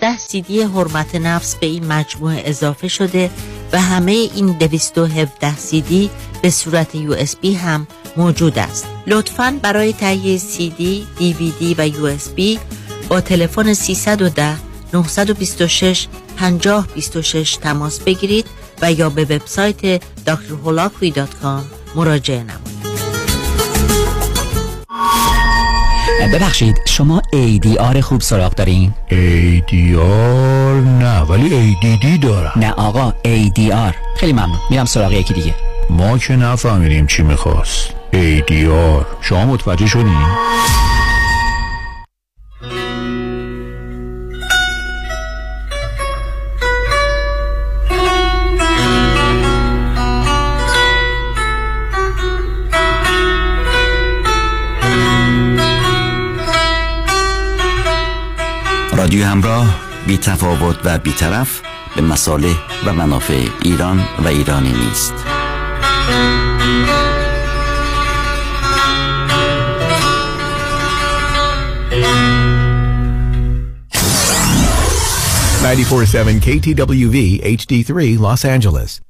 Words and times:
16 0.00 0.18
سیدی 0.18 0.62
حرمت 0.62 1.14
نفس 1.14 1.54
به 1.54 1.66
این 1.66 1.86
مجموعه 1.86 2.42
اضافه 2.44 2.88
شده 2.88 3.30
و 3.72 3.80
همه 3.80 4.12
این 4.12 4.46
217 4.46 5.56
سیدی 5.56 6.10
به 6.42 6.50
صورت 6.50 6.94
USB 6.94 7.54
هم 7.54 7.86
موجود 8.16 8.58
است 8.58 8.86
لطفا 9.06 9.58
برای 9.62 9.92
تهیه 9.92 10.38
سیدی، 10.38 11.06
دیویدی 11.18 11.74
و 11.78 11.88
USB 11.88 12.58
با 13.08 13.20
تلفن 13.20 13.74
310 13.74 14.56
926 14.94 16.08
5026 16.36 17.56
تماس 17.56 18.00
بگیرید 18.00 18.46
و 18.82 18.92
یا 18.92 19.10
به 19.10 19.22
وبسایت 19.24 20.02
drholakui.com 20.02 21.62
مراجعه 21.96 22.42
نمایید. 22.42 22.69
ببخشید 26.26 26.80
شما 26.86 27.22
ADR 27.32 27.98
خوب 28.00 28.20
سراغ 28.20 28.54
دارین؟ 28.54 28.94
ADR 29.10 30.86
نه 31.02 31.20
ولی 31.20 31.76
ADD 31.76 32.24
دارم. 32.24 32.52
نه 32.56 32.72
آقا 32.72 33.14
ADR 33.24 33.94
خیلی 34.16 34.32
ممنون 34.32 34.58
میرم 34.70 34.84
سراغ 34.84 35.12
یکی 35.12 35.34
دیگه. 35.34 35.54
ما 35.90 36.18
که 36.18 36.36
نفهمیدیم 36.36 37.06
چی 37.06 37.22
می‌خواست. 37.22 37.90
ADR 38.12 39.04
شما 39.20 39.44
متوجه 39.44 39.86
شدین؟ 39.86 40.26
تفاوت 60.20 60.78
و 60.84 60.98
بیطرف 60.98 61.60
به 61.96 62.02
مصالح 62.02 62.56
و 62.86 62.92
منافع 62.92 63.46
ایران 63.62 64.04
و 64.24 64.28
ایرانی 64.28 64.72
نیست 64.72 65.14
Ninety-four-seven 75.62 76.40
KTWV 76.46 77.16
HD3 77.56 78.18
Los 78.18 78.44
Angeles. 78.44 79.09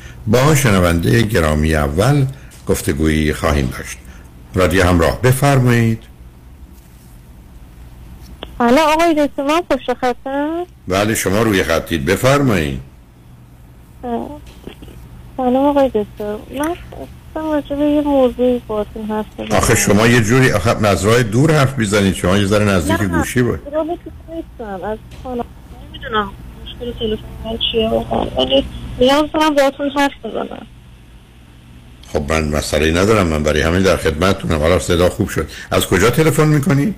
با 0.27 0.55
شنونده 0.55 1.21
گرامی 1.21 1.75
اول 1.75 2.25
گفتگویی 2.67 3.33
خواهیم 3.33 3.73
داشت. 3.77 3.97
رادیو 4.55 4.83
همراه 4.83 5.21
بفرمایید. 5.21 6.03
حالا 8.59 8.81
آقای 8.81 9.27
دکتر 9.27 9.43
من 9.43 9.61
پشت 9.61 9.93
خطم 9.93 10.65
بله 10.87 11.15
شما 11.15 11.41
روی 11.41 11.63
خطید 11.63 12.05
بفرمایید. 12.05 12.79
سلام 15.37 15.55
آقای 15.55 15.87
دکتر 15.87 16.35
من 16.57 16.75
خواستم 16.89 17.51
راجع 17.51 17.75
به 17.75 17.85
یه 17.85 18.01
موضوعی 18.01 18.61
بزنم. 18.69 19.25
آخه 19.51 19.75
شما 19.75 20.07
یه 20.07 20.21
جوری 20.21 20.51
آخه 20.51 20.87
از 20.87 21.05
راه 21.05 21.23
دور 21.23 21.51
حرف 21.51 21.77
می‌زنید. 21.77 22.15
شما 22.15 22.37
یه 22.37 22.45
ذره 22.45 22.65
نزدیک 22.65 23.01
گوشی 23.01 23.41
بود 23.41 23.59
از 24.63 24.97
خانه 25.23 25.43
نمی‌دونم. 25.89 26.31
تلفن 26.99 27.23
من 27.45 27.57
چیه؟ 27.71 27.89
ولی 28.37 28.65
نیاز 28.99 29.31
دارم 29.33 29.55
باهاتون 29.55 29.89
حرف 29.89 30.25
بزنم. 30.25 30.65
خب 32.13 32.31
من 32.33 32.47
مسئله 32.47 32.91
ندارم 33.01 33.27
من 33.27 33.43
برای 33.43 33.61
همین 33.61 33.81
در 33.81 33.97
خدمتتونم. 33.97 34.59
حالا 34.59 34.79
صدا 34.79 35.09
خوب 35.09 35.29
شد. 35.29 35.49
از 35.71 35.87
کجا 35.87 36.09
تلفن 36.09 36.47
می‌کنید 36.47 36.95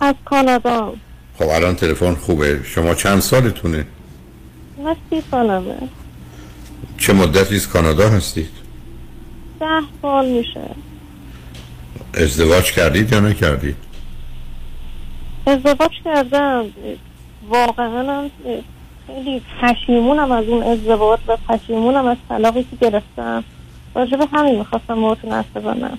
از 0.00 0.14
کانادا. 0.24 0.92
خب 1.38 1.48
الان 1.48 1.76
تلفن 1.76 2.14
خوبه. 2.14 2.60
شما 2.64 2.94
چند 2.94 3.20
سالتونه؟ 3.20 3.86
من 4.84 4.96
سی 5.10 5.22
سالمه. 5.30 5.76
چه 6.98 7.12
مدتی 7.12 7.56
از 7.56 7.68
کانادا 7.68 8.08
هستید؟ 8.08 8.50
ده 9.60 9.66
سال 10.02 10.28
میشه. 10.28 10.60
ازدواج 12.14 12.72
کردید 12.72 13.12
یا 13.12 13.20
نکردید؟ 13.20 13.76
ازدواج 15.46 15.90
کردم. 16.04 16.64
واقعا 17.48 18.22
هم 18.22 18.30
خیلی 19.08 19.42
پشیمونم 19.62 20.32
از 20.32 20.44
اون 20.44 20.62
ازدواج 20.62 21.20
و 21.26 21.36
پشیمونم 21.48 22.06
از 22.06 22.16
طلاقی 22.28 22.62
که 22.62 22.76
گرفتم. 22.80 23.44
راجع 23.94 24.16
به 24.16 24.26
همین 24.32 24.58
می‌خواستم 24.58 25.00
باهاتون 25.00 25.32
حرف 25.32 25.56
بزنم. 25.56 25.98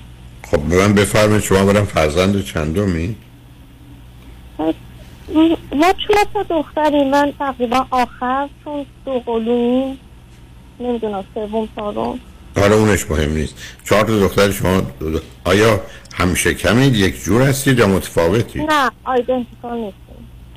خب 0.51 0.59
به 0.61 0.77
من 0.77 0.93
بفرمایید 0.93 1.43
شما 1.43 1.65
برم 1.65 1.85
فرزند 1.85 2.43
چندمی؟ 2.43 3.15
ما 5.75 5.93
چون 6.07 6.15
تا 6.33 6.43
دختری 6.43 7.03
من 7.03 7.33
تقریبا 7.39 7.85
آخر 7.91 8.49
چون 8.63 8.85
دو 9.05 9.19
قلویم 9.25 9.99
نمی‌دونم 10.79 11.23
سوم 11.33 11.67
چهارم. 11.75 12.19
حالا 12.57 12.75
اونش 12.75 13.11
مهم 13.11 13.33
نیست. 13.33 13.55
چهار 13.83 14.03
تا 14.03 14.19
دختر 14.19 14.51
شما 14.51 14.81
آیا 15.43 15.79
همه 16.13 16.53
شکل 16.53 16.74
همید؟ 16.74 16.95
یک 16.95 17.23
جور 17.23 17.41
هستید 17.41 17.79
یا 17.79 17.87
متفاوتی؟ 17.87 18.63
نه 18.63 18.91
identical 19.03 19.91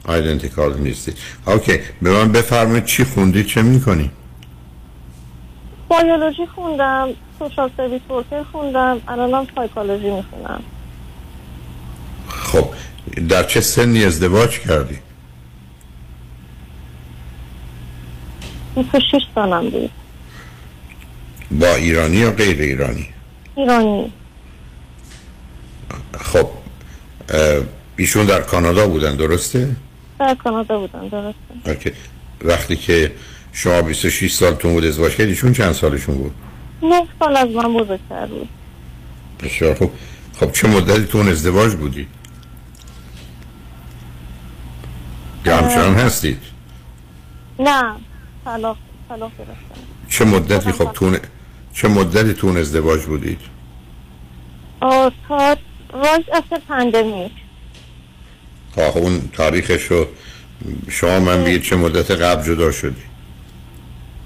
identical 0.05 0.79
نیستید. 0.79 1.19
OK 1.47 1.79
به 2.03 2.11
من 2.11 2.33
بفرمایید 2.33 2.85
چی 2.85 3.05
خوندید 3.05 3.47
چه 3.47 3.63
می‌کنی؟ 3.63 4.11
بیولوژی 5.91 6.47
خوندم 6.55 7.09
social 7.39 7.71
service 7.77 8.03
worker 8.11 8.43
خوندم 8.43 9.01
الانم 9.09 9.47
سایکولوژی 9.55 10.11
می‌خونم. 10.11 10.63
خب 12.29 12.69
در 13.29 13.43
چه 13.43 13.61
سنی 13.61 14.05
ازدواج 14.05 14.59
کردی؟ 14.61 14.99
26 18.75 19.23
سالم 19.35 19.71
بود. 19.71 19.91
با 21.51 21.75
ایرانی 21.75 22.17
یا 22.17 22.31
غیر 22.31 22.61
ایرانی؟ 22.61 23.09
ایرانی. 23.55 24.13
خب 26.21 26.49
ایشون 27.97 28.27
در 28.27 28.41
کانادا 28.41 28.89
بودن 28.89 29.17
درسته؟ 29.17 29.77
در 30.23 30.35
کانادا 30.35 30.79
بودم 30.79 31.09
درسته 31.09 31.71
اوکی. 31.71 31.93
وقتی 32.45 32.77
که 32.77 33.13
شما 33.53 33.83
26 33.83 34.33
سالتون 34.33 34.73
بود 34.73 34.85
ازدواج 34.85 35.13
کردید 35.13 35.29
ایشون 35.29 35.53
چند 35.53 35.73
سالشون 35.73 36.15
بود؟ 36.15 36.35
نه 36.83 37.07
سال 37.19 37.37
از 37.37 37.49
من 37.49 37.75
بزرگتر 37.75 38.27
بود 38.27 38.49
بسیار 39.43 39.75
خوب 39.75 39.91
خب 40.41 40.53
چه 40.53 40.69
مدتی 40.69 41.05
تون 41.05 41.29
ازدواج 41.29 41.75
بودید؟ 41.75 42.09
یا 45.47 45.57
همچنان 45.57 45.95
هستید؟ 45.95 46.39
نه 47.59 47.95
طلاق 48.45 48.77
طلاق 49.09 49.33
گرفتم 49.39 49.81
چه 50.09 50.25
مدتی 50.25 50.73
خب 50.73 50.93
تون 50.93 51.19
چه 51.75 51.89
مدتی 51.89 52.33
تون 52.33 52.57
ازدواج 52.57 53.03
بودید؟ 53.03 53.41
آه، 54.81 55.13
تا 55.29 55.57
راج 55.93 56.25
اصل 56.33 56.61
پندمیک 56.69 57.33
تا 58.77 58.89
اون 58.89 59.31
تاریخش 59.33 59.83
رو 59.83 60.07
شما 60.91 61.21
من 61.21 61.45
بگید 61.45 61.63
چه 61.63 61.77
مدت 61.77 62.11
قبل 62.11 62.43
جدا 62.43 62.73
شدی؟ 62.73 63.03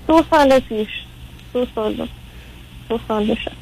دو 0.09 0.23
سال 0.31 0.59
پیش. 0.59 0.89
دو 1.53 1.67
سال. 1.75 2.09
دو 2.89 2.99
سال 3.09 3.27
بشه. 3.27 3.53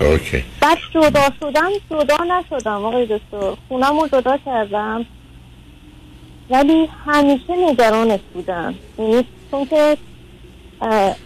اوکی. 0.00 0.44
بعد 0.60 0.78
جدا 0.94 1.30
شدم 1.40 1.70
جدا 1.90 2.16
نشدم 2.24 2.84
آقای 2.84 3.06
دکتر. 3.06 3.56
خونم 3.68 4.00
رو 4.00 4.08
جدا 4.12 4.38
کردم. 4.44 5.06
ولی 6.50 6.88
همیشه 7.06 7.70
نگرانش 7.70 8.20
بودم. 8.34 8.74
یعنی 8.98 9.24
چون 9.50 9.66
که 9.66 9.96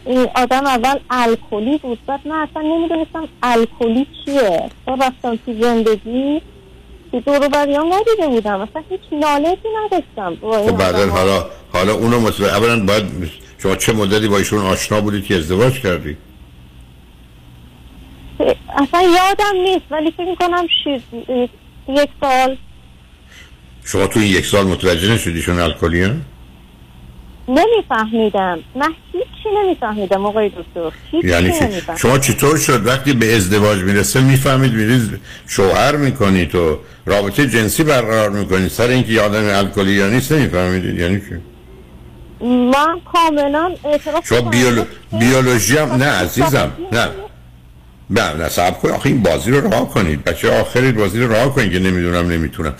این 0.07 0.27
آدم 0.35 0.67
اول 0.67 0.99
الکلی 1.11 1.79
بود. 1.79 1.99
بعد 2.07 2.29
من 2.29 2.49
اصلا 2.51 2.63
نمی‌دونستم 2.63 3.29
الکلی 3.43 4.07
چیه. 4.25 4.71
تا 4.87 4.95
رفتم 4.95 5.37
تو 5.37 5.63
زندگی 5.63 6.43
دور 7.13 7.49
بریام 7.49 7.87
ندیده 7.95 8.29
بودم 8.29 8.61
اصلا 8.61 8.83
هیچ 8.91 9.01
نالتی 9.13 9.69
نداشتم 9.85 10.37
خب 10.41 10.77
بعدا 10.77 11.07
ها. 11.07 11.19
حالا 11.19 11.47
حالا 11.73 11.95
اونو 11.95 12.21
مطلع 12.21 12.49
اولا 12.49 12.87
باید 12.87 13.05
شما 13.59 13.77
چه 13.77 13.93
مدتی 13.93 14.29
با 14.29 14.39
ایشون 14.39 14.59
آشنا 14.59 15.01
بودید 15.01 15.25
که 15.25 15.37
ازدواج 15.37 15.81
کردی 15.81 16.17
اصلا 18.69 19.03
یادم 19.03 19.63
نیست 19.63 19.85
ولی 19.91 20.11
فکر 20.11 20.31
می‌کنم 20.31 20.67
شیز... 20.85 21.01
یک 21.89 22.11
سال 22.21 22.57
شما 23.85 24.07
تو 24.07 24.21
این 24.21 24.29
یک 24.29 24.47
سال 24.47 24.67
متوجه 24.67 25.13
نشدی 25.13 25.37
ایشون 25.37 25.59
الکلی؟ 25.59 26.11
نمیفهمیدم. 27.49 28.59
من 28.75 28.95
هیچی 29.13 29.49
نمیفهمیدم 29.57 30.27
آقای 30.27 30.49
دکتر. 30.49 30.97
یعنی 31.13 31.53
چی؟ 31.53 31.65
نمیفهمیدم. 31.65 31.97
شما 31.97 32.19
چطور 32.19 32.57
شد؟ 32.57 32.87
وقتی 32.87 33.13
به 33.13 33.37
ازدواج 33.37 33.79
می‌رسه 33.79 34.21
می‌فهمید 34.21 34.73
میرید 34.73 35.21
شوهر 35.47 35.97
می‌کنید 35.97 36.55
و 36.55 36.79
رابطه 37.07 37.47
جنسی 37.47 37.85
برقرار 37.85 38.31
می‌کنید 38.31 38.69
سر 38.69 38.89
اینکه 38.89 39.13
یه 39.13 39.21
آدم 39.21 39.45
الکلی 39.45 39.93
یا 39.93 40.09
نیست 40.09 40.33
نمیفهمیدید. 40.33 40.99
یعنی 40.99 41.21
چی؟ 41.21 41.37
من 42.47 43.01
کاملا 43.13 43.75
اعتراف 43.85 44.27
شما. 44.27 44.41
بیولو... 44.41 44.85
بیولوژی 45.19 45.77
هم 45.77 45.93
نه 45.93 46.05
عزیزم. 46.05 46.73
نه. 46.93 47.09
نه 48.11 48.33
نه 48.33 48.49
صبر 48.49 48.71
کن 48.71 48.91
آخه 48.91 49.07
این 49.07 49.23
بازی 49.23 49.51
رو 49.51 49.71
راه 49.71 49.91
کنید. 49.91 50.25
بچه 50.25 50.61
آخری 50.61 50.93
بازی 50.93 51.21
رو 51.21 51.33
راه 51.33 51.55
کنید 51.55 51.73
که 51.73 51.79
نمی‌دونم 51.79 52.31
نمی‌تونم. 52.31 52.75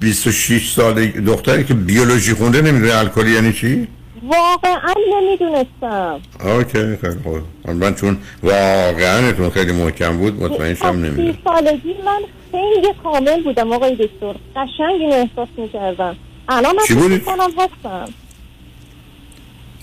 26 0.00 0.72
ساله 0.72 1.06
دختری 1.06 1.64
که 1.64 1.74
بیولوژی 1.74 2.34
خونده 2.34 2.62
نمی‌دونه 2.62 2.94
الکلی 2.94 3.30
یعنی 3.30 3.52
چی؟ 3.52 3.88
واقعا 4.28 4.94
نمی‌دونستم. 5.12 6.20
اوکی 6.44 6.96
خیلی 6.96 7.14
خوب. 7.24 7.74
من 7.74 7.94
چون 7.94 8.18
واقعا 8.42 9.50
خیلی 9.50 9.72
محکم 9.72 10.16
بود 10.16 10.42
مطمئن 10.42 10.74
شم 10.74 10.86
نمی‌دونم. 10.86 11.32
سی 11.32 11.38
سالگی 11.44 11.94
من 12.04 12.20
خیلی 12.52 12.94
کامل 13.02 13.42
بودم 13.42 13.72
آقای 13.72 13.94
دکتر. 13.94 14.34
قشنگ 14.56 15.00
اینو 15.00 15.14
احساس 15.14 15.48
می‌کردم. 15.56 16.16
الان 16.48 16.74
من؟ 16.76 17.08
می‌کنم 17.08 17.50
هستم. 17.58 18.08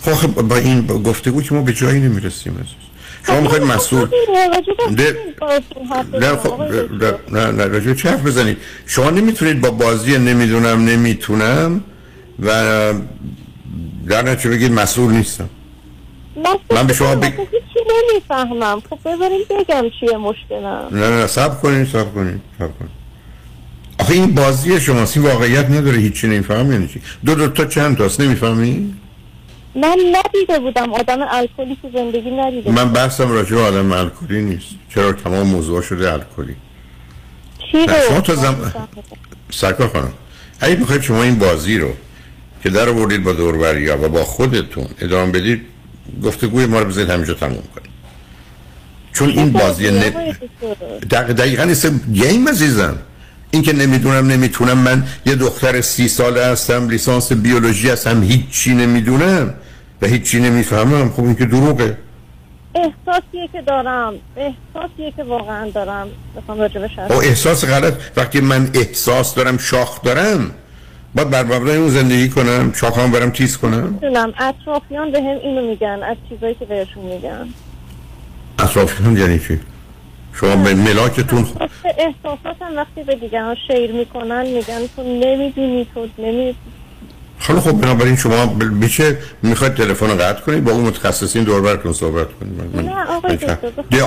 خب 0.01 0.13
خب 0.13 0.41
با 0.41 0.55
این 0.55 0.85
گفتگو 0.87 1.41
که 1.41 1.55
ما 1.55 1.61
به 1.61 1.73
جایی 1.73 1.99
نمی‌رسیم 1.99 2.53
عزیز. 2.53 2.91
شما 3.27 3.41
می‌خواید 3.41 3.63
مسئول 3.63 4.07
نه 6.13 6.35
خب 6.35 6.61
نه 7.31 7.51
نه 7.51 7.67
به 7.67 7.95
چه 7.95 8.09
حرف 8.09 8.25
بزنید؟ 8.25 8.57
شما 8.85 9.09
نمی‌تونید 9.09 9.61
با 9.61 9.71
بازی 9.71 10.17
نمی‌دونم 10.17 10.85
نمی‌تونم 10.85 11.83
و 12.39 12.93
در 14.07 14.21
نتیجه 14.21 14.49
بگید؟ 14.49 14.71
مسئول 14.71 15.13
نیستم. 15.13 15.49
من 16.71 16.87
به 16.87 16.93
شما 16.93 17.15
بگ- 17.15 17.23
هیچی 17.23 17.79
نمی‌فهمم. 18.11 18.81
خب 18.89 18.99
بذاریم 19.05 19.39
بگم 19.49 19.83
چیه 19.99 20.17
مشکلم. 20.17 20.87
نه 20.91 21.09
نه 21.09 21.27
سب 21.27 21.61
کنید 21.61 21.87
سب 21.87 22.13
کنید 22.13 22.41
سب 22.59 22.69
کنید 22.79 22.91
آخه 23.99 24.13
این 24.13 24.35
بازی 24.35 24.79
شماسی 24.79 25.19
واقعیت 25.19 25.69
نداره 25.69 25.97
هیچی 25.97 26.27
نمیفهم 26.27 26.71
یعنی 26.71 26.87
چی؟ 26.87 27.01
دو 27.25 27.35
دو 27.35 27.47
تا 27.47 27.65
چند 27.65 27.97
تاست؟ 27.97 28.21
نمی‌فهمی 28.21 28.93
من 29.75 29.97
ندیده 30.11 30.59
بودم 30.59 30.93
آدم 30.93 31.19
الکلی 31.31 31.77
تو 31.81 31.89
زندگی 31.93 32.31
ندیده 32.31 32.71
من 32.71 32.93
بحثم 32.93 33.31
راجع 33.31 33.55
به 33.55 33.61
آدم 33.61 33.91
الکلی 33.91 34.41
نیست. 34.41 34.65
چرا 34.95 35.11
تمام 35.13 35.47
موضوع 35.47 35.81
شده 35.81 36.13
الکلی؟ 36.13 36.55
چی 37.71 37.77
نه، 37.77 37.85
رو؟ 37.85 38.09
شما 38.09 38.21
تا 38.21 38.35
زم... 38.35 38.73
سرکار 39.51 39.87
خانم 39.87 40.13
اگه 40.59 40.75
می‌خواید 40.75 41.01
شما 41.01 41.23
این 41.23 41.39
بازی 41.39 41.77
رو 41.77 41.93
که 42.63 42.69
در 42.69 42.89
آوردید 42.89 43.23
با 43.23 43.33
دوربریا 43.33 44.05
و 44.05 44.09
با 44.09 44.23
خودتون. 44.23 44.87
ادامه 44.99 45.31
بدید. 45.31 45.61
گفتگوی 46.23 46.65
ما 46.65 46.79
رو 46.79 46.85
بذارید 46.85 47.09
همینجا 47.09 47.33
تموم 47.33 47.63
کنید 47.75 47.91
چون 49.13 49.29
این 49.29 49.51
بازی 49.51 49.91
نه 49.91 50.35
دق... 51.11 51.31
دقیقا 51.31 51.63
نیست. 51.63 51.91
گیم 52.13 52.49
عزیزم. 52.49 52.97
این 53.51 53.61
که 53.61 53.73
نمی‌دونم 53.73 54.27
نمی‌تونم. 54.27 54.77
من 54.77 55.03
یه 55.25 55.35
دختر 55.35 55.81
سی 55.81 56.07
ساله 56.07 56.45
هستم 56.45 56.89
لیسانس 56.89 57.31
بیولوژی 57.31 57.89
هستم 57.89 58.23
هیچی 58.23 58.75
نمی‌دونم 58.75 59.53
و 60.01 60.07
هیچی 60.07 60.39
نمی‌فهمم. 60.39 61.09
خب 61.09 61.23
این 61.23 61.35
که 61.35 61.45
دروغه. 61.45 61.97
احساسیه 62.75 63.49
که 63.51 63.61
دارم. 63.67 64.13
احساسیه 64.37 65.11
که 65.17 65.23
واقعا 65.23 65.69
دارم. 65.69 66.07
بخوام 66.37 66.59
راجبش 66.59 66.91
حرف 66.97 67.11
او 67.11 67.21
احساس 67.21 67.65
غلط. 67.65 67.93
وقتی 68.17 68.39
من 68.39 68.69
احساس 68.73 69.35
دارم 69.35 69.57
شاخ 69.57 70.01
دارم 70.01 70.51
باید 71.15 71.29
بر 71.29 71.43
مبنای 71.43 71.77
اون 71.77 71.89
زندگی 71.89 72.29
کنم 72.29 72.73
شاخم 72.73 73.11
برم 73.11 73.29
تیز 73.29 73.57
کنم؟ 73.57 73.83
می‌دونم 73.83 74.33
اطرافیان 74.39 75.11
به 75.11 75.19
هم 75.21 75.37
اینو 75.43 75.61
میگن 75.61 75.99
از 76.03 76.17
چیزایی 76.29 76.55
که 76.55 76.65
بهشون 76.65 77.03
میگن. 77.03 77.47
اطرافیان 78.59 79.17
یعنی 79.17 79.39
چی؟ 79.39 79.59
شما 80.33 80.55
به 80.55 80.73
ملاکتون 80.73 81.45
احساساتم 81.97 82.75
وقتی 82.77 83.03
به 83.03 83.15
دیگران 83.15 83.55
شیر 83.67 83.91
می‌کنن 83.91 84.45
میگن 84.45 84.87
تو 84.95 85.03
نمی‌دونی 85.03 85.87
تو 85.93 86.07
نمی 86.17 86.55
خیلی 87.41 87.59
خب 87.59 87.71
بنابراین 87.71 88.15
شما 88.15 88.53
میشه 88.71 89.17
می‌خواید 89.43 89.75
تلفن 89.75 90.07
رو 90.09 90.15
قطع 90.15 90.41
کنید 90.41 90.63
با 90.63 90.71
اون 90.71 90.83
متخصصین 90.85 91.43
دور 91.43 91.61
براتون 91.61 91.93
صحبت 91.93 92.27
کنید. 92.39 92.53
من- 92.75 92.81
من- 92.83 92.89
نه، 92.89 93.05
آقای 93.05 93.35
دکتر، 93.35 93.57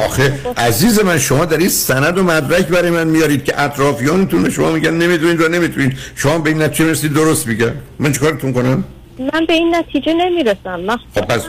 آخه 0.07 0.35
عزیز 0.57 1.01
من 1.01 1.19
شما 1.19 1.45
در 1.45 1.57
این 1.59 1.69
سند 1.69 2.19
و 2.19 2.23
مدرک 2.23 2.67
برای 2.67 2.91
من 2.91 3.07
میارید 3.07 3.45
که 3.45 3.61
اطرافیانتون 3.61 4.43
به 4.43 4.51
شما 4.51 4.71
میگن 4.71 4.95
نمی‌دونید 4.95 5.41
و 5.41 5.49
نمی‌تونید. 5.49 5.99
شما 6.17 6.39
به 6.39 6.51
این 6.51 6.63
نتیجه 6.63 6.91
رسید 6.91 7.13
درست 7.15 7.47
میگن 7.47 7.75
من 7.99 8.13
چیکارتون 8.13 8.53
کنم؟ 8.53 8.85
من 9.19 9.47
به 9.49 9.53
این 9.53 9.75
نتیجه 9.75 10.15
نمی‌رسم. 10.15 10.81
من 10.81 10.97
خب 11.15 11.21
پس- 11.21 11.47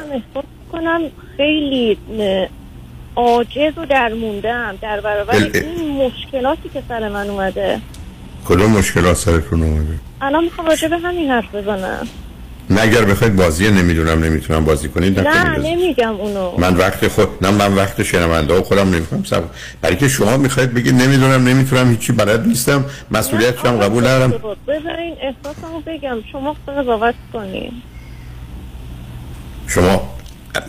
کنم 0.71 1.01
خیلی 1.37 1.97
عاجز 3.15 3.77
و 3.77 3.85
درموندم 3.89 4.75
در 4.81 5.01
برابر 5.01 5.35
این 5.35 5.91
مشکلاتی 6.05 6.69
که 6.73 6.81
سر 6.89 7.09
من 7.09 7.29
اومده. 7.29 7.81
کدوم 8.45 8.71
مشکلات 8.71 9.17
سرتون 9.17 9.63
اومده؟ 9.63 9.99
الان 10.21 10.43
می‌خوام 10.43 10.67
راجع 10.67 10.87
به 10.87 10.97
همین 10.97 11.31
حرف 11.31 11.55
بزنم. 11.55 12.07
نه 12.69 12.81
اگر 12.81 13.01
بخواید 13.05 13.35
بازی 13.35 13.71
نمی‌دونم 13.71 14.23
نمی‌تونم 14.23 14.65
بازی 14.65 14.89
کنید 14.89 15.19
نه 15.19 15.57
نمیگم 15.57 16.15
اونو. 16.15 16.57
من 16.57 16.75
وقت 16.75 17.07
خود 17.07 17.27
نه 17.41 17.51
من 17.51 17.75
وقت 17.75 18.03
شنونده 18.03 18.53
و 18.53 18.63
خودم 18.63 18.89
نمی‌کنم 18.89 19.23
سب 19.23 19.43
برای 19.81 19.95
که 19.95 20.07
شما 20.07 20.37
می‌خواید 20.37 20.73
بگید 20.73 20.93
نمی‌دونم 20.93 21.47
نمی‌تونم 21.47 21.89
هیچی 21.89 22.13
بلد 22.13 22.47
نیستم 22.47 22.85
مسئولیتش 23.11 23.65
هم 23.65 23.77
قبول 23.77 24.07
ندارم. 24.07 24.31
بذارین 24.67 25.15
احساسمو 25.21 25.81
بگم 25.85 26.17
شما 26.31 26.55
قضاوت 26.67 27.15
کنین. 27.33 27.71
شما 29.67 30.15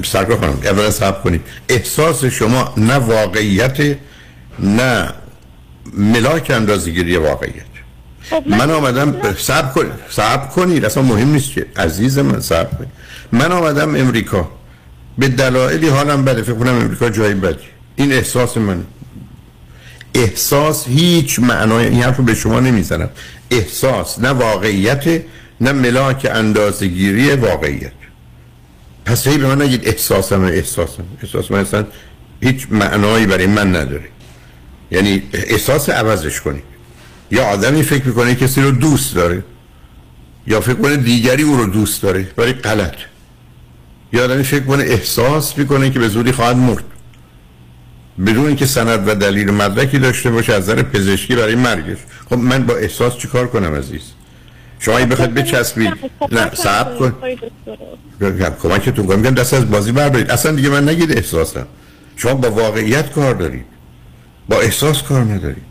سرکار 0.04 0.37
خانم 0.37 0.59
اولا 0.64 0.90
صبر 0.90 1.21
کنید. 1.21 1.40
احساس 1.68 2.25
شما 2.25 2.75
نه 2.76 2.95
واقعیت 2.95 3.97
نه 4.59 5.09
ملاک 5.95 6.50
اندازگیری 6.50 7.16
واقعیت. 7.16 7.62
خب 8.31 8.43
من 8.47 8.71
آمدم 8.71 9.35
صبر 9.38 9.69
کنید 9.73 9.93
صبر 10.11 10.47
کنید 10.47 10.85
اصلا 10.85 11.02
مهم 11.02 11.28
نیست 11.28 11.52
که. 11.52 11.66
عزیز 11.76 12.19
من 12.19 12.40
صبر 12.40 12.76
کنید. 12.76 12.90
من 13.33 13.52
آمدم 13.52 13.95
امریکا. 13.95 14.50
به 15.19 15.28
دلایلی 15.28 15.88
حالم 15.88 16.25
بده 16.25 16.43
فکر 16.43 16.55
کنم 16.55 16.75
امریکا 16.75 17.11
جایی 17.11 17.35
بدی. 17.35 17.64
این 17.97 18.12
احساس 18.12 18.57
من. 18.57 18.85
احساس 20.14 20.87
هیچ 20.87 21.38
معنای 21.38 21.87
این 21.87 22.02
حرف 22.02 22.16
رو 22.16 22.25
به 22.25 22.35
شما 22.35 22.61
نمی‌زنم. 22.61 23.11
احساس 23.50 24.19
نه 24.19 24.28
واقعیت 24.28 25.23
نه 25.61 25.73
ملاک 25.73 26.28
اندازگیری 26.35 27.31
واقعیت. 27.31 27.93
پس 29.05 29.26
هی 29.26 29.38
به 29.38 29.47
من 29.47 29.62
نگید 29.62 29.88
احساسم 29.88 30.45
احساسم. 30.45 31.05
احساس 31.23 31.50
من 31.50 31.61
اصلا 31.61 31.85
هیچ 32.40 32.66
معنایی 32.71 33.26
برای 33.26 33.47
من 33.47 33.76
نداره. 33.76 34.09
یعنی 34.90 35.23
احساس 35.33 35.88
عوضش 35.88 36.40
کنید 36.40 36.62
یا 37.31 37.45
آدمی 37.45 37.83
فکر 37.83 38.05
می‌کنه 38.05 38.35
کسی 38.35 38.62
رو 38.62 38.71
دوست 38.71 39.14
داره 39.14 39.45
یا 40.47 40.61
فکر 40.61 40.75
کنه 40.75 40.97
دیگری 40.97 41.43
او 41.43 41.57
رو 41.57 41.66
دوست 41.66 42.02
داره 42.02 42.28
ولی 42.38 42.52
غلط. 42.52 42.95
یا 44.12 44.25
آدمی 44.25 44.43
فکر 44.43 44.64
کنه 44.64 44.85
احساس 44.85 45.59
می‌کنه 45.59 45.90
که 45.90 45.99
به 45.99 46.09
زودی 46.09 46.33
خواهد 46.33 46.57
مرد. 46.57 46.85
بدون 48.26 48.47
اینکه 48.47 48.66
سند 48.66 49.09
و 49.09 49.14
دلیل 49.14 49.49
و 49.49 49.52
مدرکی 49.52 49.99
داشته 49.99 50.31
باشه 50.31 50.52
از 50.52 50.62
نظر 50.62 50.83
پزشکی 50.83 51.37
برای 51.37 51.55
مرگش. 51.55 51.99
خب 52.31 52.37
من 52.37 52.66
با 52.66 52.75
احساس 52.75 53.16
چیکار 53.16 53.47
کنم 53.47 53.75
عزیز؟ 53.75 54.00
شما 54.78 54.99
این 54.99 55.09
بخواید 55.09 55.35
بچسبید 55.35 55.93
نه 56.33 56.55
صبر 56.55 56.99
کن. 56.99 57.14
کمکتون 58.62 59.07
کنم. 59.07 59.19
میگم 59.19 59.35
دست 59.35 59.55
از 59.55 59.71
بازی 59.71 59.93
بردارید. 59.93 60.31
اصلا 60.31 60.52
دیگه 60.52 60.69
من 60.69 60.88
نگید 60.88 61.12
احساسم. 61.12 61.66
شما 62.16 62.35
با 62.35 62.50
واقعیت 62.50 63.12
کار 63.12 63.35
دارید. 63.35 63.64
با 64.49 64.61
احساس 64.61 65.03
کار 65.03 65.21
ندارید 65.21 65.62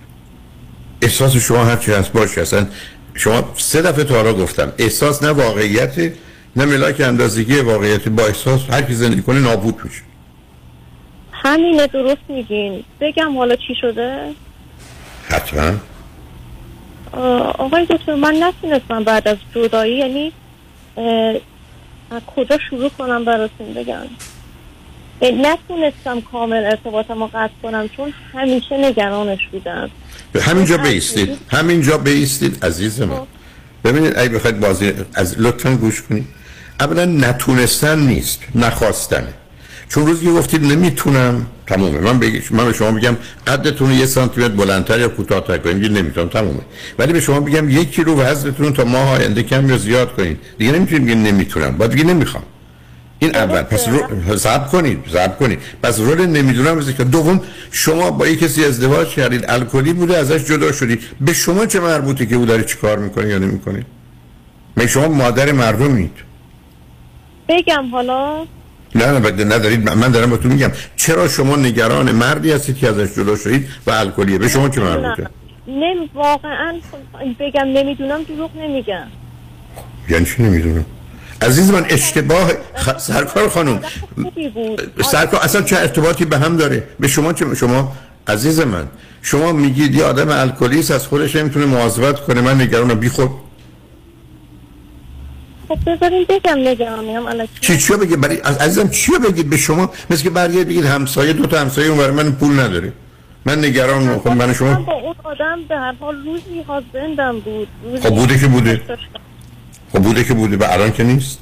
احساس 1.02 1.38
شما 1.38 1.66
هر 1.66 1.76
چی 1.76 1.92
هست 1.92 2.12
باشه. 2.12 2.42
اصلا 2.42 2.68
شما 3.14 3.54
سه 3.58 3.82
دفعه 3.82 4.04
تا 4.04 4.16
حالا 4.16 4.34
گفتم. 4.34 4.74
احساس 4.78 5.24
نه 5.24 5.30
واقعیت 5.30 5.98
نه 6.56 6.66
ملاک 6.66 7.02
اندازگی 7.02 7.60
واقعیت. 7.60 8.08
با 8.10 8.26
احساس 8.26 8.62
هر 8.70 8.82
کی 8.82 8.94
زندگی 8.94 9.22
کنه 9.22 9.40
نابود 9.40 9.76
میشه. 9.84 10.02
همینه 11.32 11.88
درست 11.88 12.22
میگین. 12.30 12.84
بگم 13.02 13.38
حالا 13.38 13.56
چی 13.56 13.76
شده؟ 13.82 14.32
حتما. 15.30 15.72
آقای 17.58 17.86
دکتر 17.86 18.16
من 18.16 18.44
نتونستم 18.44 19.04
بعد 19.04 19.28
از 19.28 19.38
جدایی 19.56 19.98
یعنی 19.98 20.32
از 22.12 22.22
کجا 22.36 22.58
شروع 22.70 22.90
کنم 22.90 23.26
براتون 23.26 23.74
بگم؟ 23.74 24.08
نتونستم 25.22 26.22
کامل 26.32 26.66
ارتباطم 26.66 27.20
رو 27.20 27.28
قطع 27.28 27.54
کنم 27.64 27.90
چون 27.98 28.14
همیشه 28.34 28.78
نگرانش 28.78 29.40
بودم. 29.52 29.90
همینجا 30.42 30.78
بیستید. 30.78 31.38
همینجا 31.50 31.98
بیستید 31.98 32.66
عزیز 32.66 33.02
من. 33.02 33.20
ببینید 33.84 34.14
اگه 34.18 34.30
بخواید 34.30 34.60
بازی 34.60 34.94
از 35.14 35.36
لطفا 35.40 35.76
گوش 35.76 36.02
کنید. 36.02 36.28
اولا 36.80 37.06
نتونستن 37.06 38.00
نیست 38.00 38.40
نخواستنه. 38.56 39.34
چون 39.90 40.08
روزی 40.08 40.26
گفتید 40.26 40.64
نمی‌تونم 40.64 41.46
تمومه. 41.68 42.00
من 42.00 42.20
بگی 42.20 42.42
من 42.52 42.66
به 42.66 42.74
شما 42.74 42.92
بگم 42.92 43.18
قدتون 43.48 43.92
یه 43.92 44.06
سانتی 44.06 44.42
متر 44.42 44.50
بلندتر 44.50 45.00
یا 45.00 45.08
کوتاه‌تر 45.08 45.58
کنید. 45.58 45.76
میگید 45.76 45.98
نمی‌تونم 45.98 46.30
تمومه. 46.30 46.62
ولی 47.00 47.14
به 47.14 47.22
شما 47.22 47.40
بگم 47.40 47.70
یک 47.70 47.92
کیلو 47.92 48.16
وزنتون 48.16 48.74
تا 48.74 48.84
ماه 48.84 49.10
آینده 49.10 49.44
کم 49.44 49.70
یا 49.70 49.78
زیاد 49.78 50.16
کنید. 50.16 50.40
دیگه 50.58 50.72
نمی‌تونید 50.72 51.06
بگید 51.06 51.18
نمی‌تونم. 51.18 51.78
باید 51.78 51.92
بگید 51.92 52.06
نمی‌خوام. 52.06 52.44
این 53.26 53.36
اول. 53.36 53.62
پس 53.62 53.88
رو 53.88 54.38
صبر 54.38 54.68
کنید 54.68 55.00
صبر 55.14 55.36
کنید. 55.36 55.60
پس 55.84 56.00
رول 56.00 56.26
نمی‌دونم 56.26 56.76
بزنید 56.76 56.98
که 56.98 57.04
دوم 57.04 57.42
شما 57.72 58.12
با 58.12 58.28
یک 58.28 58.40
کسی 58.40 58.66
ازدواج 58.66 59.08
کردید 59.08 59.46
الکلی 59.48 59.94
بوده 59.94 60.18
ازش 60.18 60.46
جدا 60.46 60.72
شدید. 60.72 61.00
به 61.22 61.34
شما 61.34 61.66
چه 61.66 61.80
مربوطه 61.80 62.26
که 62.26 62.36
او 62.36 62.46
داره 62.46 62.64
چیکار 62.64 62.98
می‌کنه 63.00 63.28
یا 63.28 63.38
نمی‌کنه؟ 63.38 63.86
می 64.76 64.88
شما 64.88 65.08
مادر 65.08 65.52
مردمید. 65.52 66.12
بگم 67.50 67.90
حالا. 67.92 68.46
نه 68.96 69.12
نه 69.12 69.20
بده 69.20 69.44
ندارید. 69.44 69.90
من 69.90 70.12
دارم 70.12 70.30
بهتون 70.30 70.52
میگم. 70.52 70.72
چرا 70.96 71.28
شما 71.28 71.56
نگران 71.56 72.12
مردی 72.12 72.52
هستید 72.52 72.78
که 72.78 72.88
ازش 72.90 73.16
جدا 73.16 73.36
شدید 73.36 73.68
و 73.88 73.92
الکلیه؟ 73.92 74.38
به 74.38 74.48
شما 74.48 74.70
چه 74.70 74.82
مربوطه؟ 74.82 75.30
نمی 75.68 76.10
واقعا 76.14 76.74
بگم 77.40 77.66
نمی‌دونم 77.66 78.24
دروغ 78.24 78.52
نمیگم. 78.58 79.08
یعنی 80.10 80.26
چی 80.26 80.44
نمی‌دونم؟ 80.44 80.86
عزیز 81.42 81.72
من 81.72 81.86
اشتباه 81.90 82.52
خ... 82.76 82.98
سرکار 82.98 83.50
خانم. 83.50 83.82
بود 84.54 85.04
سرکار 85.04 85.40
اصلا 85.42 85.62
چه 85.62 85.76
ارتباطی 85.78 86.26
به 86.26 86.38
هم 86.38 86.58
داره؟ 86.58 86.84
به 87.00 87.08
شما 87.08 87.34
چه 87.34 87.56
شما 87.56 87.96
عزیز 88.28 88.60
من 88.60 88.88
شما 89.22 89.52
میگید 89.52 89.96
یه 89.96 90.04
آدم 90.04 90.30
الکلیست 90.30 90.92
از 90.92 91.08
خودش 91.08 91.36
نمی‌تونه 91.36 91.66
مواظبت 91.66 92.20
کنه 92.20 92.42
من 92.42 92.62
نگرانم. 92.62 93.00
بی 93.00 93.10
خود 93.10 93.30
خب 95.70 95.80
بذارین 95.86 96.26
بگم 96.30 96.58
چی 97.62 97.78
چی 97.78 97.94
بگید؟ 97.94 98.22
برای 98.22 98.42
از- 98.44 98.58
عزیزم 98.58 98.90
چی 98.90 99.12
بگید 99.12 99.50
به 99.50 99.58
شما؟ 99.58 99.92
مثل 100.10 100.24
که 100.24 100.30
برگرد 100.30 100.68
بگید 100.68 100.86
همسایه 100.86 101.34
دو 101.34 101.46
تا 101.46 101.60
همسایه 101.60 101.88
اون 101.90 101.98
برای 101.98 102.12
من 102.12 102.32
پول 102.32 102.60
نداره. 102.60 102.94
من 103.46 103.66
نگران 103.66 104.20
خب 104.20 104.28
من 104.30 104.54
شما 104.54 104.74
با 104.74 104.94
اون 104.94 105.16
آدم 105.24 105.60
به 105.70 105.76
هر 105.76 105.94
حال 106.00 106.16
روزی 106.26 106.62
هازبندم 106.68 107.40
بود. 107.40 107.68
روزی 107.84 108.02
خب 108.04 108.16
بوده 108.16 108.40
که 108.40 108.48
بوده. 108.48 108.82
خب 109.96 110.02
بوده 110.02 110.24
که 110.24 110.34
بوده 110.34 110.58
و 110.58 110.64
الان 110.70 110.92
که 110.92 111.04
نیست؟ 111.04 111.40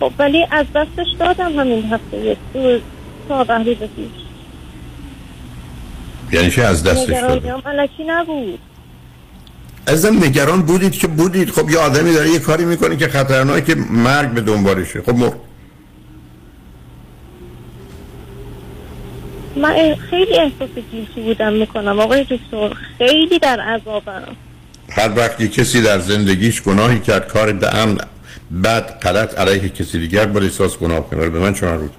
خب 0.00 0.12
ولی 0.18 0.46
از 0.50 0.66
دستش 0.74 1.06
دادم 1.18 1.60
همین 1.60 1.84
هفته 1.92 2.36
دو 2.54 2.78
تا 3.28 3.44
پیش. 3.44 4.10
یعنی 6.32 6.50
چه 6.50 6.62
از 6.62 6.82
دستش 6.82 7.12
هم 7.12 7.62
الکی 7.64 8.04
نبود. 8.04 8.58
ازم 9.86 10.24
نگران 10.24 10.62
بودید 10.62 10.92
که 10.92 11.06
بودید. 11.06 11.50
خب 11.50 11.70
یه 11.70 11.78
آدمی 11.78 12.12
داره 12.12 12.30
یه 12.30 12.38
کاری 12.38 12.64
می‌کنه 12.64 12.96
که 12.96 13.08
خطرناکه 13.08 13.74
مرگ 13.74 14.30
به 14.30 14.40
دنبالشه. 14.40 15.02
خب 15.02 15.14
مرد 15.14 15.40
من 19.56 19.94
خیلی 19.94 20.38
احساس 20.38 20.70
گیلتی 20.90 21.20
بودم 21.20 21.52
می‌کنم. 21.52 22.00
آقای 22.00 22.24
دکتر 22.24 22.74
خیلی 22.98 23.38
در 23.38 23.60
عذابم. 23.60 24.36
هر 24.90 25.10
وقت 25.16 25.42
کسی 25.42 25.82
در 25.82 25.98
زندگیش 25.98 26.62
گناهی 26.62 26.98
کرد 26.98 27.28
کار 27.28 27.52
به 27.52 27.74
امن 27.74 27.98
بعد 28.50 29.00
غلط 29.00 29.38
علیه 29.38 29.68
کسی 29.68 29.98
دیگر 29.98 30.26
باید 30.26 30.44
احساس 30.44 30.76
گناه 30.76 31.10
کنه 31.10 31.28
به 31.28 31.38
من 31.38 31.54
مربوط 31.62 31.90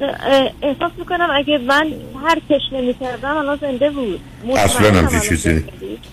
اه، 0.00 0.50
احساس 0.62 0.92
می‌کنم 0.98 1.28
اگه 1.34 1.58
من 1.58 1.86
هر 2.24 2.38
کش 2.50 2.62
نمی 2.72 2.94
کردم 2.94 3.36
الان 3.36 3.58
زنده 3.60 3.90
بود. 3.90 4.20
اصلا 4.56 4.98
همچی 4.98 5.28
چیزی. 5.28 5.64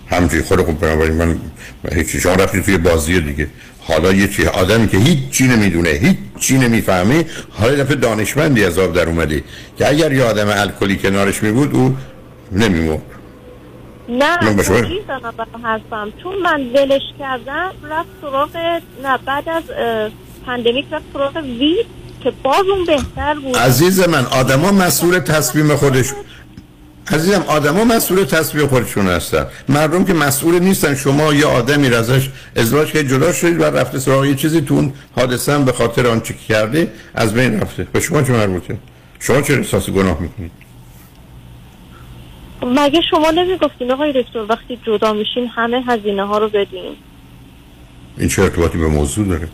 همچی 0.09 0.41
خود 0.41 0.62
خوب 0.62 0.79
بنابراین 0.79 1.13
من 1.13 1.38
هیچی 1.95 2.19
شما 2.19 2.33
رفتید 2.33 2.63
توی 2.63 2.77
بازی 2.77 3.21
دیگه. 3.21 3.47
حالا 3.79 4.13
یه 4.13 4.27
چی 4.27 4.45
آدمی 4.45 4.88
که 4.88 4.97
هیچ 4.97 5.29
چی 5.31 5.47
نمی‌دونه 5.47 5.89
هیچ 5.89 6.17
چی 6.39 6.57
نمی‌فهمه 6.57 7.25
حالا 7.50 7.75
دفعه 7.83 7.95
دانشمندی 7.95 8.65
از 8.65 8.79
آب 8.79 8.93
در 8.93 9.09
اومده. 9.09 9.43
که 9.77 9.89
اگر 9.89 10.13
یه 10.13 10.24
آدم 10.24 10.47
الکلی 10.50 10.95
کنارش 10.95 11.43
می 11.43 11.51
بود 11.51 11.74
او 11.74 11.97
نمیمرد. 12.51 13.01
نه 14.09 14.43
من 14.43 14.63
حرفم 15.63 16.13
چون 16.24 16.35
من 16.43 16.62
ولش 16.62 17.01
کردم 17.19 17.71
رفت 17.89 18.09
سراغ 18.21 18.57
نه 19.03 19.17
بعد 19.25 19.50
از 19.50 19.63
پندمیک 20.45 20.85
رفت 20.91 21.05
سراغ 21.13 21.35
وید 21.35 21.85
که 22.24 22.31
باز 22.43 22.65
اون 22.75 22.85
بهتر 22.85 23.33
بود. 23.33 23.57
عزیز 23.57 24.07
من 24.07 24.25
آدما 24.25 24.71
مسئول 24.71 25.19
تصمیم 25.19 25.75
خودش 25.75 26.13
عزیزم 27.12 27.43
آدما 27.47 27.83
مسئول 27.83 28.24
تصمیم 28.24 28.67
خودشون 28.67 29.07
هستن. 29.07 29.47
مردم 29.69 30.05
که 30.05 30.13
مسئول 30.13 30.59
نیستن 30.59 30.95
شما 30.95 31.33
یه 31.33 31.45
آدمی 31.45 31.89
رو 31.89 31.97
ازش 31.97 32.29
ازدواج 32.55 32.91
که 32.91 33.03
جدا 33.03 33.33
شدید 33.33 33.62
و 33.62 33.63
رفته 33.63 34.00
سراغ 34.00 34.25
یه 34.25 34.35
چیزی 34.35 34.62
تو 34.62 34.74
اون 34.74 34.93
حادثه 35.15 35.53
هم 35.53 35.65
به 35.65 35.71
خاطر 35.71 36.07
آنچه 36.07 36.33
که 36.33 36.39
کرده 36.53 36.91
از 37.15 37.33
بین 37.33 37.62
رفته. 37.62 37.88
به 37.93 38.00
شما 38.00 38.24
چه 38.24 38.33
مربوطه؟ 38.33 38.77
شما 39.19 39.41
چه 39.41 39.53
احساس 39.53 39.89
گناه 39.89 40.19
می‌کنید؟ 40.19 40.64
مگه 42.63 43.01
شما 43.09 43.31
نمی‌گفتین 43.31 43.91
آقای 43.91 44.24
دکتر 44.24 44.45
وقتی 44.50 44.79
جدا 44.88 45.13
میشین 45.13 45.47
همه 45.47 45.83
هزینه 45.88 46.24
ها 46.24 46.38
رو 46.38 46.50
بدین؟ 46.50 46.95
این 48.17 48.29
چه 48.29 48.41
ارتباطی 48.41 48.77
به 48.77 48.88
موضوع 48.88 49.27
داره؟ 49.27 49.47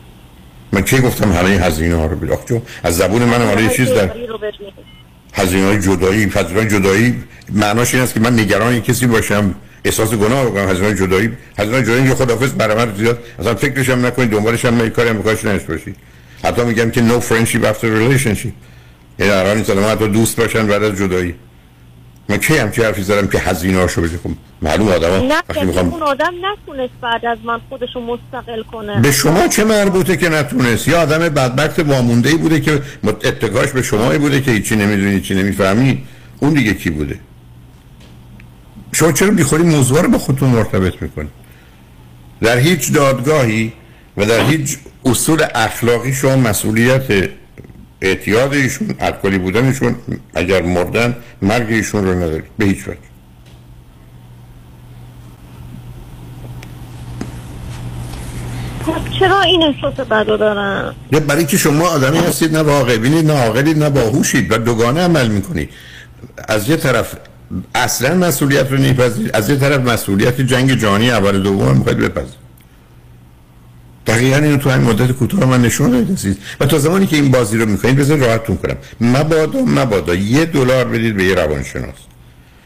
من 0.72 0.82
کی 0.82 1.00
گفتم 1.00 1.32
همه 1.32 1.50
هزینه 1.50 1.96
ها 1.96 2.06
رو 2.06 2.38
چون 2.50 2.62
از 2.84 2.98
زبون 2.98 3.22
من 3.22 3.46
حالا 3.46 3.62
یه 3.62 3.70
چیز 3.70 3.90
در 3.90 4.06
بدین. 4.06 4.30
هزینه 5.34 5.66
های 5.66 5.80
جدایی 5.80 6.30
های 6.30 6.68
جدایی 6.68 7.24
معناش 7.54 7.94
این 7.94 8.04
است 8.04 8.14
که 8.14 8.20
من 8.20 8.40
نگران 8.40 8.82
کسی 8.82 9.08
باشم 9.08 9.56
احساس 9.86 10.14
گناه 10.14 10.46
بکنم 10.46 10.70
هزینه 10.70 10.86
های 10.88 10.96
جدایی 10.96 11.32
هزینه 11.58 11.76
های 11.76 11.84
جدایی 11.84 12.10
که 12.10 12.16
خدافظ 12.16 12.54
برای 12.54 12.86
من 12.86 12.96
زیاد 12.96 13.20
اصلا 13.40 13.56
فکرش 13.56 13.90
هم 13.90 14.06
نکنید 14.06 14.30
دنبالش 14.30 14.66
هم 14.66 14.90
کاری 14.90 15.10
هم 15.10 15.18
بکنش 15.18 15.46
نشت 15.46 15.68
باشید. 15.68 15.96
حتی 16.44 16.64
میگم 16.64 16.92
که 16.92 17.02
no 17.02 17.22
friendship 17.22 17.64
after 17.64 17.84
relationship. 17.84 18.54
یعنی 19.20 19.32
قرار 19.32 19.56
نیست 19.56 19.70
آدم 19.70 19.86
حتی 19.86 20.08
دوست 20.08 20.40
باشن 20.40 20.68
بعد 20.68 20.84
از 20.84 20.98
جدایی. 20.98 21.36
من 22.32 22.38
چه 22.38 22.86
حرفی 22.86 23.04
زدم 23.04 23.28
که 23.28 23.40
هزینه 23.40 23.78
هاشو 23.78 24.02
بده 24.02 24.18
خب 24.18 24.30
معلوم 24.62 24.88
آدم 24.88 25.08
نه 25.08 25.44
وقتی 25.50 25.66
می‌خوام 25.66 25.94
اون 25.94 26.04
آدم 26.04 26.34
نتونست 26.42 26.94
بعد 27.02 27.26
از 27.26 27.38
من 27.44 27.60
خودشو 27.70 28.00
مستقل 28.00 28.64
کنه. 28.64 29.02
به 29.02 29.12
شما 29.12 29.48
چه 29.48 29.64
مربوطه 29.64 30.18
که 30.18 30.30
نتونست؟ 30.30 30.88
یا 30.88 31.02
آدم 31.02 31.20
بدبخت 31.20 31.80
وامونده 31.80 32.30
ای 32.30 32.36
بوده 32.36 32.60
که 32.60 32.82
اتکاش 33.04 33.70
به 33.70 33.82
شما 33.82 34.18
بوده 34.18 34.42
که 34.42 34.52
هیچی 34.52 34.76
نمی‌دونی 34.76 35.12
هیچی 35.12 35.36
نمی‌فهمی؟ 35.36 36.04
اون 36.40 36.54
دیگه 36.54 36.74
کی 36.74 36.90
بوده؟ 36.90 37.20
شما 38.92 39.12
چرا 39.12 39.32
بیخوری 39.32 39.64
موضوع 39.64 40.02
رو 40.02 40.10
با 40.10 40.18
خودتون 40.18 40.50
مرتبط 40.50 41.02
می‌کنی؟ 41.02 41.30
در 42.42 42.58
هیچ 42.58 42.94
دادگاهی 42.94 43.74
و 44.18 44.26
در 44.26 44.46
هیچ 44.46 44.78
اصول 45.06 45.44
اخلاقی 45.56 46.14
شما 46.14 46.36
مسئولیت 46.36 47.30
اعتیاد 48.02 48.54
ایشون 48.54 48.96
الکلی 49.00 49.38
بودنشون 49.38 49.96
اگر 50.36 50.62
مردن 50.62 51.16
مرگ 51.42 51.68
ایشون 51.70 52.06
رو 52.06 52.16
ندارید 52.16 52.44
به 52.58 52.66
هیچ 52.66 52.88
وجه. 52.88 52.98
خب 58.86 59.20
چرا 59.20 59.42
این 59.42 59.64
احساس 59.64 60.08
بد 60.08 60.30
رو 60.30 60.38
دارم 60.38 60.96
نه 61.12 61.20
برای 61.20 61.46
که 61.46 61.58
شما 61.58 61.88
آدمی 61.88 62.18
هستید 62.18 62.58
نه 62.58 62.62
واقع 62.62 62.98
بینید 62.98 63.32
نه 63.32 63.34
عاقلید 63.34 63.78
نه 63.84 63.90
باهوشید 63.90 64.52
و 64.52 64.58
دوگانه 64.58 65.02
عمل 65.02 65.28
می‌کنید. 65.28 65.70
از 66.48 66.70
یه 66.70 66.78
طرف 66.78 67.16
اصلا 67.76 68.16
مسئولیت 68.16 68.72
رو 68.72 68.78
نمیپذیرید 68.78 69.36
از 69.36 69.50
یه 69.50 69.56
طرف 69.56 69.82
مسئولیت 69.82 70.42
جنگ 70.42 70.74
جهانی 70.74 71.12
اول 71.12 71.44
دوم 71.44 71.70
هم 71.70 71.78
می‌خواید 71.78 71.98
بپذیرید. 71.98 72.41
دقیقا 74.08 74.38
اینو 74.38 74.58
تو 74.58 74.70
این 74.70 74.82
مدت 74.82 75.12
کوتاه 75.12 75.46
من 75.46 75.62
نشون 75.62 75.92
دادید 75.92 76.38
و 76.60 76.66
تا 76.66 76.80
زمانی 76.80 77.08
که 77.08 77.16
این 77.16 77.32
بازی 77.32 77.58
رو 77.58 77.66
می‌کنید 77.66 77.96
بذار 77.96 78.18
راحتتون 78.18 78.58
کنم. 78.58 78.78
مبادا 79.02 79.60
مبادا 79.60 80.16
یه 80.16 80.46
دلار 80.46 80.86
بدید 80.86 81.16
به 81.16 81.24
یه 81.24 81.36
روانشناس. 81.36 81.96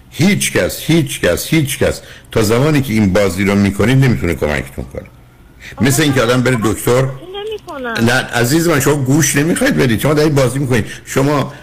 هیچ 0.10 0.52
کس 0.52 0.80
هیچ 0.80 1.22
کس 1.22 1.48
هیچ 1.48 1.80
کس 1.80 2.02
تا 2.32 2.42
زمانی 2.42 2.82
که 2.82 2.94
این 2.94 3.14
بازی 3.14 3.44
رو 3.44 3.56
می‌کنید 3.56 4.06
نمی‌تونه 4.06 4.36
کمکتون 4.36 4.86
کنه. 4.94 5.06
مثل 5.82 6.04
اینکه 6.04 6.22
آدم 6.22 6.42
بره 6.42 6.58
دکتر. 6.64 7.06
نه 8.02 8.14
عزیز 8.14 8.68
من 8.68 8.80
شما 8.80 8.96
گوش 8.96 9.36
نمی‌خواید 9.36 9.78
بدید. 9.78 10.00
شما 10.00 10.14
دارید 10.14 10.36
بازی 10.36 10.60
می‌کنید. 10.60 10.86
شما 11.06 11.54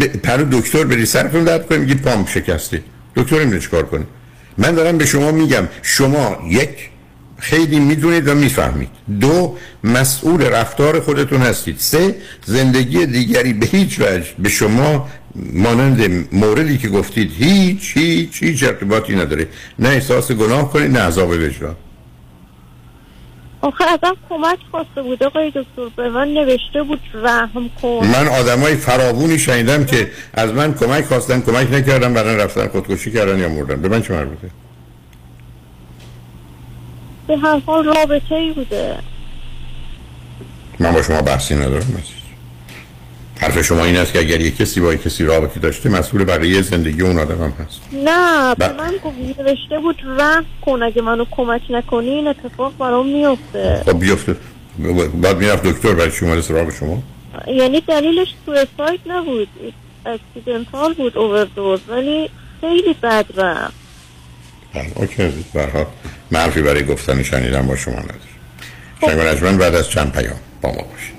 ب... 0.00 0.04
پر 0.04 0.36
دکتر 0.36 0.84
برید 0.84 1.04
سرتون 1.04 1.44
درد 1.44 1.66
کنید 1.66 1.80
میگید 1.80 2.02
پام 2.02 2.26
شکسته. 2.26 2.82
دکتر 3.16 3.36
نمی‌دونه 3.36 3.60
چیکار 3.60 3.82
کنه 3.82 4.04
من 4.58 4.74
دارم 4.74 4.98
به 4.98 5.06
شما 5.06 5.32
میگم 5.32 5.68
شما 5.82 6.36
یک 6.50 6.68
خیلی 7.38 7.80
می‌دونید 7.80 8.28
و 8.28 8.34
می‌فهمید. 8.34 8.88
دو 9.20 9.56
مسئول 9.84 10.42
رفتار 10.42 11.00
خودتون 11.00 11.40
هستید. 11.40 11.76
سه 11.78 12.14
زندگی 12.44 13.06
دیگری 13.06 13.52
به 13.52 13.66
هیچ 13.66 14.00
وجه 14.00 14.26
به 14.38 14.48
شما 14.48 15.08
مانند 15.52 16.28
موردی 16.32 16.78
که 16.78 16.88
گفتید 16.88 17.32
هیچ 17.38 17.96
هیچ 17.96 18.42
هیچ 18.42 18.62
ارتباطی 18.62 19.16
نداره. 19.16 19.46
نه 19.78 19.88
احساس 19.88 20.32
گناه 20.32 20.72
کنید 20.72 20.90
نه 20.90 21.00
عذاب 21.00 21.30
وجدان. 21.30 21.76
آخه 23.60 23.84
ازم 23.84 24.16
کمک 24.28 24.58
خواسته 24.70 25.02
بود. 25.02 25.22
آقای 25.22 25.48
دکتر 25.48 25.88
به 25.96 26.08
من 26.08 26.28
نوشته 26.28 26.82
بود 26.82 27.00
رحم 27.14 27.70
کن. 27.82 28.06
من 28.06 28.28
آدمای 28.28 28.76
فراوونی 28.76 29.38
شنیدم 29.38 29.84
که 29.84 30.10
از 30.34 30.52
من 30.52 30.74
کمک 30.74 31.04
خواستن 31.04 31.40
کمک 31.40 31.72
نکردم 31.72 32.14
بعدن 32.14 32.36
رفتن 32.36 32.68
خودکشی 32.68 33.10
کردن 33.10 33.38
یا 33.38 33.48
مردن. 33.48 33.82
به 33.82 33.88
من 33.88 34.02
چه 34.02 34.14
مربوطه؟ 34.14 34.50
به 37.28 37.36
هر 37.36 37.62
حال 37.66 37.84
رابطه 37.84 38.34
ای 38.34 38.52
بوده. 38.52 38.98
من 40.78 40.92
با 40.92 41.02
شما 41.02 41.22
بحثی 41.22 41.54
ندارم 41.54 41.76
عزیز. 41.76 42.18
حرف 43.40 43.62
شما 43.62 43.84
این 43.84 43.96
است 43.96 44.12
که 44.12 44.18
اگر 44.18 44.40
یک 44.40 44.56
کسی 44.56 44.80
با 44.80 44.94
یک 44.94 45.02
کسی 45.02 45.24
رابطه 45.24 45.60
داشته 45.60 45.88
مسئول 45.88 46.24
بقیه 46.24 46.62
زندگی 46.62 47.02
اون 47.02 47.18
آدم 47.18 47.42
هم 47.42 47.52
هست. 47.66 47.80
نه 47.92 48.54
به 48.54 48.72
من 48.72 48.92
گفت 49.04 49.16
نوشته 49.38 49.78
بود 49.78 49.96
رحم 50.18 50.44
کن 50.66 50.82
اگه 50.82 51.02
منو 51.02 51.24
کمک 51.30 51.62
نکنی 51.70 52.08
این 52.08 52.28
اتفاق 52.28 52.72
برام 52.78 53.06
میفته 53.06 53.82
خب 53.86 54.00
بیفته. 54.00 54.36
بعد 55.22 55.38
می‌رفت 55.38 55.62
دکتر 55.62 55.94
برای 55.94 56.10
شما 56.10 56.40
سراغ 56.40 56.72
شما؟ 56.74 57.02
یعنی 57.46 57.80
دلیلش 57.80 58.28
suicide 58.46 59.00
نبود. 59.06 59.48
accidental 60.06 60.94
بود 60.94 61.18
اووردوز 61.18 61.80
ولی 61.88 62.30
خیلی 62.60 62.94
بد 63.02 63.26
رفت 63.36 63.87
بله، 64.74 64.92
OK 64.94 65.44
به 65.54 65.65
هر 65.65 65.75
حال 65.75 65.86
من 66.30 66.40
حرفی 66.40 66.62
برای 66.62 66.84
گفتن 66.84 67.22
شنیدم 67.22 67.66
با 67.66 67.76
شما 67.76 67.94
ندارم. 67.94 69.36
شنگ 69.40 69.58
بعد 69.58 69.74
از 69.74 69.88
چند 69.90 70.12
پیام 70.12 70.36
با 70.62 70.72
ما 70.72 70.82
باشید. 70.82 71.18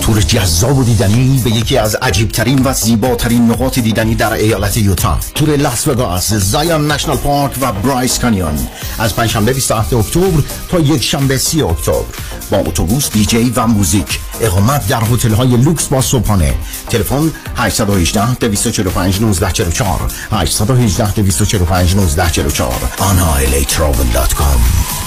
تور 0.00 0.20
جذاب 0.20 0.78
و 0.78 0.84
دیدنی 0.84 1.40
به 1.44 1.50
یکی 1.50 1.78
از 1.78 1.94
عجیبترین 1.94 2.62
و 2.64 2.72
زیباترین 2.72 3.50
نقاط 3.50 3.78
دیدنی 3.78 4.14
در 4.14 4.32
ایالت 4.32 4.76
یوتا. 4.76 5.18
تور 5.34 5.56
لاس 5.56 5.88
وگاس 5.88 6.34
Zion 6.34 6.90
National 6.90 7.16
Park 7.16 7.52
و 7.60 7.72
Bryce 7.72 8.18
Canyon. 8.18 8.68
از 8.98 9.16
پنجشنبه 9.16 9.52
27 9.52 9.92
اکتبر 9.92 10.42
تا 10.68 10.80
یک 10.80 11.02
شنبه 11.02 11.38
30 11.38 11.62
اکتبر. 11.62 12.04
با 12.50 12.58
اتوبوس 12.58 13.10
دیجی 13.10 13.52
و 13.56 13.66
موزیک. 13.66 14.18
اقامت 14.40 14.88
در 14.88 15.02
هتل 15.12 15.32
های 15.32 15.56
لوکس 15.56 15.86
با 15.86 16.00
صبحانه. 16.00 16.54
تلفن 16.90 17.32
818 17.56 18.34
245 18.34 19.16
1944 19.16 20.10
818 20.32 21.12
245 21.12 21.94
1944 21.94 22.72
anailatravel.com 22.98 25.02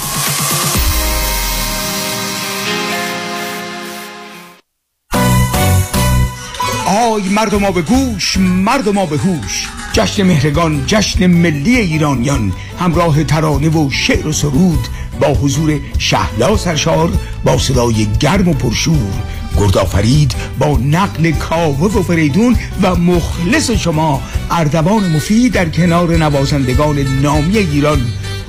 آی 7.16 7.30
مردم 7.30 7.72
به 7.72 7.82
گوش 7.82 8.38
مردم 8.38 9.06
به 9.06 9.18
هوش. 9.18 9.68
جشن 9.94 10.24
مهرگان 10.24 10.84
جشن 10.88 11.28
ملی 11.28 11.78
ایرانیان. 11.78 12.54
همراه 12.80 13.24
ترانه 13.24 13.70
و 13.70 13.90
شعر 13.92 14.28
و 14.28 14.32
سرود 14.32 14.88
با 15.20 15.28
حضور 15.28 15.80
شهلا 15.98 16.58
سرشار 16.58 17.12
با 17.44 17.58
صدای 17.58 18.08
گرم 18.20 18.48
و 18.48 18.54
پرشور. 18.54 19.24
گردآفرید 19.58 20.36
با 20.60 20.78
نقل 20.78 21.32
کاوه 21.32 22.00
و 22.00 22.04
فریدون 22.04 22.58
و 22.82 22.96
مخلص 22.96 23.72
شما 23.72 24.22
اردوان 24.52 25.10
مفید 25.12 25.54
در 25.54 25.70
کنار 25.70 26.18
نوازندگان 26.18 27.00
نامی 27.22 27.58
ایران. 27.58 28.02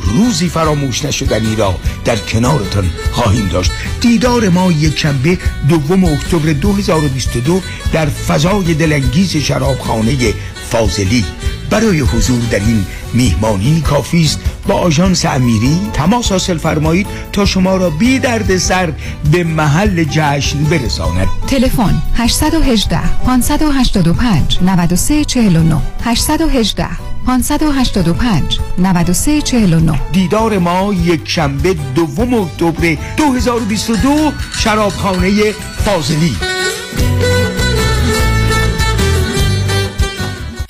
روزی 0.07 0.49
فراموش 0.49 1.05
نشدنی 1.05 1.57
را 1.57 1.79
در 2.05 2.16
کنارتان 2.16 2.90
خواهیم 3.12 3.49
داشت. 3.49 3.71
دیدار 4.01 4.49
ما 4.49 4.73
یک 4.73 4.99
شنبه 4.99 5.38
دوم 5.69 6.05
اکتبر 6.05 6.53
2022 6.53 7.61
در 7.92 8.07
فضای 8.07 8.75
دلانگیز 8.75 9.37
شرابخانه 9.37 10.35
فاضلی. 10.71 11.25
برای 11.71 12.01
حضور 12.01 12.40
در 12.51 12.61
این 12.61 12.87
میهمانی 13.12 13.81
کافی 13.81 14.23
است. 14.23 14.40
با 14.66 14.75
آژانس 14.75 15.25
امیری 15.25 15.79
تماس 15.92 16.33
حاصل 16.33 16.59
فرمایید 16.59 17.07
تا 17.33 17.45
شما 17.45 17.77
را 17.77 17.90
بی 17.90 18.19
درد 18.19 18.57
سر 18.57 18.92
به 19.33 19.45
محل 19.45 20.05
جشن 20.05 20.64
برساند. 20.64 21.29
تلفن 21.47 22.03
818 22.14 23.01
585 23.25 24.59
9349 24.62 25.77
818 26.05 27.16
585 27.27 28.61
9349 28.79 30.01
دیدار 30.12 30.59
ما 30.59 30.95
یک 31.05 31.21
شنبه 31.25 31.77
دوم 31.95 32.35
اکتبر 32.35 32.97
2022 33.17 34.33
شرابخانه 34.59 35.53
فاضلی. 35.85 36.37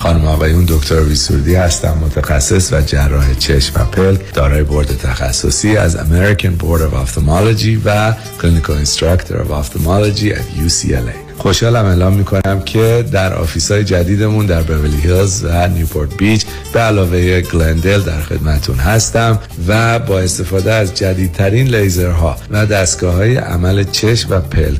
خانم 0.01 0.25
آقایون 0.25 0.65
دکتر 0.65 1.01
ویسوردی 1.01 1.55
هستم 1.55 1.97
متخصص 2.01 2.73
و 2.73 2.81
جراح 2.81 3.33
چشم 3.33 3.81
و 3.81 3.85
پلک 3.85 4.33
دارای 4.33 4.63
بورد 4.63 4.97
تخصصی 4.97 5.77
از 5.77 5.97
American 5.97 6.63
Board 6.63 6.81
of 6.81 6.93
Ophthalmology 6.93 7.77
و 7.85 8.13
Clinical 8.39 8.85
Instructor 8.85 9.33
of 9.33 9.51
Ophthalmology 9.51 10.31
at 10.33 10.65
UCLA 10.65 11.26
خوشحالم 11.37 11.85
اعلام 11.85 12.13
می‌کنم 12.13 12.61
که 12.65 13.05
در 13.11 13.33
office 13.33 13.71
های 13.71 13.83
جدیدمون 13.83 14.45
در 14.45 14.61
بورلی 14.61 15.01
هیلز 15.01 15.45
و 15.45 15.67
نیوپورت 15.67 16.17
بیچ 16.17 16.45
به 16.73 16.79
علاوه 16.79 17.41
گلندل 17.41 18.01
در 18.01 18.21
خدمتون 18.21 18.75
هستم 18.75 19.39
و 19.67 19.99
با 19.99 20.19
استفاده 20.19 20.73
از 20.73 20.93
جدیدترین 20.93 21.67
لیزرها 21.67 22.37
و 22.51 22.65
دستگاه 22.65 23.15
های 23.15 23.35
عمل 23.35 23.83
چشم 23.83 24.27
و 24.29 24.39
پلک 24.39 24.79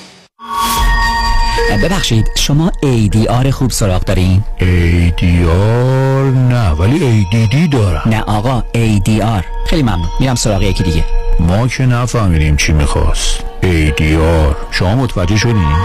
ببخشید 1.83 2.25
شما 2.37 2.71
ADR 2.83 3.47
خوب 3.47 3.71
سراغ 3.71 4.03
دارین؟ 4.03 4.43
ADR 4.59 6.35
نه 6.35 6.69
ولی 6.69 7.27
ADD 7.31 7.73
دارم. 7.73 8.01
نه 8.05 8.21
آقا 8.21 8.63
ADR 8.73 9.43
خیلی 9.69 9.83
ممنون 9.83 10.09
میرم 10.19 10.35
سراغ 10.35 10.61
یکی 10.61 10.83
دیگه. 10.83 11.03
ما 11.39 11.67
که 11.67 11.85
نفهمیدیم 11.85 12.55
چی 12.55 12.73
می‌خواست. 12.73 13.43
ADR 13.61 14.55
شما 14.71 14.95
متوجه 14.95 15.37
شدین؟ 15.37 15.75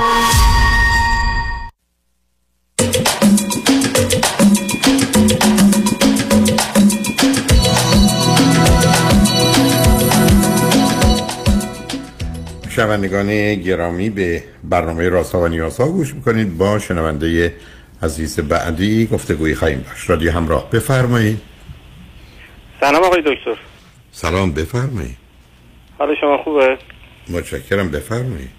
شنوندگان 12.77 13.55
گرامی 13.55 14.11
به 14.11 14.43
برنامه 14.65 15.09
راسا 15.09 15.41
و 15.41 15.49
نیاسا 15.49 15.87
گوش 15.87 16.15
می‌کنید. 16.15 16.59
با 16.59 16.79
شنونده 16.79 17.55
عزیز 18.03 18.41
بعدی 18.41 19.07
گفتگویی 19.07 19.55
خواهیم 19.55 19.85
داشت. 19.89 20.11
رادیو 20.11 20.33
همراه 20.33 20.71
بفرمایید. 20.71 21.41
سلام 22.81 23.03
آقای 23.03 23.23
دکتر. 23.23 23.57
سلام 24.11 24.53
بفرمایید. 24.53 25.17
حال 25.99 26.15
شما 26.21 26.39
خوبه؟ 26.39 26.79
متشکرم 27.29 27.91
بفرمایید. 27.91 28.51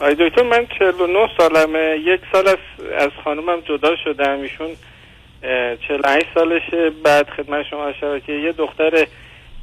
آقای 0.00 0.16
دکتر 0.20 0.42
من 0.42 0.66
49 0.78 1.28
سالمه. 1.38 1.98
یک 2.04 2.20
سال 2.32 2.48
از, 2.48 2.58
از 2.98 3.10
خانومم 3.24 3.60
جدا 3.60 3.96
شدم. 4.04 4.40
ایشون 4.40 4.70
اه، 5.42 5.76
48 5.88 6.26
سالشه. 6.34 6.90
بعد 7.04 7.28
خدمت 7.30 7.66
شما 7.70 7.86
عرض 7.86 8.22
که 8.26 8.32
یه 8.32 8.52
دختر 8.52 9.06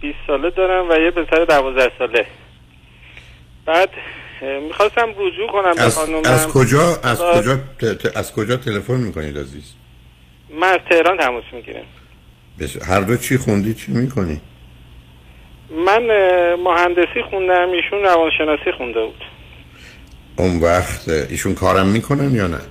20 0.01 0.17
ساله 0.27 0.49
دارم 0.49 0.89
و 0.89 0.93
یه 0.93 1.11
پسر 1.11 1.45
12 1.45 1.91
ساله. 1.99 2.25
بعد 3.71 3.89
می‌خواستم 4.67 5.09
رجوع 5.17 5.47
کنم 5.51 5.73
به 5.75 5.81
از, 5.81 6.47
کجا 6.47 6.99
از 7.03 7.21
کجا 7.21 7.59
از 8.15 8.33
کجا 8.33 8.57
تلفن 8.57 8.93
می‌کنید 8.93 9.37
عزیز؟ 9.37 9.73
من 10.49 10.67
از 10.67 10.79
تهران 10.89 11.17
تماس 11.17 11.43
می‌گیرم. 11.53 11.83
بس- 12.59 12.89
هر 12.89 13.01
دو 13.01 13.17
چی 13.17 13.37
خوندی 13.37 13.73
چی 13.73 13.91
می‌کنی؟ 13.91 14.41
من 15.85 16.03
مهندسی 16.55 17.21
خوندم 17.29 17.69
ایشون 17.71 17.99
روانشناسی 17.99 18.71
خونده 18.77 19.05
بود. 19.05 19.23
اون 20.37 20.59
وقت 20.59 21.09
ایشون 21.09 21.53
کارم 21.53 21.87
می‌کنن 21.87 22.35
یا 22.35 22.47
نه؟ 22.47 22.61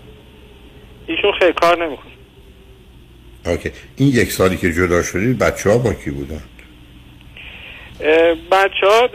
ایشون 1.06 1.32
خیلی 1.38 1.52
کار 1.52 1.86
نمی‌کنه. 1.86 2.12
اوکی. 3.46 3.70
این 3.96 4.08
یک 4.08 4.32
سالی 4.32 4.56
که 4.56 4.72
جدا 4.72 5.02
شدید 5.02 5.38
بچه 5.38 5.70
ها 5.70 5.78
با 5.78 5.92
کی 5.92 6.10
بودن؟ 6.10 6.42
بچه 8.50 8.86
ها 8.86 9.08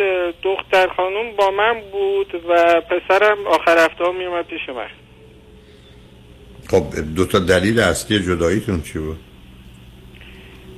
دختر 0.43 0.87
خانوم 0.87 1.31
با 1.37 1.51
من 1.51 1.81
بود 1.91 2.41
و 2.49 2.81
پسرم 2.81 3.47
آخر 3.47 3.85
هفته 3.85 4.03
ها 4.03 4.11
میومد 4.11 4.45
پیش 4.45 4.69
من. 4.69 4.87
خب 6.69 6.83
دو 7.15 7.25
تا 7.25 7.39
دلیل 7.39 7.79
اصلی 7.79 8.19
جداییتون 8.19 8.81
چی 8.81 8.99
بود؟ 8.99 9.17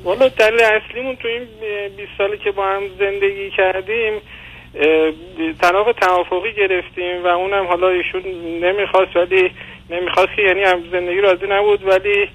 والا 0.04 0.28
دلیل 0.28 0.62
اصلیمون 0.62 1.15
تو 1.15 1.28
این 1.28 1.48
20 1.98 2.12
سالی 2.17 2.38
که 2.38 2.52
با 2.52 2.65
هم 2.65 2.84
زندگی 3.00 3.50
کردیم 3.50 4.13
طلاق 5.62 5.91
توافقی 5.91 6.54
گرفتیم 6.54 7.24
و 7.24 7.28
اونم 7.28 7.65
حالا 7.65 7.89
ایشون 7.89 8.22
نمی‌خواست 8.62 9.15
ولی 9.15 9.52
نمی‌خواست 9.89 10.30
که 10.36 10.41
یعنی 10.41 10.63
هم 10.63 10.84
زندگی 10.91 11.22
راضی 11.22 11.46
نبود 11.50 11.88
ولی 11.88 12.30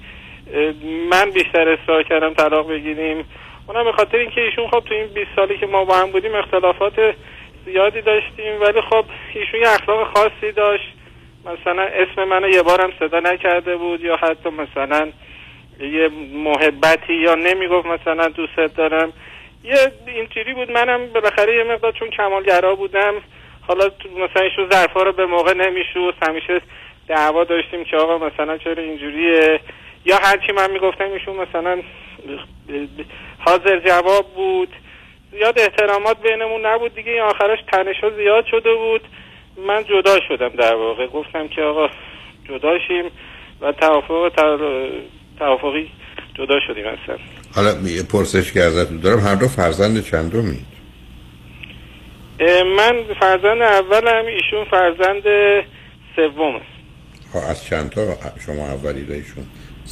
من 1.09 1.29
بیشتر 1.29 1.69
اصرار 1.69 2.03
کردم 2.03 2.33
طلاق 2.33 2.69
بگیریم. 2.69 3.25
اونم 3.67 3.83
به 3.83 3.91
خاطر 3.91 4.17
اینکه 4.17 4.41
ایشون 4.41 4.67
خب 4.67 4.79
تو 4.79 4.93
این 4.93 5.07
20 5.07 5.29
سالی 5.35 5.57
که 5.57 5.65
ما 5.65 5.85
با 5.85 5.95
هم 5.95 6.11
بودیم 6.11 6.35
اختلافات 6.35 7.15
زیادی 7.65 8.01
داشتیم 8.01 8.61
ولی 8.61 8.81
خب 8.81 9.05
ایشون 9.33 9.59
یه 9.61 9.69
اخلاق 9.69 10.17
خاصی 10.17 10.51
داشت. 10.51 10.93
مثلا 11.45 11.81
اسم 11.81 12.23
منو 12.23 12.49
یه 12.49 12.61
بارم 12.61 12.91
صدا 12.99 13.19
نکرده 13.19 13.77
بود 13.77 14.01
یا 14.01 14.15
حتی 14.15 14.49
مثلا 14.49 15.11
یه 15.79 16.09
محبتی 16.33 17.13
یا 17.13 17.35
نمی‌گفت 17.35 17.87
مثلا 17.87 18.27
دوست 18.27 18.75
دارم. 18.75 19.13
یه 19.63 19.91
اینجوری 20.07 20.53
بود. 20.53 20.71
منم 20.71 21.07
بالاخره 21.07 21.55
یه 21.55 21.63
مقدار 21.63 21.91
چون 21.91 22.09
کمالگرا 22.09 22.75
بودم 22.75 23.13
حالا 23.67 23.91
مثلا 24.15 24.43
ایشون 24.43 24.69
ظرفا 24.69 25.03
رو 25.03 25.11
به 25.11 25.25
موقع 25.25 25.53
نمیشوست 25.53 26.17
همیشه 26.27 26.61
دعوا 27.07 27.43
داشتیم 27.43 27.83
که 27.83 27.97
آقا 27.97 28.27
مثلا 28.27 28.57
چرا 28.57 28.83
اینجوریه؟ 28.83 29.59
یا 30.05 30.17
هرچی 30.17 30.51
من 30.51 30.71
می‌گفتم 30.71 31.11
ایشون 31.11 31.35
مثلا 31.35 31.81
حاضر 33.39 33.79
جواب 33.79 34.33
بود. 34.35 34.69
زیاد 35.31 35.59
احترامات 35.59 36.21
بینمون 36.21 36.65
نبود 36.65 36.95
دیگه. 36.95 37.11
این 37.11 37.21
آخرش 37.21 37.59
تنشا 37.71 38.09
زیاد 38.17 38.45
شده 38.51 38.73
بود. 38.73 39.01
من 39.67 39.83
جدا 39.83 40.19
شدم 40.27 40.49
در 40.49 40.75
واقع. 40.75 41.07
گفتم 41.07 41.47
که 41.47 41.61
آقا 41.61 41.89
جدا 42.49 42.79
شیم 42.87 43.05
و 43.61 43.71
توافق 43.71 44.31
توافقی 45.39 45.91
جدا 46.33 46.59
شدیم 46.67 46.85
اصلا. 46.87 47.17
حالا 47.55 47.89
یه 47.89 48.03
پرسش 48.03 48.53
که 48.53 48.59
ازتون 48.59 48.99
دارم. 48.99 49.19
هر 49.19 49.35
دو 49.35 49.47
فرزند 49.47 50.03
چندمی 50.03 50.59
من 52.77 53.03
فرزند 53.19 53.61
اولم 53.61 54.25
ایشون 54.25 54.65
فرزند 54.71 55.23
سوم 56.15 56.61
ها 57.33 57.49
از 57.49 57.65
چند 57.65 57.89
تا؟ 57.89 58.01
شما 58.45 58.67
اولی 58.67 59.13
ایشون 59.13 59.45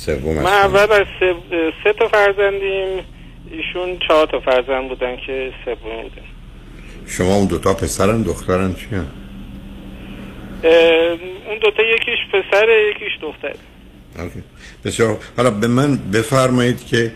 سوم 0.06 0.36
من؟ 0.36 0.46
اول 0.46 0.92
از 0.92 1.06
سه, 1.20 1.36
سه 1.84 1.94
تا 1.94 2.08
فرزندیم 2.08 3.06
ایشون 3.52 4.00
چهار 4.08 4.28
تا 4.28 4.40
فرزند 4.40 4.90
بودن 4.90 5.16
که 5.28 5.52
سوم 5.66 6.02
بودن 6.02 6.28
شما 7.08 7.36
اون 7.36 7.46
دوتا 7.48 7.74
پسرن 7.74 8.22
دخترن 8.22 8.74
چی؟ 8.74 8.88
اه، 8.96 9.04
اون 11.50 11.60
دوتا 11.62 11.84
یکیش 11.84 12.20
پسر 12.34 12.68
یکیش 12.90 13.12
دختر 13.22 13.56
اوکی. 14.20 14.44
بسیار 14.86 15.18
حالا 15.38 15.50
به 15.50 15.68
من 15.68 15.98
بفرمایید 15.98 16.86
که 16.86 17.12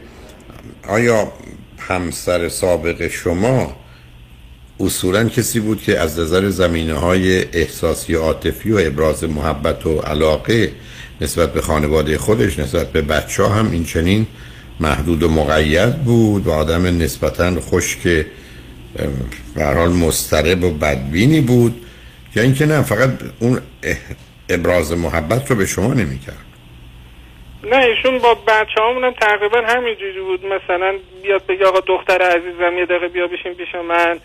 آیا 0.90 1.32
همسر 1.80 2.50
سابق 2.50 3.08
شما 3.08 3.76
اصولا 4.80 5.30
کسی 5.30 5.60
بود 5.60 5.82
که 5.82 6.00
از 6.00 6.20
نظر 6.20 6.50
زمینه 6.50 6.94
های 6.94 7.44
احساسی 7.54 8.16
و 8.16 8.22
عاطفی 8.22 8.72
و 8.72 8.78
ابراز 8.78 9.24
محبت 9.24 9.86
و 9.86 10.00
علاقه 10.00 10.72
نسبت 11.22 11.54
به 11.54 11.62
خانواده 11.62 12.18
خودش 12.18 12.60
نسبت 12.60 12.92
به 12.92 13.02
بچه 13.02 13.44
ها 13.44 13.50
هم 13.50 13.72
این 13.72 13.84
چنین 13.84 14.28
محدود 14.80 15.24
و 15.24 15.30
مقید 15.30 15.96
بود 16.04 16.48
و 16.48 16.52
آدم 16.52 16.86
نسبتا 16.86 17.52
که 18.04 18.26
حال 19.58 19.90
مضطرب 19.90 20.64
و 20.64 20.72
بدبینی 20.72 21.42
بود. 21.42 21.86
یا 22.36 22.44
اینکه 22.44 22.66
نه 22.66 22.82
فقط 22.82 23.10
اون 23.40 23.62
ابراز 24.50 24.98
محبت 24.98 25.52
رو 25.52 25.56
به 25.56 25.66
شما 25.66 25.94
نمی‌کرد. 25.94 26.46
نه 27.64 27.78
ایشون 27.78 28.20
با 28.20 28.34
بچه 28.34 28.82
هم 28.82 29.12
تقریبا 29.12 29.62
همینجوری 29.68 30.22
بود. 30.22 30.46
مثلا 30.46 30.94
بیاد 31.24 31.46
بگه 31.46 31.66
آقا 31.66 31.80
دختر 31.80 32.22
عزیزم 32.22 32.78
یه 32.78 32.86
دقیقه 32.86 33.08
بیا 33.08 33.28
بشین 33.28 33.54
پیش 33.54 33.76
من. 33.90 34.20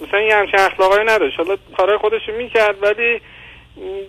مثلا 0.00 0.20
یه 0.20 0.36
همچین 0.36 0.60
اخلاقایی 0.60 1.06
نداشت. 1.06 1.38
حالا 1.38 1.56
کارهای 1.76 1.98
خودشو 1.98 2.32
می‌کرد 2.38 2.82
ولی 2.82 3.20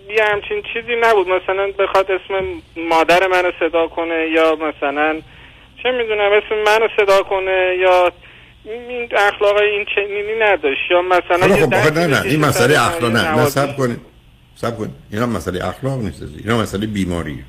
یه 0.08 0.24
همچین 0.24 0.62
چیزی 0.72 0.96
نبود. 1.00 1.28
مثلا 1.28 1.70
بخواد 1.78 2.10
اسم 2.10 2.44
مادر 2.76 3.26
منو 3.26 3.50
صدا 3.60 3.86
کنه 3.88 4.26
یا 4.34 4.54
مثلا 4.56 5.20
چه 5.82 5.90
می‌دونم 5.90 6.32
اسم 6.32 6.54
منو 6.66 6.88
صدا 6.96 7.22
کنه 7.22 7.76
یا 7.80 8.12
این 8.64 9.08
اخلاق 9.16 9.56
این 9.56 9.84
چنینی 9.94 10.38
نداشت. 10.40 10.90
یا 10.90 11.02
مثلا 11.02 11.56
خب 11.56 11.74
نه 11.74 12.06
نه 12.06 12.20
بکشه 12.20 12.28
این 12.28 12.40
مسئله 12.44 12.86
اخلاق 12.86 13.12
نه 13.12 13.34
نه. 13.36 13.44
سب 13.44 13.76
کنید 13.76 14.00
سب 14.54 14.76
کنید. 14.78 14.90
اینا 15.12 15.26
مسئله 15.26 15.68
اخلاق 15.68 15.98
نیست 15.98 16.22
اینا 16.44 16.58
مسئله 16.62 16.86
بیماریه 16.86 17.44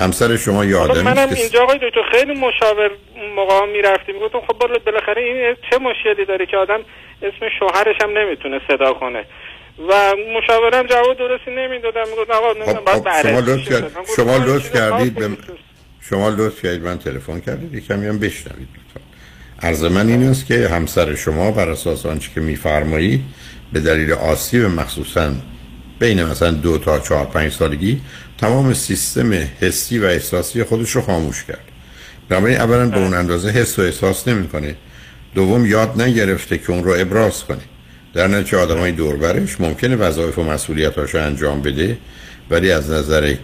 همسر 0.00 0.36
شما 0.36 0.64
یه 0.64 0.76
آدمی 0.76 1.02
منم 1.02 1.28
اینجا 1.28 1.62
آقای 1.62 1.78
دکتر 1.78 2.02
خیلی 2.12 2.32
مشاور 2.34 2.90
موقع 3.36 3.66
می‌رفتیم. 3.66 4.18
گفتم 4.18 4.40
خب 4.40 4.58
بالا- 4.58 4.78
بالاخره 4.86 5.22
این 5.22 5.56
چه 5.70 5.78
مشکلی 5.78 6.24
داره 6.24 6.46
که 6.46 6.56
آدم 6.56 6.80
اسم 7.22 7.48
شوهرش 7.58 7.96
هم 8.02 8.18
نمی‌تونه 8.18 8.60
صدا 8.68 8.92
کنه. 8.92 9.24
و 9.78 10.14
مشاورم 10.38 10.86
جواب 10.86 11.18
درستی 11.18 11.50
نمی‌دادم 11.50 12.08
می‌گفت 12.10 12.30
آقا 12.30 12.52
نمی‌دونم 12.52 12.76
خب 12.76 13.04
باید 13.04 13.22
خب 13.22 13.28
شما 13.28 13.40
لطف. 13.40 13.68
کرد 13.68 13.92
شما 14.16 14.36
لطف 14.36 14.74
کردید 14.74 15.14
به. 15.14 15.30
شما 16.00 16.28
لطف 16.28 16.62
کردید 16.62 16.82
من 16.82 16.98
تلفن 16.98 17.40
کردید 17.40 17.74
یکم 17.74 18.02
هم 18.02 18.18
بشنوید 18.18 18.68
عرض 19.62 19.84
من 19.84 20.08
این 20.08 20.28
است 20.28 20.46
که 20.46 20.68
همسر 20.68 21.14
شما 21.14 21.50
بر 21.50 21.68
اساس 21.68 22.06
آنچه 22.06 22.30
که 22.34 22.40
میفرمایید 22.40 23.20
به 23.72 23.80
دلیل 23.80 24.12
آسیب 24.12 24.64
مخصوصا 24.64 25.32
بین 25.98 26.24
مثلا 26.24 26.50
دو 26.50 26.78
تا 26.78 26.98
چهار 26.98 27.26
پنج 27.26 27.52
سالگی 27.52 28.00
تمام 28.38 28.74
سیستم 28.74 29.32
حسی 29.60 29.98
و 29.98 30.04
احساسی 30.04 30.62
خودش 30.62 30.90
رو 30.90 31.02
خاموش 31.02 31.44
کرد. 31.44 31.64
بنابراین 32.28 32.60
اولا 32.60 32.88
به 32.88 32.98
اون 32.98 33.14
اندازه 33.14 33.50
حس 33.50 33.78
و 33.78 33.82
احساس 33.82 34.28
نمی‌کنه. 34.28 34.76
دوم 35.34 35.66
یاد 35.66 36.02
نگرفته 36.02 36.58
که 36.58 36.70
اون 36.70 36.84
رو 36.84 36.94
ابراز 36.98 37.44
کنه. 37.44 37.62
در 38.14 38.26
نتیجه 38.26 38.58
آدمای 38.58 38.92
دوربرش 38.92 39.60
ممکنه 39.60 39.96
وظایف 39.96 40.38
و 40.38 40.42
مسئولیتاشو 40.42 41.18
انجام 41.18 41.62
بده 41.62 41.98
ولی 42.50 42.70
از 42.70 42.90
نظر 42.90 43.34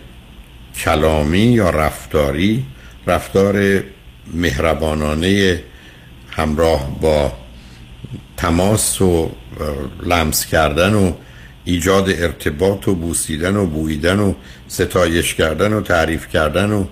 کلامی 0.76 1.38
یا 1.38 1.70
رفتاری 1.70 2.64
رفتار 3.06 3.82
مهربانانه 4.34 5.62
همراه 6.30 7.00
با 7.00 7.32
تماس 8.36 9.02
و 9.02 9.30
لمس 10.02 10.46
کردن 10.46 10.94
و 10.94 11.12
ایجاد 11.64 12.10
ارتباط 12.10 12.88
و 12.88 12.94
بوسیدن 12.94 13.56
و 13.56 13.66
بویدن 13.66 14.18
و 14.18 14.34
ستایش 14.68 15.34
کردن 15.34 15.72
و 15.72 15.80
تعریف 15.80 16.28
کردن 16.28 16.70
و 16.70 16.84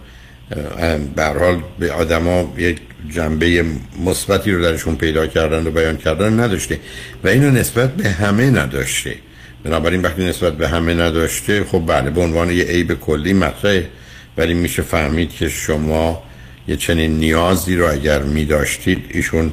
حال 1.16 1.62
به 1.78 1.92
آدما 1.92 2.54
یک 2.58 2.78
جنبه 3.10 3.64
مثبتی 4.04 4.52
رو 4.52 4.62
درشون 4.62 4.96
پیدا 4.96 5.26
کردن 5.26 5.66
و 5.66 5.70
بیان 5.70 5.96
کردن 5.96 6.40
نداشته 6.40 6.78
و 7.24 7.28
اینو 7.28 7.50
نسبت 7.50 7.94
به 7.94 8.08
همه 8.08 8.50
نداشته. 8.50 9.14
بنابراین 9.64 10.02
وقتی 10.02 10.24
نسبت 10.24 10.52
به 10.56 10.68
همه 10.68 10.94
نداشته 10.94 11.64
خب 11.64 11.82
بله 11.86 12.10
به 12.10 12.20
عنوان 12.20 12.50
یه 12.50 12.64
عیب 12.64 12.94
کلی 12.94 13.32
مطرحه. 13.32 13.88
ولی 14.36 14.54
میشه 14.54 14.82
فهمید 14.82 15.30
که 15.30 15.48
شما 15.48 16.22
یه 16.68 16.76
چنین 16.76 17.18
نیازی 17.18 17.76
رو 17.76 17.92
اگر 17.92 18.22
می 18.22 18.44
داشتید 18.44 19.04
ایشون 19.10 19.52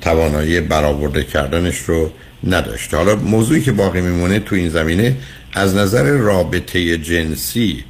توانایی 0.00 0.60
برآورده 0.60 1.24
کردنش 1.24 1.78
رو 1.78 2.10
نداشته. 2.44 2.96
حالا 2.96 3.16
موضوعی 3.16 3.60
که 3.60 3.72
باقی 3.72 4.00
میمونه 4.00 4.38
تو 4.38 4.54
این 4.54 4.68
زمینه 4.68 5.16
از 5.52 5.74
نظر 5.74 6.02
رابطه 6.02 6.98
جنسی 6.98 7.84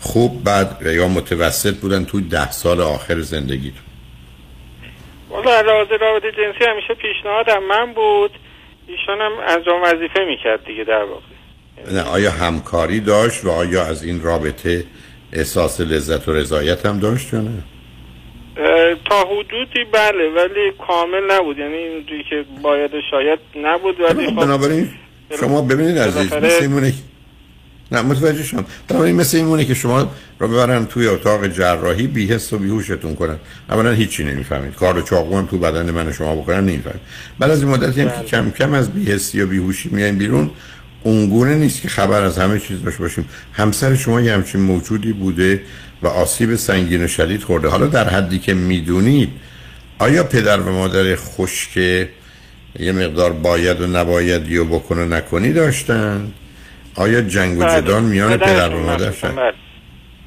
خوب 0.00 0.44
بد 0.44 0.76
و 0.82 0.92
یا 0.92 1.08
متوسط 1.08 1.76
بودن 1.76 2.04
تو 2.04 2.20
ده 2.20 2.50
سال 2.50 2.80
آخر 2.80 3.20
زندگیتون 3.20 3.82
والا 5.30 5.60
رابطه 5.60 5.96
رابطه 5.96 6.32
جنسی 6.32 6.64
همیشه 6.70 6.94
پیشنهادم 6.94 7.62
من 7.62 7.92
بود. 7.92 8.30
ایشان 8.86 9.20
هم 9.20 9.32
انجام 9.48 9.82
وظیفه 9.82 10.24
می‌کرد 10.28 10.64
دیگه 10.64 10.84
در 10.84 11.04
واقع. 11.04 11.22
نه 11.92 12.02
آیا 12.02 12.30
همکاری 12.30 13.00
داشت 13.00 13.44
و 13.44 13.50
آیا 13.50 13.84
از 13.84 14.04
این 14.04 14.22
رابطه 14.22 14.84
احساس 15.32 15.80
لذت 15.80 16.28
و 16.28 16.32
رضایت 16.32 16.86
هم 16.86 17.00
داشت 17.00 17.32
یا 17.32 17.40
نه؟ 17.40 17.62
تا 19.08 19.24
حدودی 19.24 19.84
بله 19.92 20.28
ولی 20.36 20.72
کامل 20.86 21.30
نبود. 21.30 21.58
یعنی 21.58 21.76
اینجوری 21.76 22.24
که 22.30 22.44
باید 22.62 22.90
شاید 23.10 23.38
نبود 23.56 24.00
ولی 24.00 24.26
خب 24.26 24.34
بنابراین 24.34 24.90
شما 25.40 25.62
ببینید 25.62 25.98
عزیز 25.98 26.32
مثل 26.32 26.92
نه 27.92 28.02
متوجه 28.02 28.42
شم 28.42 28.64
بنابراین 28.88 29.16
مثل 29.16 29.36
اینونه 29.36 29.64
که 29.64 29.74
شما 29.74 30.10
رو 30.38 30.48
ببرن 30.48 30.86
توی 30.86 31.06
اتاق 31.06 31.46
جراحی 31.46 32.06
بیهست 32.06 32.52
و 32.52 32.58
بیهوشتون 32.58 33.14
کنن. 33.14 33.36
اولا 33.70 33.92
هیچی 33.92 34.24
نمی‌فهمید. 34.24 34.74
کار 34.74 35.02
چاقو 35.02 35.38
هم 35.38 35.46
تو 35.46 35.58
بدن 35.58 35.90
من 35.90 36.08
و 36.08 36.12
شما 36.12 36.36
بکنن 36.36 36.60
نمی‌فهمید. 36.60 37.00
بعد 37.38 37.50
از 37.50 37.62
این 37.62 37.72
مدتی 37.72 38.00
هم 38.00 38.08
که 38.08 38.28
کم 38.28 38.50
کم 38.50 38.74
از 38.74 38.90
بیهستی 38.90 39.40
و 39.40 39.46
بیهوشی 39.46 39.88
میایم 39.92 40.18
بیرون 40.18 40.50
اونگونه 41.02 41.54
نیست 41.54 41.82
که 41.82 41.88
خبر 41.88 42.22
از 42.22 42.38
همه 42.38 42.58
چیز 42.58 42.82
داشته 42.82 43.02
باشیم. 43.02 43.24
همسر 43.52 43.94
شما 43.94 44.20
یه 44.20 44.32
همچین 44.32 44.60
موجودی 44.60 45.12
بوده 45.12 45.62
و 46.02 46.06
آسیب 46.06 46.54
سنگین 46.54 47.04
و 47.04 47.08
شدید 47.08 47.42
خورده. 47.42 47.68
حالا 47.68 47.86
در 47.86 48.08
حدی 48.08 48.38
که 48.38 48.54
می‌دونید 48.54 49.30
آیا 49.98 50.24
پدر 50.24 50.60
و 50.60 50.72
مادر 50.72 51.16
خشک 51.16 51.76
یه 52.78 52.92
مقدار 52.92 53.32
باید 53.32 53.80
و 53.80 53.86
نباید 53.86 54.52
و 54.52 54.64
بکن 54.64 54.98
و 54.98 55.04
نکنی 55.04 55.52
داشتن؟ 55.52 56.32
آیا 57.00 57.20
جنگ 57.20 57.58
و 57.58 57.64
بله. 57.64 57.80
جدال 57.80 58.02
میان 58.02 58.36
پدرشون 58.36 58.54
پدر 58.54 58.74
و 58.74 58.80
مادر؟ 58.80 59.08
مخصوصاً 59.08 59.28
شد 59.28 59.36
بله. 59.36 59.52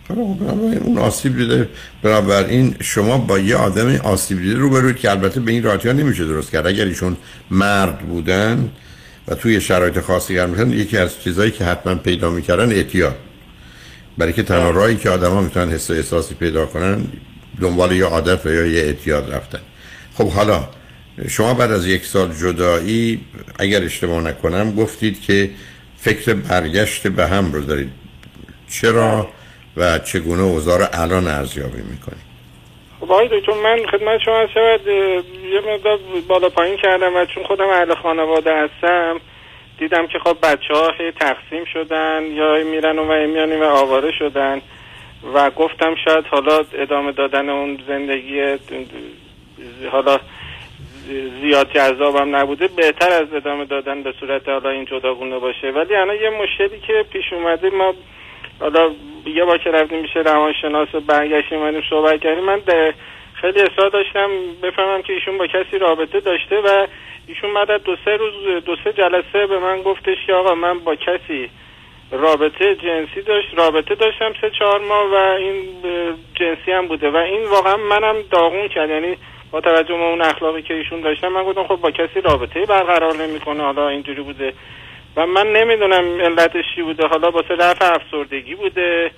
خب، 0.08 0.38
بنابراین 0.40 0.78
اون 0.78 0.98
آسیب 0.98 1.38
دیده 1.38 1.70
بنابراین 2.02 2.76
شما 2.82 3.18
با 3.18 3.40
یه 3.40 3.56
آدم 3.56 3.96
آسیب 3.96 4.38
دیده 4.38 4.56
روبروید 4.60 4.96
که 4.96 5.12
البته 5.12 5.40
به 5.40 5.52
این 5.52 5.64
راحتی 5.64 5.88
ها 5.88 5.94
نمیشه 5.94 6.26
درست 6.26 6.52
کرد. 6.52 6.68
اگر 6.68 6.86
ایشون 6.86 7.18
مرد 7.52 8.00
بودن 8.00 8.70
و 9.28 9.36
توی 9.36 9.62
شرایط 9.62 10.00
خاصی 10.00 10.36
قرار 10.36 10.48
میشن 10.48 10.70
یکی 10.70 10.98
از 10.98 11.20
چیزهایی 11.24 11.52
که 11.52 11.66
حتما 11.66 11.96
پیدا 11.96 12.30
می‌کردن 12.30 12.72
اعتیاد. 12.72 13.16
برای 14.18 14.34
که 14.34 14.44
تنها 14.44 14.70
راهی 14.70 14.96
که 14.96 15.10
آدم 15.10 15.32
ها 15.32 15.42
می‌تونن 15.42 15.72
حس 15.72 15.90
و 15.90 15.94
احساسی 15.94 16.36
پیدا 16.36 16.66
کنن 16.66 17.06
دنبال 17.62 17.92
یه 17.92 18.06
عادت 18.06 18.46
و 18.46 18.50
یا 18.50 18.66
یه 18.66 18.82
اعتیاد 18.82 19.34
رفتن. 19.34 19.60
خب 20.14 20.30
حالا 20.30 20.68
شما 21.30 21.54
بعد 21.54 21.72
از 21.72 21.88
یک 21.88 22.06
سال 22.06 22.34
جدایی 22.34 23.20
اگر 23.60 23.84
اشتباه 23.84 24.24
نکنم 24.24 24.76
گفتید 24.76 25.22
که 25.22 25.50
فکر 26.04 26.34
برگشت 26.34 27.08
به 27.08 27.26
هم 27.26 27.52
رو 27.52 27.62
دارید. 27.62 27.92
چرا 28.70 29.28
و 29.78 30.00
چگونه 30.00 30.42
اوضاع 30.42 30.78
رو 30.80 30.86
الان 30.94 31.28
ارزیابی 31.28 31.82
می‌کنید؟ 31.82 32.34
خب 33.00 33.12
آقای 33.12 33.28
دکتر 33.28 33.54
من 33.54 33.78
خدمت 33.92 34.20
شما 34.26 34.40
هست 34.40 34.52
شود 34.54 34.88
یه 34.88 35.74
مقدار 35.74 36.00
بالا 36.28 36.50
پایین 36.50 36.78
کردم 36.78 37.16
و 37.16 37.26
چون 37.26 37.44
خودم 37.44 37.68
اهل 37.68 37.96
خانواده 37.96 38.52
هستم 38.56 39.22
دیدم 39.80 40.08
که 40.08 40.20
خب 40.20 40.38
بچه 40.44 40.74
ها 40.74 40.92
تقسیم 41.20 41.66
شدن 41.74 42.24
یا 42.32 42.64
میرن 42.64 43.00
و 43.00 43.28
میان 43.28 43.60
و 43.60 43.64
آواره 43.64 44.12
شدن 44.20 44.62
و 45.34 45.50
گفتم 45.50 45.96
شاید 46.06 46.26
حالا 46.26 46.60
ادامه 46.74 47.12
دادن 47.12 47.50
اون 47.50 47.80
زندگی 47.88 48.58
حالا 49.92 50.20
زیاد 51.42 51.72
جذابم 51.72 52.36
نبوده 52.36 52.68
بهتر 52.68 53.10
از 53.10 53.34
ادامه 53.34 53.66
دادن 53.66 54.04
به 54.04 54.14
صورت 54.20 54.50
حالا 54.50 54.70
این 54.70 54.86
جداگونه 54.86 55.40
باشه. 55.40 55.72
ولی 55.72 55.96
الان 55.96 56.16
یه 56.16 56.30
مشکلی 56.30 56.80
که 56.80 57.06
پیش 57.12 57.34
اومده 57.34 57.70
ما 57.70 57.94
حالا 58.60 58.92
یه 59.26 59.46
بار 59.46 59.58
که 59.58 59.72
رفتیم 59.72 60.00
میشه 60.02 60.20
روانشناس 60.20 60.88
برگشتیم 61.08 61.60
اومدیم 61.60 61.84
صحبت 61.90 62.22
کردیم 62.22 62.44
من 62.44 62.62
خیلی 63.34 63.62
اصرار 63.62 63.90
داشتم 63.90 64.30
بفهمم 64.64 65.02
که 65.02 65.14
ایشون 65.14 65.38
با 65.38 65.48
کسی 65.48 65.78
رابطه 65.78 66.20
داشته 66.20 66.60
و 66.60 66.88
ایشون 67.28 67.54
بعد 67.54 67.84
دو 67.84 67.96
سه 68.06 68.18
روز 68.18 68.64
دو 68.66 68.76
سه 68.84 68.94
جلسه 68.94 69.48
به 69.48 69.60
من 69.60 69.82
گفتش 69.82 70.18
که 70.28 70.34
آقا 70.34 70.56
من 70.56 70.80
با 70.80 70.96
کسی 70.96 71.50
رابطه 72.12 72.76
جنسی 72.76 73.22
داشت 73.22 73.48
رابطه 73.58 73.96
داشتم 73.96 74.34
سه 74.42 74.50
چهار 74.60 74.80
ماه 74.80 75.12
و 75.12 75.16
این 75.16 75.56
جنسی 76.36 76.72
هم 76.72 76.88
بوده 76.88 77.10
و 77.10 77.16
این 77.16 77.46
واقعا 77.46 77.78
منم 77.78 78.16
داغون 78.32 78.68
کرد. 78.68 78.90
یعنی 78.90 79.18
با 79.54 79.62
توجه 79.62 79.94
به 79.94 80.04
اون 80.04 80.22
اخلاقی 80.22 80.62
که 80.62 80.74
ایشون 80.74 81.02
داشتن 81.02 81.28
من 81.28 81.44
گفتم 81.44 81.64
خب 81.68 81.76
با 81.76 81.92
کسی 81.92 82.22
رابطه 82.24 82.66
برقرار 82.66 83.16
نمی‌کنه. 83.16 83.64
حالا 83.64 83.88
اینجوری 83.88 84.22
بوده. 84.22 84.54
و 85.18 85.26
من 85.26 85.48
نمی‌دونم 85.48 86.04
علتش 86.22 86.66
چی 86.76 86.82
بوده. 86.82 87.08
حالا 87.08 87.32
واسه 87.32 87.56
رفع 87.60 87.96
افسردگی 87.96 88.56
بوده 88.56 89.12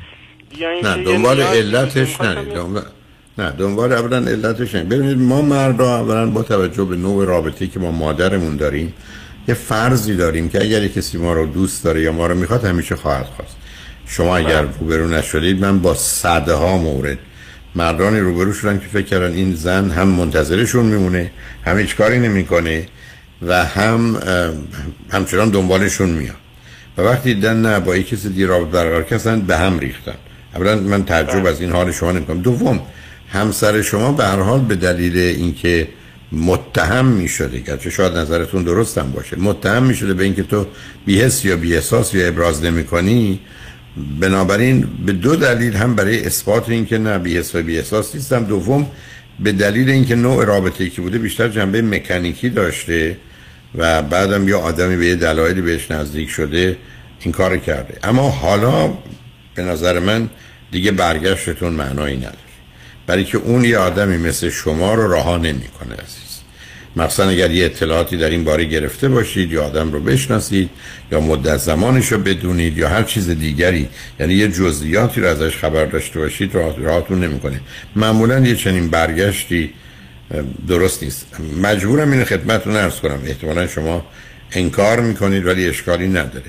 یا 0.57 0.69
اینکه 0.69 0.87
نه 0.87 1.03
دنبال. 1.03 1.41
علتش 1.41 2.21
نه 2.21 2.35
دنبال 2.35 2.83
نه 3.37 3.51
دنبال 3.51 3.93
اولا 3.93 4.17
علتش 4.17 4.75
نه 4.75 4.83
ببینید 4.83 5.17
ما 5.17 5.41
مردا 5.41 5.99
اولا 5.99 6.25
با 6.25 6.43
توجه 6.43 6.83
به 6.83 6.95
نوع 6.95 7.25
رابطه‌ای 7.25 7.67
که 7.67 7.79
با 7.79 7.91
مادرمون 7.91 8.57
داریم 8.57 8.93
یه 9.47 9.53
فرضی 9.53 10.17
داریم 10.17 10.49
که 10.49 10.61
اگر 10.61 10.87
کسی 10.87 11.17
ما 11.17 11.33
رو 11.33 11.45
دوست 11.45 11.83
داره 11.85 12.01
یا 12.01 12.11
ما 12.11 12.27
رو 12.27 12.35
می‌خواد 12.35 12.65
همیشه 12.65 12.95
خواهد 12.95 13.25
خواست. 13.25 13.57
شما 14.07 14.37
اگر 14.37 14.61
روبرو 14.61 15.07
نشدید 15.07 15.61
من 15.61 15.79
با 15.79 15.93
صدها 15.93 16.77
مورد 16.77 17.17
مردانی 17.75 18.19
روبرو 18.19 18.53
شدن 18.53 18.79
که 18.79 18.85
فکر 18.87 19.05
کردن 19.05 19.33
این 19.33 19.55
زن 19.55 19.89
هم 19.89 20.07
منتظرشون 20.07 20.85
میمونه 20.85 21.31
هم 21.65 21.79
هیچ 21.79 21.95
کاری 21.95 22.19
نمی‌کنه 22.19 22.87
و 23.41 23.65
هم 23.65 24.17
همچنان 25.11 25.49
دنبالشون 25.49 26.09
میاد. 26.09 26.35
و 26.97 27.01
وقتی 27.01 27.33
دیدن 27.33 27.61
نه 27.61 27.79
با 27.79 27.95
یک 27.95 28.09
کسی 28.09 28.29
دیگه 28.29 28.45
رابطه 28.45 28.71
برقرار 28.71 29.03
کردن 29.03 29.41
به 29.41 29.57
هم 29.57 29.79
ریختن. 29.79 30.15
اولا 30.55 30.75
من 30.75 31.05
تعجب 31.05 31.45
از 31.45 31.61
این 31.61 31.71
حال 31.71 31.91
شما 31.91 32.11
نمی‌کنم. 32.11 32.41
دوم 32.41 32.81
همسر 33.29 33.81
شما 33.81 34.11
به 34.11 34.25
هر 34.25 34.39
حال 34.39 34.59
به 34.59 34.75
دلیل 34.75 35.17
اینکه 35.17 35.87
متهم 36.31 37.05
می 37.05 37.27
شده 37.27 37.59
گرچه 37.59 37.89
شاید 37.89 38.17
نظرتون 38.17 38.63
درست 38.63 38.97
هم 38.97 39.11
باشه 39.11 39.39
متهم 39.39 39.83
می 39.83 39.95
شده 39.95 40.13
به 40.13 40.23
اینکه 40.23 40.43
تو 40.43 40.65
بیهس 41.05 41.45
یا 41.45 41.55
بیهساس 41.55 42.13
یا 42.13 42.27
ابراز 42.27 42.63
نمی 42.63 42.83
کنی 42.83 43.39
بنابراین 44.19 44.87
به 45.05 45.11
دو 45.11 45.35
دلیل 45.35 45.75
هم 45.75 45.95
برای 45.95 46.25
اثبات 46.25 46.69
اینکه 46.69 46.97
نه 46.97 47.17
بیهس 47.17 47.55
و 47.55 47.61
بیهساس 47.61 48.15
نیستم. 48.15 48.43
دوم 48.43 48.91
به 49.39 49.51
دلیل 49.51 49.89
اینکه 49.89 50.15
نوع 50.15 50.45
رابطه 50.45 50.89
که 50.89 51.01
بوده 51.01 51.17
بیشتر 51.17 51.47
جنبه 51.47 51.81
مکانیکی 51.81 52.49
داشته 52.49 53.17
و 53.75 54.01
بعدم 54.01 54.47
یا 54.47 54.59
آدمی 54.59 54.97
به 54.97 55.05
یه 55.05 55.15
دلایلی 55.15 55.61
بهش 55.61 55.91
نزدیک 55.91 56.29
شده 56.29 56.77
این 57.19 57.31
کار 57.31 57.57
کرده. 57.57 57.99
اما 58.03 58.29
حالا 58.29 58.93
به 59.55 59.63
نظر 59.63 59.99
من 59.99 60.29
دیگه 60.71 60.91
برگشتتون 60.91 61.73
معنایی 61.73 62.17
نداره. 62.17 62.35
برای 63.07 63.23
که 63.23 63.37
اون 63.37 63.65
یه 63.65 63.77
آدمی 63.77 64.17
مثل 64.17 64.49
شما 64.49 64.93
رو 64.93 65.13
رها 65.13 65.37
نمی‌کنه 65.37 65.95
مثلا 66.95 67.29
اگر 67.29 67.51
یه 67.51 67.65
اطلاعاتی 67.65 68.17
در 68.17 68.29
این 68.29 68.43
باره 68.43 68.65
گرفته 68.65 69.09
باشید 69.09 69.51
یا 69.51 69.65
آدم 69.65 69.91
رو 69.91 69.99
بشناسید 69.99 70.69
یا 71.11 71.19
مدت 71.19 71.57
زمانش 71.57 72.11
رو 72.11 72.17
بدونید 72.17 72.77
یا 72.77 72.89
هر 72.89 73.03
چیز 73.03 73.29
دیگری 73.29 73.87
یعنی 74.19 74.33
یه 74.33 74.47
جزئیاتی 74.47 75.21
رو 75.21 75.27
ازش 75.27 75.57
خبر 75.57 75.85
داشته 75.85 76.19
باشید 76.19 76.55
راه 76.55 76.79
راهتون 76.79 77.23
نمی‌کنه. 77.23 77.61
معمولا 77.95 78.39
یه 78.39 78.55
چنین 78.55 78.89
برگشتی 78.89 79.73
درست 80.67 81.03
نیست. 81.03 81.27
مجبورم 81.61 82.11
این 82.11 82.23
خدمتتون 82.23 82.75
ارز 82.75 82.95
کنم. 82.95 83.19
احتمالا 83.25 83.67
شما 83.67 84.05
انکار 84.51 84.99
می‌کنید 84.99 85.45
ولی 85.45 85.67
اشکالی 85.67 86.07
نداره. 86.07 86.45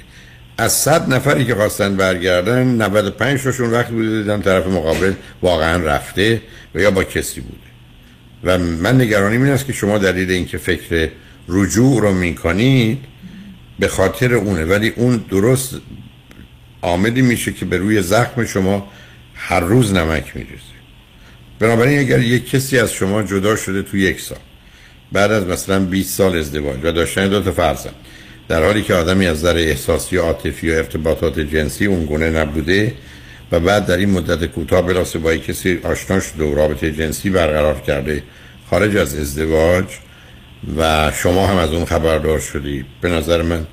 از 0.58 0.72
صد 0.72 1.14
نفری 1.14 1.44
که 1.44 1.54
خواستن 1.54 1.96
برگردن 1.96 2.66
95 2.66 3.42
تاشون 3.42 3.70
وقتی 3.70 3.92
بوده 3.92 4.08
دیدم 4.08 4.42
طرف 4.42 4.66
مقابل 4.66 5.12
واقعا 5.42 5.84
رفته 5.84 6.42
و 6.74 6.80
یا 6.80 6.90
با 6.90 7.04
کسی 7.04 7.40
بوده 7.40 7.65
و 8.44 8.58
من 8.58 9.00
نگرانیم 9.00 9.42
این 9.42 9.52
است 9.52 9.66
که 9.66 9.72
شما 9.72 9.98
دلیل 9.98 10.30
اینکه 10.30 10.58
فکر 10.58 11.08
رجوع 11.48 12.00
رو 12.00 12.12
می‌کنید 12.12 12.98
به 13.78 13.88
خاطر 13.88 14.34
اونه. 14.34 14.64
ولی 14.64 14.88
اون 14.96 15.24
درست 15.30 15.76
آمدی 16.80 17.22
میشه 17.22 17.52
که 17.52 17.64
به 17.64 17.78
روی 17.78 18.02
زخم 18.02 18.44
شما 18.44 18.88
هر 19.34 19.60
روز 19.60 19.92
نمک 19.92 20.36
میریزه. 20.36 20.76
بنابراین 21.58 21.98
اگر 21.98 22.20
یک 22.20 22.50
کسی 22.50 22.78
از 22.78 22.92
شما 22.92 23.22
جدا 23.22 23.56
شده 23.56 23.82
تو 23.82 23.96
یک 23.96 24.20
سال 24.20 24.38
بعد 25.12 25.32
از 25.32 25.46
مثلا 25.46 25.80
20 25.80 26.14
سال 26.14 26.36
ازدواج 26.36 26.76
و 26.82 26.92
داشتن 26.92 27.28
دو 27.28 27.42
تا 27.42 27.52
فرزند 27.52 27.94
در 28.48 28.64
حالی 28.64 28.82
که 28.82 28.94
آدمی 28.94 29.26
از 29.26 29.38
نظر 29.38 29.56
احساسی 29.56 30.16
عاطفی 30.16 30.70
و 30.70 30.74
ارتباطات 30.74 31.40
جنسی 31.40 31.86
اون 31.86 32.04
گونه 32.04 32.30
نبوده 32.30 32.94
و 33.52 33.60
بعد 33.60 33.86
در 33.86 33.96
این 33.96 34.10
مدت 34.10 34.44
کوتاه 34.44 34.82
بلاسه 34.82 35.18
با 35.18 35.36
کسی 35.36 35.80
آشنا 35.84 36.20
شده 36.20 36.44
و 36.44 36.54
رابطه 36.54 36.92
جنسی 36.92 37.30
برقرار 37.30 37.80
کرده 37.80 38.22
خارج 38.70 38.96
از 38.96 39.14
ازدواج 39.14 39.84
و 40.76 41.12
شما 41.22 41.46
هم 41.46 41.56
از 41.56 41.72
اون 41.72 41.84
خبردار 41.84 42.38
شدی. 42.38 42.84
به 43.00 43.08
نظر 43.08 43.42
من 43.42 43.66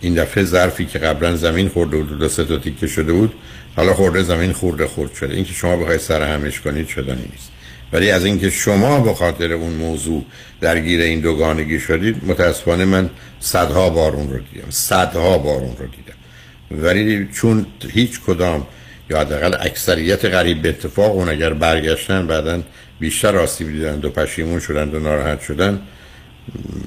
این 0.00 0.14
دفعه 0.14 0.44
ظرفی 0.44 0.84
که 0.84 0.98
قبلا 0.98 1.36
زمین 1.36 1.68
خورده 1.68 1.96
بود 1.96 2.22
و 2.22 2.28
سه 2.28 2.44
تا 2.44 2.58
تیکه 2.58 2.86
شده 2.86 3.12
بود 3.12 3.34
حالا 3.76 3.94
خورده 3.94 4.22
زمین 4.22 4.52
خورده 4.52 4.86
خورد 4.86 5.14
شده. 5.14 5.34
اینکه 5.34 5.52
شما 5.52 5.76
بخواید 5.76 6.00
سر 6.00 6.22
همش 6.34 6.60
کنید 6.60 6.88
شدنی 6.88 7.28
نیست. 7.32 7.50
ولی 7.92 8.10
از 8.10 8.24
اینکه 8.24 8.50
شما 8.50 9.00
به 9.00 9.14
خاطر 9.14 9.52
اون 9.52 9.72
موضوع 9.72 10.24
درگیر 10.60 11.00
این 11.00 11.20
دوگانگی 11.20 11.80
شدید 11.80 12.24
متاسفانه 12.26 12.84
من 12.84 13.10
صدها 13.40 13.90
بار 13.90 14.12
اون 14.12 14.30
رو 14.30 14.38
دیدم. 14.38 14.70
صدها 14.70 15.38
بار 15.38 15.60
اون 15.60 15.76
رو 15.76 15.86
دیدم. 15.86 16.82
ولی 16.84 17.28
چون 17.34 17.66
هیچ 17.92 18.20
کدام 18.20 18.66
یا 19.10 19.20
حداقل 19.20 19.56
اکثریت 19.60 20.24
غریب 20.24 20.62
به 20.62 20.68
اتفاق 20.68 21.16
اون 21.16 21.28
اگر 21.28 21.52
برگشتن 21.52 22.26
بعدا 22.26 22.62
بیشتر 23.00 23.36
آسیب 23.36 23.68
دیدن 23.68 24.00
و 24.02 24.10
پشیمون 24.10 24.60
شدن 24.60 24.88
و 24.88 25.00
ناراحت 25.00 25.40
شدن 25.40 25.80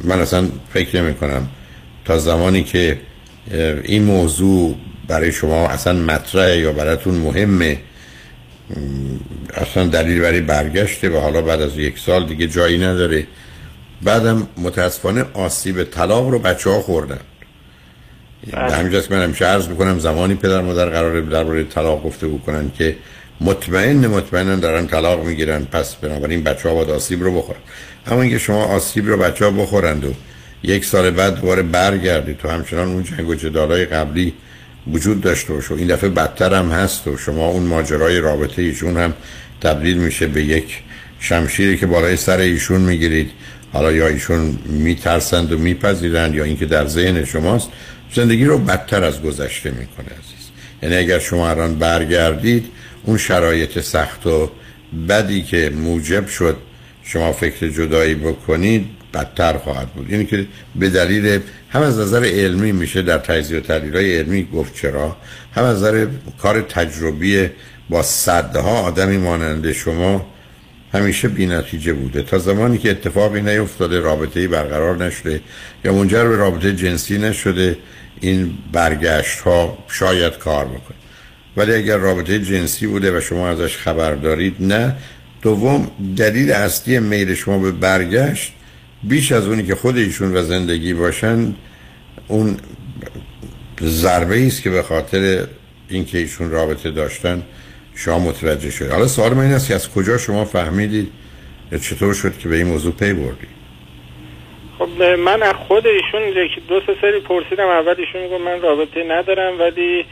من 0.03 0.19
اصلا 0.19 0.47
فکر 0.73 1.01
نمی 1.01 1.13
کنم 1.13 1.47
تا 2.05 2.17
زمانی 2.17 2.63
که 2.63 2.99
این 3.84 4.03
موضوع 4.03 4.75
برای 5.08 5.32
شما 5.32 5.67
اصلا 5.67 5.93
مطرحه 5.93 6.58
یا 6.58 6.73
براتون 6.73 7.15
مهمه 7.15 7.77
اصلا 9.53 9.86
دلیل 9.86 10.21
برای 10.21 10.41
برگشته 10.41 11.10
و 11.10 11.19
حالا 11.19 11.41
بعد 11.41 11.62
از 11.62 11.77
یک 11.77 11.99
سال 11.99 12.25
دیگه 12.25 12.47
جایی 12.47 12.77
نداره. 12.77 13.27
بعدم 14.01 14.47
متاسفانه 14.58 15.25
آسیب 15.34 15.84
طلاق 15.84 16.29
رو 16.29 16.39
بچه 16.39 16.69
ها 16.69 16.82
خوردن. 16.82 17.19
به 18.52 18.58
همینجاست 18.75 19.12
من 19.12 19.23
همیشه 19.23 19.45
عرض 19.45 19.67
می‌کنم 19.67 19.99
زمانی 19.99 20.36
پدر 20.36 20.62
مادر 20.62 20.89
قراره 20.89 21.21
درباره 21.21 21.63
طلاق 21.63 22.04
گفته 22.04 22.28
بکنن 22.28 22.71
که 22.78 22.95
مطمئن 23.41 24.08
مطمئنا 24.08 24.56
دارن 24.56 24.88
طلاق 24.88 25.25
می‌گیرن 25.25 25.65
پس 25.65 25.95
بنابراین 25.95 26.43
بچه 26.43 26.69
ها 26.69 26.75
باید 26.75 26.89
آسیب 26.89 27.23
رو 27.23 27.38
بخورن. 27.38 27.60
اما 28.08 28.21
اینکه 28.21 28.38
شما 28.38 28.63
آسیب 28.63 29.08
رو 29.08 29.17
بچه 29.17 29.45
ها 29.45 29.52
بخورند 29.52 30.06
و 30.06 30.13
یک 30.63 30.86
سال 30.86 31.10
بعد 31.10 31.36
دوباره 31.36 31.62
برگردید 31.62 32.38
تو 32.38 32.49
همچنان 32.49 32.88
اون 32.88 33.04
جنگ 33.04 33.28
و 33.28 33.36
جدالای 33.36 33.86
قبلی 33.86 34.34
وجود 34.91 35.21
داشته 35.21 35.54
باشه. 35.54 35.73
این 35.73 35.88
دفعه 35.88 36.10
بدتر 36.10 36.54
هم 36.54 36.71
هست 36.71 37.08
و 37.08 37.17
شما 37.17 37.47
اون 37.47 37.63
ماجرای 37.63 38.19
رابطه 38.19 38.62
ایشون 38.62 38.97
هم 38.97 39.13
تبدیل 39.62 39.97
میشه 39.97 40.28
به 40.28 40.43
یک 40.43 40.80
شمشیری 41.19 41.78
که 41.78 41.86
بالای 41.86 42.15
سر 42.15 42.38
ایشون 42.38 42.82
می‌گیرید. 42.82 43.32
حالا 43.73 43.91
یا 43.91 44.08
ایشون 44.08 44.60
میترسند 44.65 45.52
و 45.52 45.58
میپذیرند 45.58 46.36
یا 46.36 46.43
اینکه 46.43 46.65
در 46.65 46.88
ذهن 46.88 47.25
شماست 47.25 47.69
زندگی 48.13 48.45
رو 48.45 48.58
بدتر 48.58 49.04
از 49.04 49.22
گذشته 49.22 49.72
می‌کنه 49.72 50.06
عزیز. 50.06 50.50
یعنی 50.84 50.95
اگر 50.95 51.19
شما 51.19 51.50
الان 51.50 51.76
برگردید 51.76 52.65
اون 53.04 53.17
شرایط 53.17 53.80
سخت 53.80 54.28
و 54.28 54.52
بدی 55.10 55.41
که 55.43 55.69
موجب 55.69 56.28
شد 56.28 56.58
شما 57.04 57.32
فکر 57.32 57.67
جدایی 57.67 58.15
بکنید 58.15 58.86
بدتر 59.13 59.58
خواهد 59.58 59.89
بود. 59.89 60.10
یعنی 60.10 60.26
که 60.26 60.45
به 60.76 60.89
دلیل 60.89 61.39
هم 61.69 61.82
از 61.82 62.00
نظر 62.00 62.26
علمی 62.26 62.72
میشه 62.72 63.02
در 63.02 63.17
تجزیه 63.17 63.58
و 63.58 63.62
تحلیل 63.62 63.98
علمی 63.98 64.48
گفت 64.54 64.76
چرا. 64.76 65.17
هم 65.56 65.63
از 65.63 65.78
نظر 65.78 66.08
کار 66.41 66.62
تجربی 66.62 67.50
با 67.89 68.04
صدها 68.04 68.82
آدمی 68.82 69.17
مانند 69.17 69.72
شما 69.72 70.28
همیشه 70.93 71.28
بی 71.28 71.45
نتیجه 71.45 71.93
بوده. 71.93 72.22
تا 72.22 72.38
زمانی 72.38 72.78
که 72.78 72.91
اتفاقی 72.91 73.41
نیفتاده 73.41 74.00
رابطه 74.00 74.48
برقرار 74.48 75.06
نشده 75.06 75.41
یا 75.86 75.93
منجر 75.93 76.28
به 76.28 76.36
رابطه 76.36 76.74
جنسی 76.74 77.17
نشده 77.17 77.78
این 78.21 78.58
برگشت 78.71 79.39
ها 79.39 79.77
شاید 79.88 80.38
کار 80.38 80.65
بکنه. 80.65 80.97
ولی 81.58 81.73
اگر 81.73 81.97
رابطه 81.97 82.39
جنسی 82.39 82.88
بوده 82.88 83.17
و 83.17 83.21
شما 83.21 83.49
ازش 83.49 83.77
خبر 83.77 84.15
دارید 84.15 84.55
نه. 84.60 84.95
دوم 85.41 85.91
دلیل 86.17 86.51
اصلی 86.51 86.99
میل 86.99 87.34
شما 87.34 87.60
به 87.60 87.71
برگشت 87.71 88.53
بیش 89.03 89.32
از 89.32 89.47
اونی 89.47 89.63
که 89.63 89.75
خود 89.75 89.97
ایشون 89.97 90.38
و 90.38 90.43
زندگی 90.43 90.93
باشن 90.93 91.55
اون 92.27 92.58
ضربه 93.82 94.47
است 94.47 94.62
که 94.62 94.69
به 94.69 94.84
خاطر 94.84 95.47
اینکه 95.89 96.17
ایشون 96.17 96.51
رابطه 96.51 96.91
داشتن 96.91 97.43
شما 97.95 98.19
متوجه 98.19 98.71
شد 98.71 98.91
حالا 98.91 99.08
سوال 99.08 99.34
من 99.34 99.43
این 99.43 99.53
است 99.53 99.67
که 99.67 99.75
از 99.75 99.89
کجا 99.89 100.17
شما 100.17 100.45
فهمیدید 100.45 101.12
چطور 101.82 102.13
شد 102.13 102.38
که 102.38 102.49
به 102.49 102.55
این 102.55 102.67
موضوع 102.67 102.93
پی 102.93 103.13
بردید؟ 103.13 103.59
خب 104.80 105.04
من 105.04 105.44
از 105.44 105.54
خود 105.54 105.88
ایشون 105.88 106.50
دو 106.68 106.82
سه 106.88 106.96
سری 107.02 107.20
پرسیدم. 107.20 107.68
اول 107.68 107.96
ایشون 107.98 108.22
می‌گفت 108.22 108.42
من 108.42 108.62
رابطه 108.62 109.04
ندارم 109.04 109.60
ولی 109.60 110.06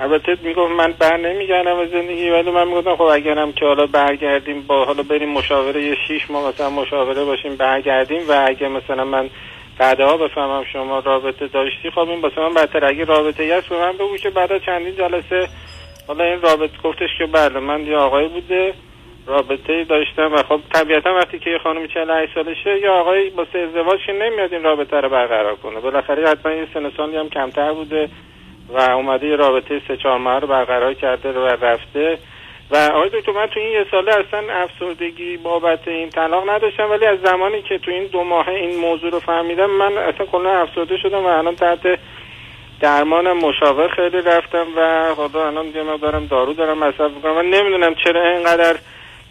البته 0.00 0.36
می‌گفت 0.42 0.72
من 0.72 0.94
بر 0.98 1.16
نمیگردم 1.16 1.76
از 1.76 1.90
زندگی 1.90 2.30
ولی 2.30 2.50
من 2.50 2.68
می‌گفتم 2.68 2.96
خب 2.96 3.02
اگرم 3.02 3.52
که 3.52 3.64
حالا 3.64 3.86
برگردیم 3.86 4.62
با 4.62 4.84
حالا 4.84 5.02
بریم 5.02 5.28
مشاوره 5.28 5.82
یه 5.82 5.96
شیش 6.08 6.30
ماه 6.30 6.48
مثلا 6.48 6.70
مشاوره 6.70 7.24
باشیم 7.24 7.56
برگردیم 7.56 8.28
و 8.28 8.44
اگه 8.46 8.68
مثلا 8.68 9.04
من 9.04 9.30
بعدها 9.78 10.16
بفهمم 10.16 10.64
شما 10.72 10.98
رابطه 10.98 11.46
داشتی 11.46 11.90
خب 11.90 12.08
این 12.08 12.20
واسه 12.20 12.40
من 12.40 12.54
بدتر. 12.54 12.84
اگه 12.84 13.04
رابطه 13.04 13.56
هست 13.56 13.68
به 13.68 13.78
من 13.78 13.92
بگو 13.92 14.16
که 14.16 14.30
بعد 14.30 14.64
چندین 14.64 14.96
جلسه 14.96 15.48
حالا 16.06 16.24
این 16.24 16.40
رابطه 16.40 16.78
گفتش 16.84 17.10
که 17.18 17.26
بله 17.26 17.60
من 17.60 17.86
یه 17.86 17.96
آقای 17.96 18.28
بوده. 18.28 18.74
رابطه 19.26 19.84
داشتم 19.84 20.32
و 20.32 20.42
خب 20.42 20.60
طبیعتا 20.72 21.14
وقتی 21.14 21.38
که 21.38 21.50
یه 21.50 21.58
خانم 21.58 21.86
48 21.86 22.34
سالشه 22.34 22.80
یا 22.80 22.94
آقای 22.94 23.30
با 23.30 23.42
ازدواج 23.42 24.00
که 24.06 24.12
نمیاد 24.12 24.52
این 24.54 24.62
رابطه 24.62 25.00
رو 25.00 25.08
برقرار 25.08 25.54
کنه. 25.54 25.80
بالاخره 25.80 26.28
حتما 26.28 26.52
یه 26.52 26.66
سن 26.74 26.90
سالی 26.96 27.16
هم 27.16 27.28
کمتر 27.28 27.72
بوده 27.72 28.08
و 28.68 28.80
اومده 28.80 29.26
یه 29.26 29.36
رابطه 29.36 29.82
سه 29.88 29.96
چهار 29.96 30.18
ماه 30.18 30.38
رو 30.38 30.46
برقرار 30.46 30.94
کرده 30.94 31.32
و 31.32 31.46
رفته. 31.46 32.18
و 32.70 32.76
آقای 32.76 33.08
دکتر 33.08 33.32
من 33.32 33.46
تو 33.46 33.60
این 33.60 33.72
یه 33.72 33.86
ساله 33.90 34.12
اصلا 34.14 34.52
افسردگی 34.52 35.36
بابت 35.36 35.88
این 35.88 36.10
طلاق 36.10 36.50
نداشتم 36.50 36.90
ولی 36.90 37.06
از 37.06 37.18
زمانی 37.24 37.62
که 37.62 37.78
تو 37.78 37.90
این 37.90 38.06
دو 38.06 38.24
ماه 38.24 38.48
این 38.48 38.80
موضوع 38.80 39.10
رو 39.10 39.20
فهمیدم 39.20 39.70
من 39.70 39.98
اصلا 39.98 40.26
کلا 40.26 40.50
افسرده 40.50 40.96
شدم 40.96 41.24
و 41.24 41.26
الان 41.26 41.56
تحت 41.56 41.98
درمان 42.80 43.32
مشاور 43.32 43.88
خیلی 43.88 44.20
رفتم 44.22 44.66
و 44.76 45.14
خدا 45.14 45.46
الان 45.46 45.66
دیگه 45.66 45.82
من 45.82 45.96
دارم 45.96 46.26
دارو 46.26 46.52
دارم 46.52 46.78
مصرف 46.78 47.10
می‌کنم 47.10 47.36
و 47.36 47.42
نمی‌دونم 47.42 47.94
چرا 47.94 48.30
اینقدر 48.30 48.76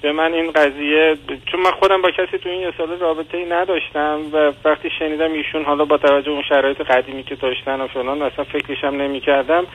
به 0.02 0.12
من 0.12 0.34
این 0.34 0.52
قضیه 0.52 1.18
چون 1.52 1.60
من 1.60 1.72
خودم 1.72 2.02
با 2.02 2.12
کسی 2.12 2.38
تو 2.38 2.50
این 2.50 2.62
یه 2.62 2.74
سال 2.78 3.00
رابطه 3.00 3.38
ای 3.38 3.46
نداشتم 3.46 4.20
و 4.34 4.54
وقتی 4.66 4.90
شنیدم 5.00 5.34
ایشون 5.34 5.66
حالا 5.66 5.86
با 5.86 5.98
توجه 5.98 6.32
اون 6.32 6.44
شرایط 6.50 6.82
قدیمی 6.82 7.24
که 7.24 7.36
داشتن 7.36 7.82
و 7.82 7.88
فلان 7.88 8.22
اصلا 8.22 8.44
فکرشم 8.44 8.88
نمی 8.88 9.20
کردم 9.20 9.66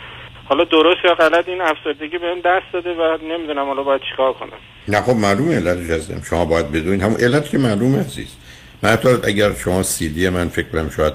حالا 0.44 0.64
درست 0.64 1.04
یا 1.04 1.14
غلط 1.14 1.48
این 1.48 1.60
افسردگی 1.60 2.18
بهم 2.18 2.40
دست 2.40 2.72
داده 2.72 2.94
و 2.94 3.18
نمی‌دونم 3.22 3.66
حالا 3.66 3.82
باید 3.82 4.00
چیکار 4.10 4.32
کنم. 4.32 4.58
نه 4.88 5.00
خب 5.00 5.16
معلومه 5.16 5.56
علت 5.56 5.78
جزدم 5.78 6.22
شما 6.30 6.44
باید 6.44 6.72
بدونید. 6.72 7.02
همون 7.02 7.20
علت 7.20 7.50
که 7.50 7.58
معلومه 7.58 7.98
عزیز. 8.00 8.36
من 8.82 8.90
حتی 8.90 9.08
اگر 9.24 9.52
شما 9.54 9.82
سی 9.82 10.08
دی 10.08 10.28
من 10.28 10.48
فکر 10.48 10.68
کنم 10.68 10.90
شاید 10.96 11.12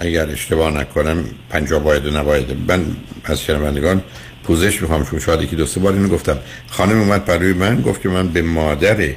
اگر 0.00 0.26
اشتباه 0.30 0.70
نکنم 0.80 1.24
پنجا 1.50 1.78
باید 1.78 2.06
و 2.06 2.10
نباید 2.10 2.56
من 2.68 2.84
از 3.24 3.42
شنوندگان 3.42 4.02
پوزش 4.44 4.82
می‌خوام 4.82 5.04
چون 5.04 5.20
شاید 5.20 5.42
یکی 5.42 5.56
دو 5.56 5.66
سه 5.66 5.80
بار 5.80 5.92
اینو 5.92 6.08
گفتم. 6.08 6.38
خانم 6.70 7.00
اومد 7.00 7.24
برای 7.24 7.52
من 7.52 7.80
گفت 7.80 8.02
که 8.02 8.08
من 8.08 8.28
به 8.28 8.42
مادر 8.42 9.08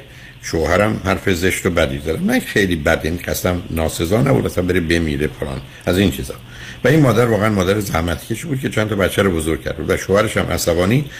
شوهرم 0.42 1.00
حرف 1.04 1.30
زشت 1.30 1.66
و 1.66 1.70
بدی 1.70 1.98
زدم. 1.98 2.22
من 2.22 2.40
خیلی 2.40 2.76
بد. 2.76 3.00
این 3.02 3.18
قسم 3.26 3.62
ناسزا 3.70 4.22
نبود 4.22 4.46
اصلا 4.46 4.64
بره 4.64 4.80
بمیره 4.80 5.26
پران 5.26 5.60
از 5.86 5.98
این 5.98 6.10
چیزا. 6.10 6.34
و 6.84 6.88
این 6.88 7.00
مادر 7.00 7.26
واقعا 7.26 7.50
مادر 7.50 7.80
زحمت 7.80 8.24
کشی 8.24 8.46
بود 8.46 8.60
که 8.60 8.68
چند 8.68 8.88
تا 8.88 8.96
بچه 8.96 9.22
رو 9.22 9.30
بزرگ 9.30 9.64
کرد. 9.64 9.90
و 9.90 9.96
شوهرش 9.96 10.36
هم 10.36 10.46
عصبانی 10.46 11.10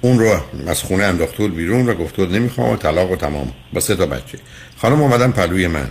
اون 0.00 0.18
رو 0.18 0.40
از 0.66 0.82
خونه 0.82 1.04
انداخت 1.04 1.40
بیرون 1.40 1.88
و 1.88 1.94
گفت 1.94 2.18
نمی‌خوام 2.18 2.70
و 2.70 2.76
طلاق 2.76 3.12
و 3.12 3.16
تمام. 3.16 3.52
با 3.72 3.80
سه 3.80 3.96
تا 3.96 4.06
بچه. 4.06 4.38
خانم 4.76 5.02
اومدن 5.02 5.30
پلوی 5.30 5.66
من. 5.66 5.88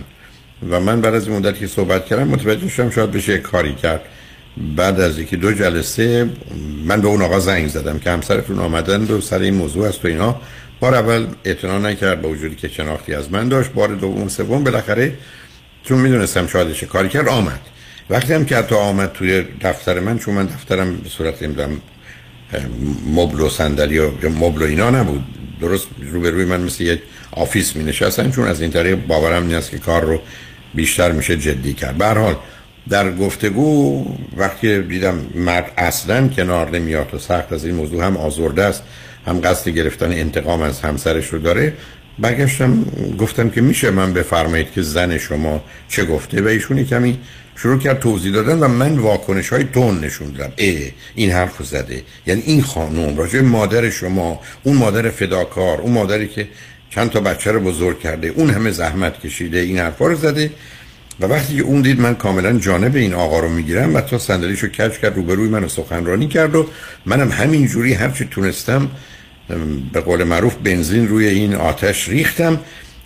و 0.70 0.80
من 0.80 1.00
بعد 1.00 1.14
از 1.14 1.28
این 1.28 1.36
مدت 1.36 1.58
که 1.58 1.66
صحبت 1.66 2.06
کردم 2.06 2.28
متوجه 2.28 2.68
شدم 2.68 2.90
شاید 2.90 3.10
بشه 3.10 3.38
کاری 3.38 3.74
کرد. 3.74 4.00
بعد 4.76 5.00
از 5.00 5.18
یکی 5.18 5.36
دو 5.36 5.52
جلسه 5.52 6.30
من 6.84 7.00
به 7.00 7.08
اون 7.08 7.22
آقا 7.22 7.40
زنگ 7.40 7.68
زدم 7.68 7.98
که 7.98 8.10
همسرتون 8.10 8.58
آمدن 8.58 9.02
و 9.02 9.20
سر 9.20 9.38
این 9.38 9.54
موضوع 9.54 9.88
است 9.88 10.04
و 10.04 10.08
اینا. 10.08 10.40
بار 10.80 10.94
اول 10.94 11.26
اعتنا 11.44 11.78
نکرد 11.78 12.22
با 12.22 12.28
وجودی 12.28 12.54
که 12.54 12.68
شناختی 12.68 13.14
از 13.14 13.32
من 13.32 13.48
داشت. 13.48 13.70
بار 13.70 13.88
دوم 13.88 14.28
سوم 14.28 14.64
بالاخره 14.64 15.12
چون 15.84 15.98
می‌دونستم 15.98 16.46
شاید 16.46 16.84
کاری 16.84 17.08
کرد 17.08 17.28
آمد. 17.28 17.60
وقتی 18.10 18.32
هم 18.32 18.44
که 18.44 18.56
حتی 18.56 18.74
آمد 18.74 19.12
توی 19.12 19.44
دفتر 19.60 20.00
من 20.00 20.18
چون 20.18 20.34
من 20.34 20.46
دفترم 20.46 20.96
به 20.96 21.08
صورت 21.08 21.42
نمی‌دونم 21.42 21.80
مبل 23.14 23.40
و 23.40 23.48
صندلی 23.48 23.98
و 23.98 24.10
مبل 24.28 24.62
و 24.62 24.64
اینا 24.64 24.90
نبود. 24.90 25.24
درست 25.60 25.86
روبروی 26.12 26.44
من 26.44 26.60
مثل 26.60 26.84
یک 26.84 27.00
آفیس 27.32 27.76
می 27.76 27.84
نشستن 27.84 28.30
چون 28.30 28.46
از 28.46 28.60
این 28.60 28.70
طریق 28.70 29.06
باورم 29.06 29.46
نیست 29.46 29.70
که 29.70 29.78
کار 29.78 30.04
رو 30.04 30.20
بیشتر 30.74 31.12
میشه 31.12 31.36
جدی 31.36 31.72
کرد. 31.72 31.98
به 31.98 32.06
حال 32.06 32.36
در 32.88 33.16
گفتگو 33.16 34.04
وقتی 34.36 34.82
دیدم 34.82 35.26
مرد 35.34 35.72
اصلا 35.76 36.28
کنار 36.28 36.70
نمیاد 36.70 37.14
و 37.14 37.18
سخت 37.18 37.52
از 37.52 37.64
این 37.64 37.74
موضوع 37.74 38.04
هم 38.04 38.16
آزرده 38.16 38.62
است 38.62 38.82
هم 39.26 39.40
قصد 39.40 39.68
گرفتن 39.68 40.12
انتقام 40.12 40.62
از 40.62 40.80
همسرش 40.80 41.26
رو 41.26 41.38
داره 41.38 41.72
برگشتم 42.18 42.84
گفتم 43.18 43.50
که 43.50 43.60
میشه 43.60 43.90
من 43.90 44.12
بفرمایید 44.12 44.72
که 44.72 44.82
زن 44.82 45.18
شما 45.18 45.64
چه 45.88 46.04
گفته؟ 46.04 46.42
و 46.42 46.46
ایشونی 46.46 46.84
کمی 46.84 47.18
شروع 47.56 47.78
کرد 47.78 48.00
توضیح 48.00 48.32
دادن 48.32 48.58
و 48.58 48.68
من 48.68 48.98
واکنش 48.98 49.48
های 49.48 49.64
تون 49.64 50.00
نشون 50.00 50.32
دادم. 50.32 50.52
اه 50.58 50.88
این 51.14 51.30
حرف 51.30 51.62
زده. 51.62 52.02
یعنی 52.26 52.42
این 52.46 52.62
خانم 52.62 53.16
راجع 53.16 53.40
مادر 53.40 53.90
شما 53.90 54.40
اون 54.62 54.76
مادر 54.76 55.10
فداکار 55.10 55.80
اون 55.80 55.92
مادری 55.92 56.28
که 56.28 56.48
چند 56.90 57.10
تا 57.10 57.20
بچه 57.20 57.52
رو 57.52 57.60
بزرگ 57.60 58.00
کرده 58.00 58.28
اون 58.28 58.50
همه 58.50 58.70
زحمت 58.70 59.20
کشیده 59.20 59.58
این 59.58 59.78
حرفا 59.78 60.06
رو 60.06 60.14
زده. 60.14 60.50
و 61.20 61.26
وقتی 61.26 61.60
اون 61.60 61.82
دید 61.82 62.00
من 62.00 62.14
کاملا 62.14 62.58
جانب 62.58 62.96
این 62.96 63.14
آقا 63.14 63.40
رو 63.40 63.48
می‌گیرم 63.48 63.94
و 63.94 64.00
تا 64.00 64.18
صندلیشو 64.18 64.68
کج 64.68 64.92
کرد 64.98 65.16
روبروی 65.16 65.48
من 65.48 65.68
سخنرانی 65.68 66.28
کرد 66.28 66.54
و 66.54 66.66
منم 67.06 67.30
همین 67.30 67.66
جوری 67.66 67.94
هرچی 67.94 68.24
تونستم 68.30 68.90
به 69.92 70.00
قول 70.00 70.24
معروف 70.24 70.54
بنزین 70.54 71.08
روی 71.08 71.26
این 71.26 71.54
آتش 71.54 72.08
ریختم. 72.08 72.60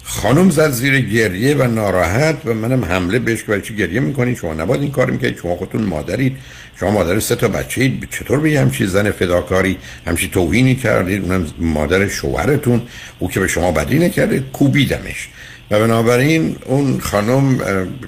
خانم 0.04 0.50
زد 0.50 0.70
زیر 0.70 1.00
گریه 1.00 1.54
و 1.54 1.62
ناراحت 1.62 2.36
و 2.44 2.54
منم 2.54 2.84
حمله 2.84 3.18
بهش 3.18 3.44
که 3.44 3.60
چی 3.60 3.76
گریه 3.76 4.00
می‌کنید 4.00 4.36
شما 4.36 4.54
نباید 4.54 4.82
این 4.82 4.90
کار 4.90 5.10
می‌کنید 5.10 5.36
شما 5.42 5.56
خودتون 5.56 5.82
مادرید. 5.82 6.36
شما 6.80 6.90
مادر 6.90 7.20
سه 7.20 7.36
تا 7.36 7.48
بچه 7.48 7.80
اید 7.80 8.08
چطور 8.10 8.40
به 8.40 8.60
همچی 8.60 8.86
زن 8.86 9.10
فداکاری 9.10 9.78
همچی 10.06 10.28
توهینی 10.28 10.74
کردید؟ 10.74 11.22
اونم 11.22 11.46
مادر 11.58 12.08
شوهرتون. 12.08 12.82
او 13.18 13.30
که 13.30 13.40
به 13.40 13.48
شما 13.48 13.72
بدی 13.72 13.98
نکرده 13.98 14.44
کوبیدمش. 14.52 15.28
و 15.70 15.80
بنابراین 15.80 16.56
اون 16.66 17.00
خانم 17.00 17.60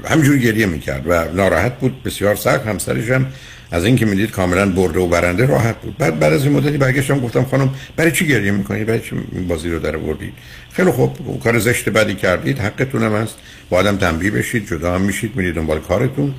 همجور 0.09 0.37
گریه 0.37 0.67
می‌کرد 0.67 1.03
و 1.07 1.25
ناراحت 1.35 1.79
بود 1.79 2.03
بسیار 2.03 2.35
سخت 2.35 2.67
همسرش 2.67 3.11
هم 3.11 3.27
از 3.71 3.85
اینکه 3.85 4.07
می‌دید 4.07 4.31
کاملا 4.31 4.71
برده 4.71 5.01
و 5.01 5.07
برنده 5.07 5.47
راحت 5.47 5.81
بود. 5.81 5.99
بعد 5.99 6.19
بعد 6.19 6.33
از 6.33 6.45
این 6.45 6.53
مدتی 6.53 6.79
برگشتم 6.79 7.21
گفتم 7.21 7.45
خانم 7.45 7.71
برای 7.97 8.13
چی 8.13 8.27
گریه 8.27 8.51
می‌کنید 8.51 8.87
برای 8.87 9.01
چی 9.01 9.17
بازی 9.49 9.71
رو 9.71 9.79
در 9.79 9.97
بردید 9.97 10.33
خیلی 10.73 10.91
خوب 10.91 11.41
کار 11.45 11.59
زشت 11.59 11.89
بدی 11.89 12.15
کردید 12.15 12.59
حقتون 12.59 13.03
هم 13.03 13.15
هست. 13.15 13.35
با 13.71 13.77
آدم 13.77 13.97
تنبیه 13.97 14.31
بشید 14.31 14.69
جدا 14.69 14.95
هم 14.95 15.01
میشید 15.01 15.37
میرید 15.37 15.55
دنبال 15.55 15.81
کارتون. 15.81 16.35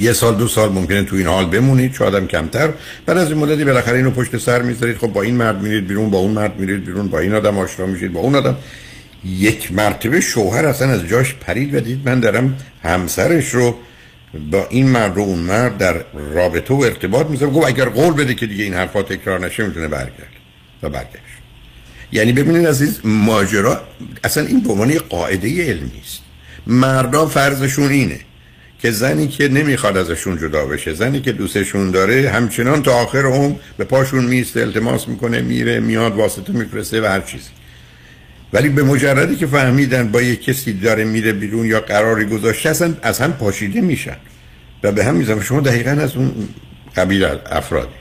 یه 0.00 0.12
سال 0.12 0.34
دو 0.34 0.48
سال 0.48 0.72
ممکنه 0.72 1.02
تو 1.02 1.16
این 1.16 1.26
حال 1.26 1.46
بمونید 1.46 1.94
شاید 1.94 2.14
هم 2.14 2.26
کمتر. 2.26 2.70
بعد 3.06 3.18
از 3.18 3.28
این 3.28 3.38
مدتی 3.38 3.64
بالاخره 3.64 3.96
اینو 3.96 4.10
پشت 4.10 4.38
سر 4.38 4.62
می‌ذارید. 4.62 4.96
خب 4.96 5.06
با 5.06 5.22
این 5.22 5.34
مرد 5.34 5.62
میرید 5.62 5.86
بیرون 5.86 6.10
با 6.10 6.18
اون 6.18 6.30
مرد 6.30 6.60
میرید 6.60 6.84
بیرون 6.84 7.08
با 7.08 7.18
این 7.18 7.34
آدم 7.34 7.58
آشنا 7.58 7.86
میشید 7.86 8.12
با 8.12 8.20
اون 8.20 8.34
آدم. 8.34 8.56
یک 9.26 9.72
مرتبه 9.72 10.20
شوهر 10.20 10.66
اصلا 10.66 10.90
از 10.90 11.06
جاش 11.06 11.34
پرید 11.34 11.74
و 11.74 11.80
دید 11.80 12.08
من 12.08 12.20
دارم 12.20 12.58
همسرش 12.82 13.54
رو 13.54 13.76
با 14.50 14.66
این 14.70 14.88
مرد 14.88 15.18
و 15.18 15.20
اون 15.20 15.38
مرد 15.38 15.78
در 15.78 16.04
رابطه 16.14 16.74
و 16.74 16.80
ارتباط 16.80 17.26
می‌ذارم. 17.26 17.52
گفت 17.52 17.66
اگر 17.66 17.88
قول 17.88 18.14
بده 18.14 18.34
که 18.34 18.46
دیگه 18.46 18.64
این 18.64 18.74
حرفا 18.74 19.02
تکرار 19.02 19.40
نشه 19.40 19.66
می‌تونه 19.66 19.88
برگرد 19.88 20.32
و 20.82 20.90
برگشت. 20.90 21.36
یعنی 22.12 22.32
ببینید 22.32 22.66
عزیز 22.66 23.00
ماجرا 23.04 23.80
اصلا 24.24 24.46
این 24.46 24.60
به 24.60 24.72
عنوان 24.72 24.98
قاعده 24.98 25.66
علمی 25.68 26.00
است 26.04 26.20
مردا 26.66 27.26
فرضشون 27.26 27.90
اینه 27.90 28.20
که 28.78 28.90
زنی 28.90 29.28
که 29.28 29.48
نمی‌خواد 29.48 29.96
ازشون 29.96 30.38
جدا 30.38 30.66
بشه 30.66 30.94
زنی 30.94 31.20
که 31.20 31.32
دوستشون 31.32 31.90
داره 31.90 32.30
همچنان 32.30 32.82
تا 32.82 32.92
آخر 32.92 33.26
هم 33.26 33.56
به 33.78 33.84
پاشون 33.84 34.24
میسته 34.24 34.60
التماس 34.60 35.08
می‌کنه 35.08 35.40
میره 35.40 35.80
میاد 35.80 36.16
واسطه 36.16 36.52
میفرسته 36.52 37.00
و 37.00 37.04
هر 37.04 37.20
چیزی. 37.20 37.50
ولی 38.56 38.68
به 38.68 38.82
مجردی 38.82 39.36
که 39.36 39.46
فهمیدن 39.46 40.12
با 40.12 40.22
یک 40.22 40.44
کسی 40.44 40.72
داره 40.72 41.04
میره 41.04 41.32
بیرون 41.32 41.66
یا 41.66 41.80
قراری 41.80 42.24
گذاشته 42.24 42.70
اصلا 42.70 42.94
از 43.02 43.20
هم 43.20 43.32
پاشیده 43.32 43.80
میشن. 43.80 44.16
و 44.82 44.92
به 44.92 45.04
هم 45.04 45.14
میزن 45.14 45.40
شما 45.40 45.60
دقیقا 45.60 45.90
از 45.90 46.16
اون 46.16 46.32
قبیل 46.96 47.24
افرادی. 47.46 47.94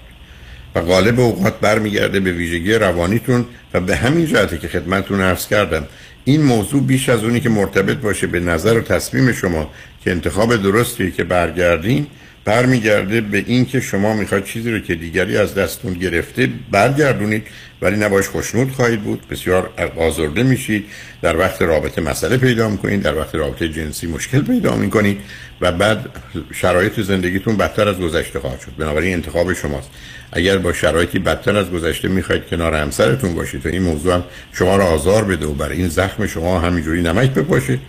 و 0.75 0.81
غالب 0.81 1.19
اوقات 1.19 1.59
برمیگرده 1.59 2.19
به 2.19 2.31
ویژگی 2.31 2.73
روانیتون 2.73 3.45
و 3.73 3.79
به 3.79 3.95
همین 3.95 4.25
جهتی 4.25 4.57
که 4.57 4.67
خدمتتون 4.67 5.21
عرض 5.21 5.47
کردم 5.47 5.83
این 6.25 6.41
موضوع 6.41 6.83
بیش 6.83 7.09
از 7.09 7.23
اونی 7.23 7.39
که 7.39 7.49
مرتبط 7.49 7.97
باشه 7.97 8.27
به 8.27 8.39
نظر 8.39 8.77
و 8.77 8.81
تصمیم 8.81 9.31
شما 9.31 9.71
که 10.03 10.11
انتخاب 10.11 10.55
درستی 10.55 11.11
که 11.11 11.23
برگردین 11.23 12.07
برمیگرده 12.45 13.21
به 13.21 13.43
این 13.47 13.65
که 13.65 13.79
شما 13.79 14.13
می‌خواید 14.13 14.43
چیزی 14.43 14.71
رو 14.71 14.79
که 14.79 14.95
دیگری 14.95 15.37
از 15.37 15.55
دستون 15.55 15.93
گرفته 15.93 16.49
برگردونید 16.71 17.43
ولی 17.81 17.97
نباش 17.97 18.27
خوشنود 18.27 18.71
خواهید 18.71 19.01
بود. 19.01 19.27
بسیار 19.27 19.69
آزرده 19.97 20.43
میشید. 20.43 20.85
در 21.21 21.37
وقت 21.37 21.61
رابطه 21.61 22.01
مسئله 22.01 22.37
پیدا 22.37 22.69
می‌کنید 22.69 23.01
در 23.01 23.17
وقت 23.17 23.35
رابطه 23.35 23.69
جنسی 23.69 24.07
مشکل 24.07 24.41
پیدا 24.41 24.75
می‌کنید 24.75 25.17
و 25.61 25.71
بعد 25.71 26.05
شرایط 26.53 26.99
زندگیتون 26.99 27.57
بدتر 27.57 27.87
از 27.89 27.97
گذشته 27.97 28.39
خواهد 28.39 28.59
شد. 28.59 28.71
بنابراین 28.77 29.13
انتخاب 29.13 29.53
شماست. 29.53 29.89
اگر 30.31 30.57
با 30.57 30.73
شرایطی 30.73 31.19
بدتر 31.19 31.57
از 31.57 31.71
گذشته 31.71 32.07
می‌خواید 32.07 32.45
کنار 32.45 32.75
همسرتون 32.75 33.35
باشید 33.35 33.65
و 33.65 33.69
این 33.69 33.81
موضوع 33.81 34.13
هم 34.13 34.23
شما 34.53 34.77
را 34.77 34.85
آزار 34.85 35.23
بده 35.23 35.45
و 35.45 35.53
برای 35.53 35.77
این 35.77 35.87
زخم 35.87 36.27
شما 36.27 36.59
همینجوری 36.59 37.01
نمک 37.01 37.33
بپاشه 37.33 37.79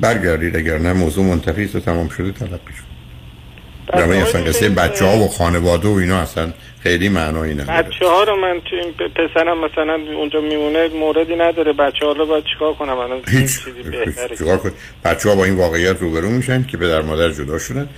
برگردید. 0.00 0.56
اگر 0.56 0.78
نه 0.78 0.92
موضوع 0.92 1.24
منتفی 1.24 1.64
و 1.64 1.80
تمام 1.80 2.08
شده 2.08 2.32
تلقی 2.32 2.72
شد. 2.76 2.93
در 3.92 4.02
اصلا 4.02 4.40
قصه 4.44 4.68
بچه 4.68 5.04
ها 5.04 5.16
و 5.16 5.28
خانواده 5.28 5.88
و 5.88 5.92
اینا 5.92 6.18
اصلا 6.18 6.52
خیلی 6.80 7.08
معنایی 7.08 7.54
نداره. 7.54 7.82
بچه 7.82 8.06
ها 8.06 8.22
رو 8.22 8.36
من 8.36 8.60
تو 8.64 8.76
این 8.76 8.92
پسرم 8.92 9.64
مثلا 9.64 9.98
اونجا 10.16 10.40
میمونه 10.40 10.88
موردی 10.88 11.36
نداره. 11.36 11.72
بچه 11.72 12.06
ها 12.06 12.12
رو 12.12 12.26
باید 12.26 12.44
چیکار 12.44 12.74
کنم؟ 12.74 12.98
الان 12.98 13.20
هیچ. 13.28 13.60
چیکار 14.38 14.58
کنم 14.58 14.72
بچه 15.04 15.28
ها 15.28 15.34
با 15.34 15.44
این 15.44 15.56
واقعیت 15.56 16.00
روبرو 16.00 16.30
میشن 16.30 16.64
که 16.64 16.76
پدر 16.76 17.02
مادر 17.02 17.30
جدا 17.30 17.58
شدن 17.58 17.88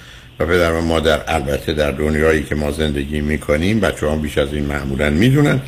و 0.41 0.47
پدر 0.47 0.73
و 0.73 0.81
مادر 0.81 1.21
البته 1.29 1.73
در 1.73 1.91
دنیایی 1.91 2.43
که 2.43 2.55
ما 2.55 2.71
زندگی 2.71 3.21
می‌کنیم 3.21 3.81
بچه 3.81 4.07
ها 4.07 4.17
بیش 4.17 4.39
از 4.39 4.55
این 4.55 4.65
معمولا 4.65 5.11
می‌دونن. 5.11 5.61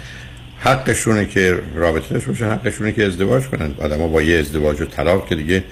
حقشونه 0.61 1.27
که 1.27 1.59
رابطه 1.75 2.15
داشته 2.15 2.31
باشن 2.31 2.51
حقشونه 2.51 2.93
که 2.93 3.05
ازدواج 3.05 3.43
کنن. 3.47 3.75
آدم 3.81 3.99
ها 3.99 4.09
با 4.09 4.23
یه 4.23 4.39
ازدواج 4.39 4.81
و 4.81 4.85
طلاق 4.85 5.29
که 5.29 5.35
دیگه 5.35 5.65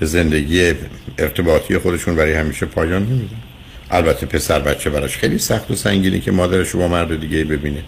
به 0.00 0.06
زندگی 0.06 0.72
ارتباطی 1.18 1.78
خودشون 1.78 2.16
برای 2.16 2.32
همیشه 2.32 2.66
پایان 2.66 3.02
نمیدن. 3.02 3.36
البته 3.90 4.26
پسر 4.26 4.58
بچه 4.58 4.90
براش 4.90 5.16
خیلی 5.16 5.38
سخت 5.38 5.70
و 5.70 5.74
سنگینه 5.74 6.20
که 6.20 6.32
مادرش 6.32 6.76
با 6.76 6.88
مرد 6.88 7.20
دیگه 7.20 7.44
ببینه. 7.44 7.82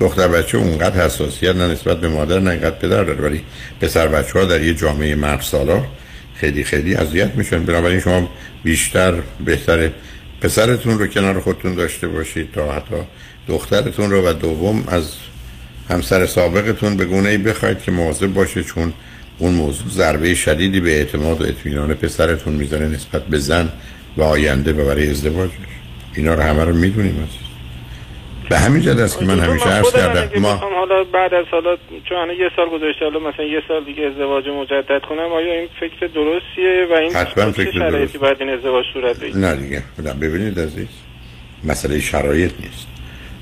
دختر 0.00 0.28
بچه 0.28 0.58
اونقدر 0.58 1.04
حساسیت 1.04 1.56
نه 1.56 1.68
نسبت 1.68 2.00
به 2.00 2.08
مادر 2.08 2.38
نه 2.40 2.50
اینقدر 2.50 2.78
پدر 2.78 3.04
داره. 3.04 3.20
ولی 3.20 3.42
پسر 3.80 4.08
بچه 4.08 4.38
ها 4.38 4.44
در 4.44 4.62
یه 4.62 4.74
جامعه 4.74 5.14
مرد 5.14 5.40
سالار 5.40 5.86
خیلی 6.34 6.64
خیلی 6.64 6.94
اذیت 6.94 7.34
میشن. 7.34 7.64
بنابراین 7.64 8.00
شما 8.00 8.30
بیشتر 8.64 9.14
بهتره 9.44 9.92
پسرتون 10.40 10.98
رو 10.98 11.06
کنار 11.06 11.40
خودتون 11.40 11.74
داشته 11.74 12.08
باشید 12.08 12.52
تا 12.52 12.72
حتی 12.72 12.96
دخترتون 13.48 14.10
رو 14.10 14.28
و 14.28 14.32
دوم 14.32 14.84
از 14.88 15.04
همسر 15.88 16.26
سابقتون 16.26 16.96
به 16.96 17.04
گونه 17.04 17.28
ای 17.28 17.38
بخواید 17.38 17.82
که 17.82 17.92
مواظب 17.92 18.26
باشه 18.26 18.62
چون 18.62 18.92
اون 19.38 19.52
موضوع 19.52 19.88
ضربه 19.88 20.34
شدیدی 20.34 20.80
به 20.80 20.90
اعتماد 20.90 21.40
و 21.40 21.44
اطمینان 21.44 21.94
پسرتون 21.94 22.54
می‌زنه 22.54 22.88
نسبت 22.88 23.26
به 23.26 23.38
زن 23.38 23.68
و 24.20 24.22
آینده 24.22 24.72
و 24.72 24.86
برای 24.86 25.10
ازدواجش 25.10 25.52
اینا 26.16 26.34
رو 26.34 26.42
همه 26.42 26.64
رو 26.64 26.74
می‌دونیم 26.74 27.28
به 28.50 28.58
همین 28.58 28.82
جد 28.82 28.98
است 28.98 29.18
که 29.18 29.24
من 29.24 29.40
همیشه 29.40 29.68
عرض 29.68 29.92
کردم 29.92 30.40
ما 30.40 30.54
حالا 30.54 31.04
بعد 31.04 31.34
از 31.34 31.46
حالا 31.50 31.76
چون 32.08 32.30
یه 32.38 32.50
سال 32.56 32.68
گذاشته 32.68 33.04
حالا 33.04 33.18
مثلا 33.18 33.44
یه 33.44 33.62
سال 33.68 33.84
دیگه 33.84 34.02
ازدواج 34.02 34.48
مجدد 34.48 35.02
کنم 35.08 35.32
آیا 35.32 35.52
این 35.52 35.68
فکر 35.80 36.06
درستیه 36.06 36.86
و 36.90 36.94
این 36.94 37.12
حتما 37.12 37.52
فکر 37.52 37.72
شرایطی 37.72 38.18
باید 38.18 38.36
این 38.40 38.50
ازدواج 38.50 38.84
صورت 38.92 39.20
بگیره؟ 39.20 39.38
نه 39.38 39.56
دیگه 39.56 39.82
نه 40.04 40.12
ببینید 40.12 40.60
عزیز 40.60 40.88
مسئله 41.64 42.00
شرایط 42.00 42.52
نیست. 42.60 42.86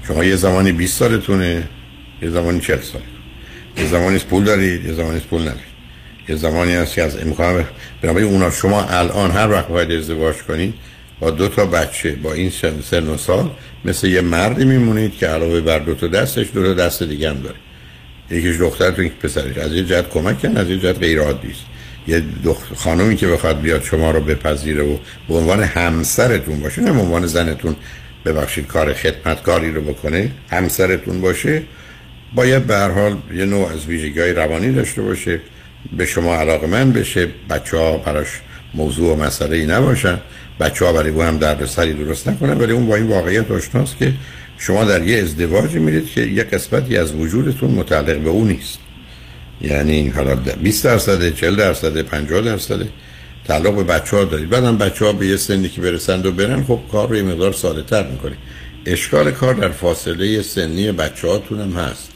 شما 0.08 0.24
یه 0.24 0.36
زمانی 0.36 0.72
20 0.72 0.98
سالتونه 0.98 1.68
یه 2.22 2.30
زمانی 2.30 2.60
40 2.60 2.78
سال. 2.78 3.02
یه 3.76 3.84
زمانی 3.84 4.18
پول 4.18 4.44
دارید 4.44 4.84
یه 4.84 4.92
زمانی 4.92 5.20
پول 5.20 5.40
ندارید. 5.40 5.67
یه 6.28 6.36
زمانی 6.36 6.74
هست 6.74 6.94
که 6.94 7.02
از 7.02 7.16
امکان 7.16 7.64
بنابراین 8.02 8.28
اونا 8.28 8.50
شما 8.50 8.82
الان 8.82 9.30
هر 9.30 9.50
وقت 9.50 9.68
باید 9.68 9.92
ازدواج 9.92 10.36
کنید 10.36 10.74
با 11.20 11.30
دو 11.30 11.48
تا 11.48 11.66
بچه 11.66 12.12
با 12.12 12.32
این 12.32 12.50
سن, 12.90 13.08
و 13.08 13.16
سال 13.16 13.50
مثل 13.84 14.06
یه 14.06 14.20
مردی 14.20 14.64
میمونید 14.64 15.14
که 15.14 15.26
علاوه 15.26 15.60
بر 15.60 15.78
دو 15.78 15.94
تا 15.94 16.06
دستش 16.06 16.46
دو 16.54 16.62
تا 16.62 16.74
دست 16.74 17.02
دیگه 17.02 17.30
هم 17.30 17.40
داره. 17.40 17.56
یکیش 18.30 18.56
دخترتون 18.60 19.04
یک 19.04 19.12
پسرش. 19.12 19.58
از 19.58 19.72
یه 19.72 19.84
جهت 19.84 20.08
کمک 20.08 20.42
کن 20.42 20.56
از 20.56 20.70
یه 20.70 20.78
جهت 20.78 20.98
غیر 20.98 21.20
عادی 21.20 21.50
است. 21.50 21.64
یه 22.08 22.22
دختر 22.44 22.74
خانومی 22.74 23.16
که 23.16 23.26
بخواد 23.26 23.60
بیاد 23.60 23.82
شما 23.82 24.10
رو 24.10 24.20
بپذیره 24.20 24.82
و 24.82 24.96
به 25.28 25.34
عنوان 25.34 25.62
همسرتون 25.62 26.60
باشه 26.60 26.82
نه 26.82 26.92
به 26.92 26.98
عنوان 26.98 27.26
زنتون 27.26 27.76
ببخشید 28.24 28.66
کار 28.66 28.94
خدمتکاری 28.94 29.72
رو 29.72 29.80
بکنه 29.80 30.30
همسرتون 30.50 31.20
باشه 31.20 31.62
باید 32.34 32.66
به 32.66 32.74
هر 32.74 32.90
حال 32.90 33.16
یه 33.34 33.44
نوع 33.44 33.72
از 33.72 33.86
ویژگی 33.86 34.20
روانی 34.20 34.72
داشته 34.72 35.02
باشه. 35.02 35.40
به 35.96 36.06
شما 36.06 36.36
علاقه 36.36 36.66
من 36.66 36.92
بشه. 36.92 37.28
بچه 37.50 37.76
ها 37.76 37.96
براش 37.96 38.28
موضوع 38.74 39.12
و 39.12 39.22
مسئله 39.22 39.56
ای 39.56 39.66
نباشن. 39.66 40.20
بچه 40.60 40.84
ها 40.84 40.92
برای 40.92 41.10
او 41.10 41.22
هم 41.22 41.38
دردسری 41.38 41.92
درست 41.92 42.28
نکنن 42.28 42.58
ولی 42.58 42.72
اون 42.72 42.86
با 42.86 42.96
این 42.96 43.06
واقعیت 43.06 43.50
آشناست 43.50 43.98
که 43.98 44.12
شما 44.58 44.84
در 44.84 45.02
یه 45.02 45.22
ازدواجی 45.22 45.78
میرید 45.78 46.10
که 46.10 46.20
یه 46.20 46.44
قسمتی 46.44 46.96
از 46.96 47.14
وجودتون 47.14 47.70
متعلق 47.70 48.18
به 48.18 48.30
او 48.30 48.44
نیست. 48.44 48.78
یعنی 49.60 50.08
حالا 50.08 50.34
20 50.34 50.84
درصد 50.84 51.34
40 51.34 51.56
درصد 51.56 52.02
50 52.02 52.40
درصد 52.40 52.80
تعلق 53.44 53.76
به 53.76 53.84
بچه 53.84 54.16
ها 54.16 54.24
دارید. 54.24 54.50
بعدم 54.50 54.78
بچه 54.78 55.04
ها 55.04 55.12
به 55.12 55.26
یه 55.26 55.36
سنی 55.36 55.68
که 55.68 55.80
برسند 55.80 56.26
و 56.26 56.32
برن 56.32 56.64
خب 56.64 56.80
کار 56.92 57.08
رو 57.08 57.16
یه 57.16 57.22
مقدار 57.22 57.52
ساده 57.52 57.82
تر 57.82 58.06
می‌کنی 58.06 58.34
اشکال 58.86 59.30
کار 59.30 59.54
در 59.54 59.68
فاصله 59.68 60.42
سنی 60.42 60.92
بچه 60.92 61.28
هاتون 61.28 61.60
هم 61.60 61.72
هست. 61.72 62.12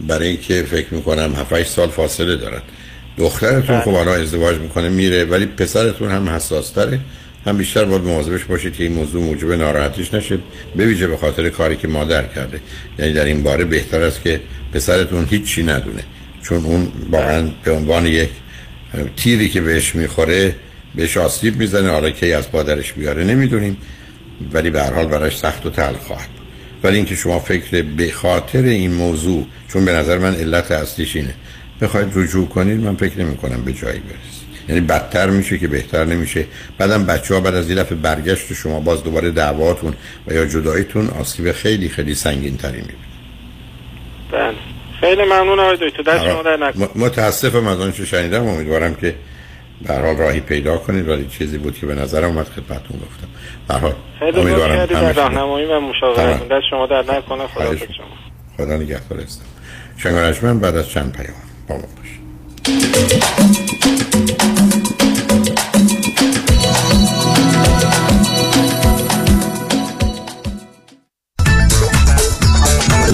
برای 0.00 0.28
اینکه 0.28 0.62
فکر 0.62 0.94
می‌کنم 0.94 1.34
7 1.34 1.62
سال 1.62 1.88
فاصله 1.88 2.36
دارن. 2.36 2.62
دخترتون 3.20 3.80
خب 3.80 3.90
حالا 3.90 4.14
ازدواج 4.14 4.58
می‌کنه 4.58 4.88
میره 4.88 5.24
ولی 5.24 5.46
پسرتون 5.46 6.10
هم 6.10 6.28
حساس 6.28 6.70
تره 6.70 7.00
هم 7.46 7.58
بیشتر 7.58 7.84
باید 7.84 8.02
مواظبش 8.02 8.44
باشید 8.44 8.74
که 8.74 8.84
این 8.84 8.92
موضوع 8.92 9.22
موجب 9.22 9.52
ناراحتیش 9.52 10.14
نشه. 10.14 10.38
به 10.76 10.86
ویژه 10.86 11.06
به 11.06 11.16
خاطر 11.16 11.48
کاری 11.48 11.76
که 11.76 11.88
مادر 11.88 12.22
کرده. 12.22 12.60
یعنی 12.98 13.12
در 13.12 13.24
این 13.24 13.42
باره 13.42 13.64
بهتر 13.64 14.02
است 14.02 14.22
که 14.22 14.40
پسرتون 14.72 15.26
هیچی 15.30 15.62
ندونه. 15.62 16.02
چون 16.42 16.64
اون 16.64 16.92
واقعا 17.10 17.48
به 17.64 17.72
عنوان 17.72 18.06
یک 18.06 18.30
تیری 19.16 19.48
که 19.48 19.60
بهش 19.60 19.94
می‌خوره 19.94 20.54
بهش 20.94 21.16
آسیب 21.16 21.56
می‌زنه. 21.56 21.90
حالا 21.90 22.10
که 22.10 22.36
از 22.36 22.50
پادرش 22.50 22.92
بیاره 22.92 23.24
نمی‌دونیم. 23.24 23.76
ولی 24.52 24.70
به 24.70 24.82
هر 24.82 24.92
حال 24.92 25.06
براش 25.06 25.38
سخت 25.38 25.66
و 25.66 25.70
تلخ 25.70 25.98
خواهد. 25.98 26.28
ولی 26.82 26.96
اینکه 26.96 27.14
شما 27.14 27.38
فکر 27.38 27.82
به 27.82 28.10
خاطر 28.10 28.62
این 28.62 28.92
موضوع 28.92 29.46
چون 29.72 29.84
به 29.84 29.92
نظر 29.92 30.18
من 30.18 30.34
علت 30.34 30.70
اصلیش 30.70 31.16
اینه 31.16 31.34
بخواید 31.82 32.08
رجوع 32.14 32.48
کنید 32.48 32.80
من 32.80 32.96
فکر 32.96 33.18
نمی 33.18 33.36
کنم 33.36 33.62
به 33.64 33.72
جایی 33.72 33.98
برسید. 33.98 34.40
یعنی 34.68 34.80
بدتر 34.80 35.30
میشه 35.30 35.58
که 35.58 35.68
بهتر 35.68 36.04
نمیشه. 36.04 36.46
بعدم 36.78 37.06
بچه 37.06 37.34
ها 37.34 37.40
بعد 37.40 37.54
از 37.54 37.70
این 37.70 37.82
دفعه 37.82 37.98
برگشت 37.98 38.52
شما 38.52 38.80
باز 38.80 39.04
دوباره 39.04 39.30
دعواتون 39.30 39.94
و 40.26 40.32
یا 40.32 40.46
جداییتون 40.46 41.08
آسیب 41.08 41.52
خیلی 41.52 41.88
خیلی 41.88 42.14
سنگین 42.14 42.56
تری 42.56 42.76
می‌بینید 42.76 43.10
بله. 44.32 44.54
خیلی 45.00 45.22
ممنون 45.22 45.60
آقای 45.60 45.76
دکتر. 45.76 46.02
دست 46.02 46.24
شما 46.24 46.42
در 46.42 46.56
نکنه. 46.56 46.88
متاسفم 46.96 47.66
از 47.66 47.80
آنچه 47.80 48.04
شنیدم. 48.04 48.46
امیدوارم 48.48 48.94
که 48.94 49.14
به 49.86 49.94
حال 49.94 50.16
راهی 50.16 50.40
پیدا 50.40 50.78
کنید. 50.78 51.08
ولی 51.08 51.26
چیزی 51.26 51.58
بود 51.58 51.78
که 51.78 51.86
به 51.86 51.94
نظرم 51.94 52.24
اومد 52.24 52.46
خدمتتون 52.46 53.00
گفتم. 53.00 53.28
به 53.68 53.74
حال 53.74 53.94
امیدوارم 54.20 54.86
در 54.86 55.12
راهنمایی 55.12 55.66
و 55.66 55.80
مشاورت 55.80 56.48
دست 56.48 56.64
شما 56.70 56.86
در 56.86 57.02
نکنه. 57.02 57.46
خدا 57.46 57.76
شما. 57.76 58.06
خدا 58.56 58.76
نگهدار. 58.76 60.54
بعد 60.54 60.76
از 60.76 60.88
چند 60.88 61.12
پیام. 61.12 61.49
با 61.70 61.76
ما 61.76 61.82
باشید 61.96 62.20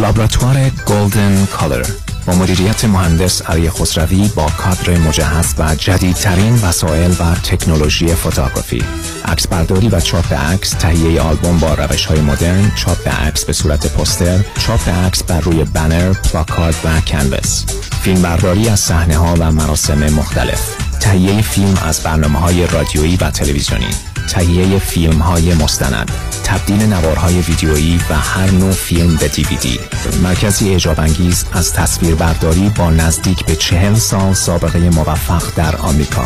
لابراتوار 0.01 0.71
گلدن 0.87 1.47
کالر 1.47 1.87
با 2.27 2.35
مدیریت 2.35 2.85
مهندس 2.85 3.43
علی 3.43 3.71
خسروی 3.71 4.31
با 4.35 4.47
کادر 4.47 4.99
مجهز 4.99 5.55
و 5.59 5.75
جدیدترین 5.75 6.55
وسایل 6.55 7.11
و 7.11 7.35
تکنولوژی 7.35 8.09
فوتوگرافی. 8.09 8.83
عکس 9.25 9.47
برداری 9.47 9.89
و 9.89 10.01
چاپ 10.01 10.33
عکس 10.33 10.71
تهیه 10.71 11.21
آلبوم 11.21 11.59
با 11.59 11.75
روش 11.75 12.07
های 12.07 12.21
مدرن 12.21 12.73
چاپ 12.77 13.09
عکس 13.09 13.45
به 13.45 13.53
صورت 13.53 13.95
پوستر 13.95 14.41
چاپ 14.59 14.89
عکس 14.89 15.23
بر 15.23 15.41
روی 15.41 15.65
بنر 15.65 16.13
پلاکارد 16.13 16.77
و 16.85 17.01
کنوس 17.01 17.65
فیلم 18.03 18.23
برداری 18.23 18.69
از 18.69 18.81
صحنه 18.81 19.17
ها 19.17 19.35
و 19.39 19.53
مراسم 19.53 20.15
مختلف. 20.15 20.77
تهیه 21.01 21.43
فیلم 21.43 21.79
از 21.85 22.01
برنامه 22.01 22.39
های 22.39 22.67
رادیویی 22.67 23.17
و 23.17 23.31
تلویزیونی. 23.31 24.16
تهیه 24.27 24.79
فیلم 24.79 25.19
های 25.19 25.55
مستند 25.55 26.11
تبدیل 26.45 26.83
نوارهای 26.83 27.41
ویدیویی 27.41 28.01
و 28.11 28.15
هر 28.15 28.51
نوع 28.51 28.73
فیلم 28.73 29.17
به 29.17 29.29
دیویدی. 29.29 29.81
مرکزی 30.23 30.71
اعجاب 30.71 31.01
انگیز 31.01 31.45
از 31.53 31.73
تصویر 31.73 32.15
برداری 32.15 32.69
با 32.69 32.91
نزدیک 32.91 33.45
به 33.45 33.57
چهل 33.57 33.95
سال 33.95 34.35
سابقه 34.35 34.91
موفق 34.91 35.43
در 35.57 35.77
آمریکا. 35.77 36.25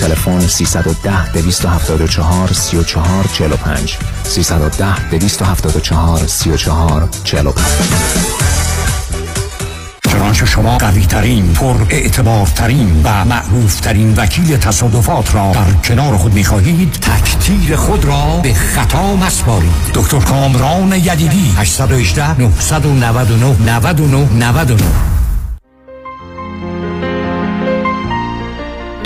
تلفن 0.00 0.40
310 0.40 1.32
274 1.32 2.52
34 2.52 3.24
45 3.32 3.98
310 4.24 5.08
274 5.10 6.26
34 6.26 7.08
45 7.24 8.57
چنانچه 10.08 10.46
شما 10.46 10.78
قوی 10.78 11.06
ترین 11.06 11.52
پر 11.52 11.76
اعتبار 11.90 12.46
ترین 12.46 13.00
و 13.04 13.24
معروف 13.24 13.80
ترین 13.80 14.14
وکیل 14.16 14.56
تصادفات 14.56 15.34
را 15.34 15.52
در 15.52 15.72
کنار 15.84 16.16
خود 16.16 16.34
می 16.34 16.44
خواهید 16.44 16.92
تکتیر 16.92 17.76
خود 17.76 18.04
را 18.04 18.40
به 18.42 18.54
خطا 18.54 19.16
مسپارید. 19.16 19.70
دکتر 19.94 20.18
کامران 20.18 20.92
یدیدی 20.92 21.54
818 21.58 22.40
999 22.40 23.56
99 23.66 24.28
99 24.32 24.82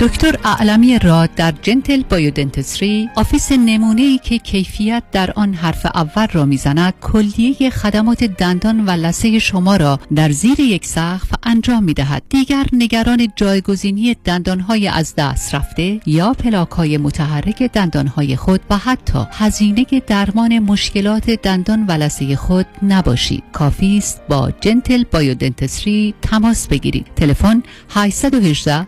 دکتر 0.03 0.35
اعلمی 0.43 0.99
راد 0.99 1.35
در 1.35 1.53
Gentle 1.61 2.03
Biodentistry 2.09 3.09
office 3.15 3.51
نمونه 3.51 4.01
ای 4.01 4.17
که 4.17 4.37
کیفیت 4.37 5.03
در 5.11 5.31
آن 5.31 5.53
حرف 5.53 5.85
اول 5.85 6.27
را 6.27 6.45
می‌زند 6.45 6.93
کلیه 7.01 7.69
خدمات 7.69 8.23
دندان 8.23 8.85
و 8.85 8.89
لثه 8.89 9.39
شما 9.39 9.75
را 9.75 9.99
در 10.15 10.31
زیر 10.31 10.59
یک 10.59 10.85
سقف 10.85 11.33
انجام 11.43 11.83
می 11.83 11.93
دهد 11.93 12.23
دیگر 12.29 12.65
نگران 12.73 13.27
جایگزینی 13.35 14.15
دندان 14.23 14.59
های 14.59 14.87
از 14.87 15.15
دست 15.15 15.55
رفته 15.55 15.99
یا 16.05 16.33
پلاک 16.33 16.69
های 16.69 16.97
متحرک 16.97 17.63
دندان 17.63 18.07
های 18.07 18.35
خود 18.35 18.61
و 18.69 18.77
حتی 18.77 19.19
هزینه 19.31 19.85
درمان 20.07 20.59
مشکلات 20.59 21.29
دندان 21.29 21.85
و 21.85 21.91
لثه 21.91 22.35
خود 22.35 22.65
نباشید. 22.81 23.43
کافی 23.53 23.97
است 23.97 24.21
با 24.29 24.51
Gentle 24.61 25.03
Biodentistry 25.11 26.13
تماس 26.21 26.67
بگیرید. 26.67 27.07
تلفن 27.15 27.63
818 27.89 28.87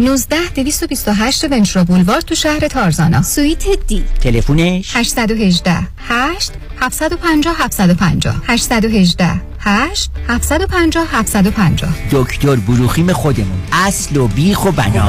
19 0.00 0.36
228 0.54 1.44
ونچرا 1.44 1.84
بولوار 1.84 2.20
تو 2.20 2.34
شهر 2.34 2.68
تارزانا. 2.68 3.22
سویت 3.22 3.64
دی. 3.86 4.04
تلفونش؟ 4.20 4.96
818 4.96 5.72
8 6.08 6.52
750 6.80 7.54
750 7.58 8.34
818 8.46 9.40
8 9.60 10.10
750 10.28 11.06
750 11.12 11.90
دکتر 12.10 12.56
بروخیم 12.56 13.12
خودمون. 13.12 13.58
اصل 13.72 14.16
و 14.16 14.28
بیخ 14.28 14.64
و 14.64 14.70
بنا. 14.70 15.08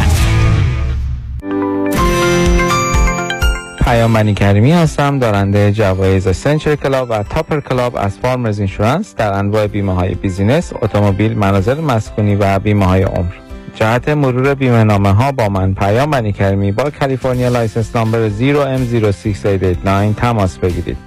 پیام 3.85 4.33
کریمی 4.33 4.71
هستم. 4.71 5.19
دارنده 5.19 5.71
جوایز 5.71 6.35
Century 6.35 6.75
Club 6.75 7.09
و 7.09 7.23
Topper 7.23 7.59
Club 7.59 7.95
از 7.95 8.17
Farmers 8.21 8.59
Insurance 8.59 9.15
در 9.15 9.33
انواع 9.33 9.67
بیمه 9.67 9.93
های 9.93 10.15
business، 10.15 10.73
اتومبیل، 10.81 11.37
منازل 11.37 11.81
مسکونی 11.81 12.35
و 12.35 12.59
بیمه 12.59 12.85
های 12.85 13.03
عمر. 13.03 13.48
جهت 13.79 14.09
مرور 14.09 14.53
بیمه 14.53 14.83
نامه 14.83 15.11
ها 15.11 15.31
با 15.31 15.49
من 15.49 15.73
پیام 15.73 16.11
بنی 16.11 16.31
کریمی 16.31 16.71
با 16.71 16.89
کالیفرنیا 16.89 17.49
license 17.49 17.95
number 17.95 18.29
0M06889 18.29 20.15
تماس 20.17 20.57
بگیرید. 20.57 20.97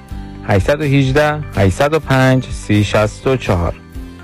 818 0.49 1.41
805 1.57 2.45
3064 2.51 3.75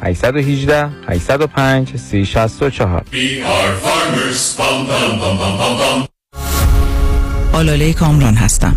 818 0.03 0.89
805 1.09 1.97
3064 1.97 3.05
آلاله 7.53 7.93
کامران 7.93 8.35
هستم. 8.35 8.77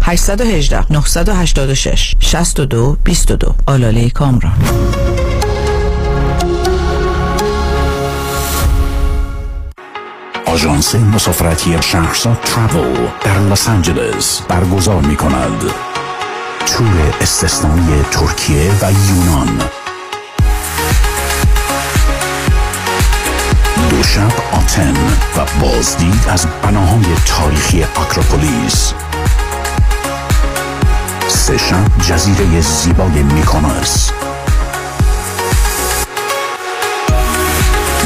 818 0.00 0.86
986 0.90 2.14
62 2.20 2.96
22 3.04 3.54
آلاله 3.66 4.10
کامران. 4.10 4.52
آژانس 10.46 10.94
مسافرتی 10.94 11.82
شهرزاد 11.82 12.40
ترافل 12.40 13.06
در 13.24 13.38
لس 13.38 13.68
آنجلس 13.68 14.42
برگزار 14.48 15.02
می 15.02 15.16
کند 15.16 15.62
تور 16.66 17.14
استثنایی 17.20 18.02
ترکیه 18.10 18.70
و 18.82 18.92
یونان. 18.92 19.60
دو 23.90 24.02
شب 24.02 24.32
آتن 24.52 24.94
و 25.36 25.44
بازدید 25.60 26.24
از 26.28 26.46
بناهای 26.62 27.14
تاریخی 27.26 27.82
اکروپولیس 27.82 28.92
سه 31.28 31.58
شب 31.58 31.98
جزیره 32.08 32.60
زیبای 32.60 33.22
میکونوس 33.22 34.10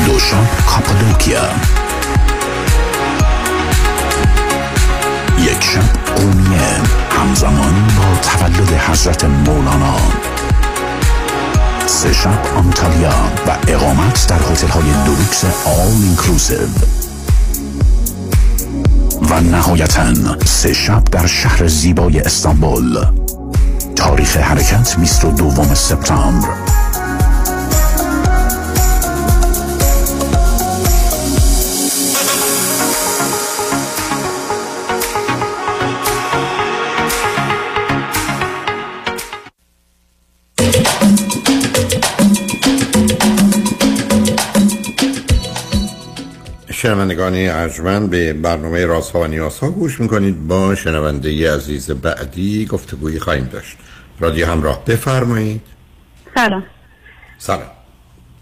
دو 0.06 0.18
شب 0.18 0.64
کاپادوکیا. 0.66 1.42
یک 5.38 5.64
شب 5.64 6.14
قونیه. 6.16 6.80
همزمان 7.10 7.86
با 7.96 8.16
تولد 8.22 8.72
حضرت 8.72 9.24
مولانا. 9.24 9.96
سه 11.86 12.12
شب 12.12 12.56
آنتالیا 12.56 13.32
و 13.46 13.56
اقامت 13.68 14.26
در 14.26 14.38
هتل 14.52 14.68
های 14.68 14.92
deluxe 15.06 15.44
all 15.64 16.02
inclusive 16.02 16.58
و 19.32 19.40
نهایتا 19.40 20.14
سه 20.44 20.72
شب 20.72 21.04
در 21.04 21.26
شهر 21.26 21.66
زیبای 21.66 22.20
استانبول. 22.20 23.04
تاریخ 23.96 24.36
حرکت 24.36 24.96
22 24.98 25.74
سپتامبر. 25.74 26.81
شنوندگانی 46.82 47.48
ارجمند 47.48 48.10
به 48.10 48.32
برنامه 48.32 48.86
راست 48.86 49.12
ها 49.12 49.20
و 49.20 49.26
نیاز 49.26 49.58
ها 49.58 49.70
گوش 49.70 50.00
می‌کنید. 50.00 50.46
با 50.48 50.74
شنونده 50.74 51.54
عزیز 51.54 51.90
بعدی 51.90 52.66
گفتگویی 52.66 53.18
خواهیم 53.18 53.44
داشت. 53.44 53.76
رادیو 54.20 54.46
همراه 54.46 54.84
بفرمایید. 54.84 55.60
سلام. 56.34 56.64
سلام. 57.38 57.70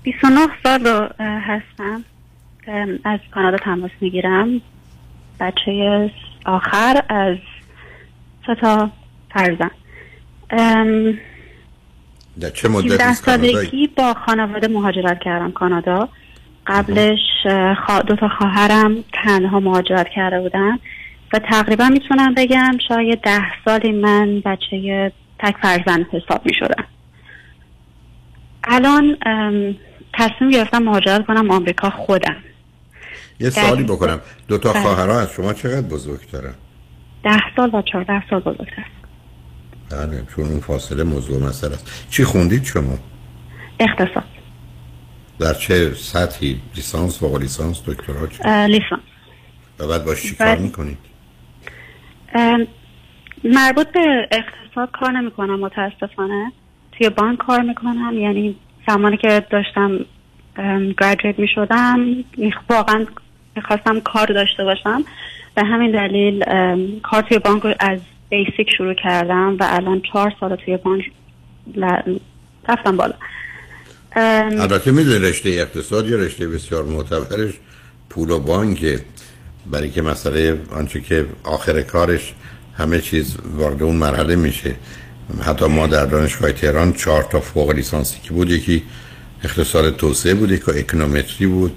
29 0.03 0.41
سال 0.63 1.09
هستم. 1.21 2.05
از 3.05 3.21
کانادا 3.35 3.57
تماس 3.57 3.91
می‌گیرم. 4.01 4.61
بچه 5.41 6.11
آخر 6.47 7.03
از 7.09 7.37
سه 8.47 8.55
تا 8.61 8.91
فرزن 9.35 9.71
در 12.41 12.51
چه 12.55 12.69
مدتی 12.69 12.97
ده 12.97 13.15
سالگی 13.15 13.87
با 13.87 14.15
خانواده 14.27 14.69
مهاجرت 14.69 15.21
کردم 15.21 15.53
کانادا. 15.53 16.09
قبلش 16.67 17.47
دو 18.07 18.17
تا 18.17 18.29
خواهرم 18.29 19.05
تنها 19.25 19.61
مهاجرت 19.61 20.07
کرده 20.09 20.41
بودن 20.41 20.79
و 21.33 21.39
تقریبا 21.39 21.89
می‌تونم 21.89 22.35
بگم 22.35 22.79
شاید 22.89 23.21
ده 23.21 23.43
سالی 23.65 23.93
من 23.93 24.41
بچه 24.41 25.13
تک 25.39 25.57
فرزند 25.63 26.07
حساب 26.13 26.47
می 26.47 26.55
شدم 26.55 26.85
الان 28.65 29.17
تصمیم 30.15 30.51
گرفتم 30.51 30.83
مهاجرت 30.83 31.27
کنم 31.27 31.51
آمریکا 31.51 31.91
خودم. 31.91 32.37
یه 33.41 33.51
سوالی 33.51 33.83
بکنم. 33.83 34.21
دو 34.49 34.59
تا 34.59 34.73
خواهرها 34.73 35.21
از 35.21 35.33
شما 35.33 35.53
چقدر 35.53 35.89
بزرگترن؟ 35.89 36.55
ده 37.25 37.41
سال 37.57 37.75
و 37.75 37.83
چهارده 37.83 38.23
سال 38.31 38.41
بزرگتر. 38.41 38.85
بله 39.91 40.23
چون 40.37 40.45
اون 40.45 40.61
فاصله 40.61 41.03
موضوع 41.03 41.43
مسئله 41.49 41.73
است. 41.73 42.07
چی 42.11 42.25
خوندید 42.25 42.65
شما؟ 42.65 42.99
اقتصاد. 43.81 44.25
در 45.41 45.55
چه 45.55 45.95
سطحی؟ 45.95 46.61
لیسانس 46.77 47.19
فوق 47.19 47.37
لیسانس 47.37 47.83
دکترا 47.87 48.27
چه 48.27 48.67
لیسانس. 48.67 49.03
و 49.79 49.87
بعد 49.87 50.05
باش 50.05 50.23
چی 50.23 50.35
کار 50.35 50.57
می‌کنید؟ 50.57 50.99
مربوط 53.45 53.89
به 53.89 54.29
اقتصاد 54.33 54.91
کار 54.91 55.11
نمی‌کنم 55.11 55.61
متاسفانه. 55.61 56.53
توی 56.93 57.09
بانک 57.09 57.39
کار 57.39 57.61
می‌کنم 57.61 58.19
یعنی 58.19 58.57
زمانی 58.89 59.17
که 59.17 59.47
داشتم 59.51 59.99
گریجویت 61.01 61.39
می‌شدم 61.39 62.07
واقعا 62.71 63.07
می‌خواستم 63.57 64.01
کار 64.01 64.27
داشته 64.27 64.65
باشم. 64.65 65.05
به 65.55 65.65
همین 65.65 65.91
دلیل 65.91 66.45
کار 67.03 67.23
توی 67.23 67.39
بانک 67.39 67.77
از 67.81 68.01
بیسیک 68.29 68.71
شروع 68.77 68.95
کردم 68.95 69.57
و 69.61 69.67
الان 69.69 70.01
چهار 70.13 70.33
سال 70.41 70.57
توی 70.57 70.77
بانک 70.77 71.11
رفتم 72.69 72.97
بالا. 72.97 73.15
البته 74.17 74.91
می‌دونی 74.91 75.19
رشته 75.19 75.49
اقتصاد 75.49 76.09
یا 76.09 76.17
رشته 76.17 76.49
بسیار 76.49 76.85
معتبرش 76.85 77.53
پول 78.11 78.31
و 78.31 78.39
بانکه 78.39 79.01
برای 79.71 79.91
که 79.91 80.03
مسئله 80.03 80.59
آنچه 80.71 81.01
که 81.01 81.27
آخر 81.45 81.83
کارش 81.83 82.35
همه 82.79 83.01
چیز 83.01 83.37
وارد 83.57 83.83
اون 83.83 83.97
مرحله 83.97 84.37
میشه. 84.37 84.75
حتی 85.43 85.67
ما 85.67 85.87
در 85.87 86.07
دانشگاه 86.07 86.53
تهران 86.53 86.93
چهار 86.93 87.23
تا 87.23 87.41
فوق 87.41 87.71
لیسانسی 87.71 88.19
که 88.23 88.33
بود 88.33 88.51
یکی 88.51 88.83
اقتصاد 89.45 89.97
توسعه 89.97 90.35
بود 90.35 90.51
یکی 90.51 90.71
اکنومتری 90.71 91.47
بود 91.47 91.77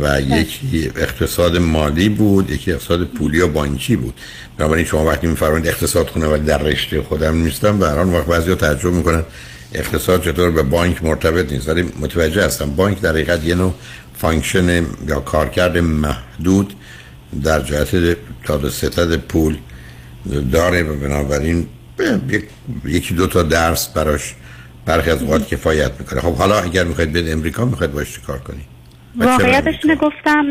و 0.00 0.20
یکی 0.20 0.90
اقتصاد 0.96 1.56
مالی 1.56 2.08
بود 2.08 2.50
یکی 2.50 2.72
اقتصاد 2.72 3.04
پولی 3.04 3.40
و 3.40 3.48
بانکی 3.48 3.96
بود. 3.96 4.14
بنابراین 4.58 4.84
شما 4.84 5.04
وقتی 5.04 5.26
میفرمایید 5.26 5.68
اقتصاد 5.68 6.08
خوندم 6.08 6.26
ولی 6.26 6.44
در 6.44 6.62
رشته 6.62 7.02
خودم 7.02 7.36
نیستم 7.36 7.80
و 7.80 7.84
هر 7.84 8.06
وقت 8.06 8.26
بعضیا 8.26 8.54
تعجب 8.54 8.86
می‌کنن 8.86 9.24
اقتصاد 9.74 10.22
چطور 10.22 10.50
به 10.50 10.62
بانک 10.62 11.04
مرتبط 11.04 11.52
نیست 11.52 11.68
ولی 11.68 11.82
متوجه 11.82 12.44
هستم. 12.44 12.76
بانک 12.76 13.00
در 13.00 13.10
حقیقت 13.10 13.44
یه 13.44 13.54
نوع 13.54 13.74
function 14.14 14.86
یا 15.08 15.20
کارکرد 15.20 15.78
محدود 15.78 16.74
در 17.44 17.60
جهت 17.60 18.16
داد 18.46 18.68
ستد 18.68 19.16
پول 19.16 19.56
داره 20.52 20.82
و 20.82 20.96
بنابراین 20.96 21.66
یکی 22.84 23.14
دو 23.14 23.26
تا 23.26 23.42
درس 23.42 23.88
براش 23.88 24.34
برخی 24.86 25.10
از 25.10 25.22
اوقات 25.22 25.48
کفایت 25.48 25.92
می‌کنه. 26.00 26.20
خب 26.20 26.34
حالا 26.34 26.60
اگر 26.60 26.84
می‌خواید 26.84 27.12
به 27.12 27.32
امریکا 27.32 27.64
می‌خواید 27.64 27.92
باش 27.92 28.18
کار 28.18 28.38
کنید؟ 28.38 28.74
واقعیتش 29.16 29.74
اینه 29.84 29.96
گفتم 29.96 30.44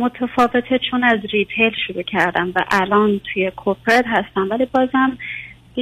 متفاوته 0.00 0.80
چون 0.90 1.04
از 1.04 1.18
ریتیل 1.32 1.72
شروع 1.86 2.02
کردم 2.02 2.52
و 2.54 2.64
الان 2.70 3.20
توی 3.32 3.52
کوپرت 3.56 4.04
هستم 4.06 4.48
ولی 4.50 4.66
بازم 4.66 5.18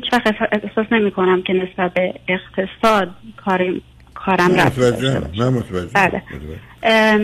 هیچ 0.03 0.13
وقت 0.13 0.27
احسا- 0.27 0.49
احساس 0.53 0.93
نمی 0.93 1.11
کنم 1.11 1.43
که 1.43 1.53
نسبت 1.53 1.95
به 1.95 2.15
اقتصاد 2.29 3.11
کارم 3.37 3.81
کارم 4.15 4.55
رفت 4.55 4.79
من 5.39 5.49
متوجهم 5.49 5.91
بله. 5.95 6.23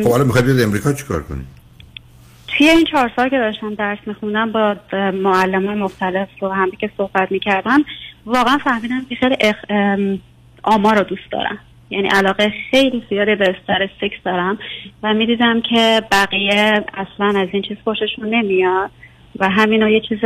خب 0.04 0.10
حالا 0.10 0.24
می‌خواید 0.24 0.46
بیاد 0.46 0.60
امریکا 0.60 0.92
چیکار 0.92 1.24
توی 2.48 2.68
این 2.68 2.84
چهار 2.84 3.10
سال 3.16 3.28
که 3.28 3.38
داشتم 3.38 3.74
درس 3.74 3.98
میخوندم 4.06 4.52
با 4.52 4.76
معلم 5.12 5.78
مختلف 5.78 6.28
رو 6.40 6.48
هم 6.48 6.70
که 6.70 6.90
صحبت 6.96 7.32
می‌کردم 7.32 7.84
واقعا 8.26 8.58
فهمیدم 8.58 9.04
که 9.08 9.14
خیلی 9.14 9.36
اخ... 9.40 9.56
آمار 10.62 10.98
رو 10.98 11.02
دوست 11.02 11.30
دارم. 11.32 11.58
یعنی 11.90 12.08
علاقه 12.08 12.52
خیلی 12.70 13.02
زیادی 13.10 13.34
به 13.34 13.54
استرستیکس 13.56 14.16
دارم 14.24 14.58
و 15.02 15.14
می‌دیدم 15.14 15.60
که 15.60 16.02
بقیه 16.12 16.84
اصلا 16.94 17.40
از 17.40 17.48
این 17.52 17.62
چیز 17.62 17.76
خوششون 17.84 18.34
نمیاد 18.34 18.90
و 19.38 19.48
همین 19.48 19.82
رو 19.82 19.88
یه 19.88 20.00
چیز 20.00 20.18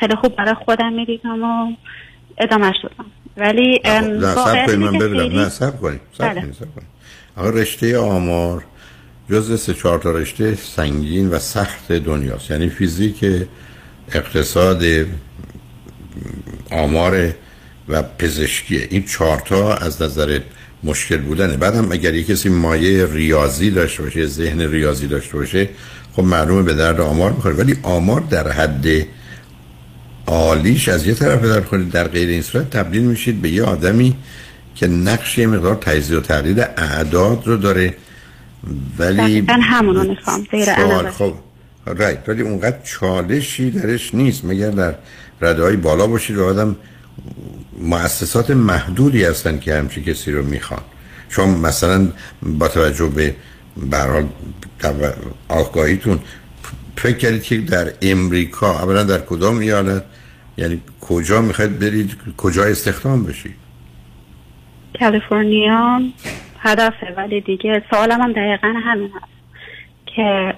خیلی 0.00 0.14
خوب 0.16 0.36
برای 0.36 0.54
خودم 0.64 0.92
می‌دیدم 0.92 1.42
و 1.42 1.76
ادامه 2.38 2.72
دادم. 2.82 3.10
ولی 3.36 3.80
خب، 3.84 3.90
نه 3.90 4.34
سب 4.34 4.66
کنید 4.66 4.70
اینه 4.70 4.90
من 4.90 4.98
ببینم. 4.98 5.40
نه 5.40 5.48
سب 5.48 5.80
کنید 5.80 6.00
سب. 6.18 6.34
کنید 6.34 6.56
آقا 7.36 7.50
رشته 7.50 7.98
آمار 7.98 8.64
جز 9.30 9.60
سه 9.60 9.74
چهار 9.74 9.98
تا 9.98 10.10
رشته 10.10 10.54
سنگین 10.54 11.30
و 11.30 11.38
سخت 11.38 11.92
دنیاست. 11.92 12.50
یعنی 12.50 12.68
فیزیک 12.68 13.24
اقتصاد 14.12 14.82
آمار 16.70 17.28
و 17.88 18.02
پزشکی. 18.02 18.76
این 18.90 19.04
چهار 19.04 19.38
تا 19.38 19.74
از 19.74 20.02
نظر 20.02 20.40
مشکل 20.84 21.16
بودنه. 21.16 21.56
بعدم 21.56 21.92
اگر 21.92 22.14
یک 22.14 22.26
کسی 22.26 22.48
مایه 22.48 23.06
ریاضی 23.12 23.70
داشته 23.70 24.02
باشه 24.02 24.26
ذهن 24.26 24.60
ریاضی 24.60 25.06
داشته 25.06 25.36
باشه 25.36 25.68
خب 26.12 26.22
معلومه 26.22 26.62
به 26.62 26.74
درد 26.74 27.00
آمار 27.00 27.32
می‌خوره. 27.32 27.54
ولی 27.54 27.76
آمار 27.82 28.20
در 28.20 28.52
حد 28.52 28.86
عالیش 30.26 30.88
از 30.88 31.06
یه 31.06 31.14
طرف 31.14 31.44
در 31.44 31.60
کنید 31.60 31.90
در 31.90 32.08
غیر 32.08 32.28
این 32.28 32.42
صورت 32.42 32.70
تبدیل 32.70 33.02
میشید 33.02 33.42
به 33.42 33.50
یه 33.50 33.62
آدمی 33.62 34.16
که 34.74 34.86
نقش 34.86 35.38
یه 35.38 35.46
مقدار 35.46 35.74
تجزیه 35.74 36.18
و 36.18 36.20
تحلیل 36.20 36.60
اعداد 36.76 37.46
رو 37.46 37.56
داره. 37.56 37.94
ولی 38.98 39.16
دقیقا 39.16 39.52
همونو 39.62 40.04
می‌خوام 40.04 40.46
زیر 40.50 40.64
چال 40.64 40.84
عنوان. 40.84 41.10
خب 41.10 41.34
رایت 41.86 42.28
ولی 42.28 42.42
اونقدر 42.42 42.76
چالشی 42.84 43.70
درش 43.70 44.14
نیست. 44.14 44.44
مگر 44.44 44.70
در 44.70 44.94
رده 45.40 45.62
های 45.62 45.76
بالا 45.76 46.06
باشید 46.06 46.36
و 46.36 46.44
آدم 46.44 46.76
مؤسسات 47.80 48.50
محدودی 48.50 49.24
هستن 49.24 49.58
که 49.58 49.74
همچی 49.74 50.02
کسی 50.02 50.32
رو 50.32 50.44
می‌خوان. 50.44 50.80
چون 51.28 51.48
مثلا 51.48 52.08
با 52.42 52.68
توجه 52.68 53.06
به 53.06 53.34
به 53.90 53.96
هر 53.96 54.06
حال 54.10 54.26
تو- 54.78 55.10
آگاهیتون 55.48 56.18
فکر 56.96 57.16
کردید 57.16 57.42
که 57.42 57.56
در 57.58 57.92
امریکا 58.02 58.70
اولا 58.82 59.02
در 59.02 59.18
کدام 59.20 59.58
ایالت 59.58 60.02
یعنی 60.58 60.80
کجا 61.00 61.40
می‌خواید 61.40 61.78
برید؟ 61.78 62.16
کجا 62.36 62.64
استخدام 62.64 63.24
بشید؟ 63.24 63.54
کالیفرنیا 65.00 66.00
هدفه 66.58 67.14
ولی 67.16 67.40
دیگه 67.40 67.82
سوالم 67.90 68.20
هم 68.20 68.32
دقیقا 68.32 68.74
همین 68.84 69.10
هست 69.14 69.32
که 70.06 70.54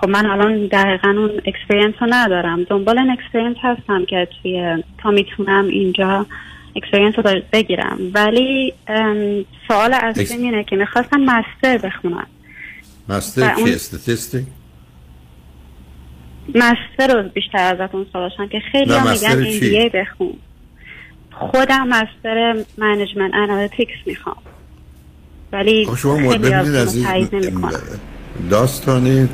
خب 0.00 0.08
من 0.08 0.26
الان 0.26 0.66
دقیقا 0.66 1.08
اون 1.08 1.30
experience 1.44 1.94
رو 2.00 2.06
ندارم. 2.10 2.64
دنبال 2.64 2.98
این 2.98 3.10
experience 3.10 3.56
هستم 3.62 4.04
که 4.04 4.28
توی 4.42 4.82
تا 4.98 5.10
می‌تونم 5.10 5.64
اینجا 5.68 6.26
experience 6.76 7.14
رو 7.18 7.40
بگیرم. 7.52 7.98
ولی 8.14 8.74
سوال 9.68 9.94
اصلی 9.94 10.36
اینه 10.42 10.64
که 10.64 10.76
می‌خواستم 10.76 11.20
master 11.20 11.78
بخونم. 11.78 12.26
master 13.08 13.54
اون- 13.54 13.64
چی 13.64 13.74
statistic 13.74 14.44
master 16.54 17.14
رو 17.14 17.28
بیشتر 17.28 17.58
ازتون 17.58 18.06
سوال 18.12 18.28
داشتم 18.28 18.48
که 18.48 18.58
خیلی 18.72 18.92
هم 18.92 19.10
میگن؟ 19.10 19.44
MBA 19.44 19.94
بخون. 19.94 20.32
خودم 21.30 21.88
master 21.88 22.64
management 22.78 23.34
analytics 23.34 23.96
می‌خوام. 24.06 24.36
ولی 25.52 25.88
شما 25.96 26.14
ببینید 26.14 26.52
از 26.52 26.74
عزیز 26.74 27.04
تایید 27.04 27.34
نمی‌کنم. 27.34 27.80
داستان 28.50 29.28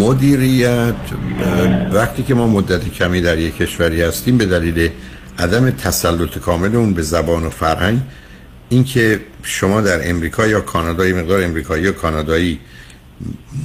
مدیریت 0.00 0.94
وقتی 1.92 2.22
که 2.22 2.34
ما 2.34 2.46
مدت 2.46 2.92
کمی 2.92 3.20
در 3.20 3.38
یک 3.38 3.56
کشوری 3.56 4.02
هستیم 4.02 4.38
به 4.38 4.46
دلیل 4.46 4.90
عدم 5.38 5.70
تسلط 5.70 6.38
کامل 6.38 6.76
اون 6.76 6.94
به 6.94 7.02
زبان 7.02 7.44
و 7.44 7.50
فرهنگ 7.50 7.98
اینکه 8.68 9.20
شما 9.42 9.80
در 9.80 10.10
امریکا 10.10 10.46
یا 10.46 10.60
کانادا 10.60 11.04
مقدار 11.04 11.44
امریکایی 11.44 11.84
یا 11.84 11.92
کانادایی 11.92 12.60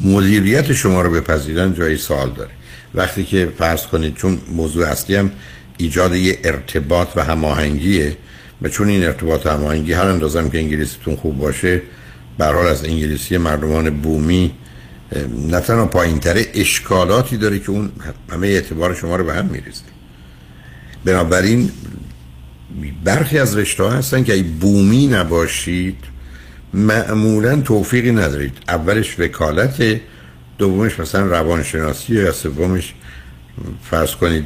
مدیریت 0.03 0.73
شما 0.73 1.01
رو 1.01 1.11
بپذیرن 1.11 1.73
جایی 1.73 1.97
سوال 1.97 2.29
داره. 2.29 2.51
وقتی 2.95 3.23
که 3.23 3.49
فرض 3.57 3.87
کنید 3.87 4.15
چون 4.15 4.37
موضوع 4.51 4.87
اصلی 4.87 5.15
هم 5.15 5.31
ایجاد 5.77 6.15
یه 6.15 6.39
ارتباط 6.43 7.07
و 7.15 7.23
هماهنگیه 7.23 8.17
و 8.61 8.69
چون 8.69 8.87
این 8.87 9.03
ارتباط 9.03 9.47
هماهنگی 9.47 9.93
هر 9.93 10.07
اندازم 10.07 10.49
که 10.49 10.57
انگلیسیتون 10.57 11.15
خوب 11.15 11.37
باشه 11.37 11.81
به 12.37 12.45
هر 12.45 12.53
حال 12.53 12.67
از 12.67 12.85
انگلیسی 12.85 13.37
مردمان 13.37 13.89
بومی 13.89 14.51
نه 15.49 15.59
تنها 15.59 15.85
پایین 15.85 16.19
اشکالاتی 16.53 17.37
داره 17.37 17.59
که 17.59 17.69
اون 17.69 17.91
همه 18.31 18.47
اعتبار 18.47 18.95
شما 18.95 19.15
رو 19.15 19.23
به 19.23 19.33
هم 19.33 19.45
میریزه. 19.45 19.81
بنابراین 21.05 21.71
برخی 23.03 23.37
از 23.37 23.57
رشته 23.57 23.89
هستن 23.89 24.23
که 24.23 24.33
اگه 24.33 24.43
بومی 24.43 25.07
نباشید 25.07 25.97
معمولا 26.73 27.61
توفیقی 27.61 28.11
ندارید. 28.11 28.57
اولش 28.67 29.19
وکالت 29.19 29.99
دومش 30.57 30.99
مثلا 30.99 31.25
روانشناسی 31.25 32.13
یا 32.13 32.31
سومش 32.31 32.93
فرض 33.89 34.11
کنید 34.15 34.45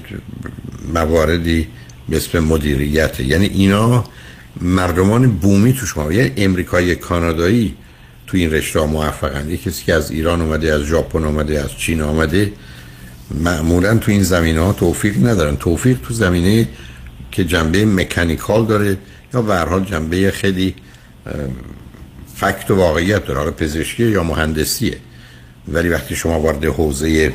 مواردی 0.94 1.68
به 2.10 2.18
اسم 2.18 2.40
مدیریت. 2.40 3.20
یعنی 3.20 3.46
اینا 3.46 4.04
مردمان 4.62 5.32
بومی 5.32 5.74
تو 5.74 5.86
شما 5.86 6.14
یعنی 6.14 6.32
امریکایی 6.38 6.96
کانادایی 6.96 7.76
تو 8.28 8.38
این 8.38 8.52
رشته 8.52 8.86
موفقن. 8.86 9.50
یه 9.50 9.58
کسی 9.58 9.86
که 9.86 9.94
از 9.94 10.12
ایران 10.12 10.42
اومده 10.42 10.74
از 10.74 10.82
ژاپن 10.82 11.24
اومده 11.24 11.60
از 11.60 11.78
چین 11.78 12.02
اومده 12.02 12.52
معمولا 13.32 13.98
تو 13.98 14.12
این 14.12 14.24
زمینه 14.24 14.60
ها 14.60 14.74
توفیق 14.74 15.28
ندارن. 15.28 15.56
توفیق 15.58 15.98
تو 16.04 16.14
زمینه 16.14 16.68
که 17.32 17.44
جنبه 17.44 17.86
مکانیکال 17.86 18.66
داره 18.66 18.98
یا 19.34 19.42
به 19.42 19.56
هر 19.56 19.66
حال 19.66 19.84
جنبه 19.84 20.32
خیلی 20.32 20.76
فکت 22.38 22.72
و 22.72 22.76
واقعیت 22.76 23.26
داره. 23.26 23.40
حالا 23.40 23.52
پزشکی 23.52 24.04
یا 24.04 24.24
مهندسیه. 24.24 24.98
ولی 25.68 25.90
وقتی 25.90 26.16
شما 26.16 26.40
وارد 26.40 26.66
حوزه 26.66 27.34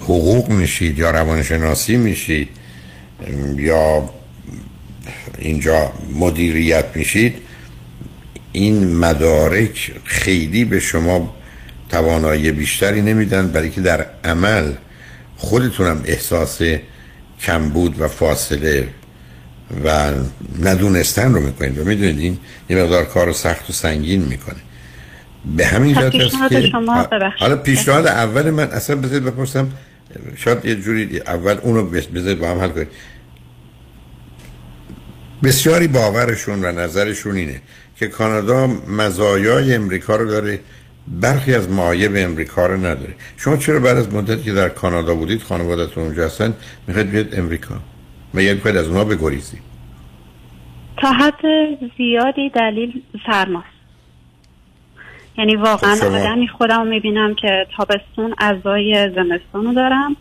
حقوق 0.00 0.48
میشید 0.48 0.98
یا 0.98 1.10
روانشناسی 1.10 1.96
میشید 1.96 2.48
یا 3.56 4.10
اینجا 5.38 5.92
مدیریت 6.14 6.84
میشید 6.94 7.34
این 8.52 8.96
مدارک 8.96 9.92
خیلی 10.04 10.64
به 10.64 10.80
شما 10.80 11.34
توانایی 11.88 12.52
بیشتری 12.52 13.02
نمیدن 13.02 13.48
برای 13.48 13.70
که 13.70 13.80
در 13.80 14.06
عمل 14.24 14.72
خودتونم 15.36 16.02
احساس 16.04 16.60
کمبود 17.40 18.00
و 18.00 18.08
فاصله 18.08 18.88
و 19.84 20.12
ندونستن 20.62 21.34
رو 21.34 21.40
می‌کنید 21.40 21.78
و 21.78 21.84
می‌دونید 21.84 22.18
این 22.18 22.38
یه 22.70 22.82
مقدار 22.82 23.04
کار 23.04 23.26
رو 23.26 23.32
سخت 23.32 23.70
و 23.70 23.72
سنگین 23.72 24.22
می‌کنه. 24.22 24.56
به 25.56 25.66
همین 25.66 25.94
خب، 25.94 26.10
جهت 26.10 26.34
است 26.34 26.48
که 26.48 26.66
شما. 26.66 27.08
حالا 27.38 27.56
پیشنهاد 27.56 28.06
اول 28.06 28.50
من 28.50 28.70
اصلا 28.70 28.96
بذارید 28.96 29.24
بپرسم 29.24 29.68
شاید 30.36 30.64
یه 30.64 30.74
جوری 30.74 31.20
اول 31.26 31.58
اونو 31.62 31.82
بذارید 31.84 32.38
با 32.38 32.50
هم 32.50 32.58
حل 32.58 32.68
کنید. 32.68 32.88
بسیاری 35.42 35.88
باورشون 35.88 36.64
و 36.64 36.72
نظرشون 36.72 37.36
اینه 37.36 37.60
که 37.96 38.06
کانادا 38.06 38.66
مزایای 38.88 39.74
امریکا 39.74 40.16
رو 40.16 40.30
داره 40.30 40.60
برخی 41.08 41.54
از 41.54 41.68
معایب 41.68 42.12
امریکا 42.16 42.66
رو 42.66 42.76
نداره. 42.76 43.14
شما 43.36 43.56
چرا 43.56 43.80
بعد 43.80 43.96
از 43.96 44.12
مدتی 44.12 44.42
که 44.42 44.52
در 44.52 44.68
کانادا 44.68 45.14
بودید 45.14 45.42
خانوادتون 45.42 46.04
اونجا 46.04 46.26
هستن 46.26 46.54
می‌خواید 46.86 47.10
بیاد 47.10 47.38
امریکا؟ 47.38 47.80
یه 48.40 48.54
می‌خواید 48.54 48.76
از 48.76 48.88
اونها 48.88 49.04
بگریزید 49.04 49.62
تا 50.96 51.12
حد 51.12 51.44
زیادی 51.96 52.50
دلیل 52.50 53.02
سرماست 53.26 53.66
یعنی 55.38 55.56
واقعا 55.56 55.94
خب 55.94 56.04
آدمی 56.04 56.48
خودم 56.48 56.78
رو 56.78 56.84
می‌بینم 56.84 57.34
که 57.34 57.66
تابستون 57.76 58.34
ازای 58.38 59.10
زمستون 59.14 59.64
رو 59.64 59.72
دارم 59.74 60.16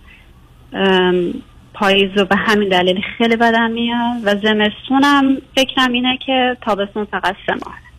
پاییز 1.74 2.18
رو 2.18 2.26
به 2.26 2.36
همین 2.36 2.70
دلیل 2.70 3.02
خیلی 3.18 3.36
بدم 3.36 3.72
میاد 3.72 4.18
و 4.24 4.36
زمستونم 4.36 5.38
فکرم 5.56 5.92
اینه 5.92 6.18
که 6.26 6.58
تابستون 6.62 7.06
فقط 7.06 7.36
سه 7.46 7.54
ماه 7.54 7.91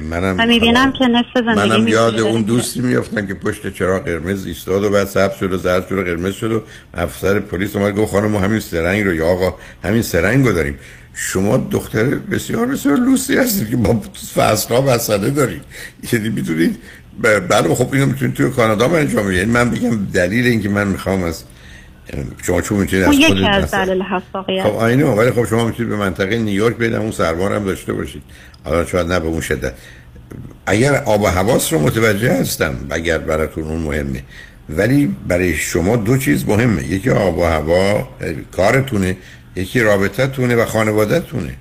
منم 0.00 0.36
و 0.38 0.46
می‌بینم 0.46 0.92
که 0.92 1.06
نصف 1.06 1.26
زندگی 1.34 1.68
منم 1.68 1.88
یاد. 1.88 2.20
اون 2.20 2.42
دوستی 2.42 2.80
میافتم 2.80 3.26
که 3.26 3.34
پشت 3.34 3.74
چراغ 3.74 4.04
قرمز 4.04 4.46
ایستاد 4.46 4.84
و 4.84 4.90
بعد 4.90 5.06
سبز 5.06 5.36
شد 5.40 5.52
و 5.52 5.56
زرد 5.56 5.88
شد 5.88 5.98
و 5.98 6.02
قرمز 6.02 6.34
شد 6.34 6.52
و 6.52 6.62
افسر 6.94 7.38
پلیس 7.40 7.76
اومد 7.76 7.96
گفت 7.96 8.12
خانم 8.12 8.30
ما 8.30 8.40
همین 8.40 8.60
سرنگ 8.60 9.04
رو 9.04 9.14
یا 9.14 9.26
آقا 9.26 9.54
همین 9.84 10.02
سرنگ 10.02 10.46
رو 10.46 10.52
داریم. 10.52 10.78
شما 11.14 11.68
دختر 11.70 12.04
بسیار 12.04 12.66
بسیار 12.66 12.96
لوسی 12.96 13.36
هستید 13.36 13.70
که 13.70 13.76
با 13.76 14.02
فصل 14.34 14.74
ها 14.74 14.80
مسئله 14.80 15.30
دارید. 15.30 15.62
یعنی 16.12 16.28
می‌تونید 16.28 16.76
بله 17.48 17.74
خب 17.74 17.92
اینو 17.92 18.06
می‌تونید 18.06 18.34
توی 18.34 18.50
کانادا 18.50 18.88
هم 18.88 18.94
انجام 18.94 19.26
بدید. 19.26 19.38
یعنی 19.38 19.50
من 19.50 19.70
بگم 19.70 20.06
دلیل 20.12 20.46
اینکه 20.46 20.68
من 20.68 20.88
می‌خوام 20.88 21.22
از 21.22 21.44
شما 22.42 22.60
چون 22.60 22.78
می‌تونید 22.78 23.04
از 23.04 23.14
یکی 23.14 23.46
از 23.46 23.74
خب 24.32 24.50
آینه 24.66 25.04
ولی 25.04 25.30
خب 25.30 25.44
شما 25.44 25.64
می‌تونید 25.64 25.90
به 25.90 25.96
منطقه 25.96 26.38
نیویورک 26.38 26.76
برید 26.76 26.94
اون 26.94 27.10
سربار 27.10 27.52
هم 27.52 27.64
داشته 27.64 27.92
باشید. 27.92 28.22
حالا 28.64 28.84
شاید 28.84 29.12
نه 29.12 29.20
به 29.20 29.26
اون 29.26 29.40
شدت. 29.40 29.74
اگر 30.66 30.94
آب 30.94 31.22
و 31.22 31.26
حواس 31.26 31.72
رو 31.72 31.78
متوجه 31.78 32.32
هستم 32.32 32.74
اگر 32.90 33.18
براتون 33.18 33.64
اون 33.64 33.82
مهمه. 33.82 34.22
ولی 34.68 35.16
برای 35.28 35.54
شما 35.54 35.96
دو 35.96 36.18
چیز 36.18 36.48
مهمه. 36.48 36.84
یکی 36.84 37.10
آب 37.10 37.38
و 37.38 37.44
هوا 37.44 38.08
کارتونه 38.52 39.16
یکی 39.56 39.80
رابطه 39.80 40.26
تونه 40.26 40.56
و 40.56 40.64
خانواده 40.64 41.20
تونه 41.20 41.54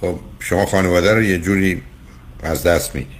خب 0.00 0.18
شما 0.40 0.66
خانواده 0.66 1.14
رو 1.14 1.22
یه 1.22 1.38
جوری 1.38 1.82
از 2.42 2.62
دست 2.62 2.94
می‌دید. 2.94 3.18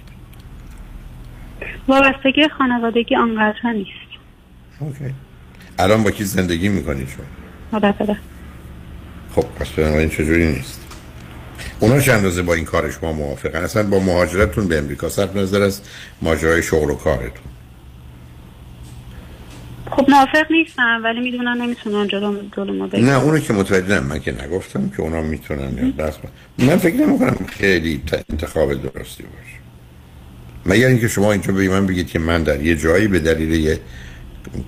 وابستگی 1.87 2.47
خانوادگی 2.57 3.15
آنقدر 3.15 3.71
نیست. 3.75 3.89
اوکی. 4.79 5.13
الان 5.79 6.03
با 6.03 6.11
کی 6.11 6.23
زندگی 6.23 6.69
می‌کنید 6.69 7.07
شما؟ 7.07 7.25
مادر 7.71 7.91
پدر 7.91 8.15
خب 9.35 9.45
پس 9.59 9.69
بنابراین 9.69 10.09
چجوری 10.09 10.47
نیست؟ 10.47 10.81
اونا 11.79 11.99
چه 11.99 12.13
اندازه 12.13 12.41
با 12.41 12.53
این 12.53 12.65
کار 12.65 12.91
شما 12.91 13.11
موافقن؟ 13.11 13.63
اصلا 13.63 13.83
با 13.83 13.99
مهاجرتتون 13.99 14.67
به 14.67 14.77
امریکا 14.77 15.09
صرف 15.09 15.35
نظر 15.35 15.61
از 15.61 15.81
ماجرای 16.21 16.63
شغل 16.63 16.91
و 16.91 16.95
کارتون؟ 16.95 17.49
خب 19.91 20.09
موافق 20.09 20.51
نیستم 20.51 21.01
ولی 21.03 21.19
می‌دونن 21.19 21.61
نمی‌تونن 21.61 22.07
جلو 22.07 22.37
جلو 22.57 22.73
ما. 22.73 22.89
نه 22.93 23.23
اونو 23.23 23.39
که 23.39 23.53
متوجه 23.53 23.99
من 23.99 24.19
که 24.19 24.45
نگفتم 24.45 24.89
که 24.89 25.01
اونا 25.01 25.21
می‌تونن 25.21 25.77
یا 25.77 26.05
دست 26.05 26.19
من 26.57 26.65
من 26.67 26.77
فکر 26.77 26.95
نمی 26.95 27.19
کنم 27.19 27.45
خیلی 27.47 28.01
انتخاب 28.29 28.73
درستی 28.73 29.23
باشه. 29.23 29.59
مگر 30.65 30.87
اینکه 30.87 31.07
شما 31.07 31.31
اینجا 31.31 31.53
به 31.53 31.69
من 31.69 31.85
بگید 31.87 32.07
که 32.07 32.19
من 32.19 32.43
در 32.43 32.61
یه 32.61 32.75
جایی 32.75 33.07
به 33.07 33.19
دلیل 33.19 33.53
یه 33.53 33.79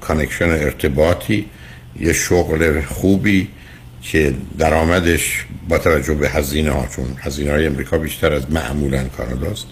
connection 0.01 0.49
ارتباطی 0.49 1.45
یه 1.99 2.13
شغل 2.13 2.81
خوبی 2.81 3.47
که 4.01 4.33
درآمدش 4.57 5.45
با 5.69 5.77
توجه 5.77 6.13
به 6.13 6.29
هزینه 6.29 6.71
ها 6.71 6.87
چون 6.95 7.05
هزینه 7.19 7.51
های 7.51 7.65
امریکا 7.65 7.97
بیشتر 7.97 8.33
از 8.33 8.51
معمولا 8.51 9.03
کاناداست 9.03 9.67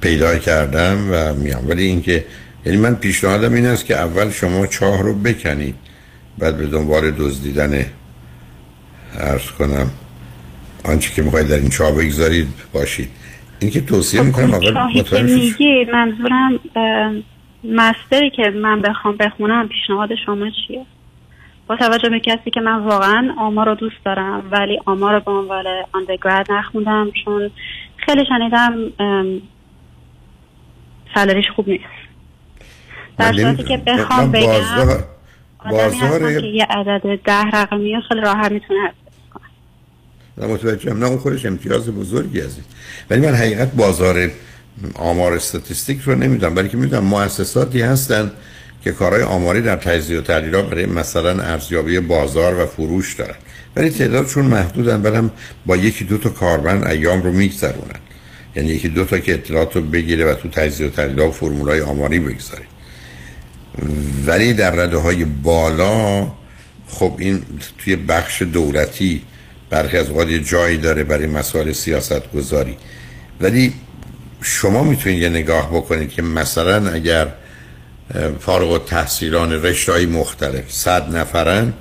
پیدا 0.00 0.38
کردم 0.38 1.08
و 1.10 1.34
میام 1.34 1.68
ولی 1.68 1.84
اینکه 1.84 2.24
یعنی 2.66 2.78
من 2.78 2.94
پیشنهادم 2.94 3.54
این 3.54 3.66
است 3.66 3.84
که 3.84 3.96
اول 3.96 4.30
شما 4.30 4.66
چاه 4.66 5.02
رو 5.02 5.14
بکنید 5.14 5.74
بعد 6.38 6.56
به 6.56 6.66
دنبال 6.66 7.10
دزدیدن 7.10 7.86
عرض 9.18 9.50
کنم 9.58 9.90
آنچه 10.84 11.14
که 11.14 11.22
می‌خواید 11.22 11.48
در 11.48 11.56
این 11.56 11.70
چاه 11.70 11.92
بگذارید 11.92 12.48
باشید. 12.72 13.08
اینکه 13.60 13.80
توصیه 13.80 14.22
می‌کنم 14.22 14.54
اول 14.54 14.72
مطمئن 14.72 15.54
منظورم 15.92 16.60
مستری 17.64 18.30
که 18.30 18.50
من 18.50 18.82
بخوام 18.82 19.16
بخونم 19.16 19.68
پیشنهاد 19.68 20.08
شما 20.26 20.50
چیه؟ 20.66 20.86
با 21.66 21.76
توجه 21.76 22.08
به 22.08 22.20
کسی 22.20 22.50
که 22.50 22.60
من 22.60 22.84
واقعا 22.84 23.34
آمار 23.38 23.66
رو 23.66 23.74
دوست 23.74 24.04
دارم 24.04 24.48
ولی 24.50 24.80
آمار 24.86 25.14
رو 25.14 25.20
به 25.20 25.30
عنوان 25.30 25.64
آندرگراد 25.92 26.52
نخوندم 26.52 27.10
چون 27.24 27.50
خیلی 27.96 28.24
شنیدم 28.26 28.74
سالریش 31.14 31.44
خوب 31.56 31.68
نیست. 31.68 31.84
در 33.18 33.32
صورتی 33.32 33.62
که. 33.62 33.76
بخوام 33.76 34.32
بگم 34.32 35.04
بازار 35.70 36.40
که 36.40 36.46
یه 36.46 36.66
عدد 36.70 37.18
ده 37.24 37.42
رقمی 37.42 38.00
خیلی 38.08 38.20
راحت 38.20 38.52
می‌تونه 38.52 38.92
نه 40.38 40.46
متوجهم 40.46 40.98
نه 40.98 41.06
اون 41.06 41.18
خودش 41.18 41.46
امتیاز 41.46 41.90
بزرگی 41.90 42.40
هستید 42.40 42.64
ولی 43.10 43.26
من 43.26 43.34
حقیقت 43.34 43.72
بازار 43.72 44.30
آمار 44.94 45.32
استاتیستیک 45.32 46.00
رو 46.00 46.14
نمی‌دونم 46.14 46.54
بلکه 46.54 46.76
می‌دونم 46.76 47.04
مؤسساتی 47.04 47.82
هستن 47.82 48.30
که 48.84 48.92
کارهای 48.92 49.22
آماری 49.22 49.62
در 49.62 49.76
تجزیه 49.76 50.18
و 50.18 50.22
تحلیلات 50.22 50.70
برای 50.70 50.86
مثلا 50.86 51.42
ارزیابی 51.42 52.00
بازار 52.00 52.62
و 52.62 52.66
فروش 52.66 53.14
دارن. 53.14 53.34
ولی 53.76 53.90
تعدادشون 53.90 54.44
محدودن 54.44 55.02
برم 55.02 55.30
با 55.66 55.76
یکی 55.76 56.04
دو 56.04 56.18
تا 56.18 56.28
کاربن 56.28 56.86
ایام 56.86 57.22
رو 57.22 57.32
میگذرونن. 57.32 58.00
یعنی 58.56 58.68
یکی 58.68 58.88
دو 58.88 59.04
تا 59.04 59.18
که 59.18 59.34
اطلاعات 59.34 59.76
رو 59.76 59.82
بگیره 59.82 60.24
و 60.24 60.34
تو 60.34 60.48
تجزیه 60.48 60.86
و 60.86 60.90
تحلیلات 60.90 61.28
و 61.28 61.32
فرمولای 61.32 61.80
آماری 61.80 62.20
بگذاره. 62.20 62.64
ولی 64.26 64.52
در 64.52 64.70
رده 64.70 64.96
های 64.96 65.24
بالا 65.24 66.32
خب 66.88 67.16
این 67.18 67.42
توی 67.78 67.96
بخش 67.96 68.42
دولتی 68.42 69.22
برخی 69.70 69.96
از 69.96 70.08
اوقات 70.08 70.28
جایی 70.28 70.78
داره 70.78 71.04
برای 71.04 71.26
مسائل 71.26 71.72
سیاست 71.72 72.32
گذاری 72.32 72.76
ولی 73.40 73.72
شما 74.46 74.82
می‌تونید 74.82 75.22
یه 75.22 75.28
نگاه 75.28 75.70
بکنید 75.70 76.10
که 76.10 76.22
مثلا 76.22 76.90
اگر 76.90 77.28
فارغ 78.40 78.70
و 78.70 78.78
تحصیلان 78.78 79.52
رشته 79.52 79.92
های 79.92 80.06
مختلف 80.06 80.72
صد 80.72 81.16
نفرن 81.16 81.72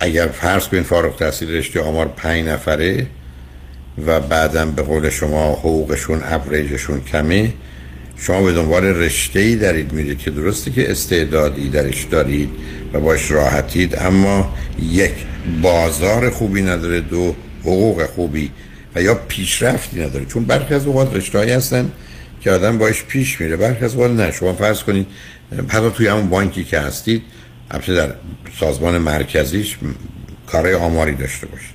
اگر 0.00 0.26
فرض 0.26 0.68
کنید 0.68 0.82
فارغ 0.82 1.16
تحصیل 1.16 1.50
رشته 1.50 1.80
آمار 1.80 2.08
پنج 2.08 2.46
نفره 2.46 3.06
و 4.06 4.20
بعدم 4.20 4.70
به 4.70 4.82
قول 4.82 5.10
شما 5.10 5.52
حقوقشون 5.52 6.22
اوریجشون 6.22 7.00
کمه 7.00 7.52
شما 8.16 8.42
به 8.42 8.52
دنبال 8.52 8.84
رشته 8.84 9.40
ای 9.40 9.56
دارید 9.56 9.92
میرید 9.92 10.18
که 10.18 10.30
درسته 10.30 10.70
که 10.70 10.90
استعدادی 10.90 11.68
درش 11.68 12.04
دارید 12.04 12.50
و 12.92 13.00
باش 13.00 13.30
راحتید 13.30 13.98
اما 13.98 14.54
یک 14.82 15.14
بازار 15.62 16.30
خوبی 16.30 16.62
نداره 16.62 17.00
دو 17.00 17.34
حقوق 17.62 18.06
خوبی 18.06 18.50
و 18.94 19.02
یا 19.02 19.14
پیشرفتی 19.14 20.00
نداره. 20.00 20.24
چون 20.24 20.44
برخی 20.44 20.74
از 20.74 20.86
اوقات 20.86 21.14
رشته‌هایی 21.14 21.50
هستن 21.50 21.92
که 22.40 22.50
آدم 22.50 22.78
باش 22.78 23.04
پیش 23.04 23.40
میره. 23.40 23.56
برخی 23.56 23.84
از 23.84 23.94
اوقات 23.94 24.10
نه. 24.10 24.32
شما 24.32 24.52
فرض 24.52 24.82
کنید 24.82 25.06
حتی 25.68 25.90
توی 25.90 26.06
همون 26.06 26.28
بانکی 26.28 26.64
که 26.64 26.80
هستید 26.80 27.22
البته 27.70 27.94
در 27.94 28.14
سازمان 28.60 28.98
مرکزیش 28.98 29.76
کارهای 30.46 30.74
آماری 30.74 31.14
داشته 31.14 31.46
باشید. 31.46 31.74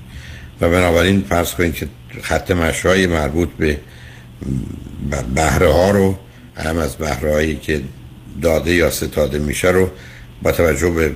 و 0.62 0.70
بنابراین 0.70 1.26
فرض 1.30 1.54
کنید 1.54 1.74
که 1.74 1.88
خط 2.22 2.52
مشای 2.52 3.08
مربوط 3.08 3.50
به 3.50 3.78
بهره 5.36 5.72
ها 5.72 5.92
رو 5.92 6.18
هم 6.56 6.78
از 6.78 6.96
بهره 6.96 7.34
هایی 7.34 7.56
که 7.56 7.82
داده 8.42 8.74
یا 8.74 8.90
ستاده 8.90 9.40
میشه 9.40 9.68
رو 9.68 9.90
با 10.44 10.52
توجه 10.52 10.90
به 10.90 11.12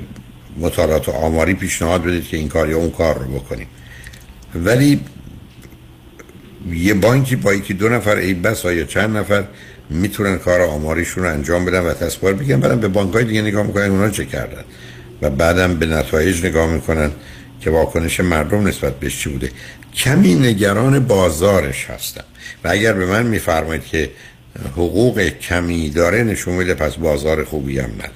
مطالعات 0.60 1.10
آماری 1.10 1.54
پیشنهاد 1.54 2.04
بدید 2.04 2.28
که 2.28 2.38
این 2.38 2.47
کار 2.47 2.70
یا 2.70 2.78
اون 2.78 2.91
کار 2.91 3.20
رو 3.20 3.39
بکنیم. 3.39 3.68
ولی 4.56 4.99
یه 6.72 6.93
بانکی 6.93 7.36
با 7.36 7.53
یکی 7.53 7.74
دو 7.74 7.89
نفر 7.89 8.16
ای 8.16 8.34
بس 8.34 8.66
یا 8.66 8.84
چند 8.84 9.18
نفر 9.18 9.43
می‌تونن 9.89 10.38
کار 10.38 10.61
آماریشون 10.61 11.24
رو 11.24 11.30
انجام 11.30 11.66
بدن 11.66 11.80
و 11.80 11.93
تصویر 11.93 12.34
بگن 12.34 12.59
بعدم 12.59 12.80
به 12.80 12.88
بانک 12.88 13.14
های 13.14 13.24
دیگه 13.24 13.41
نگاه 13.41 13.68
می‌کنن 13.68 13.89
اونا 13.89 14.09
چه 14.09 14.26
کردن. 14.26 14.64
و 15.22 15.30
بعدم 15.30 15.76
به 15.76 15.86
نتایج 15.86 16.45
نگاه 16.45 16.74
می‌کنن 16.74 17.11
که 17.61 17.70
واکنش 17.70 18.20
مردم 18.20 18.68
نسبت 18.68 18.99
بهش 18.99 19.20
چی 19.20 19.30
بوده. 19.30 19.51
کمی 19.95 20.36
نگران 20.36 20.99
بازارش 20.99 21.86
هستم. 21.89 22.24
و 22.64 22.70
اگر 22.72 22.93
به 22.93 23.05
من 23.05 23.26
میفرمایید 23.26 23.86
که 23.86 24.09
حقوق 24.72 25.22
کمی 25.22 25.89
داره 25.89 26.24
نشون 26.24 26.53
میده 26.53 26.74
پس 26.74 26.95
بازار 26.95 27.43
خوبی 27.43 27.80
هم 27.80 27.89
نداره. 27.89 28.11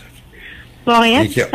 واقعیت 0.86 1.54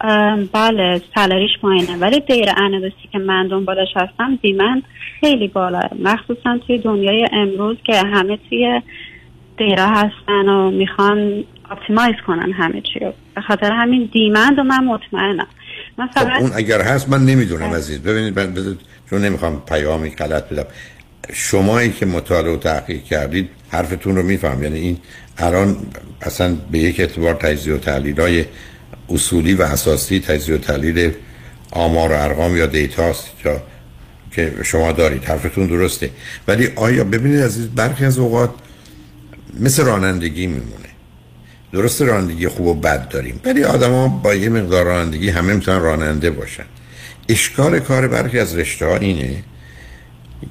ام، 0.00 0.48
بله 0.52 1.02
سالریش 1.14 1.50
پایینه 1.62 1.96
ولی 1.96 2.20
دیر 2.20 2.48
انالیسی 2.56 3.08
که 3.12 3.18
من 3.18 3.48
دنبالش 3.48 3.88
هستم 3.96 4.38
دیمند 4.42 4.82
خیلی 5.24 5.48
بالاه 5.48 5.90
مخصوصا 6.02 6.58
توی 6.66 6.78
دنیای 6.78 7.28
امروز 7.32 7.76
که 7.86 7.96
همه 7.96 8.38
توی 8.48 8.80
دیرا 9.58 9.86
هستن 9.86 10.48
و 10.48 10.70
می‌خوان 10.70 11.44
اپتیمایز 11.70 12.14
کنن 12.26 12.52
همه 12.52 12.80
چی 12.80 12.98
رو. 12.98 13.12
به 13.34 13.40
خاطر 13.40 13.72
همین 13.72 14.08
دیمند 14.12 14.58
و 14.58 14.62
من 14.62 14.84
مطمئنم. 14.84 15.46
من 15.98 16.06
خب 16.06 16.20
فقط 16.20 16.40
اون 16.40 16.50
اگر 16.54 16.82
هست 16.82 17.08
من 17.08 17.24
نمی‌دونم 17.24 17.74
عزیز. 17.74 18.02
ببینید 18.02 18.40
من 18.40 18.54
بذارید- 18.54 18.80
چون 19.10 19.24
نمی‌خوام 19.24 19.62
پیامی 19.68 20.10
غلط 20.10 20.48
بدم. 20.48 20.64
شمایی 21.32 21.92
که 21.92 22.06
مطالعه 22.06 22.54
و 22.54 22.56
تحقیق 22.56 23.02
کردید 23.02 23.48
حرفتون 23.70 24.16
رو 24.16 24.22
میفهم. 24.22 24.62
یعنی 24.62 24.78
این 24.78 24.96
الان 25.38 25.76
اصلا 26.22 26.56
به 26.70 26.78
یک 26.78 27.00
اعتبار 27.00 27.34
تجزیه 27.34 27.74
و 27.74 27.78
تحلیل 27.78 28.20
های 28.20 28.44
اصولی 29.08 29.54
و 29.54 29.62
اساسی 29.62 30.20
تجزیه 30.20 30.54
و 30.54 30.58
تحلیل 30.58 31.12
آمار 31.72 32.12
و 32.12 32.14
ارقام 32.14 32.56
یا 32.56 32.66
دیتاست 32.66 33.44
یا 33.44 33.62
که 34.34 34.54
شما 34.64 34.92
دارید 34.92 35.24
حرفتون 35.24 35.66
درسته. 35.66 36.10
ولی 36.48 36.68
آیا 36.76 37.04
ببینید 37.04 37.40
عزیز 37.40 37.66
برخی 37.66 38.04
از 38.04 38.18
اوقات 38.18 38.50
مثل 39.60 39.84
رانندگی 39.84 40.46
میمونه. 40.46 40.88
درست 41.72 42.02
رانندگی 42.02 42.48
خوب 42.48 42.66
و 42.66 42.74
بد 42.74 43.08
داریم 43.08 43.40
ولی 43.44 43.64
آدما 43.64 44.08
با 44.08 44.34
یه 44.34 44.48
مقدار 44.48 44.84
رانندگی 44.84 45.30
همه 45.30 45.54
می‌تونن 45.54 45.80
راننده 45.80 46.30
باشن. 46.30 46.64
اشکال 47.28 47.80
کار 47.80 48.08
برخی 48.08 48.38
از 48.38 48.56
رشته 48.56 48.86
ها 48.86 48.96
اینه 48.96 49.42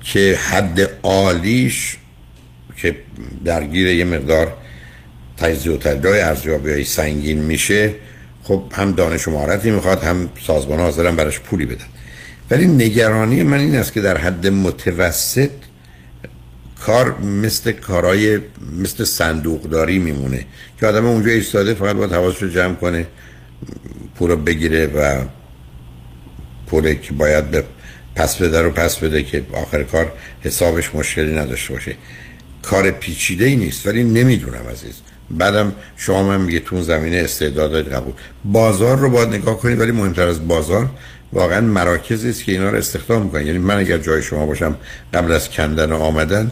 که 0.04 0.40
حد 0.50 0.90
عالیش 1.04 1.98
که 2.78 2.96
درگیر 3.46 3.88
یه 3.88 4.06
مقدار 4.06 4.54
تجزیه 5.38 5.74
و 5.74 5.78
تحلیل 5.78 6.08
ارزیابی 6.08 6.72
های 6.72 6.84
سنگین 6.84 7.40
میشه 7.40 7.96
خب 8.44 8.64
هم 8.72 8.92
دانش 8.92 9.28
و 9.28 9.32
مهارتی 9.32 9.72
می‌خواد 9.72 10.04
هم 10.04 10.30
سازمان 10.48 10.80
ها 10.80 10.86
حاضرن 10.86 11.16
پولی 11.16 11.66
بدن. 11.66 11.86
ولی 12.52 12.68
نگرانی 12.68 13.44
من 13.44 13.60
این 13.60 13.76
است 13.76 13.94
که 13.94 14.02
در 14.02 14.18
حد 14.18 14.48
متوسط 14.48 15.50
کار 16.86 17.20
مثل 17.20 17.72
کارهای 17.72 18.40
مثل 18.82 19.04
صندوقداری 19.04 20.00
میمونه 20.00 20.46
که 20.80 20.88
آدم 20.88 21.06
اونجا 21.06 21.32
ایستاده 21.32 21.74
فقط 21.74 21.96
باید 21.96 22.12
حواسش 22.12 22.44
رو 22.44 22.50
جمع 22.50 22.76
کنه 22.76 23.08
پول 24.16 24.30
رو 24.30 24.38
بگیره 24.38 24.88
و 24.88 25.22
پولی 26.68 26.96
که 26.96 27.14
باید 27.14 27.52
به 27.52 27.64
پس 28.16 28.38
بده 28.38 28.62
رو 28.62 28.72
پس 28.72 28.98
بده 28.98 29.24
که 29.24 29.44
آخر 29.54 29.84
کار 29.84 30.12
حسابش 30.42 30.96
مشکلی 30.96 31.36
نداشته 31.36 31.74
باشه. 31.74 31.96
کار 32.62 32.92
پیچیده 32.92 33.46
ای 33.46 33.56
نیست 33.56 33.88
ولی 33.88 34.04
نمی‌دونم 34.04 34.68
عزیز. 34.72 34.96
بعدم 35.32 35.74
شما 35.98 36.24
من 36.24 36.42
میگه 36.42 36.60
تو 36.60 36.82
زمینه 36.82 37.18
استعداد 37.18 37.94
قبول. 37.94 38.14
بازار 38.46 38.98
رو 38.98 39.10
باید 39.10 39.30
نگاه 39.30 39.60
کنید 39.60 39.80
ولی 39.80 39.92
مهمتر 39.92 40.28
از 40.28 40.48
بازار 40.48 40.90
واقعا 41.34 41.62
مراکزی 41.62 42.30
است 42.30 42.44
که 42.44 42.52
اینا 42.52 42.70
رو 42.70 42.78
استخدام 42.78 43.22
می‌کنن. 43.22 43.48
یعنی 43.48 43.60
من 43.60 43.78
اگر 43.78 43.98
جای 43.98 44.22
شما 44.22 44.46
باشم 44.46 44.78
قبل 45.14 45.32
از 45.32 45.50
کندن 45.50 45.92
و 45.92 45.96
آمدن 45.96 46.52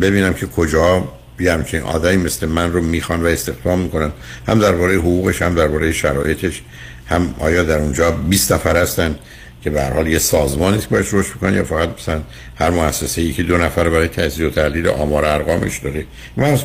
ببینم 0.00 0.34
که 0.34 0.46
کجا 0.46 1.08
یه 1.40 1.52
همچین 1.52 1.80
آدمی 1.80 2.16
مثل 2.16 2.46
من 2.46 2.72
رو 2.72 2.82
می‌خوان 2.82 3.22
و 3.22 3.26
استخدام 3.26 3.78
می‌کنن. 3.78 4.12
هم 4.48 4.58
درباره 4.58 4.94
حقوقش 4.94 5.42
هم 5.42 5.54
درباره 5.54 5.92
شرایطش. 5.92 6.62
هم 7.06 7.34
آیا 7.38 7.62
در 7.62 7.78
اونجا 7.78 8.10
20 8.10 8.52
نفر 8.52 8.76
هستن 8.76 9.18
که 9.62 9.70
به 9.70 9.82
هر 9.82 9.92
حال 9.92 10.06
یه 10.06 10.18
سازمانی 10.18 10.78
که 10.78 10.86
باید 10.90 11.06
رشد 11.12 11.34
می‌کنه 11.34 11.56
یا 11.56 11.64
فقط 11.64 11.88
مثلا 11.98 12.20
هر 12.56 12.70
مؤسسه 12.70 13.22
ای 13.22 13.32
که 13.32 13.42
دو 13.42 13.58
نفر 13.58 13.90
برای 13.90 14.08
تجزیه 14.08 14.46
و 14.46 14.50
تحلیل 14.50 14.88
آمار 14.88 15.24
ارقامش 15.24 15.78
داره؟ 15.78 16.04
من 16.36 16.44
از 16.44 16.64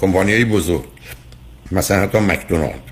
کمپانی 0.00 0.44
بزرگ 0.44 0.84
مثلا 1.72 2.02
حتی 2.02 2.18
مکدونالد. 2.18 2.82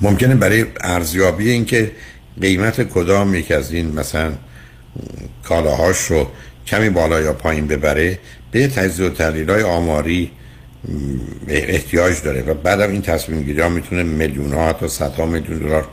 ممکنه 0.00 0.34
برای 0.34 0.66
ارزیابی 0.80 1.50
اینکه 1.50 1.92
قیمت 2.40 2.88
کدام 2.88 3.34
یک 3.34 3.52
از 3.52 3.72
این 3.72 3.92
مثلا 3.98 4.32
کالاهاش 5.44 5.98
رو 5.98 6.26
کمی 6.66 6.90
بالا 6.90 7.20
یا 7.20 7.32
پایین 7.32 7.66
ببره 7.66 8.18
به 8.50 8.68
تجزیه 8.68 9.06
و 9.06 9.10
تحلیل 9.10 9.50
های 9.50 9.62
آماری 9.62 10.30
احتیاج 11.48 12.22
داره 12.22 12.42
و 12.42 12.54
بعدم 12.54 12.90
این 12.90 13.02
تصمیم 13.02 13.42
گیری 13.42 13.60
ها 13.60 13.68
می‌تونه 13.68 14.02
میلیون 14.02 14.52
ها 14.52 14.68
حتی 14.68 14.88
صدها 14.88 15.26
میلیون 15.26 15.58
دلار 15.58 15.88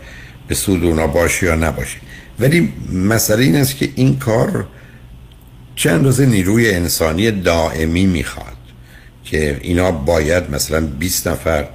به 0.48 0.56
سود 0.56 0.84
اونا 0.84 1.08
باشه 1.08 1.46
یا 1.46 1.56
نباشه. 1.56 1.98
ولی 2.40 2.74
مسئله 2.94 3.44
این 3.44 3.56
است 3.56 3.78
که 3.78 3.90
این 3.96 4.20
کار 4.20 4.68
چه 5.76 5.92
اندازه 5.92 6.26
نیروی 6.26 6.72
انسانی 6.72 7.32
دائمی 7.32 8.06
می‌خواد 8.06 8.58
که 9.24 9.58
اینا 9.62 9.92
باید 9.92 10.52
مثلا 10.52 10.82
20 10.82 11.28
نفر 11.28 11.68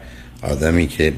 آدمی 0.43 0.86
که 0.86 1.12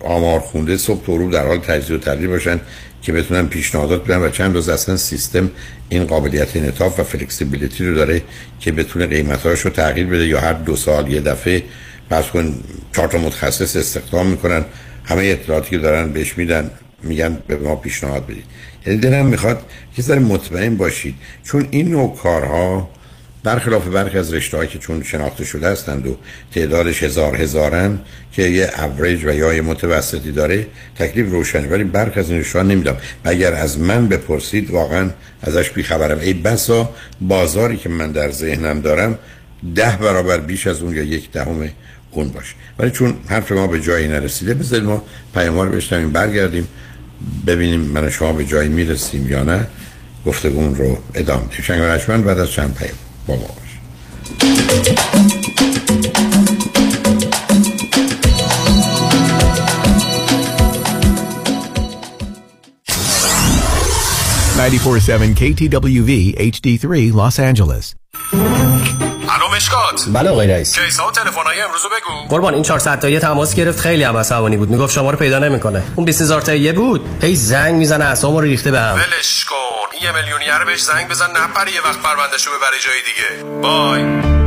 آمار 0.00 0.40
خونده 0.40 0.76
صبح 0.76 1.06
تو 1.06 1.30
در 1.30 1.46
حال 1.46 1.58
تجزیه 1.58 1.96
و 1.96 2.00
تحلیل 2.00 2.26
باشن 2.26 2.60
که 3.02 3.12
بتونن 3.12 3.46
پیشنهادات 3.46 4.04
بدن 4.04 4.18
و 4.18 4.30
چند 4.30 4.54
روز 4.54 4.68
اصلا 4.68 4.96
سیستم 4.96 5.50
این 5.88 6.04
قابلیت 6.04 6.56
انعطاف 6.56 7.00
و 7.00 7.02
فلکسیبیلیتی 7.02 7.86
رو 7.86 7.94
داره 7.94 8.22
که 8.60 8.72
بتونه 8.72 9.06
قیمتاش 9.06 9.60
رو 9.60 9.70
تغییر 9.70 10.06
بده 10.06 10.26
یا 10.26 10.40
هر 10.40 10.52
دو 10.52 10.76
سال 10.76 11.12
یه 11.12 11.20
دفعه 11.20 11.62
پس 12.10 12.26
کن 12.26 12.54
چهار 12.92 13.08
تا 13.08 13.18
متخصص 13.18 13.76
استخدام 13.76 14.26
می‌کنن 14.26 14.64
همه 15.04 15.24
اطلاعاتی 15.24 15.70
که 15.70 15.78
دارن 15.78 16.12
بهش 16.12 16.38
میدن 16.38 16.70
میگن 17.02 17.38
به 17.46 17.56
ما 17.56 17.76
پیشنهاد 17.76 18.26
بدید. 18.26 18.44
یعنی 18.86 18.98
دلم 18.98 19.26
می‌خواد 19.26 19.62
که 19.96 20.02
ذره 20.02 20.18
مطمئن 20.18 20.76
باشید. 20.76 21.14
چون 21.44 21.68
این 21.70 21.88
نوع 21.88 22.16
کارها 22.16 22.90
برخلاف 23.48 23.86
برخی 23.86 24.18
از 24.18 24.34
رشته 24.34 24.66
که 24.66 24.78
چون 24.78 25.02
شناخته 25.02 25.44
شده 25.44 25.68
هستند 25.68 26.06
و 26.06 26.16
تعدادش 26.54 27.02
هزار 27.02 27.36
هزارن 27.36 27.98
که 28.32 28.42
یه 28.42 28.70
اوریج 28.78 29.24
و 29.24 29.34
یا 29.34 29.54
یه 29.54 29.60
متوسطی 29.60 30.32
داره 30.32 30.66
تکلیف 30.98 31.30
روشنه. 31.30 31.68
ولی 31.68 31.84
برخی 31.84 32.20
از 32.20 32.30
این 32.30 32.40
رشته 32.40 32.62
نمیدم 32.62 32.96
و 33.24 33.28
اگر 33.28 33.54
از 33.54 33.78
من 33.78 34.08
بپرسید 34.08 34.70
واقعا 34.70 35.10
ازش 35.42 35.70
بیخبرم. 35.70 36.18
ای 36.18 36.32
بسا 36.32 36.90
بازاری 37.20 37.76
که 37.76 37.88
من 37.88 38.12
در 38.12 38.30
ذهنم 38.30 38.80
دارم 38.80 39.18
ده 39.74 39.96
برابر 40.00 40.38
بیش 40.38 40.66
از 40.66 40.82
اون 40.82 40.96
یا 40.96 41.02
یک 41.02 41.32
دهم 41.32 41.70
اون 42.10 42.28
باشه. 42.28 42.54
ولی 42.78 42.90
چون 42.90 43.14
حرف 43.28 43.52
ما 43.52 43.66
به 43.66 43.80
جایی 43.80 44.08
نرسیده 44.08 44.54
بذارید 44.54 44.84
ما 44.84 45.02
پیام 45.34 45.58
رو 45.58 46.10
برگردیم 46.10 46.68
ببینیم 47.46 47.80
من 47.80 48.10
شما 48.10 48.32
به 48.32 48.44
جایی 48.44 48.68
می‌رسیم 48.68 49.28
یا 49.28 49.42
نه. 49.42 49.66
گفتگون 50.26 50.74
رو 50.74 50.98
ادامه 51.14 51.42
دیم 52.06 52.22
بعد 52.22 52.38
از 52.38 52.50
چند 52.50 52.74
پیام. 52.74 53.07
با 53.28 53.34
ما 53.34 53.40
باش 53.40 53.68
KTWV 65.36 66.10
HD3 66.40 66.84
Los 67.12 67.38
Angeles 67.38 67.94
الو 69.30 69.56
مشکات 69.56 70.04
بله 70.12 70.30
آقای 70.30 70.48
رئیس 70.48 70.78
کیسا 70.78 71.08
و 71.08 71.10
تلفن‌های 71.10 71.60
امروز 71.60 71.80
بگو 71.80 72.28
قربان 72.28 72.54
این 72.54 72.62
400 72.62 72.98
تایی 73.00 73.18
تماس 73.18 73.54
گرفت 73.54 73.80
خیلی 73.80 74.02
هم 74.04 74.16
عصبانی 74.16 74.56
بود 74.56 74.70
می‌گفت 74.70 74.94
شما 74.94 75.10
رو 75.10 75.18
پیدا 75.18 75.38
نمی‌کنه 75.38 75.82
اون 75.96 76.04
20000 76.04 76.40
تایی 76.40 76.72
بود 76.72 77.00
هی 77.22 77.36
زنگ 77.36 77.74
می‌زنه 77.74 78.04
اعصابمو 78.04 78.40
ریخته 78.40 78.70
بهم 78.70 78.94
ولش 78.94 79.44
کن 79.44 79.87
یه 80.02 80.12
میلیونیر 80.12 80.64
بهش 80.66 80.82
زنگ 80.82 81.08
بزن 81.08 81.30
نپره 81.30 81.72
یه 81.72 81.80
وقت 81.84 82.02
پروندهشو 82.02 82.50
ببره 82.50 82.78
جای 82.84 83.00
دیگه. 83.08 83.60
بای. 83.62 84.02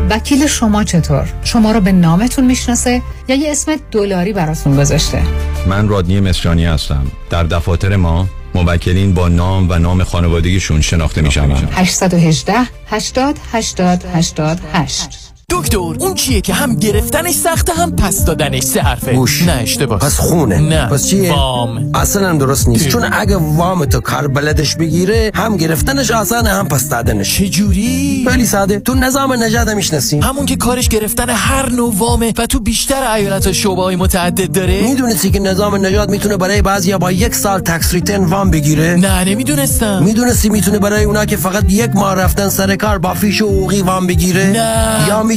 وکیل 0.09 0.47
شما 0.47 0.83
چطور؟ 0.83 1.27
شما 1.43 1.71
رو 1.71 1.81
به 1.81 1.91
نامتون 1.91 2.45
می‌شناسه 2.45 3.01
یا 3.27 3.35
یه 3.35 3.51
اسم 3.51 3.75
دلاری 3.91 4.33
براتون 4.33 4.77
گذاشته؟ 4.77 5.23
من 5.67 5.87
رادنی 5.87 6.19
مصریانی 6.19 6.65
هستم. 6.65 7.11
در 7.29 7.43
دفاتر 7.43 7.95
ما 7.95 8.27
موکلین 8.55 9.13
با 9.13 9.27
نام 9.27 9.69
و 9.69 9.73
نام 9.73 10.03
خانوادگیشون 10.03 10.81
شناخته 10.81 11.21
میشن. 11.21 11.51
818 11.71 12.53
80 12.87 13.37
80 13.51 14.03
88 14.13 15.20
دکتر 15.51 15.77
اون 15.77 16.13
چیه 16.13 16.41
که 16.41 16.53
هم 16.53 16.75
گرفتنش 16.75 17.33
سخته 17.33 17.73
هم 17.73 17.95
پس 17.95 18.25
دادنش 18.25 18.63
سه 18.63 18.81
حرفه. 18.81 19.13
گوش. 19.13 19.43
نه 19.43 19.51
اشتباه. 19.51 19.99
پس 19.99 20.17
خونه. 20.19 20.59
نه. 20.59 20.85
پس 20.85 21.07
چیه؟ 21.07 21.33
وام. 21.33 21.91
اصلا 21.93 22.29
هم 22.29 22.37
درست 22.37 22.67
نیست. 22.67 22.87
چون 22.87 23.05
اگه 23.11 23.37
وام 23.37 23.85
تو 23.85 23.99
کار 23.99 24.27
بلدش 24.27 24.75
بگیره 24.75 25.31
هم 25.35 25.57
گرفتنش 25.57 26.11
آسانه 26.11 26.49
هم 26.49 26.67
پس 26.67 26.89
دادنش. 26.89 27.37
چه 27.37 27.49
جوری 27.49 28.27
خیلی 28.29 28.45
ساده. 28.45 28.79
تو 28.79 28.93
نظام 28.93 29.43
نجات 29.43 29.69
می‌شناسی. 29.69 30.19
همون 30.19 30.45
که 30.45 30.55
کارش 30.55 30.89
گرفتن 30.89 31.29
هر 31.29 31.69
نوع 31.69 31.93
وامه 31.97 32.33
و 32.37 32.45
تو 32.45 32.59
بیشتر 32.59 33.11
ایالت 33.11 33.51
شعبه 33.51 33.81
های 33.81 33.95
متعدد 33.95 34.51
داره؟ 34.51 34.81
می‌دونستی 34.81 35.31
که 35.31 35.39
نظام 35.39 35.85
نجات 35.85 36.09
می‌تونه 36.09 36.37
برای 36.37 36.61
بعضیا 36.61 36.97
با 36.97 37.11
یک 37.11 37.35
سال 37.35 37.59
تکس 37.59 37.93
ریتن 37.93 38.23
وام 38.23 38.51
بگیره؟ 38.51 38.95
نه 38.95 39.23
نمی‌دونستم. 39.23 40.03
می‌دونستی 40.03 40.49
می‌تونه 40.49 40.79
برای 40.79 41.03
اونا 41.03 41.25
که 41.25 41.37
فقط 41.37 41.71
یک 41.71 41.89
ماه 41.95 42.15
رفتن 42.15 42.49
سر 42.49 42.75
کار 42.75 42.97
با 42.97 43.13
فیش 43.13 43.41
و 43.41 43.47
حقوقی 43.47 43.81
وام 43.81 44.07
بگیره؟ 44.07 44.45
نه. 44.45 45.07
یا 45.07 45.23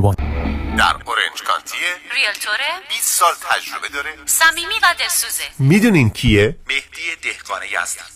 در 0.00 0.94
Orange 1.06 1.42
County 1.46 1.75
ه 1.75 1.80
ریلتوره 2.14 2.70
20 2.88 3.02
سال 3.02 3.32
تجربه 3.50 3.88
داره. 3.88 4.10
صمیمی 4.26 4.74
و 4.82 4.94
دلسوزه. 4.98 5.42
می‌دونین 5.58 6.10
کیه؟ 6.10 6.56
مهدی 6.66 7.16
دهقان 7.22 7.62
یزدان 7.62 8.06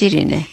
شیرینه. 0.00 0.46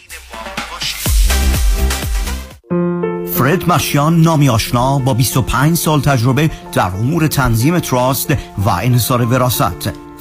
فرد 3.34 3.68
مشیان 3.68 4.20
نامی 4.20 4.48
آشنا 4.48 4.98
با 4.98 5.14
25 5.14 5.76
سال 5.76 6.00
تجربه 6.00 6.50
در 6.72 6.86
امور 6.86 7.26
تنظیم 7.26 7.78
تراست 7.78 8.30
و 8.58 8.68
انحصار 8.68 9.22
وراست 9.22 10.07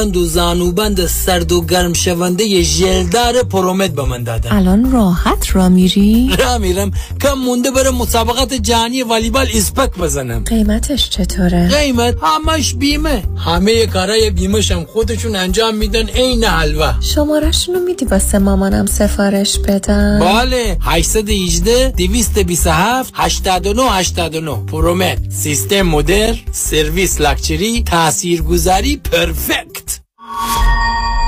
بند 0.00 0.16
و 0.16 0.24
زانوبند 0.24 1.06
سرد 1.06 1.52
و 1.52 1.64
گرم 1.64 1.92
شونده 1.92 2.62
ژلدار 2.62 3.42
پرومت 3.42 3.90
به 3.90 4.02
من 4.02 4.22
دادن. 4.22 4.52
الان 4.52 4.92
راحت 4.92 5.56
را 5.56 5.68
میری؟ 5.68 6.30
را 6.38 6.58
میرم. 6.58 6.90
کم 7.22 7.32
مونده 7.32 7.70
برم 7.70 7.94
مسابقات 7.94 8.54
جهانی 8.54 9.02
والیبال 9.02 9.46
اسپک 9.54 9.98
بزنم. 9.98 10.44
قیمتش 10.44 11.10
چطوره؟ 11.10 11.68
قیمت 11.68 12.14
همش 12.22 12.74
بیمه. 12.74 13.22
همه 13.36 13.86
کارای 13.86 14.30
بیمهشم 14.30 14.84
خودشون 14.84 15.36
انجام 15.36 15.76
میدن 15.76 16.08
عین 16.08 16.44
حلوا 16.44 16.94
شمارشونو 17.00 17.80
میدی 17.80 18.04
واسه 18.04 18.38
مامانم 18.38 18.86
سفارش 18.86 19.58
بدم 19.58 20.20
بله. 20.20 20.76
818 20.80 21.88
227 21.96 23.12
89 23.16 23.82
89 23.82 24.66
پرومت 24.66 25.18
سیستم 25.30 25.82
مدر 25.82 26.34
سرویس 26.52 27.20
لاکچری 27.20 27.82
تاثیرگذاری 27.82 28.96
پرفکت. 28.96 29.89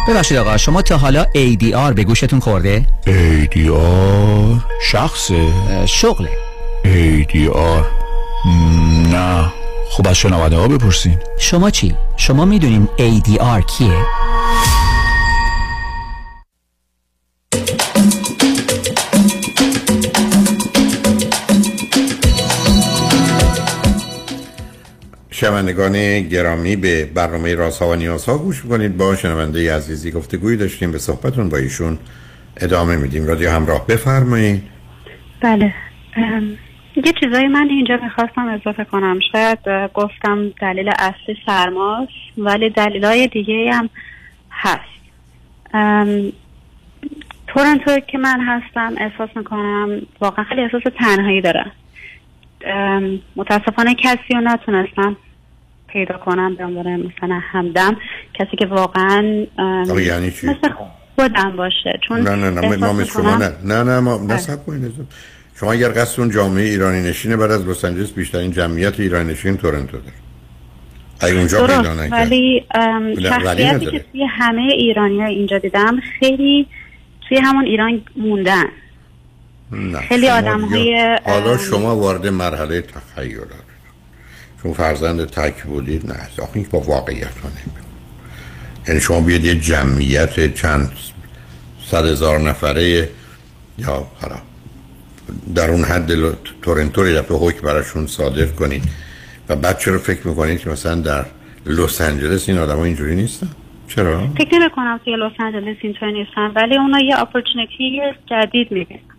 ببخشید 0.08 0.36
آقا 0.36 0.56
شما 0.56 0.82
تا 0.82 0.96
حالا 0.98 1.24
ADR 1.24 1.92
به 1.94 2.04
گوشتون 2.04 2.40
خورده؟ 2.40 2.86
ADR 3.06 4.60
شخصه؟ 4.82 5.46
شغله 5.86 6.30
ADR 6.84 7.84
نه 9.12 9.52
خب 9.90 10.08
از 10.08 10.16
شنونده 10.16 10.56
ها 10.56 10.68
بپرسین 10.68 11.18
شما 11.38 11.70
چی؟ 11.70 11.94
شما 12.16 12.44
می‌دونین 12.44 12.88
ADR 12.98 13.64
کیه؟ 13.66 14.06
شنوندگان 25.42 26.20
گرامی 26.20 26.76
به 26.76 27.04
برنامه 27.14 27.54
رازها 27.54 27.88
و 27.88 27.94
نیازها 27.94 28.38
گوش 28.38 28.62
کنید 28.62 28.96
با 28.96 29.16
شنونده 29.16 29.74
عزیزی 29.74 30.10
گفتگویی 30.10 30.56
داشتیم 30.56 30.92
به 30.92 30.98
صحبتون 30.98 31.48
با 31.48 31.56
ایشون 31.56 31.98
ادامه 32.56 32.96
میدیم. 32.96 33.26
رادیو 33.26 33.50
همراه 33.50 33.86
بفرمایید. 33.86 34.62
بله. 35.40 35.74
یه 36.96 37.12
چیزایی 37.20 37.46
من 37.48 37.68
اینجا 37.70 37.98
می‌خواستم 38.02 38.48
اضافه 38.48 38.84
کنم. 38.84 39.20
شاید 39.32 39.58
گفتم 39.94 40.48
دلیل 40.60 40.92
اصلی 40.98 41.36
سرماست 41.46 42.12
ولی 42.38 42.70
دلیل 42.70 43.04
های 43.04 43.26
دیگه 43.26 43.72
هم 43.72 43.90
هست. 44.50 45.02
تورنتو 47.46 48.00
که 48.00 48.18
من 48.18 48.40
هستم 48.40 48.94
احساس 49.00 49.36
می‌کنم 49.36 50.02
واقعا 50.20 50.44
خیلی 50.44 50.60
احساس 50.60 50.82
تنهایی 50.98 51.40
دارم. 51.40 51.72
متاسفانه 53.36 53.94
کسی 53.94 54.34
رو 54.34 54.40
نتونستم 54.40 55.16
پیدا 55.92 56.18
کنم 56.18 56.54
به 56.54 56.64
عنوان 56.64 56.96
مثلا 56.96 57.40
همدم 57.42 57.96
کسی 58.34 58.56
که 58.58 58.66
واقعا 58.66 59.46
یعنی 59.98 60.30
چی؟ 60.30 60.46
مثل 60.46 60.68
خودم 61.16 61.56
باشه. 61.56 62.00
چون 62.08 62.20
نه 62.20 62.50
نه 62.50 62.50
نه 62.50 62.76
ما 62.76 63.04
شما 63.04 63.36
نه. 63.36 63.52
نه 63.64 63.82
نه 63.82 64.00
ما 64.00 64.16
نصب 64.28 64.66
کنید 64.66 64.92
شما 65.60 65.72
اگر 65.72 65.88
قصدون 65.88 66.30
جامعه 66.30 66.64
ایرانی 66.64 67.02
نشینه 67.02 67.36
بعد 67.36 67.50
از 67.50 67.68
لس 67.68 67.84
آنجلس 67.84 68.12
بیشترین 68.12 68.50
جمعیت 68.50 69.00
ایرانی 69.00 69.32
نشین 69.32 69.56
تورنتو 69.56 69.96
داره 69.96 70.12
اگه 71.20 71.38
اونجا 71.38 71.66
پیدا 71.66 71.94
نکرد. 71.94 72.12
ولی 72.12 72.64
شخصیتی 73.22 73.86
که 73.86 74.04
توی 74.12 74.24
همه 74.24 74.62
ایرانی 74.62 75.20
ها 75.20 75.26
اینجا 75.26 75.58
دیدم 75.58 76.00
خیلی 76.20 76.66
توی 77.28 77.38
همون 77.38 77.64
ایران 77.64 78.00
موندن. 78.16 78.64
خیلی 80.08 80.28
آدم 80.28 80.60
های 80.60 81.18
حالا 81.24 81.56
شما 81.56 81.96
وارد 81.96 82.26
مرحله 82.26 82.82
تخیل 82.82 83.38
چون 84.62 84.72
فرزند 84.72 85.24
تک 85.24 85.62
بودید 85.62 86.06
نه 86.06 86.42
آخه 86.42 86.66
با 86.70 86.80
واقعیت 86.80 87.26
رو 87.42 87.50
یعنی 88.88 89.00
شما 89.00 89.20
بیاد 89.20 89.44
یه 89.44 89.54
جمعیت 89.54 90.54
چند 90.54 90.92
صد 91.86 92.06
هزار 92.06 92.38
نفره 92.38 93.08
یا 93.78 94.06
حالا 94.20 94.36
در 95.54 95.70
اون 95.70 95.84
حد 95.84 96.12
تورنتو 96.62 97.02
رو 97.02 97.18
دفعه 97.18 97.36
حکم 97.36 97.66
براشون 97.66 98.06
صادر 98.06 98.46
کنید 98.46 98.82
و 99.48 99.56
بعد 99.56 99.78
چرا 99.78 99.98
فکر 99.98 100.28
می‌کنید 100.28 100.60
که 100.60 100.70
مثلا 100.70 100.94
در 100.94 101.24
لس 101.66 102.00
آنجلس 102.00 102.48
این 102.48 102.58
آدم 102.58 102.76
ها 102.76 102.84
اینجوری 102.84 103.14
نیستن؟ 103.14 103.48
چرا؟ 103.88 104.28
فکر 104.38 104.58
نمی 104.58 104.70
کنم 104.70 105.00
توی 105.04 105.16
لس 105.16 105.32
آنجلس 105.40 105.76
اینطوری 105.80 106.12
نیستن 106.12 106.52
ولی 106.56 106.76
اونا 106.76 107.00
یه 107.00 107.20
اپورتونیتی 107.20 108.00
جدید 108.26 108.72
می‌بینن 108.72 109.11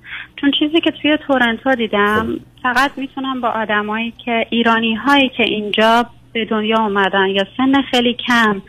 چون 0.44 0.52
چیزی 0.60 0.82
که 0.82 0.92
توی 1.02 1.18
تورنتو 1.28 1.76
دیدم 1.76 2.40
فقط 2.64 2.92
می‌تونم 2.98 3.42
با 3.42 3.48
آدمایی 3.48 4.14
که 4.26 4.46
ایرانی 4.50 4.96
هایی 4.96 5.30
که 5.38 5.44
اینجا 5.44 6.06
به 6.34 6.46
دنیا 6.46 6.80
اومدن 6.80 7.28
یا 7.28 7.46
سن 7.58 7.82
خیلی 7.92 8.18
کم 8.28 8.62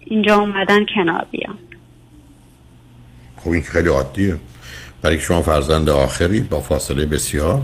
اینجا 0.00 0.36
اومدن 0.36 0.86
کنار 0.94 1.26
بیان. 1.30 1.58
خب 3.36 3.50
این 3.50 3.62
خیلی 3.62 3.88
عادیه. 3.88 4.36
برای 5.02 5.18
شما 5.18 5.42
فرزند 5.42 5.90
آخری 5.90 6.40
با 6.40 6.60
فاصله 6.60 7.06
بسیار. 7.06 7.62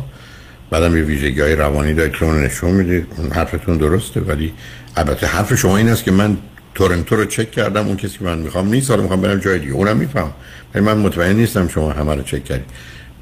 بعدم 0.71 0.97
یه 0.97 1.03
ویژگی 1.03 1.41
های 1.41 1.57
روانی 1.57 1.95
دارید 1.95 2.13
که 2.13 2.25
اون 2.25 2.45
نشون 2.45 2.71
می‌دید. 2.71 3.07
اون 3.17 3.31
حرفتون 3.31 3.77
درسته 3.77 4.21
ولی 4.21 4.53
البته 4.97 5.27
حرف 5.27 5.55
شما 5.55 5.77
این 5.77 5.89
است 5.89 6.05
که 6.05 6.11
من 6.11 6.37
تورنتو 6.75 7.17
رو 7.17 7.25
چک 7.25 7.51
کردم 7.51 7.87
اون 7.87 7.97
کسی 7.97 8.19
که 8.19 8.25
من 8.25 8.39
می‌خوام 8.39 8.69
نیست. 8.69 8.91
حالا 8.91 9.03
می‌خوام 9.03 9.21
برم 9.21 9.39
جای 9.39 9.59
دیگه. 9.59 9.73
اونم 9.73 9.97
میفهم. 9.97 10.33
ولی 10.75 10.85
من 10.85 10.99
مطمئن 10.99 11.37
نیستم 11.37 11.69
شما 11.69 11.91
همه 11.91 12.15
رو 12.15 12.23
چک 12.23 12.45
کردید. 12.45 12.71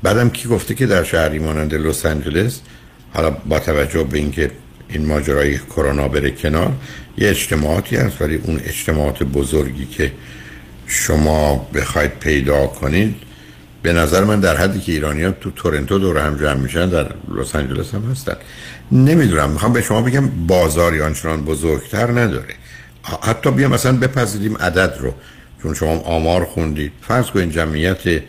بعدم 0.06 0.30
کی 0.30 0.48
گفته 0.48 0.74
که 0.74 0.86
در 0.86 1.04
شهری 1.04 1.38
مانند 1.38 1.74
لس 1.74 2.06
آنجلس 2.06 2.60
حالا 3.14 3.30
با 3.30 3.58
توجه 3.58 4.02
به 4.02 4.18
اینکه 4.18 4.50
این 4.88 5.06
ماجرای 5.06 5.58
کرونا 5.58 6.08
بره 6.08 6.30
کنار 6.30 6.72
یه 7.18 7.28
اجتماعاتی 7.28 7.96
هست 7.96 8.22
ولی 8.22 8.36
اون 8.36 8.60
اجتماعات 8.64 9.22
بزرگی 9.22 9.86
که 9.86 10.12
شما 10.86 11.68
بخواید 11.74 12.10
پیدا 12.10 12.66
کنید 12.66 13.14
به 13.82 13.92
نظر 13.92 14.24
من 14.24 14.40
در 14.40 14.56
حدی 14.56 14.80
که 14.80 14.92
ایرانی 14.92 15.22
ها 15.22 15.30
تو 15.30 15.50
تورنتو 15.50 15.98
دور 15.98 16.18
هم 16.18 16.36
جمع 16.36 16.54
میشن 16.54 16.88
در 16.88 17.06
لس 17.38 17.56
آنجلس 17.56 17.94
هم 17.94 18.10
هستن. 18.10 18.36
نمی‌دونم 18.92 19.50
می‌خوام 19.50 19.72
به 19.72 19.82
شما 19.82 20.02
بگم 20.02 20.46
بازاری 20.46 21.00
آنچنان 21.00 21.44
بزرگتر 21.44 22.10
نداره. 22.10 22.54
حتی 23.22 23.50
بیا 23.50 23.68
مثلا 23.68 23.96
بپذیریم 23.96 24.56
عدد 24.56 24.94
رو 25.00 25.14
چون 25.62 25.74
شما 25.74 25.98
آمار 25.98 26.44
خوندید. 26.44 26.92
فرض 27.02 27.26
کنید 27.26 27.52
جمعیت 27.52 28.22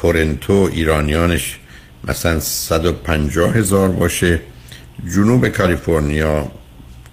تورنتو 0.00 0.70
ایرانیانش 0.72 1.58
مثلا 2.04 2.40
150 2.40 3.56
هزار 3.56 3.88
باشه 3.88 4.40
جنوب 5.14 5.48
کالیفرنیا 5.48 6.50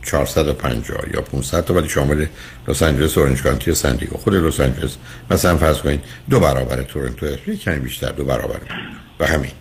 450 0.03 0.97
یا 1.13 1.21
500 1.21 1.65
تا 1.65 1.73
ولی 1.73 1.89
شامل 1.89 2.25
لس 2.67 2.83
آنجلس 2.83 3.17
اورنج 3.17 3.41
کانتی 3.41 3.71
و 3.71 3.73
سندیگو 3.73 4.17
خود 4.17 4.35
لس 4.35 4.59
آنجلس 4.59 4.97
مثلا 5.31 5.57
فرض 5.57 5.77
کنید 5.77 5.99
دو 6.29 6.39
برابر 6.39 6.83
تورنتو 6.83 7.27
کمی 7.65 7.79
بیشتر 7.79 8.11
دو 8.11 8.25
برابر. 8.25 8.59
و 9.19 9.27
همین. 9.27 9.51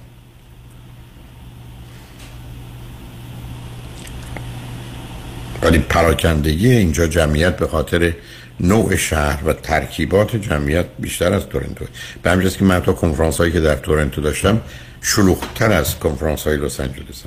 ولی 5.63 5.79
پراکندگی 5.79 6.71
اینجا 6.71 7.07
جمعیت 7.07 7.57
به 7.57 7.67
خاطر 7.67 8.13
نوع 8.61 8.97
شهر 8.97 9.49
و 9.49 9.53
ترکیبات 9.53 10.37
جمعیت 10.37 10.87
بیشتر 10.99 11.33
از 11.33 11.47
تورنتو. 11.47 11.85
به 12.23 12.31
همین 12.31 12.49
که 12.49 12.65
من 12.65 12.81
تا 12.81 12.93
کنفرانس 12.93 13.37
هایی 13.39 13.53
که 13.53 13.61
در 13.61 13.77
تورنتو 13.77 14.21
داشتم 14.21 14.61
شلوغتر 15.03 15.73
از 15.73 15.99
کنفرانس 15.99 16.43
های 16.43 16.57
لس 16.57 16.81
آنجلس 16.81 17.23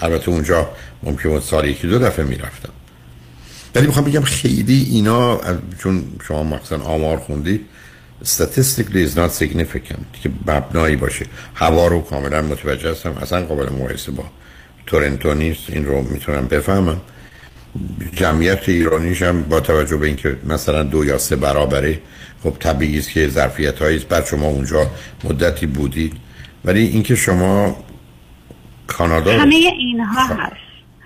البته 0.00 0.28
اونجا 0.28 0.68
ممکن 1.02 1.28
بود 1.28 1.42
سال 1.42 1.68
یکی 1.68 1.86
دو 1.86 1.98
دفعه 1.98 2.24
می‌رفتم. 2.24 2.72
ولی 3.74 3.86
می‌خوام 3.86 4.04
بگم 4.04 4.22
خیلی 4.22 4.88
اینا 4.90 5.40
چون 5.82 6.04
شما 6.28 6.42
مقصد 6.42 6.80
آمار 6.80 7.16
خوندید 7.16 7.66
statistically 8.24 9.08
is 9.08 9.14
not 9.16 9.42
significant 9.42 10.20
که 10.22 10.30
مبنایی 10.46 10.96
باشه. 10.96 11.26
هوا 11.54 11.86
رو 11.86 12.00
کاملا 12.00 12.42
متوجه 12.42 12.90
هستم. 12.90 13.10
اصلا 13.10 13.46
قابل 13.46 13.72
مقایسه 13.72 14.12
با 14.12 14.24
تورنتو 14.86 15.34
نیست. 15.34 15.60
این 15.68 15.84
رو 15.84 16.02
می‌تونم 16.02 16.46
بفهمم. 16.46 17.00
جمعیت 18.12 18.68
ایرانیش 18.68 19.22
هم 19.22 19.42
با 19.42 19.60
توجه 19.60 19.96
به 19.96 20.06
اینکه 20.06 20.36
مثلا 20.48 20.82
دو 20.82 21.04
یا 21.04 21.18
سه 21.18 21.36
برابره 21.36 22.00
خب 22.42 22.56
طبیعی 22.60 22.98
است 22.98 23.10
که 23.10 23.28
ظرفیت 23.28 23.78
هایی 23.78 23.98
بر 23.98 24.24
شما 24.24 24.46
اونجا 24.46 24.86
مدتی 25.24 25.66
بودید. 25.66 26.12
ولی 26.64 26.86
اینکه 26.86 27.14
شما 27.14 27.76
کانادا 28.86 29.32
همه 29.38 29.54
اینها 29.54 30.26
هست. 30.26 30.52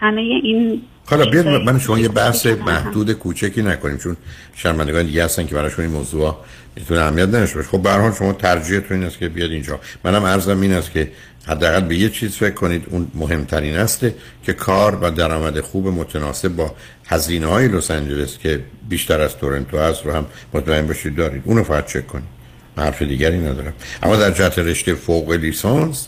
همه 0.00 0.20
این 0.20 0.82
حالا 1.06 1.30
بیاد 1.30 1.46
من 1.46 1.78
شما 1.78 1.98
یه 1.98 2.08
بحث 2.08 2.46
محدود 2.46 3.12
کوچکی 3.12 3.62
نکنیم 3.62 3.98
چون 3.98 4.16
شرمندگان 4.54 5.06
دیگه 5.06 5.24
هستن 5.24 5.46
که 5.46 5.54
براشون 5.54 5.84
این 5.84 5.94
موضوع 5.94 6.36
می‌تونه 6.80 7.00
اهمیت 7.00 7.28
نداشته 7.28 7.56
باشه. 7.56 7.68
خب 7.68 7.82
به 7.82 7.90
هر 7.90 8.12
شما 8.12 8.32
ترجیحتون 8.32 8.96
این 8.96 9.06
است 9.06 9.18
که 9.18 9.28
بیاد 9.28 9.50
اینجا. 9.50 9.80
منم 10.04 10.24
عرضم 10.24 10.60
این 10.60 10.72
است 10.72 10.90
که 10.92 11.10
حداقل 11.46 11.80
به 11.80 11.96
یه 11.96 12.08
چیز 12.08 12.36
فکر 12.36 12.54
کنید 12.54 12.86
اون 12.90 13.06
مهمترین 13.14 13.76
است 13.76 14.06
که 14.42 14.52
کار 14.52 14.98
و 15.02 15.10
درآمد 15.10 15.60
خوب 15.60 15.88
متناسب 15.88 16.48
با 16.48 16.74
هزینه 17.06 17.46
های 17.46 17.68
لس 17.68 17.90
آنجلس 17.90 18.38
که 18.38 18.60
بیشتر 18.88 19.20
از 19.20 19.36
تورنتو 19.36 19.78
هست 19.78 20.06
رو 20.06 20.12
هم 20.12 20.26
مطمئن 20.54 20.86
باشید 20.86 21.16
دارید. 21.16 21.42
اونو 21.44 21.64
فقط 21.64 21.86
چک 21.86 22.06
کنید. 22.06 22.40
حرف 22.76 23.02
دیگری 23.02 23.38
ندارم. 23.38 23.72
اما 24.02 24.16
در 24.16 24.30
جهت 24.30 24.58
رشته 24.58 24.94
فوق 24.94 25.32
لیسانس 25.32 26.06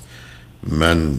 من 0.68 1.14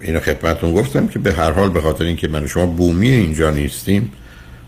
اینو 0.00 0.20
خدمتتون 0.20 0.74
گفتم 0.74 1.06
که 1.08 1.18
به 1.18 1.32
هر 1.32 1.50
حال 1.50 1.70
به 1.70 1.80
خاطر 1.80 2.04
اینکه 2.04 2.28
من 2.28 2.46
شما 2.46 2.66
بومی 2.66 3.08
اینجا 3.08 3.50
نیستیم 3.50 4.12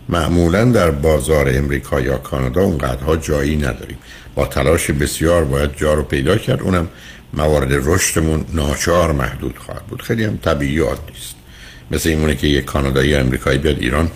معمولا 0.08 0.64
در 0.64 0.90
بازار 0.90 1.46
امریکا 1.54 2.00
یا 2.00 2.18
کانادا 2.18 2.62
اونقدرها 2.62 3.16
جایی 3.16 3.56
نداریم. 3.56 3.98
با 4.34 4.46
تلاش 4.46 4.90
بسیار 4.90 5.44
باید 5.44 5.76
جا 5.76 5.94
رو 5.94 6.02
پیدا 6.02 6.36
کرد. 6.36 6.62
اونم 6.62 6.88
موارد 7.34 7.68
رشدمون 7.72 8.44
ناچار 8.54 9.12
محدود 9.12 9.58
خواهد 9.58 9.82
بود. 9.82 10.02
خیلی 10.02 10.24
هم 10.24 10.36
طبیعی 10.36 10.78
عادی 10.78 11.12
است 11.12 11.36
مثل 11.90 12.08
این 12.08 12.15
می‌مونه 12.15 12.34
که 12.34 12.46
یک 12.46 12.64
کانادایی 12.64 13.10
یا 13.10 13.20
امریکایی 13.20 13.58
بیاد 13.58 13.78
ایران 13.78 14.10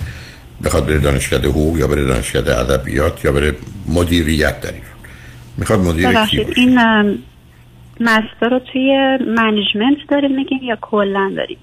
بخواد 0.65 0.87
بره 0.87 0.99
دانشکده 0.99 1.49
حقوق 1.49 1.79
یا 1.79 1.87
بره 1.87 2.05
دانشکده 2.05 2.59
ادبیات 2.59 3.25
یا 3.25 3.33
بره 3.33 3.55
مدیریت 3.89 4.61
در 4.61 4.69
ایران. 4.69 4.91
می‌خواد 5.57 5.79
مدیر 5.81 6.25
کی 6.25 6.47
این 6.57 6.79
master 8.01 8.49
رو 8.51 8.59
توی 8.73 9.19
management 9.27 9.99
داریم 10.09 10.37
میگیم 10.37 10.59
یا 10.63 10.79
کلا 10.81 11.33
داریم؟ 11.37 11.59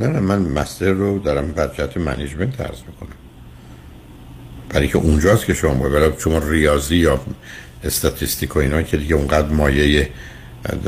نه 0.00 0.06
نه 0.06 0.20
من 0.20 0.38
master 0.38 0.90
رو 0.90 1.18
دارم 1.18 1.52
بر 1.52 1.70
جهت 1.78 1.96
management 1.96 2.60
عرض 2.60 2.78
می‌کنم. 2.86 3.16
برای 4.68 4.88
که 4.88 4.96
اونجاست 4.96 5.46
که 5.46 5.54
شما 5.54 5.74
باید 5.74 6.18
شما 6.18 6.38
ریاضی 6.38 6.96
یا 6.96 7.20
استاتیستیک 7.84 8.56
و 8.56 8.58
اینا 8.58 8.82
که 8.82 8.96
دیگه 8.96 9.14
اونقدر 9.14 9.48
مایه 9.48 10.08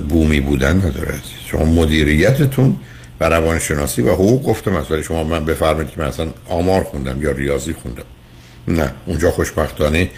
بومی 0.08 0.40
بودن 0.40 0.76
نداره 0.76 1.14
شما 1.46 1.64
مدیریتتون 1.64 2.76
و 3.20 3.24
روانشناسی 3.24 4.02
و 4.02 4.12
حقوق 4.12 4.42
گفتم 4.42 4.76
از 4.76 4.90
ولی 4.90 5.02
شما 5.02 5.24
من 5.24 5.44
بفرمایید 5.44 5.90
که 5.90 6.00
من 6.00 6.06
اصلا 6.06 6.28
آمار 6.48 6.82
خوندم 6.84 7.22
یا 7.22 7.30
ریاضی 7.30 7.72
خوندم. 7.72 8.02
نه 8.68 8.92
اونجا 9.06 9.30
خوشبختانه 9.30 10.10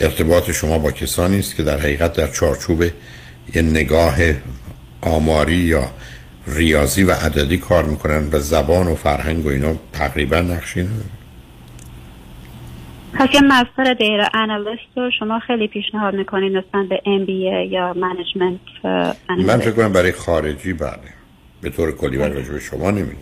ارتباط 0.00 0.50
شما 0.50 0.78
با 0.78 0.90
کسانی 0.90 1.38
است 1.38 1.56
که 1.56 1.62
در 1.62 1.78
حقیقت 1.78 2.12
در 2.12 2.26
چارچوب 2.26 2.82
یه 3.54 3.62
نگاه 3.62 4.16
آماری 5.00 5.56
یا 5.56 5.90
ریاضی 6.46 7.04
و 7.04 7.10
عددی 7.12 7.58
کار 7.58 7.84
می‌کنن 7.84 8.28
و 8.32 8.38
زبان 8.38 8.86
و 8.86 8.94
فرهنگ 8.94 9.46
و 9.46 9.48
اینا 9.48 9.74
تقریبا 9.92 10.40
نقشی 10.40 10.82
نداره. 10.82 11.10
پس 13.12 13.28
یه 13.34 13.40
master 13.40 13.94
data 13.94 14.28
analyst 14.34 14.82
رو 14.96 15.10
شما 15.18 15.38
خیلی 15.38 15.68
پیشنهاد 15.68 16.14
می‌کنید 16.14 16.56
نسبت 16.56 16.88
به 16.88 17.02
MBA 17.06 17.66
یا 17.70 17.94
management 17.94 18.60
من 19.46 19.58
فکر 19.58 19.70
کنم 19.70 19.92
برای 19.92 20.12
خارجی 20.12 20.72
بله. 20.72 20.98
به 21.60 21.70
طور 21.70 21.92
کلی 21.96 22.18
برای 22.18 22.42
به 22.42 22.60
شما 22.60 22.90
نمی‌دونم. 22.90 23.16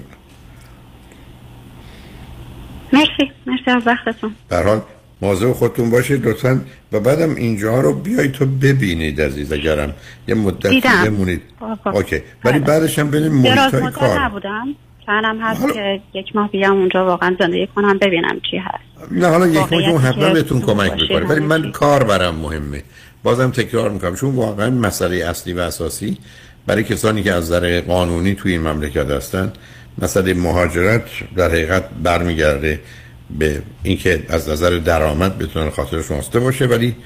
مرسی. 2.92 3.32
مرسی 3.46 3.70
از 3.70 3.86
وقتتون. 3.86 4.34
در 4.48 4.62
حال 4.62 4.80
مواظب 5.22 5.52
خودتون 5.52 5.90
باشید 5.90 6.26
لطفا. 6.26 6.60
و 6.92 7.00
بعدم 7.00 7.34
اینجا 7.34 7.80
رو 7.80 7.92
بیایید 7.92 8.32
تو 8.32 8.46
ببینید 8.46 9.20
عزیز 9.20 9.52
اگرم 9.52 9.92
یه 10.28 10.34
مدت 10.34 10.86
بمونید. 10.86 11.42
okay. 11.86 12.22
ولی 12.44 12.58
بعدش 12.58 12.98
هم 12.98 13.10
بریم 13.10 13.32
محیط 13.32 13.90
کار. 13.90 14.20
نبودم. 14.20 14.66
چندم 15.06 15.38
هست 15.40 15.60
حالا... 15.60 15.72
که 15.72 16.00
یک 16.14 16.36
ماه 16.36 16.50
بیام 16.50 16.78
اونجا 16.78 17.04
واقعا 17.04 17.36
زندگی 17.38 17.68
کنم 17.74 17.98
ببینم 17.98 18.40
چی 18.50 18.56
هست. 18.56 19.12
نه 19.12 19.26
حالا 19.26 19.46
یک 19.46 19.72
ماه 19.72 19.88
اون 19.88 20.00
حتما 20.00 20.30
بهتون 20.30 20.60
کمک 20.60 20.92
می‌کنه. 20.92 21.26
ولی 21.26 21.40
من 21.40 21.72
کار 21.72 22.04
برام 22.04 22.34
مهمه. 22.34 22.82
بازم 23.22 23.50
تکرار 23.50 23.90
می‌کنم. 23.90 24.16
چون 24.16 24.34
واقعا 24.34 24.70
مسئله 24.70 25.16
اصلی 25.16 25.52
و 25.52 25.60
اساسی 25.60 26.18
برای 26.66 26.84
کسانی 26.84 27.22
که 27.22 27.32
از 27.32 27.44
نظر 27.44 27.80
قانونی 27.80 28.34
توی 28.34 28.52
این 28.52 28.60
مملکت 28.60 29.10
هستن 29.10 29.52
مسئله 29.98 30.34
مهاجرت 30.34 31.02
در 31.36 31.48
حقیقت 31.48 31.84
برمیگرده. 32.02 32.80
به 33.30 33.62
اینکه 33.82 34.22
از 34.28 34.48
نظر 34.48 34.70
درآمد 34.70 35.38
بتونن 35.38 35.70
خاطرش 35.70 36.10
واسطه 36.10 36.40
باشه 36.40 36.66
ولی 36.66 36.96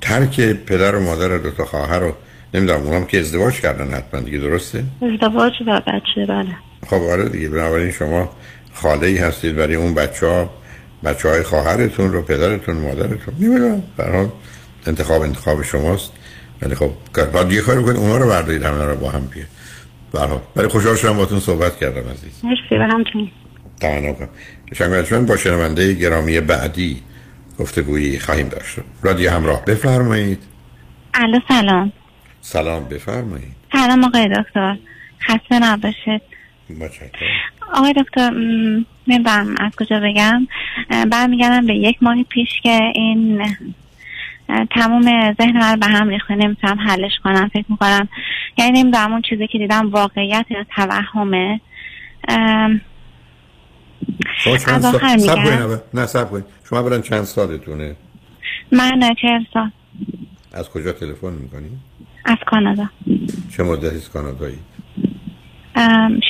ترک 0.00 0.40
پدر 0.40 0.94
و 0.94 1.00
مادر 1.00 1.38
دو 1.38 1.50
تا 1.50 1.64
خواهر 1.64 1.98
رو 1.98 2.12
نمی‌دونم 2.54 2.82
اونام 2.82 3.06
که 3.06 3.20
ازدواج 3.20 3.60
کردن 3.60 3.94
حتما 3.94 4.20
دیگه 4.20 4.38
درسته؟ 4.38 4.84
ازدواج 5.02 5.52
و 5.66 5.80
بچه 5.86 6.26
بله. 6.28 6.56
خب 6.86 7.02
آره 7.02 7.28
دیگه 7.28 7.48
بنابراین 7.48 7.90
شما 7.90 8.30
خاله 8.74 9.06
ای 9.06 9.18
هستید 9.18 9.56
برای 9.56 9.74
اون 9.74 9.94
بچه 9.94 10.26
ها 10.26 10.50
بچه 11.04 11.28
های 11.28 11.42
خواهرتون 11.42 12.12
رو 12.12 12.22
پدرتون 12.22 12.76
مادرتون 12.76 13.34
نمی‌دونم 13.38 13.82
برحال 13.96 14.28
انتخاب 14.86 15.22
انتخاب 15.22 15.62
شماست. 15.62 16.12
ولی 16.62 16.74
خب 16.74 16.90
باید 17.32 17.52
یه 17.52 17.60
کاری 17.60 17.82
بکنید 17.82 17.96
اونا 17.96 18.16
رو 18.16 18.28
بردارید 18.28 18.62
همه 18.62 18.84
رو 18.84 18.96
با 18.96 19.10
هم 19.10 19.26
بیه 19.34 19.46
برحال 20.12 20.40
ولی 20.56 20.68
خوشحال 20.68 20.96
شدم 20.96 21.16
باتون 21.16 21.40
صحبت 21.40 21.76
کردم 21.76 22.10
عزیز. 22.10 22.44
مرسی 22.44 22.76
و 22.80 22.82
همچنین. 22.82 23.30
تمنا 23.80 24.12
کنم 24.12 24.28
با 25.26 25.36
شنونده 25.36 25.94
گرامی 25.94 26.40
بعدی 26.40 27.02
گفتگویی 27.58 28.18
خواهیم 28.18 28.48
داشت. 28.48 28.78
رادیو 29.02 29.30
همراه 29.30 29.64
بفرمایید. 29.64 30.42
الو 31.14 31.40
سلام. 31.48 31.92
سلام 32.40 32.84
بفرمایید. 32.84 33.52
سلام 33.72 34.04
آقای 34.04 34.28
دکتر. 34.28 34.76
خسته 35.22 35.58
نباشید. 35.58 36.22
آقای 37.74 37.92
دکتر 37.92 38.30
م، 38.30 38.86
نمی‌دونم 39.06 39.54
از 39.58 39.72
کجا 39.78 40.00
بگم. 40.00 40.46
برمیگردم 41.10 41.66
به 41.66 41.74
یک 41.74 42.02
ماه 42.02 42.22
پیش 42.22 42.48
که 42.62 42.80
این 42.94 43.42
تمام 44.70 45.02
ذهن 45.34 45.58
من 45.58 45.72
رو 45.72 45.80
به 45.80 45.86
هم 45.86 46.08
ریخته. 46.08 46.34
نمی‌تونم 46.34 46.78
حلش 46.80 47.12
کنم 47.24 47.50
فکر 47.52 47.64
می‌کنم. 47.68 48.08
یعنی 48.58 48.82
نمی‌دونم 48.82 49.12
اون 49.12 49.22
چیزی 49.22 49.46
که 49.46 49.58
دیدم 49.58 49.90
واقعیت 49.90 50.46
یا 50.50 50.64
توهمه. 50.76 51.60
شما 54.44 54.56
چند 54.56 54.80
سال 54.80 55.18
سب. 55.18 55.34
کنید. 55.34 55.80
نه 55.94 56.06
سب 56.06 56.30
کنید 56.30 56.44
شما 56.68 56.82
برن 56.82 57.02
چند 57.02 57.24
سالتونه؟ 57.24 57.96
من 58.72 59.14
چهل 59.22 59.44
سال. 59.54 59.70
از 60.52 60.70
کجا 60.70 60.92
تلفن 60.92 61.32
می‌کنید 61.32 61.72
از 62.24 62.36
کانادا. 62.46 62.88
چه 63.56 63.62
مدتی 63.62 63.96
از 63.96 64.10
کانادایی؟ 64.10 64.58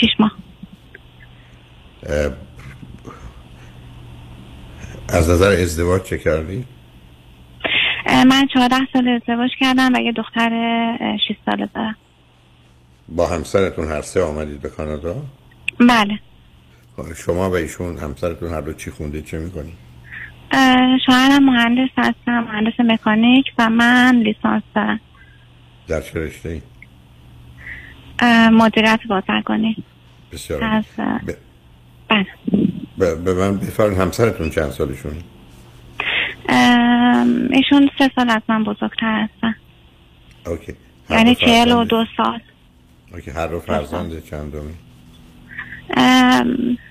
شیش 0.00 0.10
ماه. 0.18 0.32
اه، 2.06 2.32
از 5.08 5.30
نظر 5.30 5.50
ازدواج 5.50 6.02
چه 6.02 6.18
کردی؟ 6.18 6.64
من 8.06 8.46
چهارده 8.54 8.76
سال 8.92 9.08
ازدواج 9.08 9.50
کردم 9.60 9.92
و 9.94 9.98
یه 9.98 10.12
دختر 10.12 10.50
شیش 11.28 11.36
ساله 11.46 11.68
دارم. 11.74 11.96
با 13.08 13.26
همسرتون 13.26 13.88
هر 13.88 14.02
سه 14.02 14.22
آمدید 14.22 14.60
به 14.62 14.68
کانادا؟ 14.68 15.16
بله. 15.80 16.18
شما 17.16 17.50
و 17.50 17.54
ایشون 17.54 17.98
همسرتون 17.98 18.52
هر 18.52 18.60
دو 18.60 18.72
چی 18.72 18.90
خونده 18.90 19.22
چه 19.22 19.38
می‌کنید؟ 19.38 19.74
اه، 20.52 20.98
شوهرم 21.06 21.44
مهندس 21.44 21.90
هستم 21.96 22.40
مهندس 22.40 22.72
مکانیک 22.78 23.44
و 23.58 23.70
من 23.70 24.16
لیسانس 24.16 24.62
دارم 24.74 25.00
در 25.88 26.00
چه 26.00 26.20
رشته 26.20 26.48
ای؟ 26.48 26.60
مدیریت 28.50 29.00
بازرگانی. 29.08 29.76
بسیار 30.32 30.64
از 30.64 30.84
اه، 30.98 31.18
ب- 31.18 31.36
بله. 32.08 32.26
به 33.14 33.34
من 33.34 33.56
بفرمایید 33.56 33.98
همسرتون 34.00 34.50
چند 34.50 34.70
سالشونه؟ 34.70 35.16
ام، 36.48 37.48
ایشون 37.52 37.90
سه 37.98 38.10
سال 38.16 38.30
از 38.30 38.42
من 38.48 38.64
بزرگتر 38.64 39.28
هستن. 39.28 39.54
اوکی. 40.46 40.74
یعنی 41.10 41.34
چهل 41.34 41.72
و 41.72 41.84
دو 41.84 42.04
سال. 42.16 42.40
اوکی 43.12 43.30
هر 43.30 43.46
دو 43.46 43.60
فرزند 43.60 44.24
چندمی؟ 44.24 44.60
ام، 44.60 44.74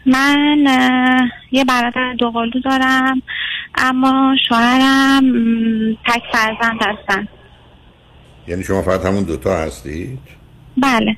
من 0.06 0.68
یه 1.52 1.66
برادر 1.66 2.14
دوقلو 2.14 2.60
دارم 2.66 3.22
اما 3.76 4.36
شوهرم 4.50 5.24
تک 6.06 6.24
فرزند 6.34 6.80
هستن. 6.82 7.28
یعنی 8.48 8.64
شما 8.64 8.82
فقط 8.82 9.06
همون 9.06 9.24
دوتا 9.24 9.58
هستید؟ 9.58 10.20
بله. 10.78 11.18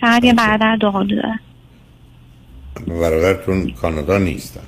فقط 0.00 0.24
یه 0.24 0.34
برادر 0.34 0.76
دوقلو 0.76 1.16
دارم. 1.22 1.40
برادرتون 2.86 3.70
کانادا 3.70 4.18
نیستن. 4.18 4.60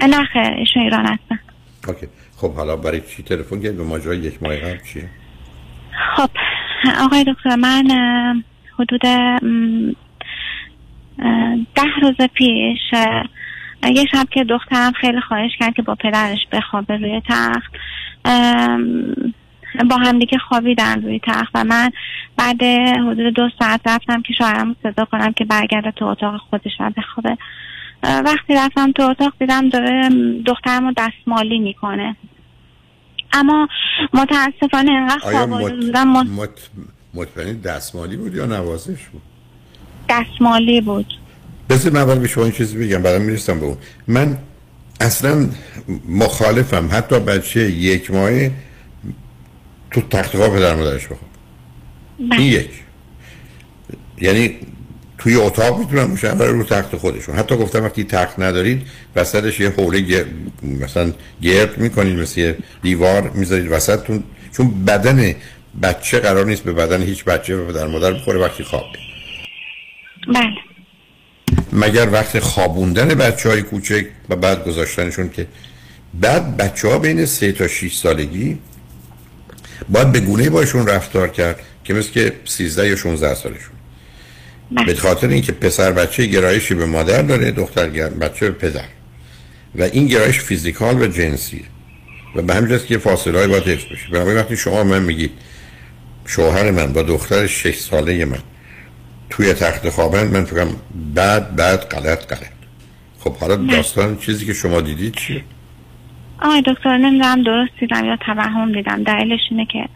نه 0.00 0.24
خیر 0.24 0.42
ایشون 0.42 0.82
ایران 0.82 1.06
هستن. 1.06 1.38
اوکی. 1.88 2.06
خب 2.36 2.54
حالا 2.54 2.76
برای 2.76 3.00
چی 3.00 3.22
تلفن 3.22 3.60
کردید 3.60 3.76
به 3.76 3.84
ماجرای 3.84 4.18
یک 4.18 4.42
ماه 4.42 4.56
قبل 4.56 4.78
چیه؟ 4.92 5.08
خب 6.16 6.30
آقای 7.00 7.24
دکتر 7.24 7.56
من 7.56 7.84
حدود 8.78 9.00
ده 11.74 12.00
روز 12.02 12.28
پیش 12.34 12.80
یه 13.82 14.04
شب 14.12 14.26
که 14.30 14.44
دخترم 14.44 14.92
خیلی 14.92 15.20
خواهش 15.20 15.50
کرد 15.60 15.74
که 15.74 15.82
با 15.82 15.94
پدرش 15.94 16.38
بخوابه 16.52 16.96
روی 16.96 17.22
تخت. 17.28 17.72
با 19.90 19.96
هم 19.96 20.18
دیگه 20.18 20.38
خوابیدن 20.38 21.02
روی 21.02 21.20
تخت 21.22 21.50
و 21.54 21.64
من 21.64 21.90
بعد 22.36 22.62
حدود 23.08 23.34
دو 23.34 23.48
ساعت 23.58 23.80
رفتم 23.86 24.22
که 24.22 24.34
شوهرم 24.38 24.76
صدا 24.82 25.04
کنم 25.04 25.32
که 25.32 25.44
برگرده 25.44 25.90
تو 25.90 26.04
اتاق 26.04 26.36
خودش 26.50 26.72
و 26.80 26.90
بخوابه. 26.96 27.38
وقتی 28.02 28.54
رفتم 28.54 28.92
تو 28.92 29.02
اتاق 29.02 29.32
دیدم 29.38 29.68
داره 29.68 30.10
دخترم 30.46 30.86
رو 30.86 30.92
دستمالی 30.96 31.58
می‌کنه. 31.58 32.16
اما 33.32 33.68
متاسفانه 34.14 34.92
انقدر 34.92 35.20
آیا 35.24 35.38
خواب 35.38 35.50
مط... 35.50 35.72
مط... 36.28 36.60
مطمئنی 37.14 37.60
دستمالی 37.60 38.16
بود 38.16 38.34
یا 38.34 38.46
نوازش 38.46 39.08
بود؟ 39.08 39.22
دستمالی 40.08 40.80
بود. 40.80 41.06
بذار 41.70 41.92
من 41.92 42.00
اول 42.00 42.18
به 42.18 42.28
شما 42.28 42.44
این 42.44 42.52
چیزی 42.52 42.78
بگم 42.78 43.02
بعدا 43.02 43.18
می‌رسم 43.18 43.60
به 43.60 43.66
اون. 43.66 43.76
من 44.06 44.38
اصلا 45.00 45.48
مخالفم. 46.08 46.88
حتی 46.92 47.20
بچه 47.20 47.70
یک 47.70 48.10
ماهه 48.10 48.50
تو 49.90 50.00
تخت 50.00 50.36
خواب 50.36 50.56
پدر 50.56 50.74
مادرش 50.74 51.04
بخواب. 51.04 51.30
این 52.18 52.40
یک. 52.40 52.70
یعنی 54.20 54.56
توی 55.18 55.36
اتاق 55.36 55.78
می‌تونن 55.78 56.06
باشن 56.06 56.38
ولی 56.38 56.52
رو 56.52 56.64
تخت 56.64 56.96
خودشون. 56.96 57.34
حتی 57.34 57.56
گفتم 57.56 57.84
وقتی 57.84 58.04
تخت 58.04 58.40
ندارید 58.40 58.82
وسطش 59.16 59.60
یه 59.60 59.70
حوله 59.70 60.00
گر... 60.00 60.24
مثلا 60.62 61.12
گرد 61.42 61.78
می‌کنید 61.78 62.18
مثل 62.18 62.40
یه 62.40 62.56
دیوار 62.82 63.30
می‌ذارید 63.30 63.72
وسطتون. 63.72 64.22
چون 64.56 64.84
بدن 64.84 65.34
بچه 65.82 66.18
قرار 66.18 66.46
نیست 66.46 66.62
به 66.62 66.72
بدن 66.72 67.02
هیچ 67.02 67.24
بچه 67.24 67.56
و 67.56 67.66
پدر 67.66 67.86
مادر 67.86 68.12
بخوره 68.12 68.40
وقتی 68.40 68.64
خوابه 68.64 68.98
بله. 70.28 70.54
مگر 71.72 72.08
وقت 72.12 72.38
خوابوندن 72.38 73.08
بچه 73.08 73.48
های 73.48 73.62
کوچک 73.62 74.06
و 74.28 74.36
بعد 74.36 74.64
گذاشتنشون 74.64 75.30
که 75.30 75.46
بعد 76.14 76.56
بچه 76.56 76.88
ها 76.88 76.98
بین 76.98 77.26
سه 77.26 77.52
تا 77.52 77.68
6 77.68 77.94
سالگی 77.96 78.58
باید 79.88 80.12
به 80.12 80.20
گونه 80.20 80.50
باشون 80.50 80.86
رفتار 80.86 81.28
کرد 81.28 81.60
که 81.84 81.94
مثل 81.94 82.12
که 82.12 82.32
13 82.44 82.88
یا 82.88 82.96
16 82.96 83.34
سالشون. 83.34 83.74
به 84.86 84.94
خاطر 84.94 85.28
اینکه 85.28 85.52
پسر 85.52 85.92
بچه 85.92 86.26
گرایشی 86.26 86.74
به 86.74 86.86
مادر 86.86 87.22
داره 87.22 87.50
دختر 87.50 87.88
بچه 88.08 88.50
به 88.50 88.68
پدر. 88.68 88.84
و 89.74 89.82
این 89.82 90.06
گرایش 90.06 90.40
فیزیکال 90.40 91.02
و 91.02 91.06
جنسیه 91.06 91.64
و 92.34 92.42
به 92.42 92.54
همین 92.54 92.78
که 92.78 92.98
فاصله 92.98 93.38
های 93.38 93.46
باید 93.46 93.62
حفظ 93.62 93.84
بشه. 93.84 94.08
بنابراین 94.12 94.38
وقتی 94.38 94.56
شما 94.56 94.84
من 94.84 95.02
میگید 95.02 95.30
شوهر 96.26 96.70
من 96.70 96.92
با 96.92 97.02
دختر 97.02 97.46
6 97.46 97.78
ساله 97.78 98.24
من 98.24 98.38
توی 99.30 99.54
تخت 99.54 99.88
خوابن 99.88 100.26
من 100.26 100.44
فکرم 100.44 100.68
بعد 101.14 101.56
بعد 101.56 101.80
غلط 101.80 102.26
غلط. 102.32 102.54
خب 103.18 103.36
حالا 103.36 103.56
داستان 103.56 104.16
چیزی 104.16 104.46
که 104.46 104.52
شما 104.52 104.80
دیدید 104.80 105.14
چیه 105.14 105.44
آقای 106.42 106.62
دکتر 106.66 106.98
نمی‌دونم 106.98 107.42
درست 107.42 107.72
دیدم 107.80 108.04
یا 108.04 108.16
توهم 108.16 108.72
دیدم. 108.72 109.02
دلیلش 109.02 109.40
اینه 109.50 109.66
که 109.66 109.88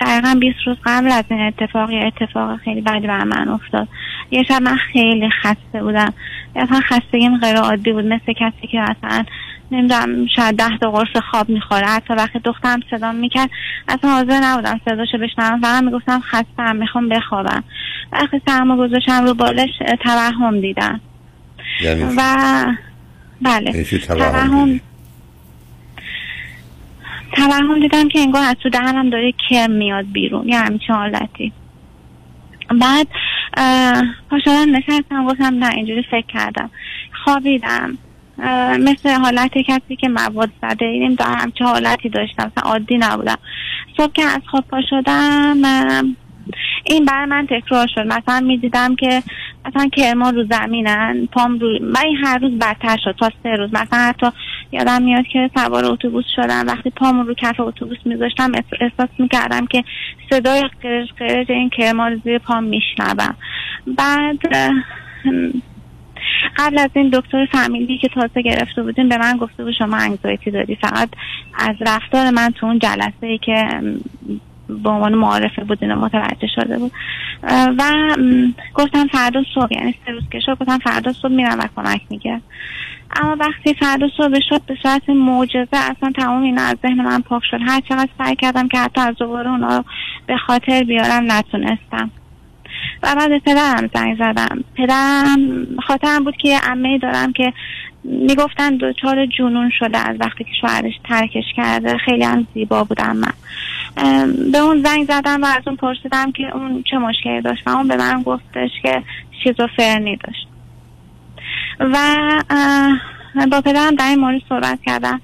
دقیقا 0.00 0.36
20 0.40 0.56
روز 0.66 0.76
قبل 0.84 1.12
از 1.12 1.24
این 1.30 1.40
اتفاق 1.40 1.90
یه 1.90 2.06
اتفاق 2.06 2.56
خیلی 2.56 2.80
بدی 2.80 3.06
بر 3.06 3.24
من 3.24 3.48
افتاد. 3.48 3.88
یه 4.30 4.42
شب 4.42 4.62
من 4.62 4.76
خیلی 4.76 5.30
خسته 5.42 5.82
بودم. 5.82 6.12
اصلا 6.56 6.80
خستگیم 6.80 7.38
غیر 7.38 7.56
عادی 7.56 7.92
بود. 7.92 8.04
مثل 8.04 8.32
کسی 8.32 8.66
که 8.70 8.80
اصلا 8.80 9.24
نمی‌دونم 9.72 10.26
شاید 10.36 10.56
ده 10.56 10.78
تا 10.78 10.90
قرص 10.90 11.16
خواب 11.30 11.48
می‌خوره. 11.48 11.86
حتی 11.86 12.14
وقتی 12.14 12.38
دخترم 12.38 12.80
صدا 12.90 13.12
می‌کرد 13.12 13.50
اصلا 13.88 14.10
حاضر 14.10 14.40
نبودم 14.42 14.80
صداشو 14.84 15.18
بشنوم. 15.18 15.60
فقط 15.60 15.82
می‌گفتم 15.82 16.20
خستم 16.20 16.76
می‌خوام 16.76 17.08
بخوابم. 17.08 17.64
وقتی 18.12 18.40
سرمو 18.46 18.76
گذاشتم 18.76 19.24
رو 19.24 19.34
بالش 19.34 19.70
توهم 20.00 20.60
دیدم. 20.60 21.00
یعنی 21.80 22.02
و 22.16 22.22
بله 23.42 23.70
یعنی 23.70 23.84
توهم 23.84 24.80
توهم؟ 27.32 27.80
دیدم 27.80 28.08
که 28.08 28.20
انگار 28.20 28.44
از 28.44 28.56
تو 28.62 28.68
دهنم 28.68 29.10
داره 29.10 29.34
کرم 29.50 29.70
میاد 29.70 30.04
بیرون. 30.12 30.48
یه 30.48 30.58
همچین 30.58 30.94
حالتی. 30.94 31.52
بعد 32.80 33.06
اه، 33.56 34.04
پا 34.30 34.38
شدم 34.44 34.76
نشستم 34.76 35.26
گفتم 35.26 35.54
نه 35.54 35.70
اینجوری 35.74 36.02
فکر 36.10 36.26
کردم. 36.26 36.70
خوابیدم. 37.24 37.98
مثل 38.80 39.08
حالت 39.08 39.58
کسی 39.58 39.96
که 39.96 40.08
مواد 40.08 40.50
زده. 40.62 40.84
این 40.84 41.14
دو 41.14 41.24
همچه 41.24 41.64
حالتی 41.64 42.08
داشتم. 42.08 42.52
مثلا 42.56 42.70
عادی 42.70 42.98
نبودم. 42.98 43.38
صبح 43.96 44.12
که 44.12 44.22
از 44.22 44.40
خواب 44.46 44.64
پا 44.70 44.80
شدم 44.90 45.56
این 46.84 47.04
برای 47.04 47.26
من 47.26 47.46
تکرار 47.46 47.86
شد. 47.94 48.06
مثلا 48.06 48.40
می‌دیدم 48.40 48.96
که 48.96 49.22
مثلا 49.66 49.88
کرما 49.88 50.30
رو 50.30 50.44
زمینن 50.50 51.28
پام 51.32 51.58
رو 51.58 51.78
و 51.82 51.98
این 52.04 52.16
هر 52.16 52.38
روز 52.38 52.58
بدتر 52.58 52.96
شد. 53.04 53.14
تا 53.20 53.30
سه 53.42 53.48
روز. 53.48 53.70
مثلا 53.74 53.98
حتی 53.98 54.26
یادم 54.72 55.02
میاد 55.02 55.26
که 55.26 55.50
سوار 55.54 55.84
اتوبوس 55.84 56.24
شدم. 56.36 56.66
وقتی 56.66 56.90
پامو 56.90 57.22
رو 57.22 57.34
کف 57.34 57.60
اتوبوس 57.60 57.98
میذاشتم 58.04 58.52
احساس 58.80 59.08
می‌کردم 59.18 59.66
که 59.66 59.84
صدای 60.30 60.62
قرش 60.82 61.08
قرش 61.18 61.50
این 61.50 61.70
کرما 61.70 62.08
رو 62.08 62.16
زیر 62.24 62.38
پام 62.38 62.64
میشنوم. 62.64 63.36
بعد 63.86 64.38
قبل 66.56 66.78
از 66.78 66.90
این 66.94 67.10
دکتر 67.12 67.46
فامیلی 67.46 67.98
که 67.98 68.08
تازه 68.08 68.42
گرفته 68.42 68.82
بودیم 68.82 69.08
به 69.08 69.18
من 69.18 69.36
گفته 69.36 69.64
بود 69.64 69.74
شما 69.78 69.96
انگزایتی 69.96 70.50
داری. 70.50 70.76
فقط 70.76 71.08
از 71.54 71.76
رفتار 71.80 72.30
من 72.30 72.50
تو 72.50 72.66
اون 72.66 72.78
جلسه 72.78 73.26
ای 73.26 73.38
که 73.38 73.68
به 74.68 74.90
عنوان 74.90 75.14
معارفه 75.14 75.64
بود 75.64 75.78
اینو 75.80 75.96
متوجه 75.96 76.46
شده 76.54 76.78
بود. 76.78 76.92
و 77.78 77.82
گفتم 78.74 79.06
فردا 79.06 79.42
صبح 79.54 79.68
یعنی 79.70 79.94
سه 80.06 80.12
روز 80.12 80.22
که 80.32 80.40
شد 80.40 80.58
گفتم 80.60 80.78
فردا 80.78 81.12
صبح 81.12 81.32
میرم 81.32 81.58
و 81.58 81.68
کمک 81.76 82.00
می‌گیرم 82.10 82.42
اما 83.16 83.36
وقتی 83.40 83.74
فردا 83.74 84.08
صبح 84.16 84.38
شد 84.48 84.62
به 84.62 84.76
صورت 84.82 85.08
معجزه 85.08 85.76
اصلا 85.76 86.12
تمام 86.16 86.42
اینا 86.42 86.62
از 86.62 86.76
ذهن 86.82 87.04
من 87.04 87.20
پاک 87.20 87.42
شد. 87.50 87.58
هر 87.66 87.80
چقدر 87.80 88.08
سعی 88.18 88.36
کردم 88.36 88.68
که 88.68 88.78
حتی 88.78 89.00
از 89.00 89.16
دوباره 89.16 89.50
اونا 89.50 89.84
به 90.26 90.36
خاطر 90.36 90.84
بیارم 90.84 91.32
نتونستم. 91.32 92.10
و 93.02 93.14
بعد 93.14 93.38
پدرم 93.38 93.90
زنگ 93.94 94.18
زدم. 94.18 94.64
پدرم 94.74 95.66
خاطرم 95.86 96.24
بود 96.24 96.36
که 96.36 96.58
عمه 96.62 96.98
دارم 96.98 97.32
که 97.32 97.52
می‌گفتن 98.04 98.76
دچار 98.76 99.26
جنون 99.26 99.70
شده 99.78 99.98
از 99.98 100.16
وقتی 100.20 100.44
که 100.44 100.50
شوهرش 100.60 100.94
ترکش 101.04 101.44
کرده. 101.56 101.98
خیلی 101.98 102.24
هم 102.24 102.46
زیبا 102.54 102.84
بودم 102.84 103.16
من. 103.16 103.32
به 104.52 104.58
اون 104.58 104.82
زنگ 104.82 105.04
زدم 105.04 105.42
و 105.42 105.46
از 105.46 105.62
اون 105.66 105.76
پرسیدم 105.76 106.32
که 106.32 106.56
اون 106.56 106.82
چه 106.90 106.98
مشکلی 106.98 107.40
داشت 107.40 107.68
و 107.68 107.70
اون 107.70 107.88
به 107.88 107.96
من 107.96 108.22
گفتش 108.22 108.70
که 108.82 109.02
شیزوفرنی 109.44 110.16
داشت. 110.16 110.48
و 111.80 111.98
با 113.50 113.60
پدرم 113.60 113.94
در 113.94 114.08
این 114.08 114.18
مورد 114.18 114.42
صحبت 114.48 114.78
کردم. 114.86 115.20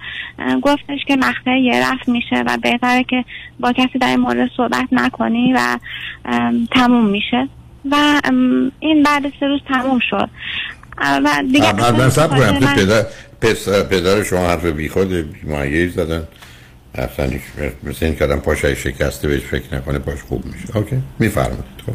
گفتش 0.62 1.04
که 1.06 1.16
مقطع 1.16 1.58
یه 1.58 1.90
رفت 1.90 2.08
میشه 2.08 2.42
و 2.46 2.56
بهتره 2.62 3.04
که 3.04 3.24
با 3.60 3.72
کسی 3.72 3.98
در 3.98 4.08
این 4.08 4.20
مورد 4.20 4.50
صحبت 4.56 4.88
نکنی 4.92 5.52
و 5.52 5.78
تموم 6.70 7.04
میشه. 7.04 7.48
و 7.90 8.20
ام، 8.24 8.72
این 8.80 9.02
بعد 9.02 9.26
از 9.26 9.32
سه 9.40 9.46
روز 9.46 9.60
تموم 9.68 9.98
شد. 10.10 10.28
و 11.24 11.42
دیگه 11.52 11.92
من 11.92 12.10
سب 12.10 12.28
کنم 12.28 12.74
پدر 12.76 13.06
پسر 13.40 13.82
پدر 13.82 14.22
شما 14.22 14.46
حرف 14.46 14.64
بی 14.64 14.88
خود 14.88 15.12
بیمایه 15.12 15.88
زدن 15.88 16.22
رفتن 16.94 17.40
مثل 17.82 18.06
این 18.06 18.14
کردن 18.14 18.36
پاش 18.36 18.64
شکسته 18.64 19.28
بهش 19.28 19.40
فکر 19.40 19.74
نکنه 19.74 19.98
پاش 19.98 20.22
خوب 20.22 20.44
میشه. 20.46 20.76
اوکی. 20.76 20.96
میفرمایید. 21.18 21.64
خب. 21.86 21.92